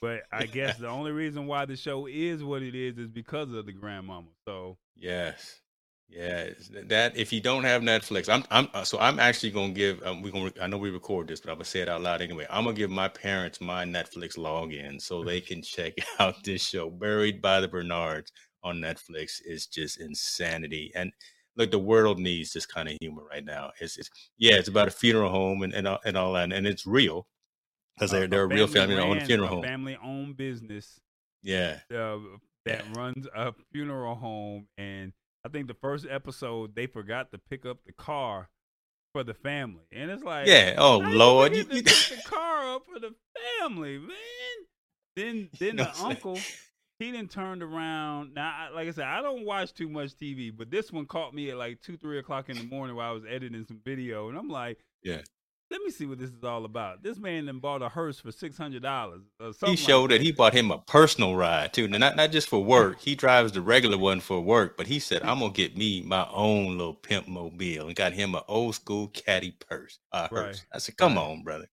But 0.00 0.22
I 0.32 0.46
guess 0.46 0.78
the 0.78 0.88
only 0.88 1.12
reason 1.12 1.46
why 1.46 1.64
the 1.64 1.76
show 1.76 2.06
is 2.06 2.44
what 2.44 2.62
it 2.62 2.74
is 2.74 2.98
is 2.98 3.08
because 3.08 3.52
of 3.52 3.66
the 3.66 3.72
grandmama. 3.72 4.28
So 4.46 4.78
yes, 4.96 5.60
yeah, 6.12 6.50
that 6.88 7.16
if 7.16 7.32
you 7.32 7.40
don't 7.40 7.64
have 7.64 7.80
Netflix, 7.80 8.28
I'm 8.28 8.44
I'm 8.50 8.68
uh, 8.74 8.84
so 8.84 8.98
I'm 8.98 9.18
actually 9.18 9.50
gonna 9.50 9.72
give 9.72 10.02
um, 10.02 10.20
we 10.20 10.30
gonna 10.30 10.52
I 10.60 10.66
know 10.66 10.76
we 10.76 10.90
record 10.90 11.28
this, 11.28 11.40
but 11.40 11.50
I'm 11.50 11.56
gonna 11.56 11.64
say 11.64 11.80
it 11.80 11.88
out 11.88 12.02
loud 12.02 12.20
anyway. 12.20 12.46
I'm 12.50 12.64
gonna 12.64 12.76
give 12.76 12.90
my 12.90 13.08
parents 13.08 13.60
my 13.60 13.84
Netflix 13.84 14.36
login 14.36 15.00
so 15.00 15.24
they 15.24 15.40
can 15.40 15.62
check 15.62 15.94
out 16.18 16.44
this 16.44 16.62
show. 16.62 16.90
Buried 16.90 17.40
by 17.40 17.60
the 17.60 17.68
Bernards 17.68 18.30
on 18.62 18.76
Netflix 18.76 19.40
is 19.44 19.66
just 19.66 20.00
insanity. 20.00 20.92
And 20.94 21.12
look, 21.56 21.70
the 21.70 21.78
world 21.78 22.18
needs 22.18 22.52
this 22.52 22.66
kind 22.66 22.88
of 22.90 22.96
humor 23.00 23.22
right 23.30 23.44
now. 23.44 23.70
It's, 23.80 23.96
it's 23.96 24.10
yeah, 24.36 24.56
it's 24.56 24.68
about 24.68 24.88
a 24.88 24.92
funeral 24.92 25.30
home 25.30 25.62
and 25.62 25.72
and, 25.72 25.88
and 26.04 26.16
all 26.16 26.34
that, 26.34 26.52
and 26.52 26.66
it's 26.66 26.86
real 26.86 27.26
because 27.96 28.10
they're 28.10 28.26
they're 28.26 28.44
a, 28.44 28.48
real 28.48 28.66
family 28.66 28.96
ran, 28.96 29.08
owned 29.08 29.22
funeral 29.22 29.48
home, 29.48 29.62
family 29.62 29.96
owned 30.04 30.36
business. 30.36 31.00
Yeah, 31.42 31.78
uh, 31.90 32.18
that 32.66 32.84
yeah. 32.84 32.92
runs 32.94 33.26
a 33.34 33.54
funeral 33.72 34.14
home 34.14 34.66
and 34.76 35.12
I 35.44 35.48
think 35.48 35.66
the 35.66 35.74
first 35.74 36.06
episode 36.08 36.74
they 36.74 36.86
forgot 36.86 37.32
to 37.32 37.38
pick 37.38 37.66
up 37.66 37.78
the 37.84 37.92
car 37.92 38.48
for 39.12 39.24
the 39.24 39.34
family, 39.34 39.84
and 39.92 40.10
it's 40.10 40.22
like, 40.22 40.46
yeah, 40.46 40.74
oh 40.78 40.98
lord, 40.98 41.54
you, 41.54 41.66
you... 41.70 41.82
pick 41.82 41.84
the 41.84 42.22
car 42.26 42.74
up 42.74 42.84
for 42.92 43.00
the 43.00 43.14
family, 43.58 43.98
man. 43.98 44.08
Then 45.16 45.50
then 45.58 45.76
the 45.76 45.90
uncle 46.00 46.38
he 47.02 47.10
then 47.10 47.28
turned 47.28 47.62
around. 47.62 48.34
Now, 48.34 48.68
like 48.74 48.88
I 48.88 48.92
said, 48.92 49.04
I 49.04 49.20
don't 49.22 49.44
watch 49.44 49.74
too 49.74 49.88
much 49.88 50.14
TV, 50.14 50.56
but 50.56 50.70
this 50.70 50.92
one 50.92 51.06
caught 51.06 51.34
me 51.34 51.50
at 51.50 51.56
like 51.56 51.80
two, 51.80 51.96
three 51.96 52.18
o'clock 52.18 52.48
in 52.48 52.56
the 52.56 52.64
morning 52.64 52.96
while 52.96 53.10
I 53.10 53.12
was 53.12 53.24
editing 53.28 53.64
some 53.66 53.80
video, 53.84 54.28
and 54.28 54.38
I'm 54.38 54.48
like, 54.48 54.78
yeah. 55.02 55.22
Let 55.72 55.82
me 55.82 55.90
see 55.90 56.06
what 56.06 56.18
this 56.18 56.30
is 56.30 56.44
all 56.44 56.64
about. 56.64 57.02
This 57.02 57.18
man 57.18 57.46
then 57.46 57.58
bought 57.58 57.82
a 57.82 57.88
hearse 57.88 58.20
for 58.20 58.30
six 58.30 58.56
hundred 58.56 58.82
dollars. 58.82 59.22
He 59.64 59.74
showed 59.74 60.02
like 60.02 60.10
that. 60.10 60.18
that 60.18 60.24
he 60.24 60.32
bought 60.32 60.52
him 60.52 60.70
a 60.70 60.78
personal 60.78 61.34
ride 61.34 61.72
too, 61.72 61.88
not 61.88 62.14
not 62.14 62.30
just 62.30 62.48
for 62.48 62.62
work. 62.62 63.00
He 63.00 63.14
drives 63.14 63.52
the 63.52 63.62
regular 63.62 63.98
one 63.98 64.20
for 64.20 64.40
work, 64.40 64.76
but 64.76 64.86
he 64.86 64.98
said, 64.98 65.22
"I'm 65.22 65.40
gonna 65.40 65.52
get 65.52 65.76
me 65.76 66.02
my 66.02 66.28
own 66.30 66.76
little 66.78 66.94
pimp 66.94 67.26
mobile," 67.26 67.86
and 67.86 67.96
got 67.96 68.12
him 68.12 68.34
an 68.34 68.42
old 68.46 68.74
school 68.74 69.08
caddy 69.08 69.56
purse. 69.68 69.98
Uh, 70.12 70.28
right. 70.30 70.64
I 70.72 70.78
said, 70.78 70.96
"Come 70.96 71.14
right. 71.14 71.22
on, 71.22 71.42
brother." 71.42 71.68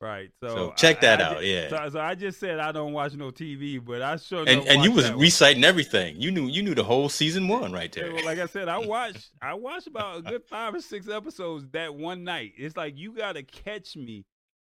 Right. 0.00 0.30
So, 0.40 0.48
so 0.48 0.72
check 0.76 1.00
that 1.00 1.20
I, 1.20 1.24
out. 1.24 1.36
I 1.38 1.40
yeah. 1.40 1.68
So, 1.68 1.88
so, 1.90 2.00
I 2.00 2.14
just 2.14 2.38
said 2.38 2.60
I 2.60 2.70
don't 2.70 2.92
watch 2.92 3.14
no 3.14 3.32
TV, 3.32 3.84
but 3.84 4.00
I 4.00 4.16
sure 4.16 4.44
and 4.46 4.66
and 4.68 4.84
you 4.84 4.92
was 4.92 5.10
reciting 5.12 5.62
one. 5.62 5.68
everything. 5.68 6.20
You 6.20 6.30
knew 6.30 6.46
you 6.46 6.62
knew 6.62 6.74
the 6.74 6.84
whole 6.84 7.08
season 7.08 7.48
one 7.48 7.72
right 7.72 7.90
there. 7.90 8.12
well, 8.12 8.24
like 8.24 8.38
I 8.38 8.46
said, 8.46 8.68
I 8.68 8.78
watched 8.86 9.30
I 9.42 9.54
watched 9.54 9.88
about 9.88 10.18
a 10.18 10.22
good 10.22 10.44
five 10.44 10.74
or 10.74 10.80
six 10.80 11.08
episodes 11.08 11.66
that 11.72 11.94
one 11.94 12.22
night. 12.22 12.52
It's 12.56 12.76
like 12.76 12.96
you 12.96 13.12
got 13.12 13.32
to 13.32 13.42
catch 13.42 13.96
me 13.96 14.24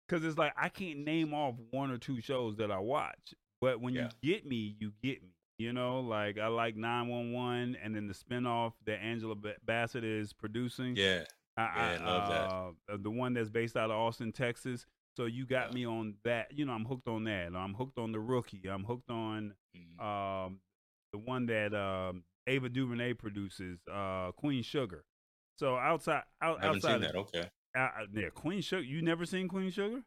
because 0.07 0.23
it's 0.23 0.38
like 0.38 0.53
I 0.56 0.69
can't 0.69 0.99
name 0.99 1.34
off 1.34 1.56
one 1.72 1.89
or 1.89 1.97
two 1.97 2.22
shows 2.22 2.57
that 2.57 2.69
I 2.69 2.77
watch, 2.77 3.34
but 3.61 3.81
when 3.81 3.95
yeah. 3.95 4.10
you 4.22 4.34
get 4.34 4.45
me, 4.45 4.76
you 4.80 4.91
get 5.02 5.23
me. 5.23 5.30
You 5.57 5.72
know, 5.72 6.02
like 6.02 6.38
I 6.38 6.47
like 6.47 6.76
911 6.76 7.77
and 7.81 7.95
then 7.95 8.07
the 8.07 8.14
spinoff 8.14 8.73
that 8.85 9.02
Angela 9.02 9.35
Bassett 9.65 10.03
is 10.03 10.34
producing. 10.34 10.97
Yeah. 10.97 11.23
I, 11.57 11.61
yeah, 11.64 11.97
I 12.02 12.06
love 12.06 12.30
uh, 12.30 12.72
that. 12.89 13.03
The 13.03 13.10
one 13.10 13.34
that's 13.34 13.49
based 13.49 13.77
out 13.77 13.89
of 13.89 13.95
Austin, 13.95 14.34
Texas. 14.34 14.85
So 15.16 15.26
you 15.26 15.46
got 15.46 15.74
me 15.74 15.86
on 15.86 16.16
that. 16.26 16.48
You 16.52 16.66
know, 16.66 16.74
I'm 16.74 16.86
hooked 16.86 17.08
on 17.08 17.24
that. 17.26 17.56
I'm 17.56 17.74
hooked 17.74 17.98
on 17.98 18.12
the 18.12 18.20
rookie. 18.20 18.64
I'm 18.70 18.84
hooked 18.84 19.10
on 19.10 19.54
mm-hmm. 19.76 20.06
um, 20.06 20.60
the 21.14 21.20
one 21.20 21.46
that 21.46 21.74
um, 21.74 22.24
Ava 22.48 22.70
DuVernay 22.70 23.14
produces, 23.14 23.80
uh, 23.92 24.32
Queen 24.34 24.62
Sugar. 24.62 25.06
So 25.58 25.78
outside, 25.78 26.24
out, 26.42 26.60
I 26.60 26.66
haven't 26.66 26.78
outside 26.78 26.92
seen 26.92 27.02
that. 27.02 27.16
Okay. 27.16 27.50
Uh, 27.78 27.88
yeah, 28.14 28.30
Queen 28.34 28.62
Sugar. 28.62 28.84
You 28.84 29.02
never 29.02 29.26
seen 29.26 29.48
Queen 29.48 29.72
Sugar? 29.72 30.02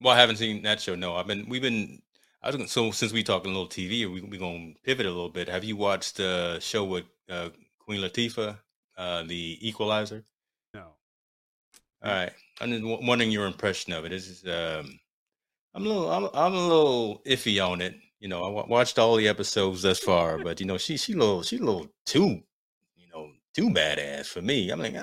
Well, 0.00 0.14
I 0.14 0.18
haven't 0.20 0.36
seen 0.36 0.62
that 0.62 0.80
show. 0.80 0.94
No, 0.94 1.14
I've 1.14 1.26
been. 1.26 1.48
We've 1.48 1.62
been. 1.62 2.00
I 2.42 2.48
was 2.48 2.56
gonna, 2.56 2.68
so 2.68 2.90
since 2.90 3.12
we 3.12 3.22
talking 3.22 3.50
a 3.50 3.54
little 3.54 3.68
TV, 3.68 4.12
we 4.12 4.20
we 4.22 4.38
gonna 4.38 4.72
pivot 4.82 5.06
a 5.06 5.10
little 5.10 5.28
bit. 5.28 5.48
Have 5.48 5.62
you 5.62 5.76
watched 5.76 6.16
the 6.16 6.58
show 6.60 6.84
with 6.84 7.04
uh, 7.30 7.50
Queen 7.78 8.00
Latifah, 8.00 8.58
uh, 8.96 9.22
the 9.24 9.58
Equalizer? 9.60 10.24
All 12.04 12.10
right. 12.12 12.32
I'm 12.60 12.70
just 12.70 12.84
wondering 12.84 13.30
your 13.30 13.46
impression 13.46 13.92
of 13.92 14.04
it. 14.04 14.12
Is 14.12 14.44
um, 14.46 14.98
I'm 15.74 15.86
a 15.86 15.88
little, 15.88 16.10
I'm, 16.10 16.28
I'm 16.34 16.54
a 16.54 16.66
little 16.68 17.22
iffy 17.26 17.64
on 17.64 17.80
it. 17.80 17.94
You 18.20 18.28
know, 18.28 18.44
I 18.44 18.48
w- 18.48 18.66
watched 18.68 18.98
all 18.98 19.16
the 19.16 19.28
episodes 19.28 19.82
thus 19.82 19.98
far, 19.98 20.38
but 20.38 20.60
you 20.60 20.66
know, 20.66 20.78
she 20.78 20.96
she 20.96 21.14
little 21.14 21.42
she 21.42 21.58
a 21.58 21.62
little 21.62 21.88
too, 22.06 22.40
you 22.96 23.08
know, 23.12 23.30
too 23.54 23.70
badass 23.70 24.26
for 24.26 24.42
me. 24.42 24.70
I'm 24.70 24.80
like, 24.80 24.94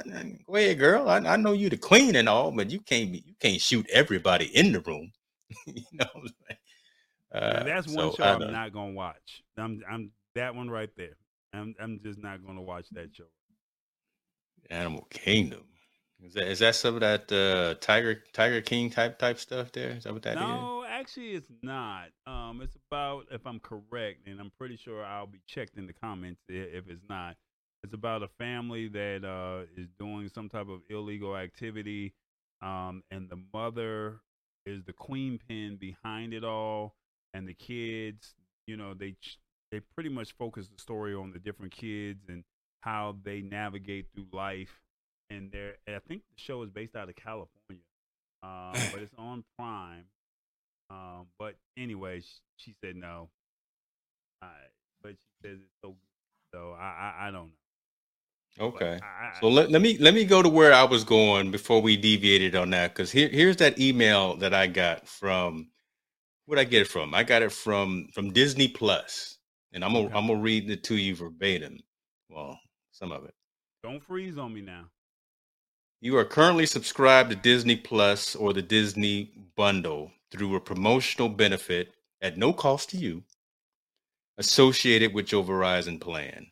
go 0.46 0.56
ahead, 0.56 0.80
girl. 0.80 1.10
I, 1.10 1.18
I 1.18 1.36
know 1.36 1.54
you 1.54 1.70
the 1.70 1.78
queen 1.78 2.16
and 2.16 2.30
all, 2.30 2.52
but 2.52 2.70
you 2.72 2.80
can't 2.80 3.12
be, 3.12 3.24
you 3.26 3.36
can't 3.40 3.60
shoot 3.62 3.90
everybody 3.92 4.46
in 4.56 4.72
the 4.72 4.80
room. 4.82 5.12
you 5.66 5.84
know, 5.94 6.24
uh, 7.34 7.64
that's 7.64 7.88
one 7.88 8.12
so 8.12 8.16
show 8.16 8.24
I'm 8.24 8.52
not 8.52 8.74
gonna 8.74 8.94
watch. 8.94 9.44
I'm 9.58 9.82
I'm 9.90 10.12
that 10.36 10.56
one 10.56 10.70
right 10.70 10.90
there. 10.96 11.18
I'm 11.54 11.76
I'm 11.82 12.00
just 12.04 12.20
not 12.20 12.46
gonna 12.46 12.62
watch 12.62 12.86
that 12.92 13.14
show. 13.14 13.26
Animal 14.70 15.08
Kingdom. 15.10 15.64
Is 16.22 16.34
that 16.34 16.48
is 16.48 16.60
that 16.60 16.76
some 16.76 16.96
of 16.96 17.00
that 17.02 17.32
uh, 17.32 17.76
Tiger 17.80 18.24
Tiger 18.34 18.62
King 18.62 18.90
type 18.90 19.20
type 19.20 19.40
stuff 19.40 19.72
there? 19.72 19.92
Is 19.92 20.04
that 20.04 20.14
what 20.14 20.24
that 20.24 20.36
no, 20.36 20.42
is? 20.42 20.48
no, 20.48 20.86
actually, 20.88 21.32
it's 21.32 21.52
not. 21.62 22.08
Um, 22.28 22.60
it's 22.62 22.76
about 22.92 23.28
if 23.32 23.46
I'm 23.48 23.60
correct, 23.60 24.28
and 24.28 24.40
I'm 24.40 24.52
pretty 24.58 24.76
sure 24.76 25.04
I'll 25.04 25.28
be 25.28 25.40
checked 25.48 25.78
in 25.78 25.88
the 25.88 25.94
comments 25.94 26.42
if 26.50 26.90
it's 26.90 27.04
not. 27.10 27.38
It's 27.84 27.94
about 27.94 28.24
a 28.24 28.28
family 28.38 28.90
that 28.90 29.24
uh, 29.24 29.66
is 29.78 29.88
doing 29.98 30.30
some 30.34 30.50
type 30.50 30.68
of 30.68 30.82
illegal 30.90 31.38
activity, 31.38 32.14
um, 32.62 33.02
and 33.12 33.30
the 33.30 33.42
mother 33.54 34.20
is 34.66 34.84
the 34.84 34.94
queen 34.94 35.40
pin 35.48 35.78
behind 35.80 36.34
it 36.34 36.44
all, 36.44 36.96
and 37.34 37.48
the 37.48 37.54
kids, 37.54 38.36
you 38.68 38.76
know, 38.76 38.94
they 38.94 39.16
they 39.72 39.80
pretty 39.96 40.10
much 40.10 40.34
focus 40.34 40.68
the 40.68 40.82
story 40.82 41.16
on 41.16 41.32
the 41.32 41.40
different 41.40 41.72
kids 41.72 42.28
and 42.28 42.44
how 42.82 43.16
they 43.24 43.42
navigate 43.42 44.08
through 44.14 44.28
life 44.34 44.82
and 45.30 45.52
there 45.52 45.74
I 45.88 46.00
think 46.08 46.22
the 46.22 46.42
show 46.42 46.62
is 46.64 46.70
based 46.70 46.96
out 46.96 47.10
of 47.10 47.16
California, 47.16 47.84
um, 48.44 48.74
but 48.92 49.02
it's 49.02 49.14
on 49.18 49.44
Prime. 49.58 50.06
Um, 50.90 51.28
but 51.38 51.56
anyway, 51.78 52.22
she, 52.22 52.40
she 52.58 52.76
said 52.84 52.96
no. 52.96 53.30
I, 54.42 54.48
but 55.04 55.12
she 55.12 55.48
says 55.48 55.58
it's 55.62 55.76
so 55.84 55.90
good, 55.90 56.58
so 56.58 56.76
I, 56.80 56.84
I, 56.84 57.28
I 57.28 57.32
don't 57.32 57.52
know. 58.58 58.66
Okay. 58.68 59.00
I, 59.02 59.40
so 59.40 59.48
let, 59.48 59.70
let 59.72 59.82
me 59.82 59.98
let 60.00 60.14
me 60.14 60.26
go 60.26 60.42
to 60.42 60.50
where 60.50 60.74
I 60.74 60.84
was 60.84 61.04
going 61.04 61.52
before 61.52 61.82
we 61.82 61.96
deviated 61.96 62.56
on 62.56 62.72
that 62.72 62.94
because 62.94 63.12
here 63.12 63.30
here's 63.30 63.58
that 63.58 63.80
email 63.80 64.36
that 64.38 64.54
I 64.54 64.68
got 64.68 65.08
from 65.08 65.70
where'd 66.46 66.60
I 66.60 66.64
get 66.64 66.82
it 66.82 66.88
from? 66.88 67.14
I 67.14 67.24
got 67.24 67.42
it 67.44 67.52
from 67.52 68.08
from 68.14 68.34
Disney 68.34 68.68
Plus, 68.68 69.38
and 69.72 69.86
I'm 69.86 69.94
gonna 69.94 70.06
okay. 70.08 70.16
I'm 70.16 70.28
gonna 70.28 70.40
read 70.40 70.70
it 70.70 70.84
to 70.86 70.98
you 70.98 71.16
verbatim. 71.16 71.80
Well, 72.30 72.60
some 72.92 73.12
of 73.12 73.26
it. 73.26 73.34
Don't 73.84 74.04
freeze 74.04 74.38
on 74.38 74.54
me 74.54 74.62
now. 74.62 74.86
You 76.02 76.16
are 76.18 76.24
currently 76.24 76.66
subscribed 76.66 77.30
to 77.30 77.36
Disney 77.36 77.76
Plus 77.76 78.34
or 78.34 78.54
the 78.54 78.62
Disney 78.62 79.34
Bundle 79.58 80.14
through 80.32 80.56
a 80.56 80.62
promotional 80.62 81.28
benefit 81.28 81.94
at 82.22 82.38
no 82.38 82.54
cost 82.54 82.92
to 82.92 82.98
you 82.98 83.24
associated 84.38 85.14
with 85.14 85.34
your 85.34 85.44
Verizon 85.44 86.00
plan. 86.00 86.48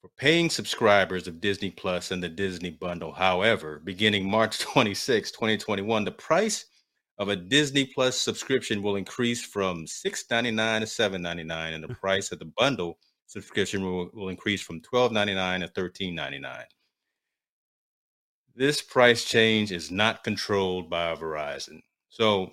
For 0.00 0.08
paying 0.16 0.48
subscribers 0.48 1.28
of 1.28 1.42
Disney 1.42 1.70
Plus 1.70 2.10
and 2.10 2.22
the 2.22 2.28
Disney 2.30 2.70
Bundle, 2.70 3.12
however, 3.12 3.82
beginning 3.84 4.30
March 4.30 4.58
26, 4.60 5.30
2021, 5.32 6.04
the 6.04 6.12
price 6.12 6.64
of 7.18 7.28
a 7.28 7.36
Disney 7.36 7.84
Plus 7.84 8.18
subscription 8.18 8.82
will 8.82 8.96
increase 8.96 9.44
from 9.44 9.84
$6.99 9.84 10.80
to 10.80 10.86
$7.99, 10.86 11.74
and 11.74 11.84
the 11.84 11.88
hmm. 11.88 11.94
price 11.94 12.32
of 12.32 12.38
the 12.38 12.50
bundle 12.56 12.98
subscription 13.26 13.84
will, 13.84 14.08
will 14.14 14.30
increase 14.30 14.62
from 14.62 14.80
$12.99 14.80 15.70
to 15.74 15.80
$13.99. 15.82 16.64
This 18.56 18.80
price 18.82 19.24
change 19.24 19.72
is 19.72 19.90
not 19.90 20.22
controlled 20.22 20.88
by 20.88 21.14
Verizon. 21.16 21.82
So 22.08 22.52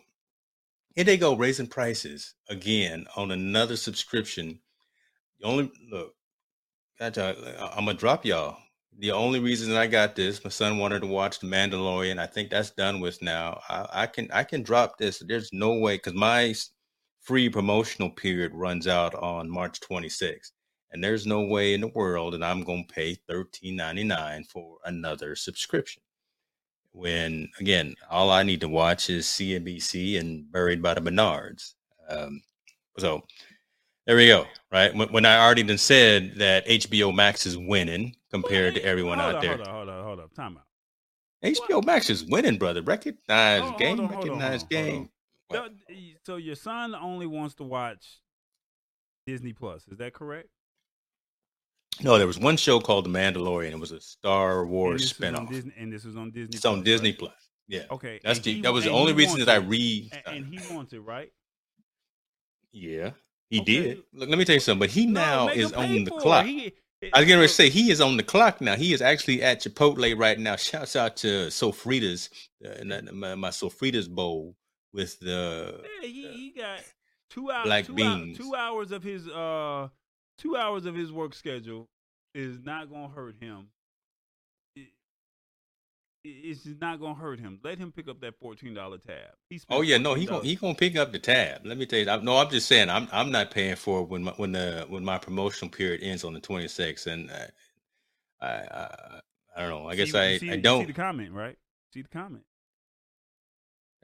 here 0.95 1.03
they 1.03 1.17
go 1.17 1.35
raising 1.35 1.67
prices 1.67 2.33
again 2.49 3.05
on 3.15 3.29
another 3.31 3.75
subscription. 3.75 4.59
The 5.39 5.45
only 5.45 5.71
look, 5.91 6.15
I'm 6.99 7.13
gonna 7.13 7.93
drop 7.93 8.25
y'all. 8.25 8.57
The 8.97 9.11
only 9.11 9.39
reason 9.39 9.75
I 9.75 9.87
got 9.87 10.15
this, 10.15 10.43
my 10.43 10.49
son 10.49 10.79
wanted 10.79 11.01
to 11.01 11.07
watch 11.07 11.39
The 11.39 11.47
Mandalorian. 11.47 12.19
I 12.19 12.25
think 12.25 12.49
that's 12.49 12.71
done 12.71 12.99
with 12.99 13.21
now. 13.21 13.61
I, 13.69 14.03
I 14.03 14.07
can 14.07 14.29
I 14.31 14.43
can 14.43 14.63
drop 14.63 14.97
this. 14.97 15.19
There's 15.19 15.49
no 15.53 15.75
way 15.75 15.97
because 15.97 16.13
my 16.13 16.55
free 17.21 17.47
promotional 17.47 18.09
period 18.09 18.53
runs 18.55 18.87
out 18.87 19.13
on 19.15 19.49
March 19.49 19.79
26th. 19.81 20.51
And 20.91 21.03
there's 21.03 21.25
no 21.25 21.41
way 21.41 21.73
in 21.73 21.81
the 21.81 21.87
world 21.87 22.33
that 22.33 22.43
I'm 22.43 22.63
going 22.63 22.85
to 22.85 22.93
pay 22.93 23.17
$13.99 23.29 24.47
for 24.47 24.77
another 24.85 25.35
subscription. 25.35 26.03
When, 26.91 27.49
again, 27.59 27.95
all 28.09 28.29
I 28.29 28.43
need 28.43 28.59
to 28.61 28.67
watch 28.67 29.09
is 29.09 29.25
CNBC 29.25 30.19
and 30.19 30.51
Buried 30.51 30.81
by 30.81 30.93
the 30.93 31.01
Bernards. 31.01 31.75
Um, 32.09 32.41
so 32.97 33.23
there 34.05 34.17
we 34.17 34.27
go, 34.27 34.45
right? 34.71 34.93
When, 34.93 35.07
when, 35.09 35.25
I 35.25 35.37
already 35.37 35.63
done 35.63 35.77
said 35.77 36.33
that 36.35 36.67
HBO 36.67 37.15
Max 37.15 37.45
is 37.45 37.57
winning 37.57 38.17
compared 38.29 38.75
to 38.75 38.83
everyone 38.83 39.19
hold 39.19 39.35
out 39.35 39.35
on, 39.35 39.41
there. 39.41 39.55
Hold 39.55 39.67
on, 39.67 39.73
hold 39.73 39.89
on, 39.89 40.03
hold 40.03 40.19
on. 40.19 40.29
Time 40.31 40.57
out. 40.57 40.65
HBO 41.45 41.75
what? 41.75 41.85
Max 41.85 42.09
is 42.09 42.25
winning, 42.25 42.57
brother. 42.57 42.81
Recognize 42.81 43.61
oh, 43.63 43.77
game, 43.77 44.01
on, 44.01 44.07
recognize 44.07 44.63
game. 44.63 45.09
So 46.25 46.35
your 46.35 46.55
son 46.55 46.93
only 46.95 47.25
wants 47.25 47.55
to 47.55 47.63
watch 47.63 48.19
Disney 49.25 49.53
Plus. 49.53 49.87
Is 49.87 49.97
that 49.97 50.13
correct? 50.13 50.49
No, 51.99 52.17
there 52.17 52.27
was 52.27 52.39
one 52.39 52.57
show 52.57 52.79
called 52.79 53.05
The 53.05 53.09
Mandalorian. 53.09 53.71
It 53.71 53.79
was 53.79 53.91
a 53.91 53.99
Star 53.99 54.65
Wars 54.65 55.13
spinoff. 55.13 55.49
Disney, 55.49 55.73
and 55.77 55.91
this 55.91 56.05
was 56.05 56.15
on 56.15 56.31
Disney. 56.31 56.55
It's 56.55 56.61
Plus, 56.61 56.73
on 56.73 56.83
Disney 56.83 57.09
right? 57.09 57.19
Plus. 57.19 57.49
Yeah. 57.67 57.83
Okay. 57.91 58.19
That's 58.23 58.39
the, 58.39 58.61
that 58.61 58.73
was 58.73 58.85
the 58.85 58.91
only 58.91 59.13
reason 59.13 59.39
that 59.39 59.49
I 59.49 59.55
read. 59.55 60.11
And, 60.25 60.37
and, 60.37 60.45
he 60.53 60.73
wants 60.73 60.93
it, 60.93 60.99
right? 60.99 61.31
Yeah, 62.71 63.11
he 63.49 63.59
okay. 63.61 63.81
did. 63.81 64.03
Look, 64.13 64.29
let 64.29 64.37
me 64.37 64.45
tell 64.45 64.55
you 64.55 64.61
something. 64.61 64.79
But 64.79 64.89
he 64.89 65.05
no, 65.05 65.19
now 65.19 65.47
is 65.49 65.73
on 65.73 66.05
the 66.05 66.11
clock. 66.11 66.45
He, 66.45 66.73
I 67.13 67.19
was 67.19 67.27
going 67.27 67.41
to 67.41 67.47
say 67.47 67.69
he 67.69 67.91
is 67.91 67.99
on 67.99 68.15
the 68.15 68.23
clock 68.23 68.61
now. 68.61 68.75
He 68.75 68.93
is 68.93 69.01
actually 69.01 69.41
at 69.41 69.61
Chipotle 69.61 70.17
right 70.17 70.39
now. 70.39 70.55
Shouts 70.55 70.95
out 70.95 71.17
to 71.17 71.47
Sofritas, 71.47 72.29
uh, 72.63 73.11
my, 73.11 73.35
my 73.35 73.49
Sofritas 73.49 74.09
bowl 74.09 74.55
with 74.93 75.19
the. 75.19 75.81
Yeah, 76.01 76.07
he, 76.07 76.27
he 76.27 76.53
got 76.55 76.79
two 77.29 77.49
hours. 77.51 77.65
Black 77.65 77.85
two 77.85 77.93
beans. 77.93 78.39
Hours, 78.39 78.49
two 78.49 78.55
hours 78.55 78.91
of 78.91 79.03
his 79.03 79.27
uh 79.27 79.89
two 80.41 80.57
hours 80.57 80.85
of 80.85 80.95
his 80.95 81.11
work 81.11 81.33
schedule 81.33 81.87
is 82.33 82.57
not 82.63 82.89
gonna 82.89 83.09
hurt 83.09 83.35
him. 83.39 83.67
It, 84.75 84.87
it's 86.23 86.65
not 86.79 86.99
gonna 86.99 87.15
hurt 87.15 87.39
him. 87.39 87.59
Let 87.63 87.77
him 87.77 87.91
pick 87.91 88.07
up 88.07 88.21
that 88.21 88.39
fourteen 88.39 88.73
dollar 88.73 88.97
tab. 88.97 89.31
oh 89.69 89.81
yeah, 89.81 89.97
no, 89.97 90.13
he 90.15 90.25
gonna 90.25 90.43
he 90.43 90.55
gonna 90.55 90.75
pick 90.75 90.95
up 90.95 91.11
the 91.11 91.19
tab. 91.19 91.65
Let 91.65 91.77
me 91.77 91.85
tell 91.85 91.99
you. 91.99 92.09
I, 92.09 92.17
no, 92.17 92.37
I'm 92.37 92.49
just 92.49 92.67
saying. 92.67 92.89
I'm 92.89 93.07
I'm 93.11 93.31
not 93.31 93.51
paying 93.51 93.75
for 93.75 94.01
it 94.01 94.09
when 94.09 94.23
my, 94.23 94.31
when 94.31 94.51
the 94.51 94.85
when 94.89 95.03
my 95.03 95.17
promotional 95.17 95.69
period 95.69 96.01
ends 96.03 96.23
on 96.23 96.33
the 96.33 96.41
26th, 96.41 97.07
and 97.07 97.31
I 97.31 97.47
I, 98.41 98.47
I, 98.47 99.19
I 99.57 99.61
don't 99.61 99.69
know. 99.69 99.89
I 99.89 99.95
guess 99.95 100.11
see, 100.11 100.17
I 100.17 100.37
see, 100.37 100.51
I 100.51 100.55
don't 100.57 100.81
see 100.81 100.91
the 100.91 100.93
comment 100.93 101.31
right. 101.31 101.57
See 101.93 102.01
the 102.01 102.09
comment. 102.09 102.43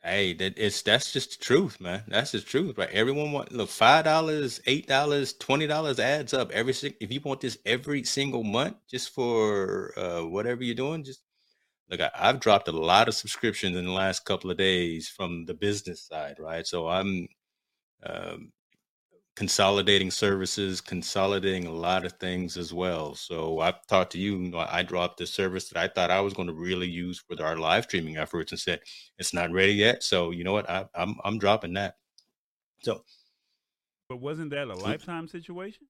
Hey, 0.03 0.33
that 0.33 0.53
it's 0.57 0.81
that's 0.83 1.11
just 1.13 1.39
the 1.39 1.45
truth, 1.45 1.81
man. 1.81 2.03
That's 2.07 2.31
the 2.31 2.41
truth, 2.41 2.77
right? 2.77 2.89
Everyone 2.91 3.31
want 3.33 3.51
look 3.51 3.69
five 3.69 4.05
dollars, 4.05 4.61
eight 4.65 4.87
dollars, 4.87 5.33
twenty 5.33 5.67
dollars 5.67 5.99
adds 5.99 6.33
up 6.33 6.51
every 6.51 6.73
if 7.01 7.11
you 7.11 7.19
want 7.21 7.41
this 7.41 7.57
every 7.65 8.03
single 8.03 8.43
month 8.43 8.77
just 8.89 9.09
for 9.13 9.93
uh 9.99 10.21
whatever 10.25 10.63
you're 10.63 10.75
doing, 10.75 11.03
just 11.03 11.21
look. 11.91 12.01
I, 12.01 12.11
I've 12.15 12.39
dropped 12.41 12.67
a 12.69 12.73
lot 12.73 13.07
of 13.09 13.15
subscriptions 13.15 13.77
in 13.77 13.85
the 13.85 13.91
last 13.93 14.25
couple 14.25 14.51
of 14.51 14.57
days 14.57 15.09
from 15.09 15.45
the 15.45 15.53
business 15.55 16.03
side, 16.07 16.37
right? 16.39 16.67
So 16.67 16.87
I'm 16.89 17.27
um 18.05 18.51
consolidating 19.37 20.09
services, 20.09 20.81
consolidating 20.81 21.67
a 21.67 21.71
lot 21.71 22.03
of 22.03 22.13
things 22.13 22.57
as 22.57 22.73
well. 22.73 23.13
So 23.13 23.59
I've 23.59 23.85
talked 23.85 24.13
to 24.13 24.17
you. 24.17 24.35
you 24.37 24.49
know, 24.49 24.65
I 24.67 24.81
dropped 24.81 25.19
the 25.19 25.27
service 25.27 25.69
that 25.69 25.79
I 25.79 25.87
thought 25.87 26.09
I 26.09 26.21
was 26.21 26.33
going 26.33 26.47
to 26.47 26.55
really 26.55 26.87
use 26.87 27.19
for 27.19 27.39
our 27.43 27.55
live 27.55 27.83
streaming 27.83 28.17
efforts 28.17 28.51
and 28.51 28.59
said 28.59 28.79
it's 29.19 29.35
not 29.35 29.51
ready 29.51 29.73
yet. 29.73 30.01
So 30.01 30.31
you 30.31 30.43
know 30.43 30.53
what? 30.53 30.67
I, 30.67 30.87
I'm 30.95 31.17
I'm 31.23 31.37
dropping 31.37 31.73
that. 31.73 31.97
So, 32.81 33.03
but 34.09 34.17
wasn't 34.17 34.49
that 34.49 34.69
a 34.69 34.75
lifetime 34.75 35.27
situation? 35.27 35.85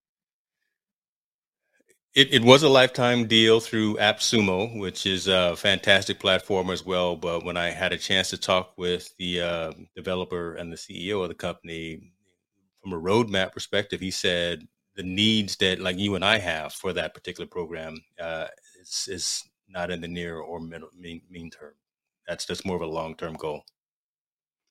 It, 2.14 2.34
it 2.34 2.44
was 2.44 2.64
a 2.64 2.70
lifetime 2.70 3.28
deal 3.28 3.62
through 3.62 3.96
AppSumo, 3.96 4.78
which 4.78 5.06
is 5.06 5.28
a 5.28 5.56
fantastic 5.56 6.20
platform 6.20 6.70
as 6.70 6.86
well. 6.86 7.16
But 7.16 7.46
when 7.46 7.56
I 7.56 7.70
had 7.70 7.94
a 7.94 7.98
chance 7.98 8.30
to 8.32 8.38
talk 8.38 8.74
with 8.78 9.16
the 9.18 9.42
uh, 9.42 9.72
developer 9.96 10.56
and 10.56 10.74
the 10.74 10.78
CEO 10.78 11.22
of 11.22 11.30
the 11.30 11.36
company, 11.36 12.12
from 12.88 12.98
a 12.98 13.04
roadmap 13.04 13.52
perspective, 13.52 14.00
he 14.00 14.12
said 14.12 14.68
the 14.96 15.04
needs 15.04 15.56
that 15.58 15.80
like 15.80 15.98
you 15.98 16.16
and 16.16 16.24
I 16.24 16.40
have 16.40 16.74
for 16.74 16.94
that 16.94 17.14
particular 17.14 17.48
program 17.48 18.00
uh, 18.20 18.48
is, 18.82 19.08
is 19.12 19.44
not 19.68 19.92
in 19.92 20.02
the 20.02 20.08
near 20.08 20.40
or 20.40 20.60
middle, 20.60 20.90
mean, 20.98 21.22
mean 21.30 21.50
term. 21.50 21.74
That's 22.28 22.46
just 22.46 22.66
more 22.66 22.76
of 22.76 22.82
a 22.82 22.88
long 22.88 23.16
term 23.16 23.34
goal. 23.34 23.64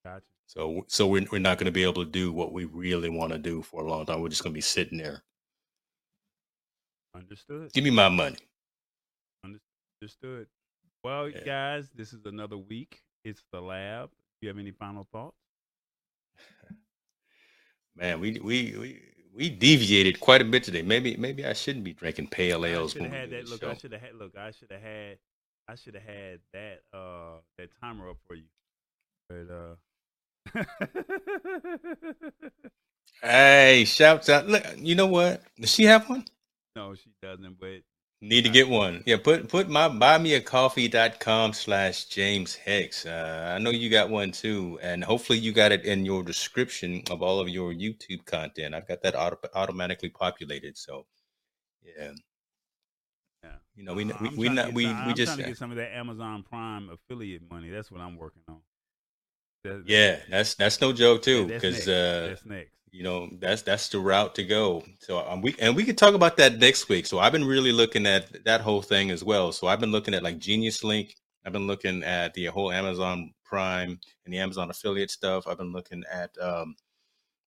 Gotcha. 0.05 0.24
So 0.47 0.84
so 0.88 1.06
we're, 1.06 1.26
we're 1.30 1.38
not 1.38 1.59
going 1.59 1.66
to 1.66 1.72
be 1.72 1.82
able 1.82 2.05
to 2.05 2.10
do 2.10 2.32
what 2.32 2.52
we 2.52 2.64
really 2.64 3.10
want 3.10 3.32
to 3.32 3.38
do 3.38 3.62
for 3.62 3.82
a 3.82 3.88
long 3.88 4.06
time. 4.06 4.20
We're 4.20 4.28
just 4.28 4.43
going 4.43 4.52
to 4.52 4.59
be 4.59 4.62
sitting 4.62 4.98
there. 4.98 5.22
Understood. 7.14 7.72
Give 7.72 7.84
me 7.84 7.90
my 7.90 8.09
money. 8.09 8.36
Understood. 9.44 10.47
Well, 11.02 11.28
yeah. 11.28 11.44
guys, 11.44 11.88
this 11.94 12.12
is 12.12 12.24
another 12.26 12.59
week. 12.59 13.02
It's 13.24 13.43
the 13.52 13.60
lab. 13.60 14.10
Do 14.10 14.47
you 14.47 14.48
have 14.48 14.59
any 14.59 14.70
final 14.70 15.06
thoughts? 15.12 15.36
Man, 17.97 18.20
we 18.20 18.39
we 18.40 18.74
we 18.78 19.02
we 19.35 19.51
deviated 19.51 20.20
quite 20.20 20.43
a 20.43 20.44
bit 20.44 20.64
today. 20.64 20.82
Maybe 20.82 21.16
maybe 21.16 21.47
I 21.47 21.55
shouldn't 21.55 21.85
be 21.85 21.94
drinking 21.94 22.28
pale 22.28 22.66
ales. 22.66 22.94
I 22.94 22.98
should 22.98 23.02
have 23.02 23.12
had 23.12 23.31
that. 23.31 23.48
Look, 23.48 23.60
show. 23.60 23.70
I 23.70 23.74
should 23.74 23.93
have 23.93 24.02
had. 24.02 24.14
Look, 24.14 24.36
I 24.36 24.51
should 24.51 24.70
have 24.70 24.82
had. 24.82 25.18
I 25.68 25.74
should 25.74 25.94
have 25.94 26.02
had 26.02 26.40
that 26.52 26.81
uh 26.93 27.39
that 27.59 27.70
timer 27.81 28.10
up 28.10 28.18
for 28.27 28.35
you. 28.35 28.44
But 29.28 29.48
uh. 29.51 29.77
hey, 33.23 33.85
shouts 33.85 34.28
out! 34.28 34.47
Look, 34.47 34.62
you 34.77 34.94
know 34.94 35.06
what? 35.06 35.43
Does 35.59 35.73
she 35.73 35.85
have 35.85 36.09
one? 36.09 36.24
No, 36.77 36.94
she 36.94 37.10
doesn't. 37.23 37.59
But 37.59 37.81
Need 38.22 38.44
to 38.44 38.51
get 38.51 38.68
one. 38.68 39.02
Yeah, 39.05 39.18
put 39.18 39.48
put 39.48 39.68
my 39.68 39.90
buymeacoffee.com 39.90 41.52
slash 41.52 42.06
James 42.06 42.55
Hicks. 42.55 43.05
Uh, 43.05 43.52
I 43.55 43.59
know 43.59 43.68
you 43.68 43.90
got 43.90 44.09
one 44.09 44.32
too, 44.32 44.78
and 44.82 45.05
hopefully 45.05 45.38
you 45.38 45.52
got 45.52 45.70
it 45.70 45.84
in 45.84 46.06
your 46.06 46.22
description 46.22 47.02
of 47.10 47.22
all 47.22 47.40
of 47.40 47.48
your 47.51 47.74
YouTube 47.74 48.24
content. 48.24 48.74
I've 48.74 48.88
got 48.88 49.02
that 49.02 49.14
auto- 49.14 49.48
automatically 49.55 50.09
populated. 50.09 50.78
So, 50.78 51.05
yeah. 51.82 52.12
Yeah. 53.44 53.51
You 53.74 53.84
know, 53.84 53.93
we 53.93 54.05
we 54.05 54.28
we, 54.36 54.48
not, 54.48 54.72
we, 54.72 54.86
we 55.06 55.12
just 55.12 55.34
trying 55.34 55.44
to 55.44 55.44
get 55.48 55.59
some 55.59 55.70
of 55.70 55.76
that 55.76 55.94
Amazon 55.94 56.43
Prime 56.43 56.88
affiliate 56.88 57.43
money. 57.51 57.68
That's 57.68 57.93
what 57.93 58.01
I'm 58.01 58.16
working 58.16 58.43
on. 58.48 58.60
That, 59.64 59.84
yeah, 59.86 60.20
that's 60.30 60.55
that's 60.55 60.80
no 60.80 60.94
joke 60.94 61.20
too, 61.20 61.47
because 61.47 61.86
yeah, 61.86 61.94
uh, 61.94 62.26
that's 62.28 62.47
next 62.47 62.72
you 62.97 63.02
know 63.02 63.28
that's 63.40 63.60
that's 63.60 63.90
the 63.90 63.98
route 63.98 64.35
to 64.36 64.43
go. 64.43 64.82
So 65.01 65.18
um, 65.18 65.43
we 65.43 65.55
and 65.59 65.77
we 65.77 65.85
could 65.85 65.98
talk 65.98 66.14
about 66.14 66.39
that 66.39 66.59
next 66.59 66.89
week. 66.89 67.05
So 67.06 67.18
i've 67.18 67.32
been 67.32 67.44
really 67.44 67.73
looking 67.73 68.06
at 68.06 68.44
that 68.47 68.62
whole 68.62 68.81
thing 68.81 69.10
as 69.10 69.23
well. 69.23 69.52
So 69.52 69.66
i've 69.66 69.81
been 69.81 69.93
looking 69.93 70.14
at 70.14 70.23
like 70.23 70.39
genius 70.39 70.82
link. 70.82 71.14
I've 71.44 71.52
been 71.52 71.66
looking 71.66 72.02
at 72.02 72.32
the 72.32 72.47
whole 72.47 72.73
amazon 72.73 73.32
prime 73.44 74.01
and 74.24 74.32
the 74.32 74.39
amazon 74.39 74.70
affiliate 74.70 75.10
stuff. 75.10 75.47
I've 75.47 75.59
been 75.59 75.73
looking 75.73 76.05
at 76.10 76.31
um, 76.40 76.74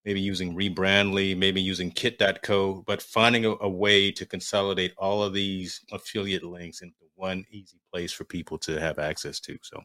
maybe 0.06 0.22
using 0.22 0.56
rebrandly 0.56 1.36
maybe 1.36 1.62
using 1.62 1.90
kit.co 1.90 2.84
but 2.86 3.02
finding 3.02 3.46
a, 3.46 3.56
a 3.62 3.70
way 3.70 4.12
to 4.12 4.28
consolidate 4.28 4.94
all 5.00 5.24
of 5.24 5.34
these 5.34 5.82
affiliate 5.92 6.44
links 6.44 6.84
into 6.84 6.96
one 7.16 7.44
easy 7.50 7.80
place 7.92 8.12
for 8.12 8.24
people 8.24 8.60
to 8.60 8.80
have 8.80 9.00
access 9.00 9.40
to. 9.40 9.58
So 9.64 9.82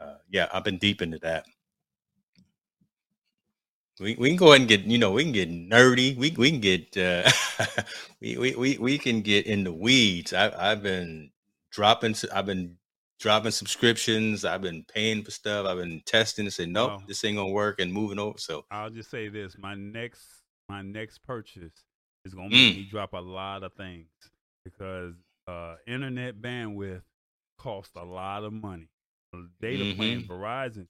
uh, 0.00 0.14
yeah 0.30 0.46
i've 0.52 0.64
been 0.64 0.78
deep 0.78 1.02
into 1.02 1.18
that 1.18 1.44
we, 4.00 4.14
we 4.16 4.28
can 4.28 4.36
go 4.36 4.48
ahead 4.48 4.60
and 4.60 4.68
get 4.68 4.82
you 4.82 4.98
know 4.98 5.12
we 5.12 5.22
can 5.22 5.32
get 5.32 5.50
nerdy 5.50 6.16
we 6.16 6.30
we 6.36 6.50
can 6.50 6.60
get 6.60 6.96
uh, 6.96 7.30
we, 8.20 8.36
we 8.36 8.54
we 8.54 8.78
we 8.78 8.98
can 8.98 9.22
get 9.22 9.46
in 9.46 9.64
the 9.64 9.72
weeds. 9.72 10.32
I, 10.32 10.52
I've 10.70 10.82
been 10.82 11.30
dropping 11.70 12.14
I've 12.34 12.46
been 12.46 12.76
dropping 13.18 13.52
subscriptions. 13.52 14.44
I've 14.44 14.60
been 14.60 14.84
paying 14.84 15.24
for 15.24 15.30
stuff. 15.30 15.66
I've 15.66 15.78
been 15.78 16.02
testing 16.04 16.44
and 16.44 16.52
say 16.52 16.66
nope, 16.66 17.02
this 17.06 17.24
ain't 17.24 17.36
gonna 17.36 17.52
work 17.52 17.80
and 17.80 17.92
moving 17.92 18.18
over. 18.18 18.38
So 18.38 18.64
I'll 18.70 18.90
just 18.90 19.10
say 19.10 19.28
this: 19.28 19.56
my 19.58 19.74
next 19.74 20.26
my 20.68 20.82
next 20.82 21.18
purchase 21.24 21.72
is 22.24 22.34
gonna 22.34 22.50
make 22.50 22.74
mm. 22.74 22.76
me 22.76 22.88
drop 22.90 23.14
a 23.14 23.20
lot 23.20 23.62
of 23.62 23.72
things 23.74 24.08
because 24.64 25.14
uh, 25.48 25.76
internet 25.86 26.42
bandwidth 26.42 27.02
costs 27.58 27.92
a 27.96 28.04
lot 28.04 28.44
of 28.44 28.52
money. 28.52 28.88
Data 29.60 29.84
mm-hmm. 29.84 29.96
plan 29.96 30.22
Verizon, 30.22 30.86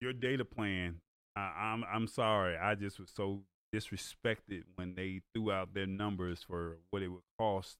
your 0.00 0.12
data 0.12 0.44
plan 0.44 1.00
I, 1.36 1.72
am 1.72 1.84
I'm, 1.84 1.84
I'm 1.94 2.06
sorry. 2.06 2.56
I 2.56 2.74
just 2.74 3.00
was 3.00 3.10
so 3.14 3.42
disrespected 3.74 4.64
when 4.76 4.94
they 4.94 5.22
threw 5.32 5.50
out 5.50 5.74
their 5.74 5.86
numbers 5.86 6.44
for 6.46 6.78
what 6.90 7.02
it 7.02 7.08
would 7.08 7.22
cost 7.38 7.78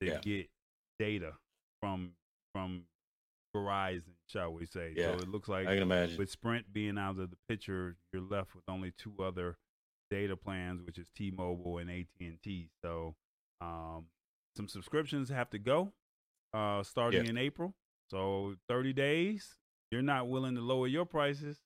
to 0.00 0.06
yeah. 0.06 0.18
get 0.20 0.50
data 0.98 1.32
from 1.80 2.12
from 2.52 2.82
Verizon, 3.54 4.14
shall 4.26 4.52
we 4.52 4.66
say? 4.66 4.92
Yeah. 4.96 5.12
So 5.12 5.14
it 5.14 5.28
looks 5.28 5.48
like 5.48 5.66
I 5.66 5.74
can 5.74 5.82
imagine 5.82 6.18
with 6.18 6.30
Sprint 6.30 6.72
being 6.72 6.98
out 6.98 7.18
of 7.18 7.30
the 7.30 7.36
picture, 7.48 7.96
you're 8.12 8.22
left 8.22 8.54
with 8.54 8.64
only 8.68 8.92
two 8.98 9.14
other 9.22 9.56
data 10.10 10.36
plans, 10.36 10.82
which 10.82 10.98
is 10.98 11.06
T-Mobile 11.16 11.78
and 11.78 11.90
AT&T. 11.90 12.70
So 12.82 13.14
um, 13.60 14.06
some 14.56 14.68
subscriptions 14.68 15.28
have 15.30 15.50
to 15.50 15.58
go 15.58 15.92
uh, 16.52 16.82
starting 16.82 17.24
yeah. 17.24 17.30
in 17.30 17.38
April. 17.38 17.74
So 18.10 18.54
30 18.68 18.92
days. 18.92 19.56
You're 19.90 20.02
not 20.02 20.28
willing 20.28 20.56
to 20.56 20.60
lower 20.60 20.88
your 20.88 21.04
prices. 21.04 21.58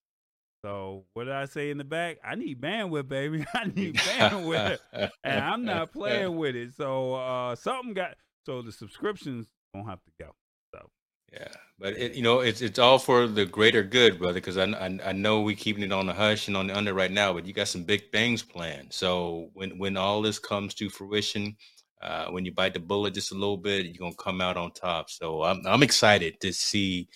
So 0.62 1.04
what 1.12 1.24
did 1.24 1.34
I 1.34 1.44
say 1.44 1.70
in 1.70 1.78
the 1.78 1.84
back? 1.84 2.18
I 2.24 2.34
need 2.34 2.60
bandwidth, 2.60 3.08
baby. 3.08 3.44
I 3.54 3.64
need 3.74 3.94
bandwidth, 3.96 4.78
and 4.92 5.12
I'm 5.40 5.64
not 5.64 5.92
playing 5.92 6.36
with 6.36 6.56
it. 6.56 6.74
So 6.74 7.14
uh, 7.14 7.54
something 7.54 7.94
got. 7.94 8.16
So 8.44 8.62
the 8.62 8.72
subscriptions 8.72 9.46
don't 9.74 9.86
have 9.86 10.02
to 10.04 10.10
go. 10.18 10.30
So 10.74 10.90
yeah, 11.32 11.48
but 11.78 11.96
it, 11.96 12.14
you 12.14 12.22
know 12.22 12.40
it's 12.40 12.60
it's 12.60 12.78
all 12.78 12.98
for 12.98 13.26
the 13.26 13.44
greater 13.44 13.82
good, 13.82 14.18
brother. 14.18 14.34
Because 14.34 14.58
I, 14.58 14.64
I, 14.64 14.98
I 15.04 15.12
know 15.12 15.42
we 15.42 15.54
keeping 15.54 15.84
it 15.84 15.92
on 15.92 16.06
the 16.06 16.14
hush 16.14 16.48
and 16.48 16.56
on 16.56 16.66
the 16.66 16.76
under 16.76 16.94
right 16.94 17.12
now, 17.12 17.32
but 17.32 17.46
you 17.46 17.52
got 17.52 17.68
some 17.68 17.84
big 17.84 18.10
things 18.10 18.42
planned. 18.42 18.92
So 18.92 19.50
when 19.54 19.78
when 19.78 19.96
all 19.96 20.22
this 20.22 20.38
comes 20.38 20.74
to 20.74 20.90
fruition. 20.90 21.56
Uh, 22.00 22.26
when 22.28 22.44
you 22.44 22.54
bite 22.54 22.74
the 22.74 22.78
bullet 22.78 23.12
just 23.12 23.32
a 23.32 23.34
little 23.34 23.56
bit, 23.56 23.84
you're 23.84 23.94
gonna 23.98 24.14
come 24.14 24.40
out 24.40 24.56
on 24.56 24.70
top. 24.70 25.10
So 25.10 25.42
I'm 25.42 25.60
I'm 25.66 25.82
excited 25.82 26.40
to 26.42 26.52
see 26.52 27.08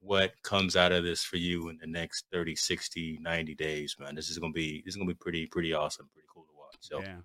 what 0.00 0.32
comes 0.42 0.76
out 0.76 0.92
of 0.92 1.04
this 1.04 1.24
for 1.24 1.36
you 1.36 1.68
in 1.68 1.78
the 1.78 1.86
next 1.86 2.26
30 2.32 2.54
60 2.54 3.18
90 3.20 3.54
days 3.54 3.96
man. 3.98 4.14
This 4.14 4.30
is 4.30 4.38
gonna 4.38 4.52
be 4.52 4.82
this 4.84 4.94
is 4.94 4.96
gonna 4.96 5.08
be 5.08 5.14
pretty 5.14 5.46
pretty 5.46 5.74
awesome 5.74 6.08
pretty 6.12 6.26
cool 6.32 6.44
to 6.44 6.56
watch 6.56 6.76
so 6.80 7.00
yeah. 7.00 7.18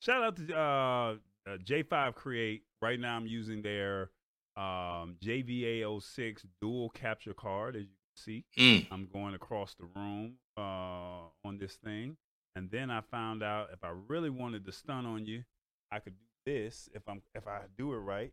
Shout 0.00 0.22
out 0.22 0.36
to 0.36 0.56
uh, 0.56 1.14
uh 1.50 1.56
j5 1.58 2.14
create. 2.14 2.62
Right 2.82 2.98
now 2.98 3.16
i'm 3.16 3.26
using 3.26 3.62
their 3.62 4.10
um 4.56 5.16
jva06 5.22 6.44
dual 6.60 6.90
capture 6.90 7.34
card 7.34 7.76
as 7.76 7.82
you 7.82 7.88
can 7.88 8.16
see. 8.16 8.44
Mm. 8.58 8.86
i'm 8.90 9.08
going 9.12 9.34
across 9.34 9.74
the 9.74 9.86
room 9.96 10.34
uh 10.56 11.28
on 11.44 11.58
this 11.58 11.76
thing 11.76 12.16
and 12.56 12.70
then 12.70 12.90
i 12.90 13.00
found 13.00 13.42
out 13.42 13.68
if 13.72 13.84
i 13.84 13.92
really 14.08 14.28
wanted 14.30 14.64
to 14.66 14.72
stun 14.72 15.06
on 15.06 15.24
you 15.24 15.44
i 15.92 15.98
could 15.98 16.14
do 16.44 16.52
this 16.52 16.88
if 16.94 17.02
i'm 17.08 17.22
if 17.34 17.46
i 17.46 17.60
do 17.78 17.92
it 17.92 17.98
right. 17.98 18.32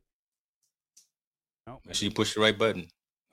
Nope, 1.68 1.82
Make 1.86 1.96
sure 1.96 2.08
you 2.08 2.16
push 2.16 2.34
the 2.34 2.40
right 2.40 2.58
button 2.58 2.88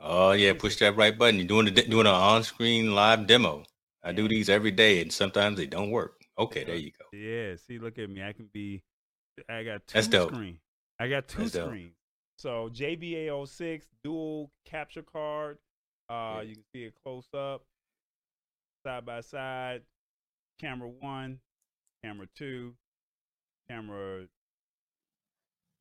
Oh 0.06 0.32
yeah, 0.32 0.52
push 0.52 0.76
that 0.76 0.97
right 0.97 1.16
button. 1.16 1.39
You're 1.39 1.48
doing 1.48 1.64
the, 1.64 1.70
doing 1.70 2.06
an 2.06 2.12
on-screen 2.12 2.94
live 2.94 3.26
demo. 3.26 3.64
I 4.02 4.12
do 4.12 4.28
these 4.28 4.51
every 4.51 4.70
day, 4.70 5.01
and 5.01 5.10
sometimes 5.10 5.56
they 5.56 5.66
don't 5.66 5.90
work. 5.90 6.20
Okay, 6.39 6.62
there 6.62 6.74
you 6.74 6.90
go. 6.90 7.16
Yeah, 7.16 7.56
see, 7.56 7.78
look 7.78 7.98
at 7.98 8.10
me. 8.10 8.22
I 8.22 8.35
can 8.35 8.51
be. 8.52 8.82
I 9.48 9.62
got 9.62 9.86
two 9.86 10.02
That's 10.02 10.06
screen. 10.06 10.59
I 11.01 11.09
got 11.09 11.26
two 11.26 11.48
That's 11.48 11.55
screens. 11.55 11.89
Dope. 11.89 11.94
So 12.36 12.70
JVA06 12.74 13.82
dual 14.02 14.51
capture 14.66 15.02
card. 15.02 15.56
Uh, 16.10 16.12
yeah. 16.12 16.43
you 16.43 16.55
can 16.56 16.64
see 16.74 16.85
it 16.85 16.93
close 17.02 17.26
up, 17.32 17.62
side 18.85 19.06
by 19.06 19.22
side. 19.22 19.81
Camera 20.60 20.90
one, 21.01 21.39
camera 22.05 22.26
two, 22.36 22.74
camera 23.70 24.26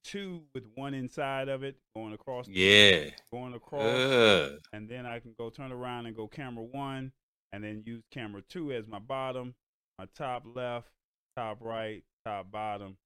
two 0.04 0.44
with 0.54 0.64
one 0.76 0.94
inside 0.94 1.50
of 1.50 1.64
it 1.64 1.76
going 1.96 2.14
across. 2.14 2.48
Yeah. 2.48 3.10
Going 3.32 3.54
across, 3.54 3.84
Uh, 3.84 4.58
and 4.74 4.90
then 4.90 5.06
I 5.06 5.20
can 5.20 5.34
go 5.38 5.50
turn 5.50 5.72
around 5.72 6.06
and 6.06 6.16
go 6.16 6.28
camera 6.28 6.64
one, 6.64 7.12
and 7.52 7.64
then 7.64 7.84
use 7.86 8.04
camera 8.12 8.42
two 8.50 8.72
as 8.72 8.88
my 8.88 9.00
bottom, 9.00 9.56
my 10.00 10.06
top 10.16 10.44
left, 10.46 10.90
top 11.36 11.58
right, 11.62 12.04
top 12.26 12.52
bottom. 12.52 12.98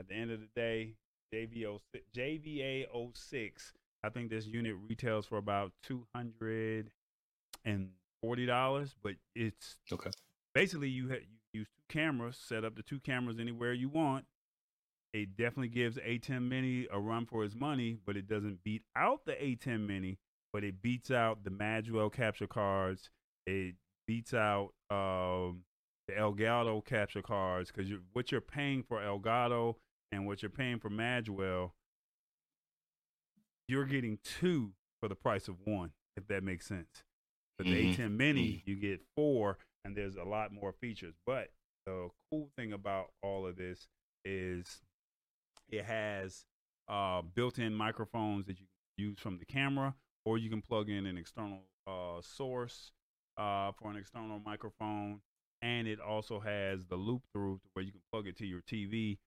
At 0.00 0.08
the 0.08 0.14
end 0.14 0.30
of 0.30 0.40
the 0.40 0.48
day, 0.54 0.94
JVO 1.34 1.80
JVA 2.14 2.86
06. 3.14 3.72
I 4.04 4.08
think 4.10 4.30
this 4.30 4.46
unit 4.46 4.76
retails 4.88 5.26
for 5.26 5.38
about 5.38 5.72
two 5.82 6.06
hundred 6.14 6.90
and 7.64 7.90
forty 8.22 8.46
dollars, 8.46 8.94
but 9.02 9.14
it's 9.34 9.76
okay. 9.92 10.10
basically 10.54 10.88
you 10.88 11.08
ha- 11.08 11.14
you 11.52 11.60
use 11.60 11.66
two 11.66 11.82
cameras, 11.88 12.36
set 12.36 12.64
up 12.64 12.76
the 12.76 12.82
two 12.82 13.00
cameras 13.00 13.38
anywhere 13.40 13.72
you 13.72 13.88
want. 13.88 14.24
It 15.14 15.36
definitely 15.36 15.68
gives 15.68 15.96
ATEM 15.96 16.48
Mini 16.48 16.86
a 16.92 17.00
run 17.00 17.26
for 17.26 17.42
his 17.42 17.54
money, 17.54 17.98
but 18.04 18.16
it 18.16 18.28
doesn't 18.28 18.62
beat 18.62 18.82
out 18.94 19.24
the 19.24 19.32
ATEM 19.32 19.86
Mini, 19.86 20.18
but 20.52 20.64
it 20.64 20.82
beats 20.82 21.10
out 21.10 21.44
the 21.44 21.50
Magwell 21.50 22.12
capture 22.12 22.46
cards. 22.46 23.08
It 23.46 23.76
beats 24.06 24.34
out 24.34 24.74
um, 24.90 25.64
the 26.06 26.14
Elgato 26.14 26.84
capture 26.84 27.22
cards 27.22 27.70
because 27.70 27.88
you, 27.90 28.00
what 28.12 28.30
you're 28.30 28.40
paying 28.42 28.82
for 28.82 28.98
Elgato 29.00 29.76
and 30.12 30.26
what 30.26 30.42
you're 30.42 30.50
paying 30.50 30.78
for 30.78 30.90
Magwell, 30.90 31.72
you're 33.66 33.86
getting 33.86 34.18
two 34.22 34.72
for 35.00 35.08
the 35.08 35.14
price 35.14 35.48
of 35.48 35.56
one, 35.64 35.92
if 36.16 36.26
that 36.28 36.42
makes 36.42 36.66
sense. 36.66 37.02
But 37.56 37.66
the 37.66 37.74
Mhm, 37.74 37.94
ATEM 37.94 38.16
Mini, 38.16 38.62
you 38.66 38.76
get 38.76 39.00
four, 39.16 39.58
and 39.84 39.96
there's 39.96 40.16
a 40.16 40.24
lot 40.24 40.52
more 40.52 40.72
features. 40.72 41.14
But 41.26 41.50
the 41.86 42.10
cool 42.30 42.50
thing 42.56 42.72
about 42.72 43.12
all 43.22 43.46
of 43.46 43.56
this 43.56 43.88
is 44.24 44.80
it 45.68 45.84
has 45.84 46.44
uh, 46.88 47.22
built-in 47.34 47.74
microphones 47.74 48.46
that 48.46 48.58
you 48.58 48.66
can 48.66 49.04
use 49.04 49.18
from 49.18 49.38
the 49.38 49.44
camera, 49.44 49.94
or 50.24 50.38
you 50.38 50.50
can 50.50 50.62
plug 50.62 50.88
in 50.88 51.06
an 51.06 51.16
external 51.18 51.60
uh, 51.86 52.20
source 52.22 52.92
uh, 53.36 53.72
for 53.72 53.90
an 53.90 53.96
external 53.96 54.40
microphone. 54.44 55.20
And 55.60 55.88
it 55.88 56.00
also 56.00 56.38
has 56.40 56.84
the 56.86 56.96
loop 56.96 57.22
through 57.32 57.60
where 57.72 57.84
you 57.84 57.90
can 57.92 58.00
plug 58.12 58.26
it 58.28 58.36
to 58.38 58.46
your 58.46 58.60
TV. 58.60 59.18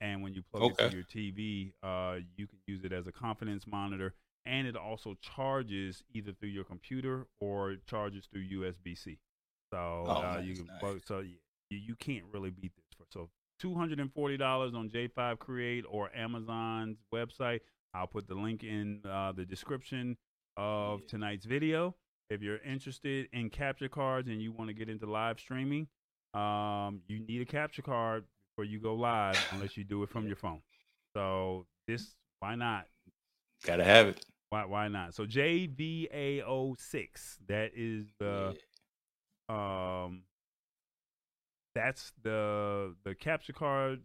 And 0.00 0.22
when 0.22 0.34
you 0.34 0.42
plug 0.42 0.62
it 0.72 0.78
to 0.78 0.90
your 0.90 1.04
TV, 1.04 1.72
uh, 1.82 2.20
you 2.36 2.46
can 2.46 2.58
use 2.66 2.84
it 2.84 2.92
as 2.92 3.06
a 3.06 3.12
confidence 3.12 3.66
monitor. 3.66 4.14
And 4.44 4.66
it 4.66 4.76
also 4.76 5.16
charges 5.20 6.02
either 6.12 6.32
through 6.32 6.50
your 6.50 6.64
computer 6.64 7.26
or 7.40 7.72
it 7.72 7.86
charges 7.86 8.26
through 8.32 8.42
USB 8.44 8.96
C. 8.96 9.18
So 9.72 10.04
Oh, 10.06 10.22
uh, 10.22 10.38
you 10.38 10.54
can 10.54 10.66
nice. 10.66 10.80
plug, 10.80 11.00
so 11.06 11.20
yeah, 11.20 11.34
you, 11.70 11.78
you 11.78 11.94
can't 11.96 12.24
really 12.32 12.50
beat 12.50 12.72
this. 12.76 12.84
For, 12.96 13.04
so 13.12 13.28
two 13.58 13.74
hundred 13.74 14.00
and 14.00 14.12
forty 14.12 14.36
dollars 14.36 14.74
on 14.74 14.88
J5 14.88 15.38
Create 15.38 15.84
or 15.88 16.10
Amazon's 16.14 16.98
website. 17.14 17.60
I'll 17.94 18.06
put 18.06 18.28
the 18.28 18.34
link 18.34 18.62
in 18.62 19.00
uh, 19.10 19.32
the 19.32 19.44
description 19.44 20.16
of 20.56 21.06
tonight's 21.06 21.46
video. 21.46 21.94
If 22.28 22.42
you're 22.42 22.58
interested 22.58 23.28
in 23.32 23.50
capture 23.50 23.88
cards 23.88 24.28
and 24.28 24.42
you 24.42 24.52
want 24.52 24.68
to 24.68 24.74
get 24.74 24.88
into 24.88 25.06
live 25.06 25.38
streaming, 25.38 25.86
um, 26.34 27.00
you 27.06 27.20
need 27.20 27.40
a 27.40 27.44
capture 27.44 27.82
card 27.82 28.24
before 28.50 28.64
you 28.64 28.80
go 28.80 28.94
live, 28.94 29.38
unless 29.52 29.76
you 29.76 29.84
do 29.84 30.02
it 30.02 30.10
from 30.10 30.26
your 30.26 30.36
phone. 30.36 30.60
So 31.14 31.66
this, 31.86 32.14
why 32.40 32.56
not? 32.56 32.86
Gotta 33.64 33.84
have 33.84 34.08
it. 34.08 34.26
Why 34.50 34.64
why 34.64 34.88
not? 34.88 35.14
So 35.14 35.24
JVA06, 35.24 37.06
that 37.48 37.70
is 37.74 38.06
the 38.18 38.56
um 39.48 40.22
that's 41.76 42.12
the 42.22 42.94
the 43.04 43.14
capture 43.14 43.52
card 43.52 44.00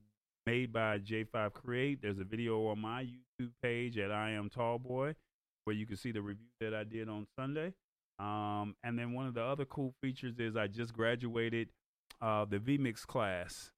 made 0.46 0.74
by 0.74 1.00
J5 1.00 1.54
Create. 1.54 2.02
There's 2.02 2.20
a 2.20 2.24
video 2.26 2.68
on 2.68 2.80
my 2.80 3.06
YouTube 3.06 3.52
page 3.64 3.98
at 3.98 4.12
I 4.12 4.32
am 4.32 4.50
Tallboy 4.50 5.16
where 5.64 5.76
you 5.76 5.86
can 5.86 5.96
see 5.96 6.12
the 6.12 6.22
review 6.22 6.46
that 6.60 6.74
I 6.74 6.84
did 6.84 7.08
on 7.08 7.28
Sunday. 7.40 7.74
Um, 8.20 8.76
and 8.84 8.98
then 9.00 9.14
one 9.14 9.28
of 9.28 9.34
the 9.36 9.44
other 9.44 9.64
cool 9.66 9.94
features 10.02 10.38
is 10.40 10.56
I 10.58 10.68
just 10.68 10.92
graduated 10.94 11.70
uh, 12.22 12.46
the 12.46 12.58
VMix 12.58 13.06
class. 13.06 13.72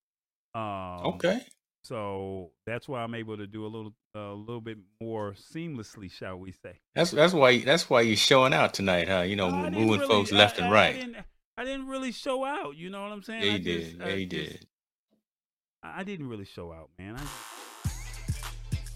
Um, 0.55 1.13
okay. 1.15 1.41
So 1.83 2.51
that's 2.65 2.87
why 2.87 3.01
I'm 3.03 3.13
able 3.13 3.37
to 3.37 3.45
do 3.45 3.65
a 3.65 3.67
little 3.67 3.93
a 4.15 4.31
little 4.33 4.61
bit 4.61 4.77
more 5.01 5.33
seamlessly, 5.33 6.09
shall 6.09 6.37
we 6.37 6.51
say? 6.51 6.79
That's 6.95 7.11
that's 7.11 7.33
why 7.33 7.59
that's 7.59 7.89
why 7.89 8.01
you're 8.01 8.15
showing 8.15 8.53
out 8.53 8.73
tonight, 8.73 9.07
huh? 9.09 9.21
You 9.21 9.35
know, 9.35 9.51
moving 9.51 9.87
really- 9.87 10.07
folks 10.07 10.31
left 10.31 10.59
I- 10.59 10.63
and 10.63 10.73
right. 10.73 10.95
I 10.95 10.99
didn't, 10.99 11.17
I 11.57 11.63
didn't 11.65 11.87
really 11.87 12.11
show 12.11 12.43
out. 12.45 12.75
You 12.75 12.89
know 12.89 13.01
what 13.03 13.11
I'm 13.11 13.23
saying? 13.23 13.43
yeah, 13.43 13.51
I 13.53 13.55
you 13.55 13.59
just- 13.79 13.91
did. 13.97 14.01
I 14.01 14.09
Yeah, 14.09 14.15
you 14.15 14.25
just- 14.25 14.51
did. 14.51 14.67
I 15.85 16.03
didn't 16.03 16.29
really 16.29 16.45
show 16.45 16.71
out, 16.71 16.89
man. 16.97 17.15
I, 17.17 17.23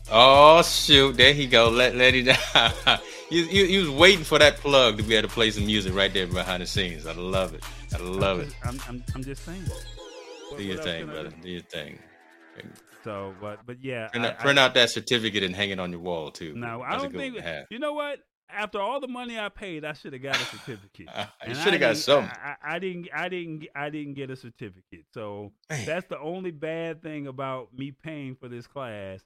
Oh 0.10 0.62
shoot! 0.64 1.18
There 1.18 1.34
he 1.34 1.48
go. 1.48 1.68
Let 1.70 1.96
let 1.96 2.16
it 2.16 2.24
down. 2.54 3.00
you, 3.30 3.42
you 3.44 3.66
you 3.66 3.80
was 3.82 3.90
waiting 3.90 4.24
for 4.24 4.40
that 4.40 4.56
plug 4.56 4.96
to 4.98 5.04
be 5.04 5.16
able 5.16 5.28
to 5.28 5.34
play 5.34 5.52
some 5.52 5.66
music 5.66 5.94
right 5.94 6.14
there 6.14 6.28
behind 6.28 6.64
the 6.64 6.66
scenes. 6.66 7.06
I 7.06 7.12
love 7.12 7.54
it. 7.54 7.62
I 7.94 7.98
love 7.98 8.40
I'm 8.40 8.44
it. 8.48 8.56
I'm, 8.64 8.82
I'm, 8.88 9.04
I'm 9.16 9.24
just 9.24 9.44
saying. 9.44 9.64
What- 9.64 10.58
Do 10.60 10.64
your 10.64 10.78
thing, 10.78 11.08
brother. 11.08 11.30
do? 11.30 11.36
Do 11.42 11.50
your 11.50 11.62
thing. 11.64 12.00
So, 13.04 13.34
but 13.42 13.66
but 13.66 13.84
yeah, 13.84 14.08
Print, 14.08 14.26
I- 14.26 14.30
out, 14.30 14.58
I- 14.58 14.62
out 14.68 14.74
that 14.76 14.90
certificate 14.92 15.44
and 15.44 15.54
hang 15.54 15.72
it 15.72 15.80
on 15.80 15.92
your 15.92 16.00
wall 16.00 16.32
too. 16.32 16.54
No, 16.56 16.82
I 16.82 16.96
don't 16.98 17.12
think. 17.14 17.38
You 17.70 17.80
know 17.80 17.92
what? 17.92 18.20
After 18.50 18.80
all 18.80 19.00
the 19.02 19.08
money 19.10 19.38
I 19.38 19.50
paid, 19.50 19.84
I 19.84 19.94
should 19.94 20.14
have 20.14 20.22
got 20.24 20.36
a 20.36 20.46
certificate. 20.46 21.10
You 21.48 21.54
should 21.56 21.74
have 21.74 21.80
got 21.82 21.96
didn't- 21.96 22.32
I, 22.32 22.56
I, 22.64 22.80
didn't. 22.80 23.10
I 23.14 23.30
didn't. 23.30 23.68
I 23.76 23.90
didn't 23.90 24.14
get 24.14 24.30
a 24.30 24.36
certificate. 24.36 25.06
So 25.14 25.52
Man. 25.70 25.86
that's 25.86 26.08
the 26.08 26.20
only 26.20 26.52
bad 26.52 27.02
thing 27.04 27.28
about 27.28 27.74
me 27.78 27.92
paying 27.92 28.36
for 28.36 28.48
this 28.48 28.66
class. 28.68 29.22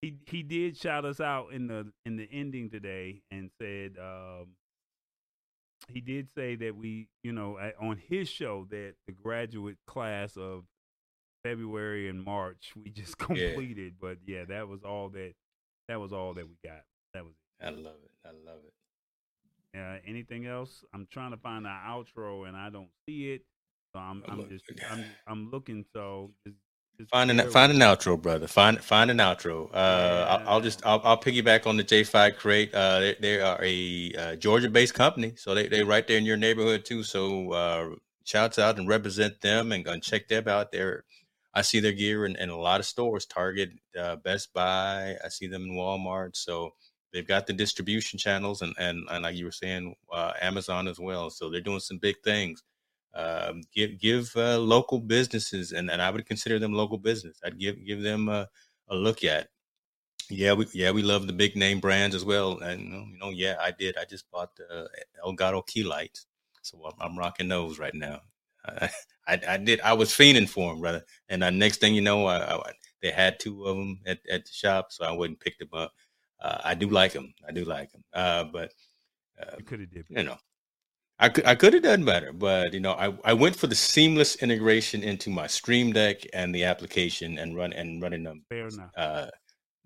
He 0.00 0.16
he 0.26 0.42
did 0.42 0.76
shout 0.76 1.04
us 1.04 1.20
out 1.20 1.52
in 1.52 1.66
the 1.66 1.92
in 2.06 2.16
the 2.16 2.28
ending 2.32 2.70
today 2.70 3.22
and 3.30 3.50
said 3.60 3.96
um, 4.00 4.48
he 5.88 6.00
did 6.00 6.30
say 6.34 6.54
that 6.56 6.76
we 6.76 7.08
you 7.22 7.32
know 7.32 7.58
on 7.80 8.00
his 8.08 8.28
show 8.28 8.66
that 8.70 8.94
the 9.06 9.12
graduate 9.12 9.76
class 9.86 10.36
of 10.36 10.64
February 11.44 12.08
and 12.08 12.22
March 12.24 12.72
we 12.76 12.90
just 12.90 13.16
Yeah. 13.20 13.26
completed. 13.52 13.94
But 14.00 14.18
yeah, 14.26 14.44
that 14.48 14.68
was 14.68 14.82
all 14.84 15.08
that 15.10 15.32
that 15.88 16.00
was 16.00 16.12
all 16.12 16.34
that 16.34 16.46
we 16.48 16.56
got. 16.64 16.82
That 17.14 17.24
was 17.24 17.34
I 17.60 17.70
love 17.70 17.96
it. 18.04 18.10
I 18.28 18.32
love 18.50 18.60
it. 18.66 19.78
uh, 19.78 19.98
anything 20.06 20.46
else? 20.46 20.84
I'm 20.94 21.06
trying 21.10 21.30
to 21.30 21.36
find 21.38 21.66
our 21.66 21.80
outro 21.82 22.48
and 22.48 22.56
I 22.56 22.70
don't 22.70 22.90
see 23.06 23.32
it. 23.32 23.42
So 23.92 24.00
I'm 24.00 24.22
Oh, 24.28 24.32
I'm 24.32 24.38
look, 24.38 24.50
just. 24.50 24.64
I'm 24.90 25.04
I'm 25.26 25.50
looking. 25.50 25.84
So 25.94 26.32
just, 26.46 26.58
just 26.98 27.10
Find 27.10 27.30
an 27.30 27.48
find 27.50 27.72
an 27.72 27.78
outro, 27.78 28.20
brother. 28.20 28.46
Find 28.46 28.82
find 28.84 29.10
an 29.10 29.18
outro. 29.18 29.70
Uh, 29.72 30.26
I'll, 30.28 30.48
I'll 30.48 30.60
just 30.60 30.84
I'll, 30.84 31.00
I'll 31.04 31.20
piggyback 31.20 31.66
on 31.66 31.76
the 31.76 31.84
J5 31.84 32.36
Create. 32.36 32.74
Uh, 32.74 33.00
they, 33.00 33.16
they 33.20 33.40
are 33.40 33.58
a 33.62 34.12
uh, 34.18 34.36
Georgia-based 34.36 34.94
company, 34.94 35.34
so 35.36 35.54
they 35.54 35.68
they 35.68 35.82
right 35.84 36.06
there 36.06 36.18
in 36.18 36.26
your 36.26 36.36
neighborhood 36.36 36.84
too. 36.84 37.02
So 37.02 37.52
uh, 37.52 37.88
shouts 38.24 38.58
out 38.58 38.78
and 38.78 38.88
represent 38.88 39.40
them 39.40 39.72
and, 39.72 39.86
and 39.86 40.02
check 40.02 40.28
them 40.28 40.48
out. 40.48 40.70
There, 40.72 41.04
I 41.54 41.62
see 41.62 41.80
their 41.80 41.92
gear 41.92 42.26
in, 42.26 42.36
in 42.36 42.50
a 42.50 42.58
lot 42.58 42.80
of 42.80 42.86
stores. 42.86 43.24
Target, 43.24 43.70
uh, 43.98 44.16
Best 44.16 44.52
Buy. 44.52 45.16
I 45.24 45.28
see 45.28 45.46
them 45.46 45.62
in 45.64 45.76
Walmart. 45.76 46.36
So 46.36 46.72
they've 47.12 47.26
got 47.26 47.46
the 47.46 47.52
distribution 47.52 48.18
channels 48.18 48.62
and 48.62 48.74
and, 48.78 49.06
and 49.10 49.22
like 49.24 49.36
you 49.36 49.46
were 49.46 49.52
saying, 49.52 49.94
uh, 50.12 50.32
Amazon 50.42 50.88
as 50.88 50.98
well. 51.00 51.30
So 51.30 51.50
they're 51.50 51.60
doing 51.60 51.80
some 51.80 51.98
big 51.98 52.16
things 52.24 52.62
um, 53.14 53.62
give 53.74 53.98
give 53.98 54.32
uh, 54.36 54.58
local 54.58 55.00
businesses, 55.00 55.72
and, 55.72 55.90
and 55.90 56.00
I 56.00 56.10
would 56.10 56.26
consider 56.26 56.58
them 56.58 56.72
local 56.72 56.98
business. 56.98 57.40
I'd 57.44 57.58
give 57.58 57.84
give 57.86 58.02
them 58.02 58.28
a, 58.28 58.48
a 58.88 58.94
look 58.96 59.24
at. 59.24 59.48
Yeah, 60.30 60.54
we 60.54 60.66
yeah 60.74 60.90
we 60.92 61.02
love 61.02 61.26
the 61.26 61.32
big 61.32 61.56
name 61.56 61.80
brands 61.80 62.14
as 62.14 62.24
well, 62.24 62.58
and 62.60 62.82
you 63.12 63.18
know, 63.18 63.30
yeah 63.30 63.56
I 63.60 63.72
did. 63.72 63.96
I 63.98 64.04
just 64.04 64.30
bought 64.30 64.56
the 64.56 64.88
Elgato 65.24 65.66
key 65.66 65.84
lights, 65.84 66.26
so 66.62 66.78
I'm, 66.86 66.94
I'm 67.12 67.18
rocking 67.18 67.48
those 67.48 67.78
right 67.78 67.94
now. 67.94 68.20
I, 68.66 68.90
I 69.28 69.40
I 69.48 69.56
did. 69.58 69.80
I 69.80 69.94
was 69.94 70.10
fiending 70.10 70.48
for 70.48 70.72
them, 70.72 70.80
brother. 70.80 71.04
And 71.28 71.42
the 71.42 71.50
next 71.50 71.80
thing 71.80 71.94
you 71.94 72.02
know, 72.02 72.26
I, 72.26 72.56
I 72.56 72.72
they 73.02 73.10
had 73.10 73.40
two 73.40 73.64
of 73.64 73.76
them 73.76 74.00
at, 74.06 74.20
at 74.30 74.44
the 74.46 74.52
shop, 74.52 74.88
so 74.92 75.04
I 75.04 75.12
went 75.12 75.30
and 75.30 75.40
picked 75.40 75.60
them 75.60 75.70
up. 75.72 75.92
Uh, 76.40 76.58
I 76.64 76.74
do 76.74 76.88
like 76.88 77.12
them. 77.12 77.34
I 77.48 77.52
do 77.52 77.64
like 77.64 77.90
them. 77.92 78.04
Uh, 78.12 78.44
but 78.44 78.72
uh, 79.40 79.56
You 79.58 79.64
could 79.64 79.80
have 79.80 79.90
did. 79.90 80.06
you 80.08 80.22
know, 80.22 80.36
I 81.18 81.28
could 81.30 81.44
I 81.46 81.54
could 81.56 81.74
have 81.74 81.82
done 81.82 82.04
better, 82.04 82.32
but 82.32 82.72
you 82.72 82.80
know, 82.80 82.92
I, 82.92 83.12
I 83.24 83.32
went 83.32 83.56
for 83.56 83.66
the 83.66 83.74
seamless 83.74 84.36
integration 84.36 85.02
into 85.02 85.30
my 85.30 85.46
Stream 85.48 85.92
Deck 85.92 86.18
and 86.32 86.54
the 86.54 86.64
application 86.64 87.38
and 87.38 87.56
run 87.56 87.72
and 87.72 88.00
running 88.00 88.22
them 88.22 88.44
Fair 88.48 88.68
enough. 88.68 88.90
uh 88.96 89.26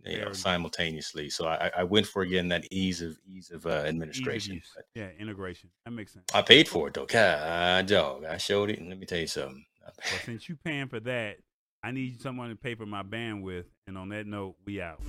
you 0.05 0.13
Fair 0.13 0.21
know 0.21 0.27
enough. 0.27 0.37
simultaneously. 0.37 1.31
So 1.31 1.47
I, 1.47 1.71
I 1.79 1.85
went 1.85 2.07
for 2.07 2.23
again 2.23 2.49
that 2.49 2.65
ease 2.71 3.01
of 3.01 3.17
ease 3.27 3.51
of 3.51 3.65
uh, 3.65 3.71
Ease 3.71 3.77
of 3.81 3.87
administration. 3.87 4.61
Yeah, 4.95 5.09
integration. 5.19 5.71
That 5.87 5.93
makes 5.93 6.13
sense. 6.13 6.27
I 6.35 6.43
paid 6.43 6.69
for 6.69 6.89
it 6.89 6.95
though. 6.95 7.07
God 7.07 7.87
dog. 7.87 8.25
I 8.27 8.37
showed 8.37 8.69
it 8.71 8.79
and 8.81 8.89
let 8.91 8.99
me 8.99 9.07
tell 9.07 9.19
you 9.21 9.27
something. 9.27 9.65
Well, 9.85 10.21
since 10.25 10.49
you 10.49 10.57
paying 10.65 10.87
for 10.89 11.01
that, 11.01 11.39
I 11.83 11.91
need 11.91 12.21
someone 12.21 12.51
to 12.51 12.57
pay 12.57 12.75
for 12.77 12.87
my 12.87 13.03
bandwidth. 13.03 13.65
And 13.89 13.99
on 13.99 14.11
that 14.11 14.27
note, 14.29 14.55
we 14.65 14.81
out. 14.81 15.01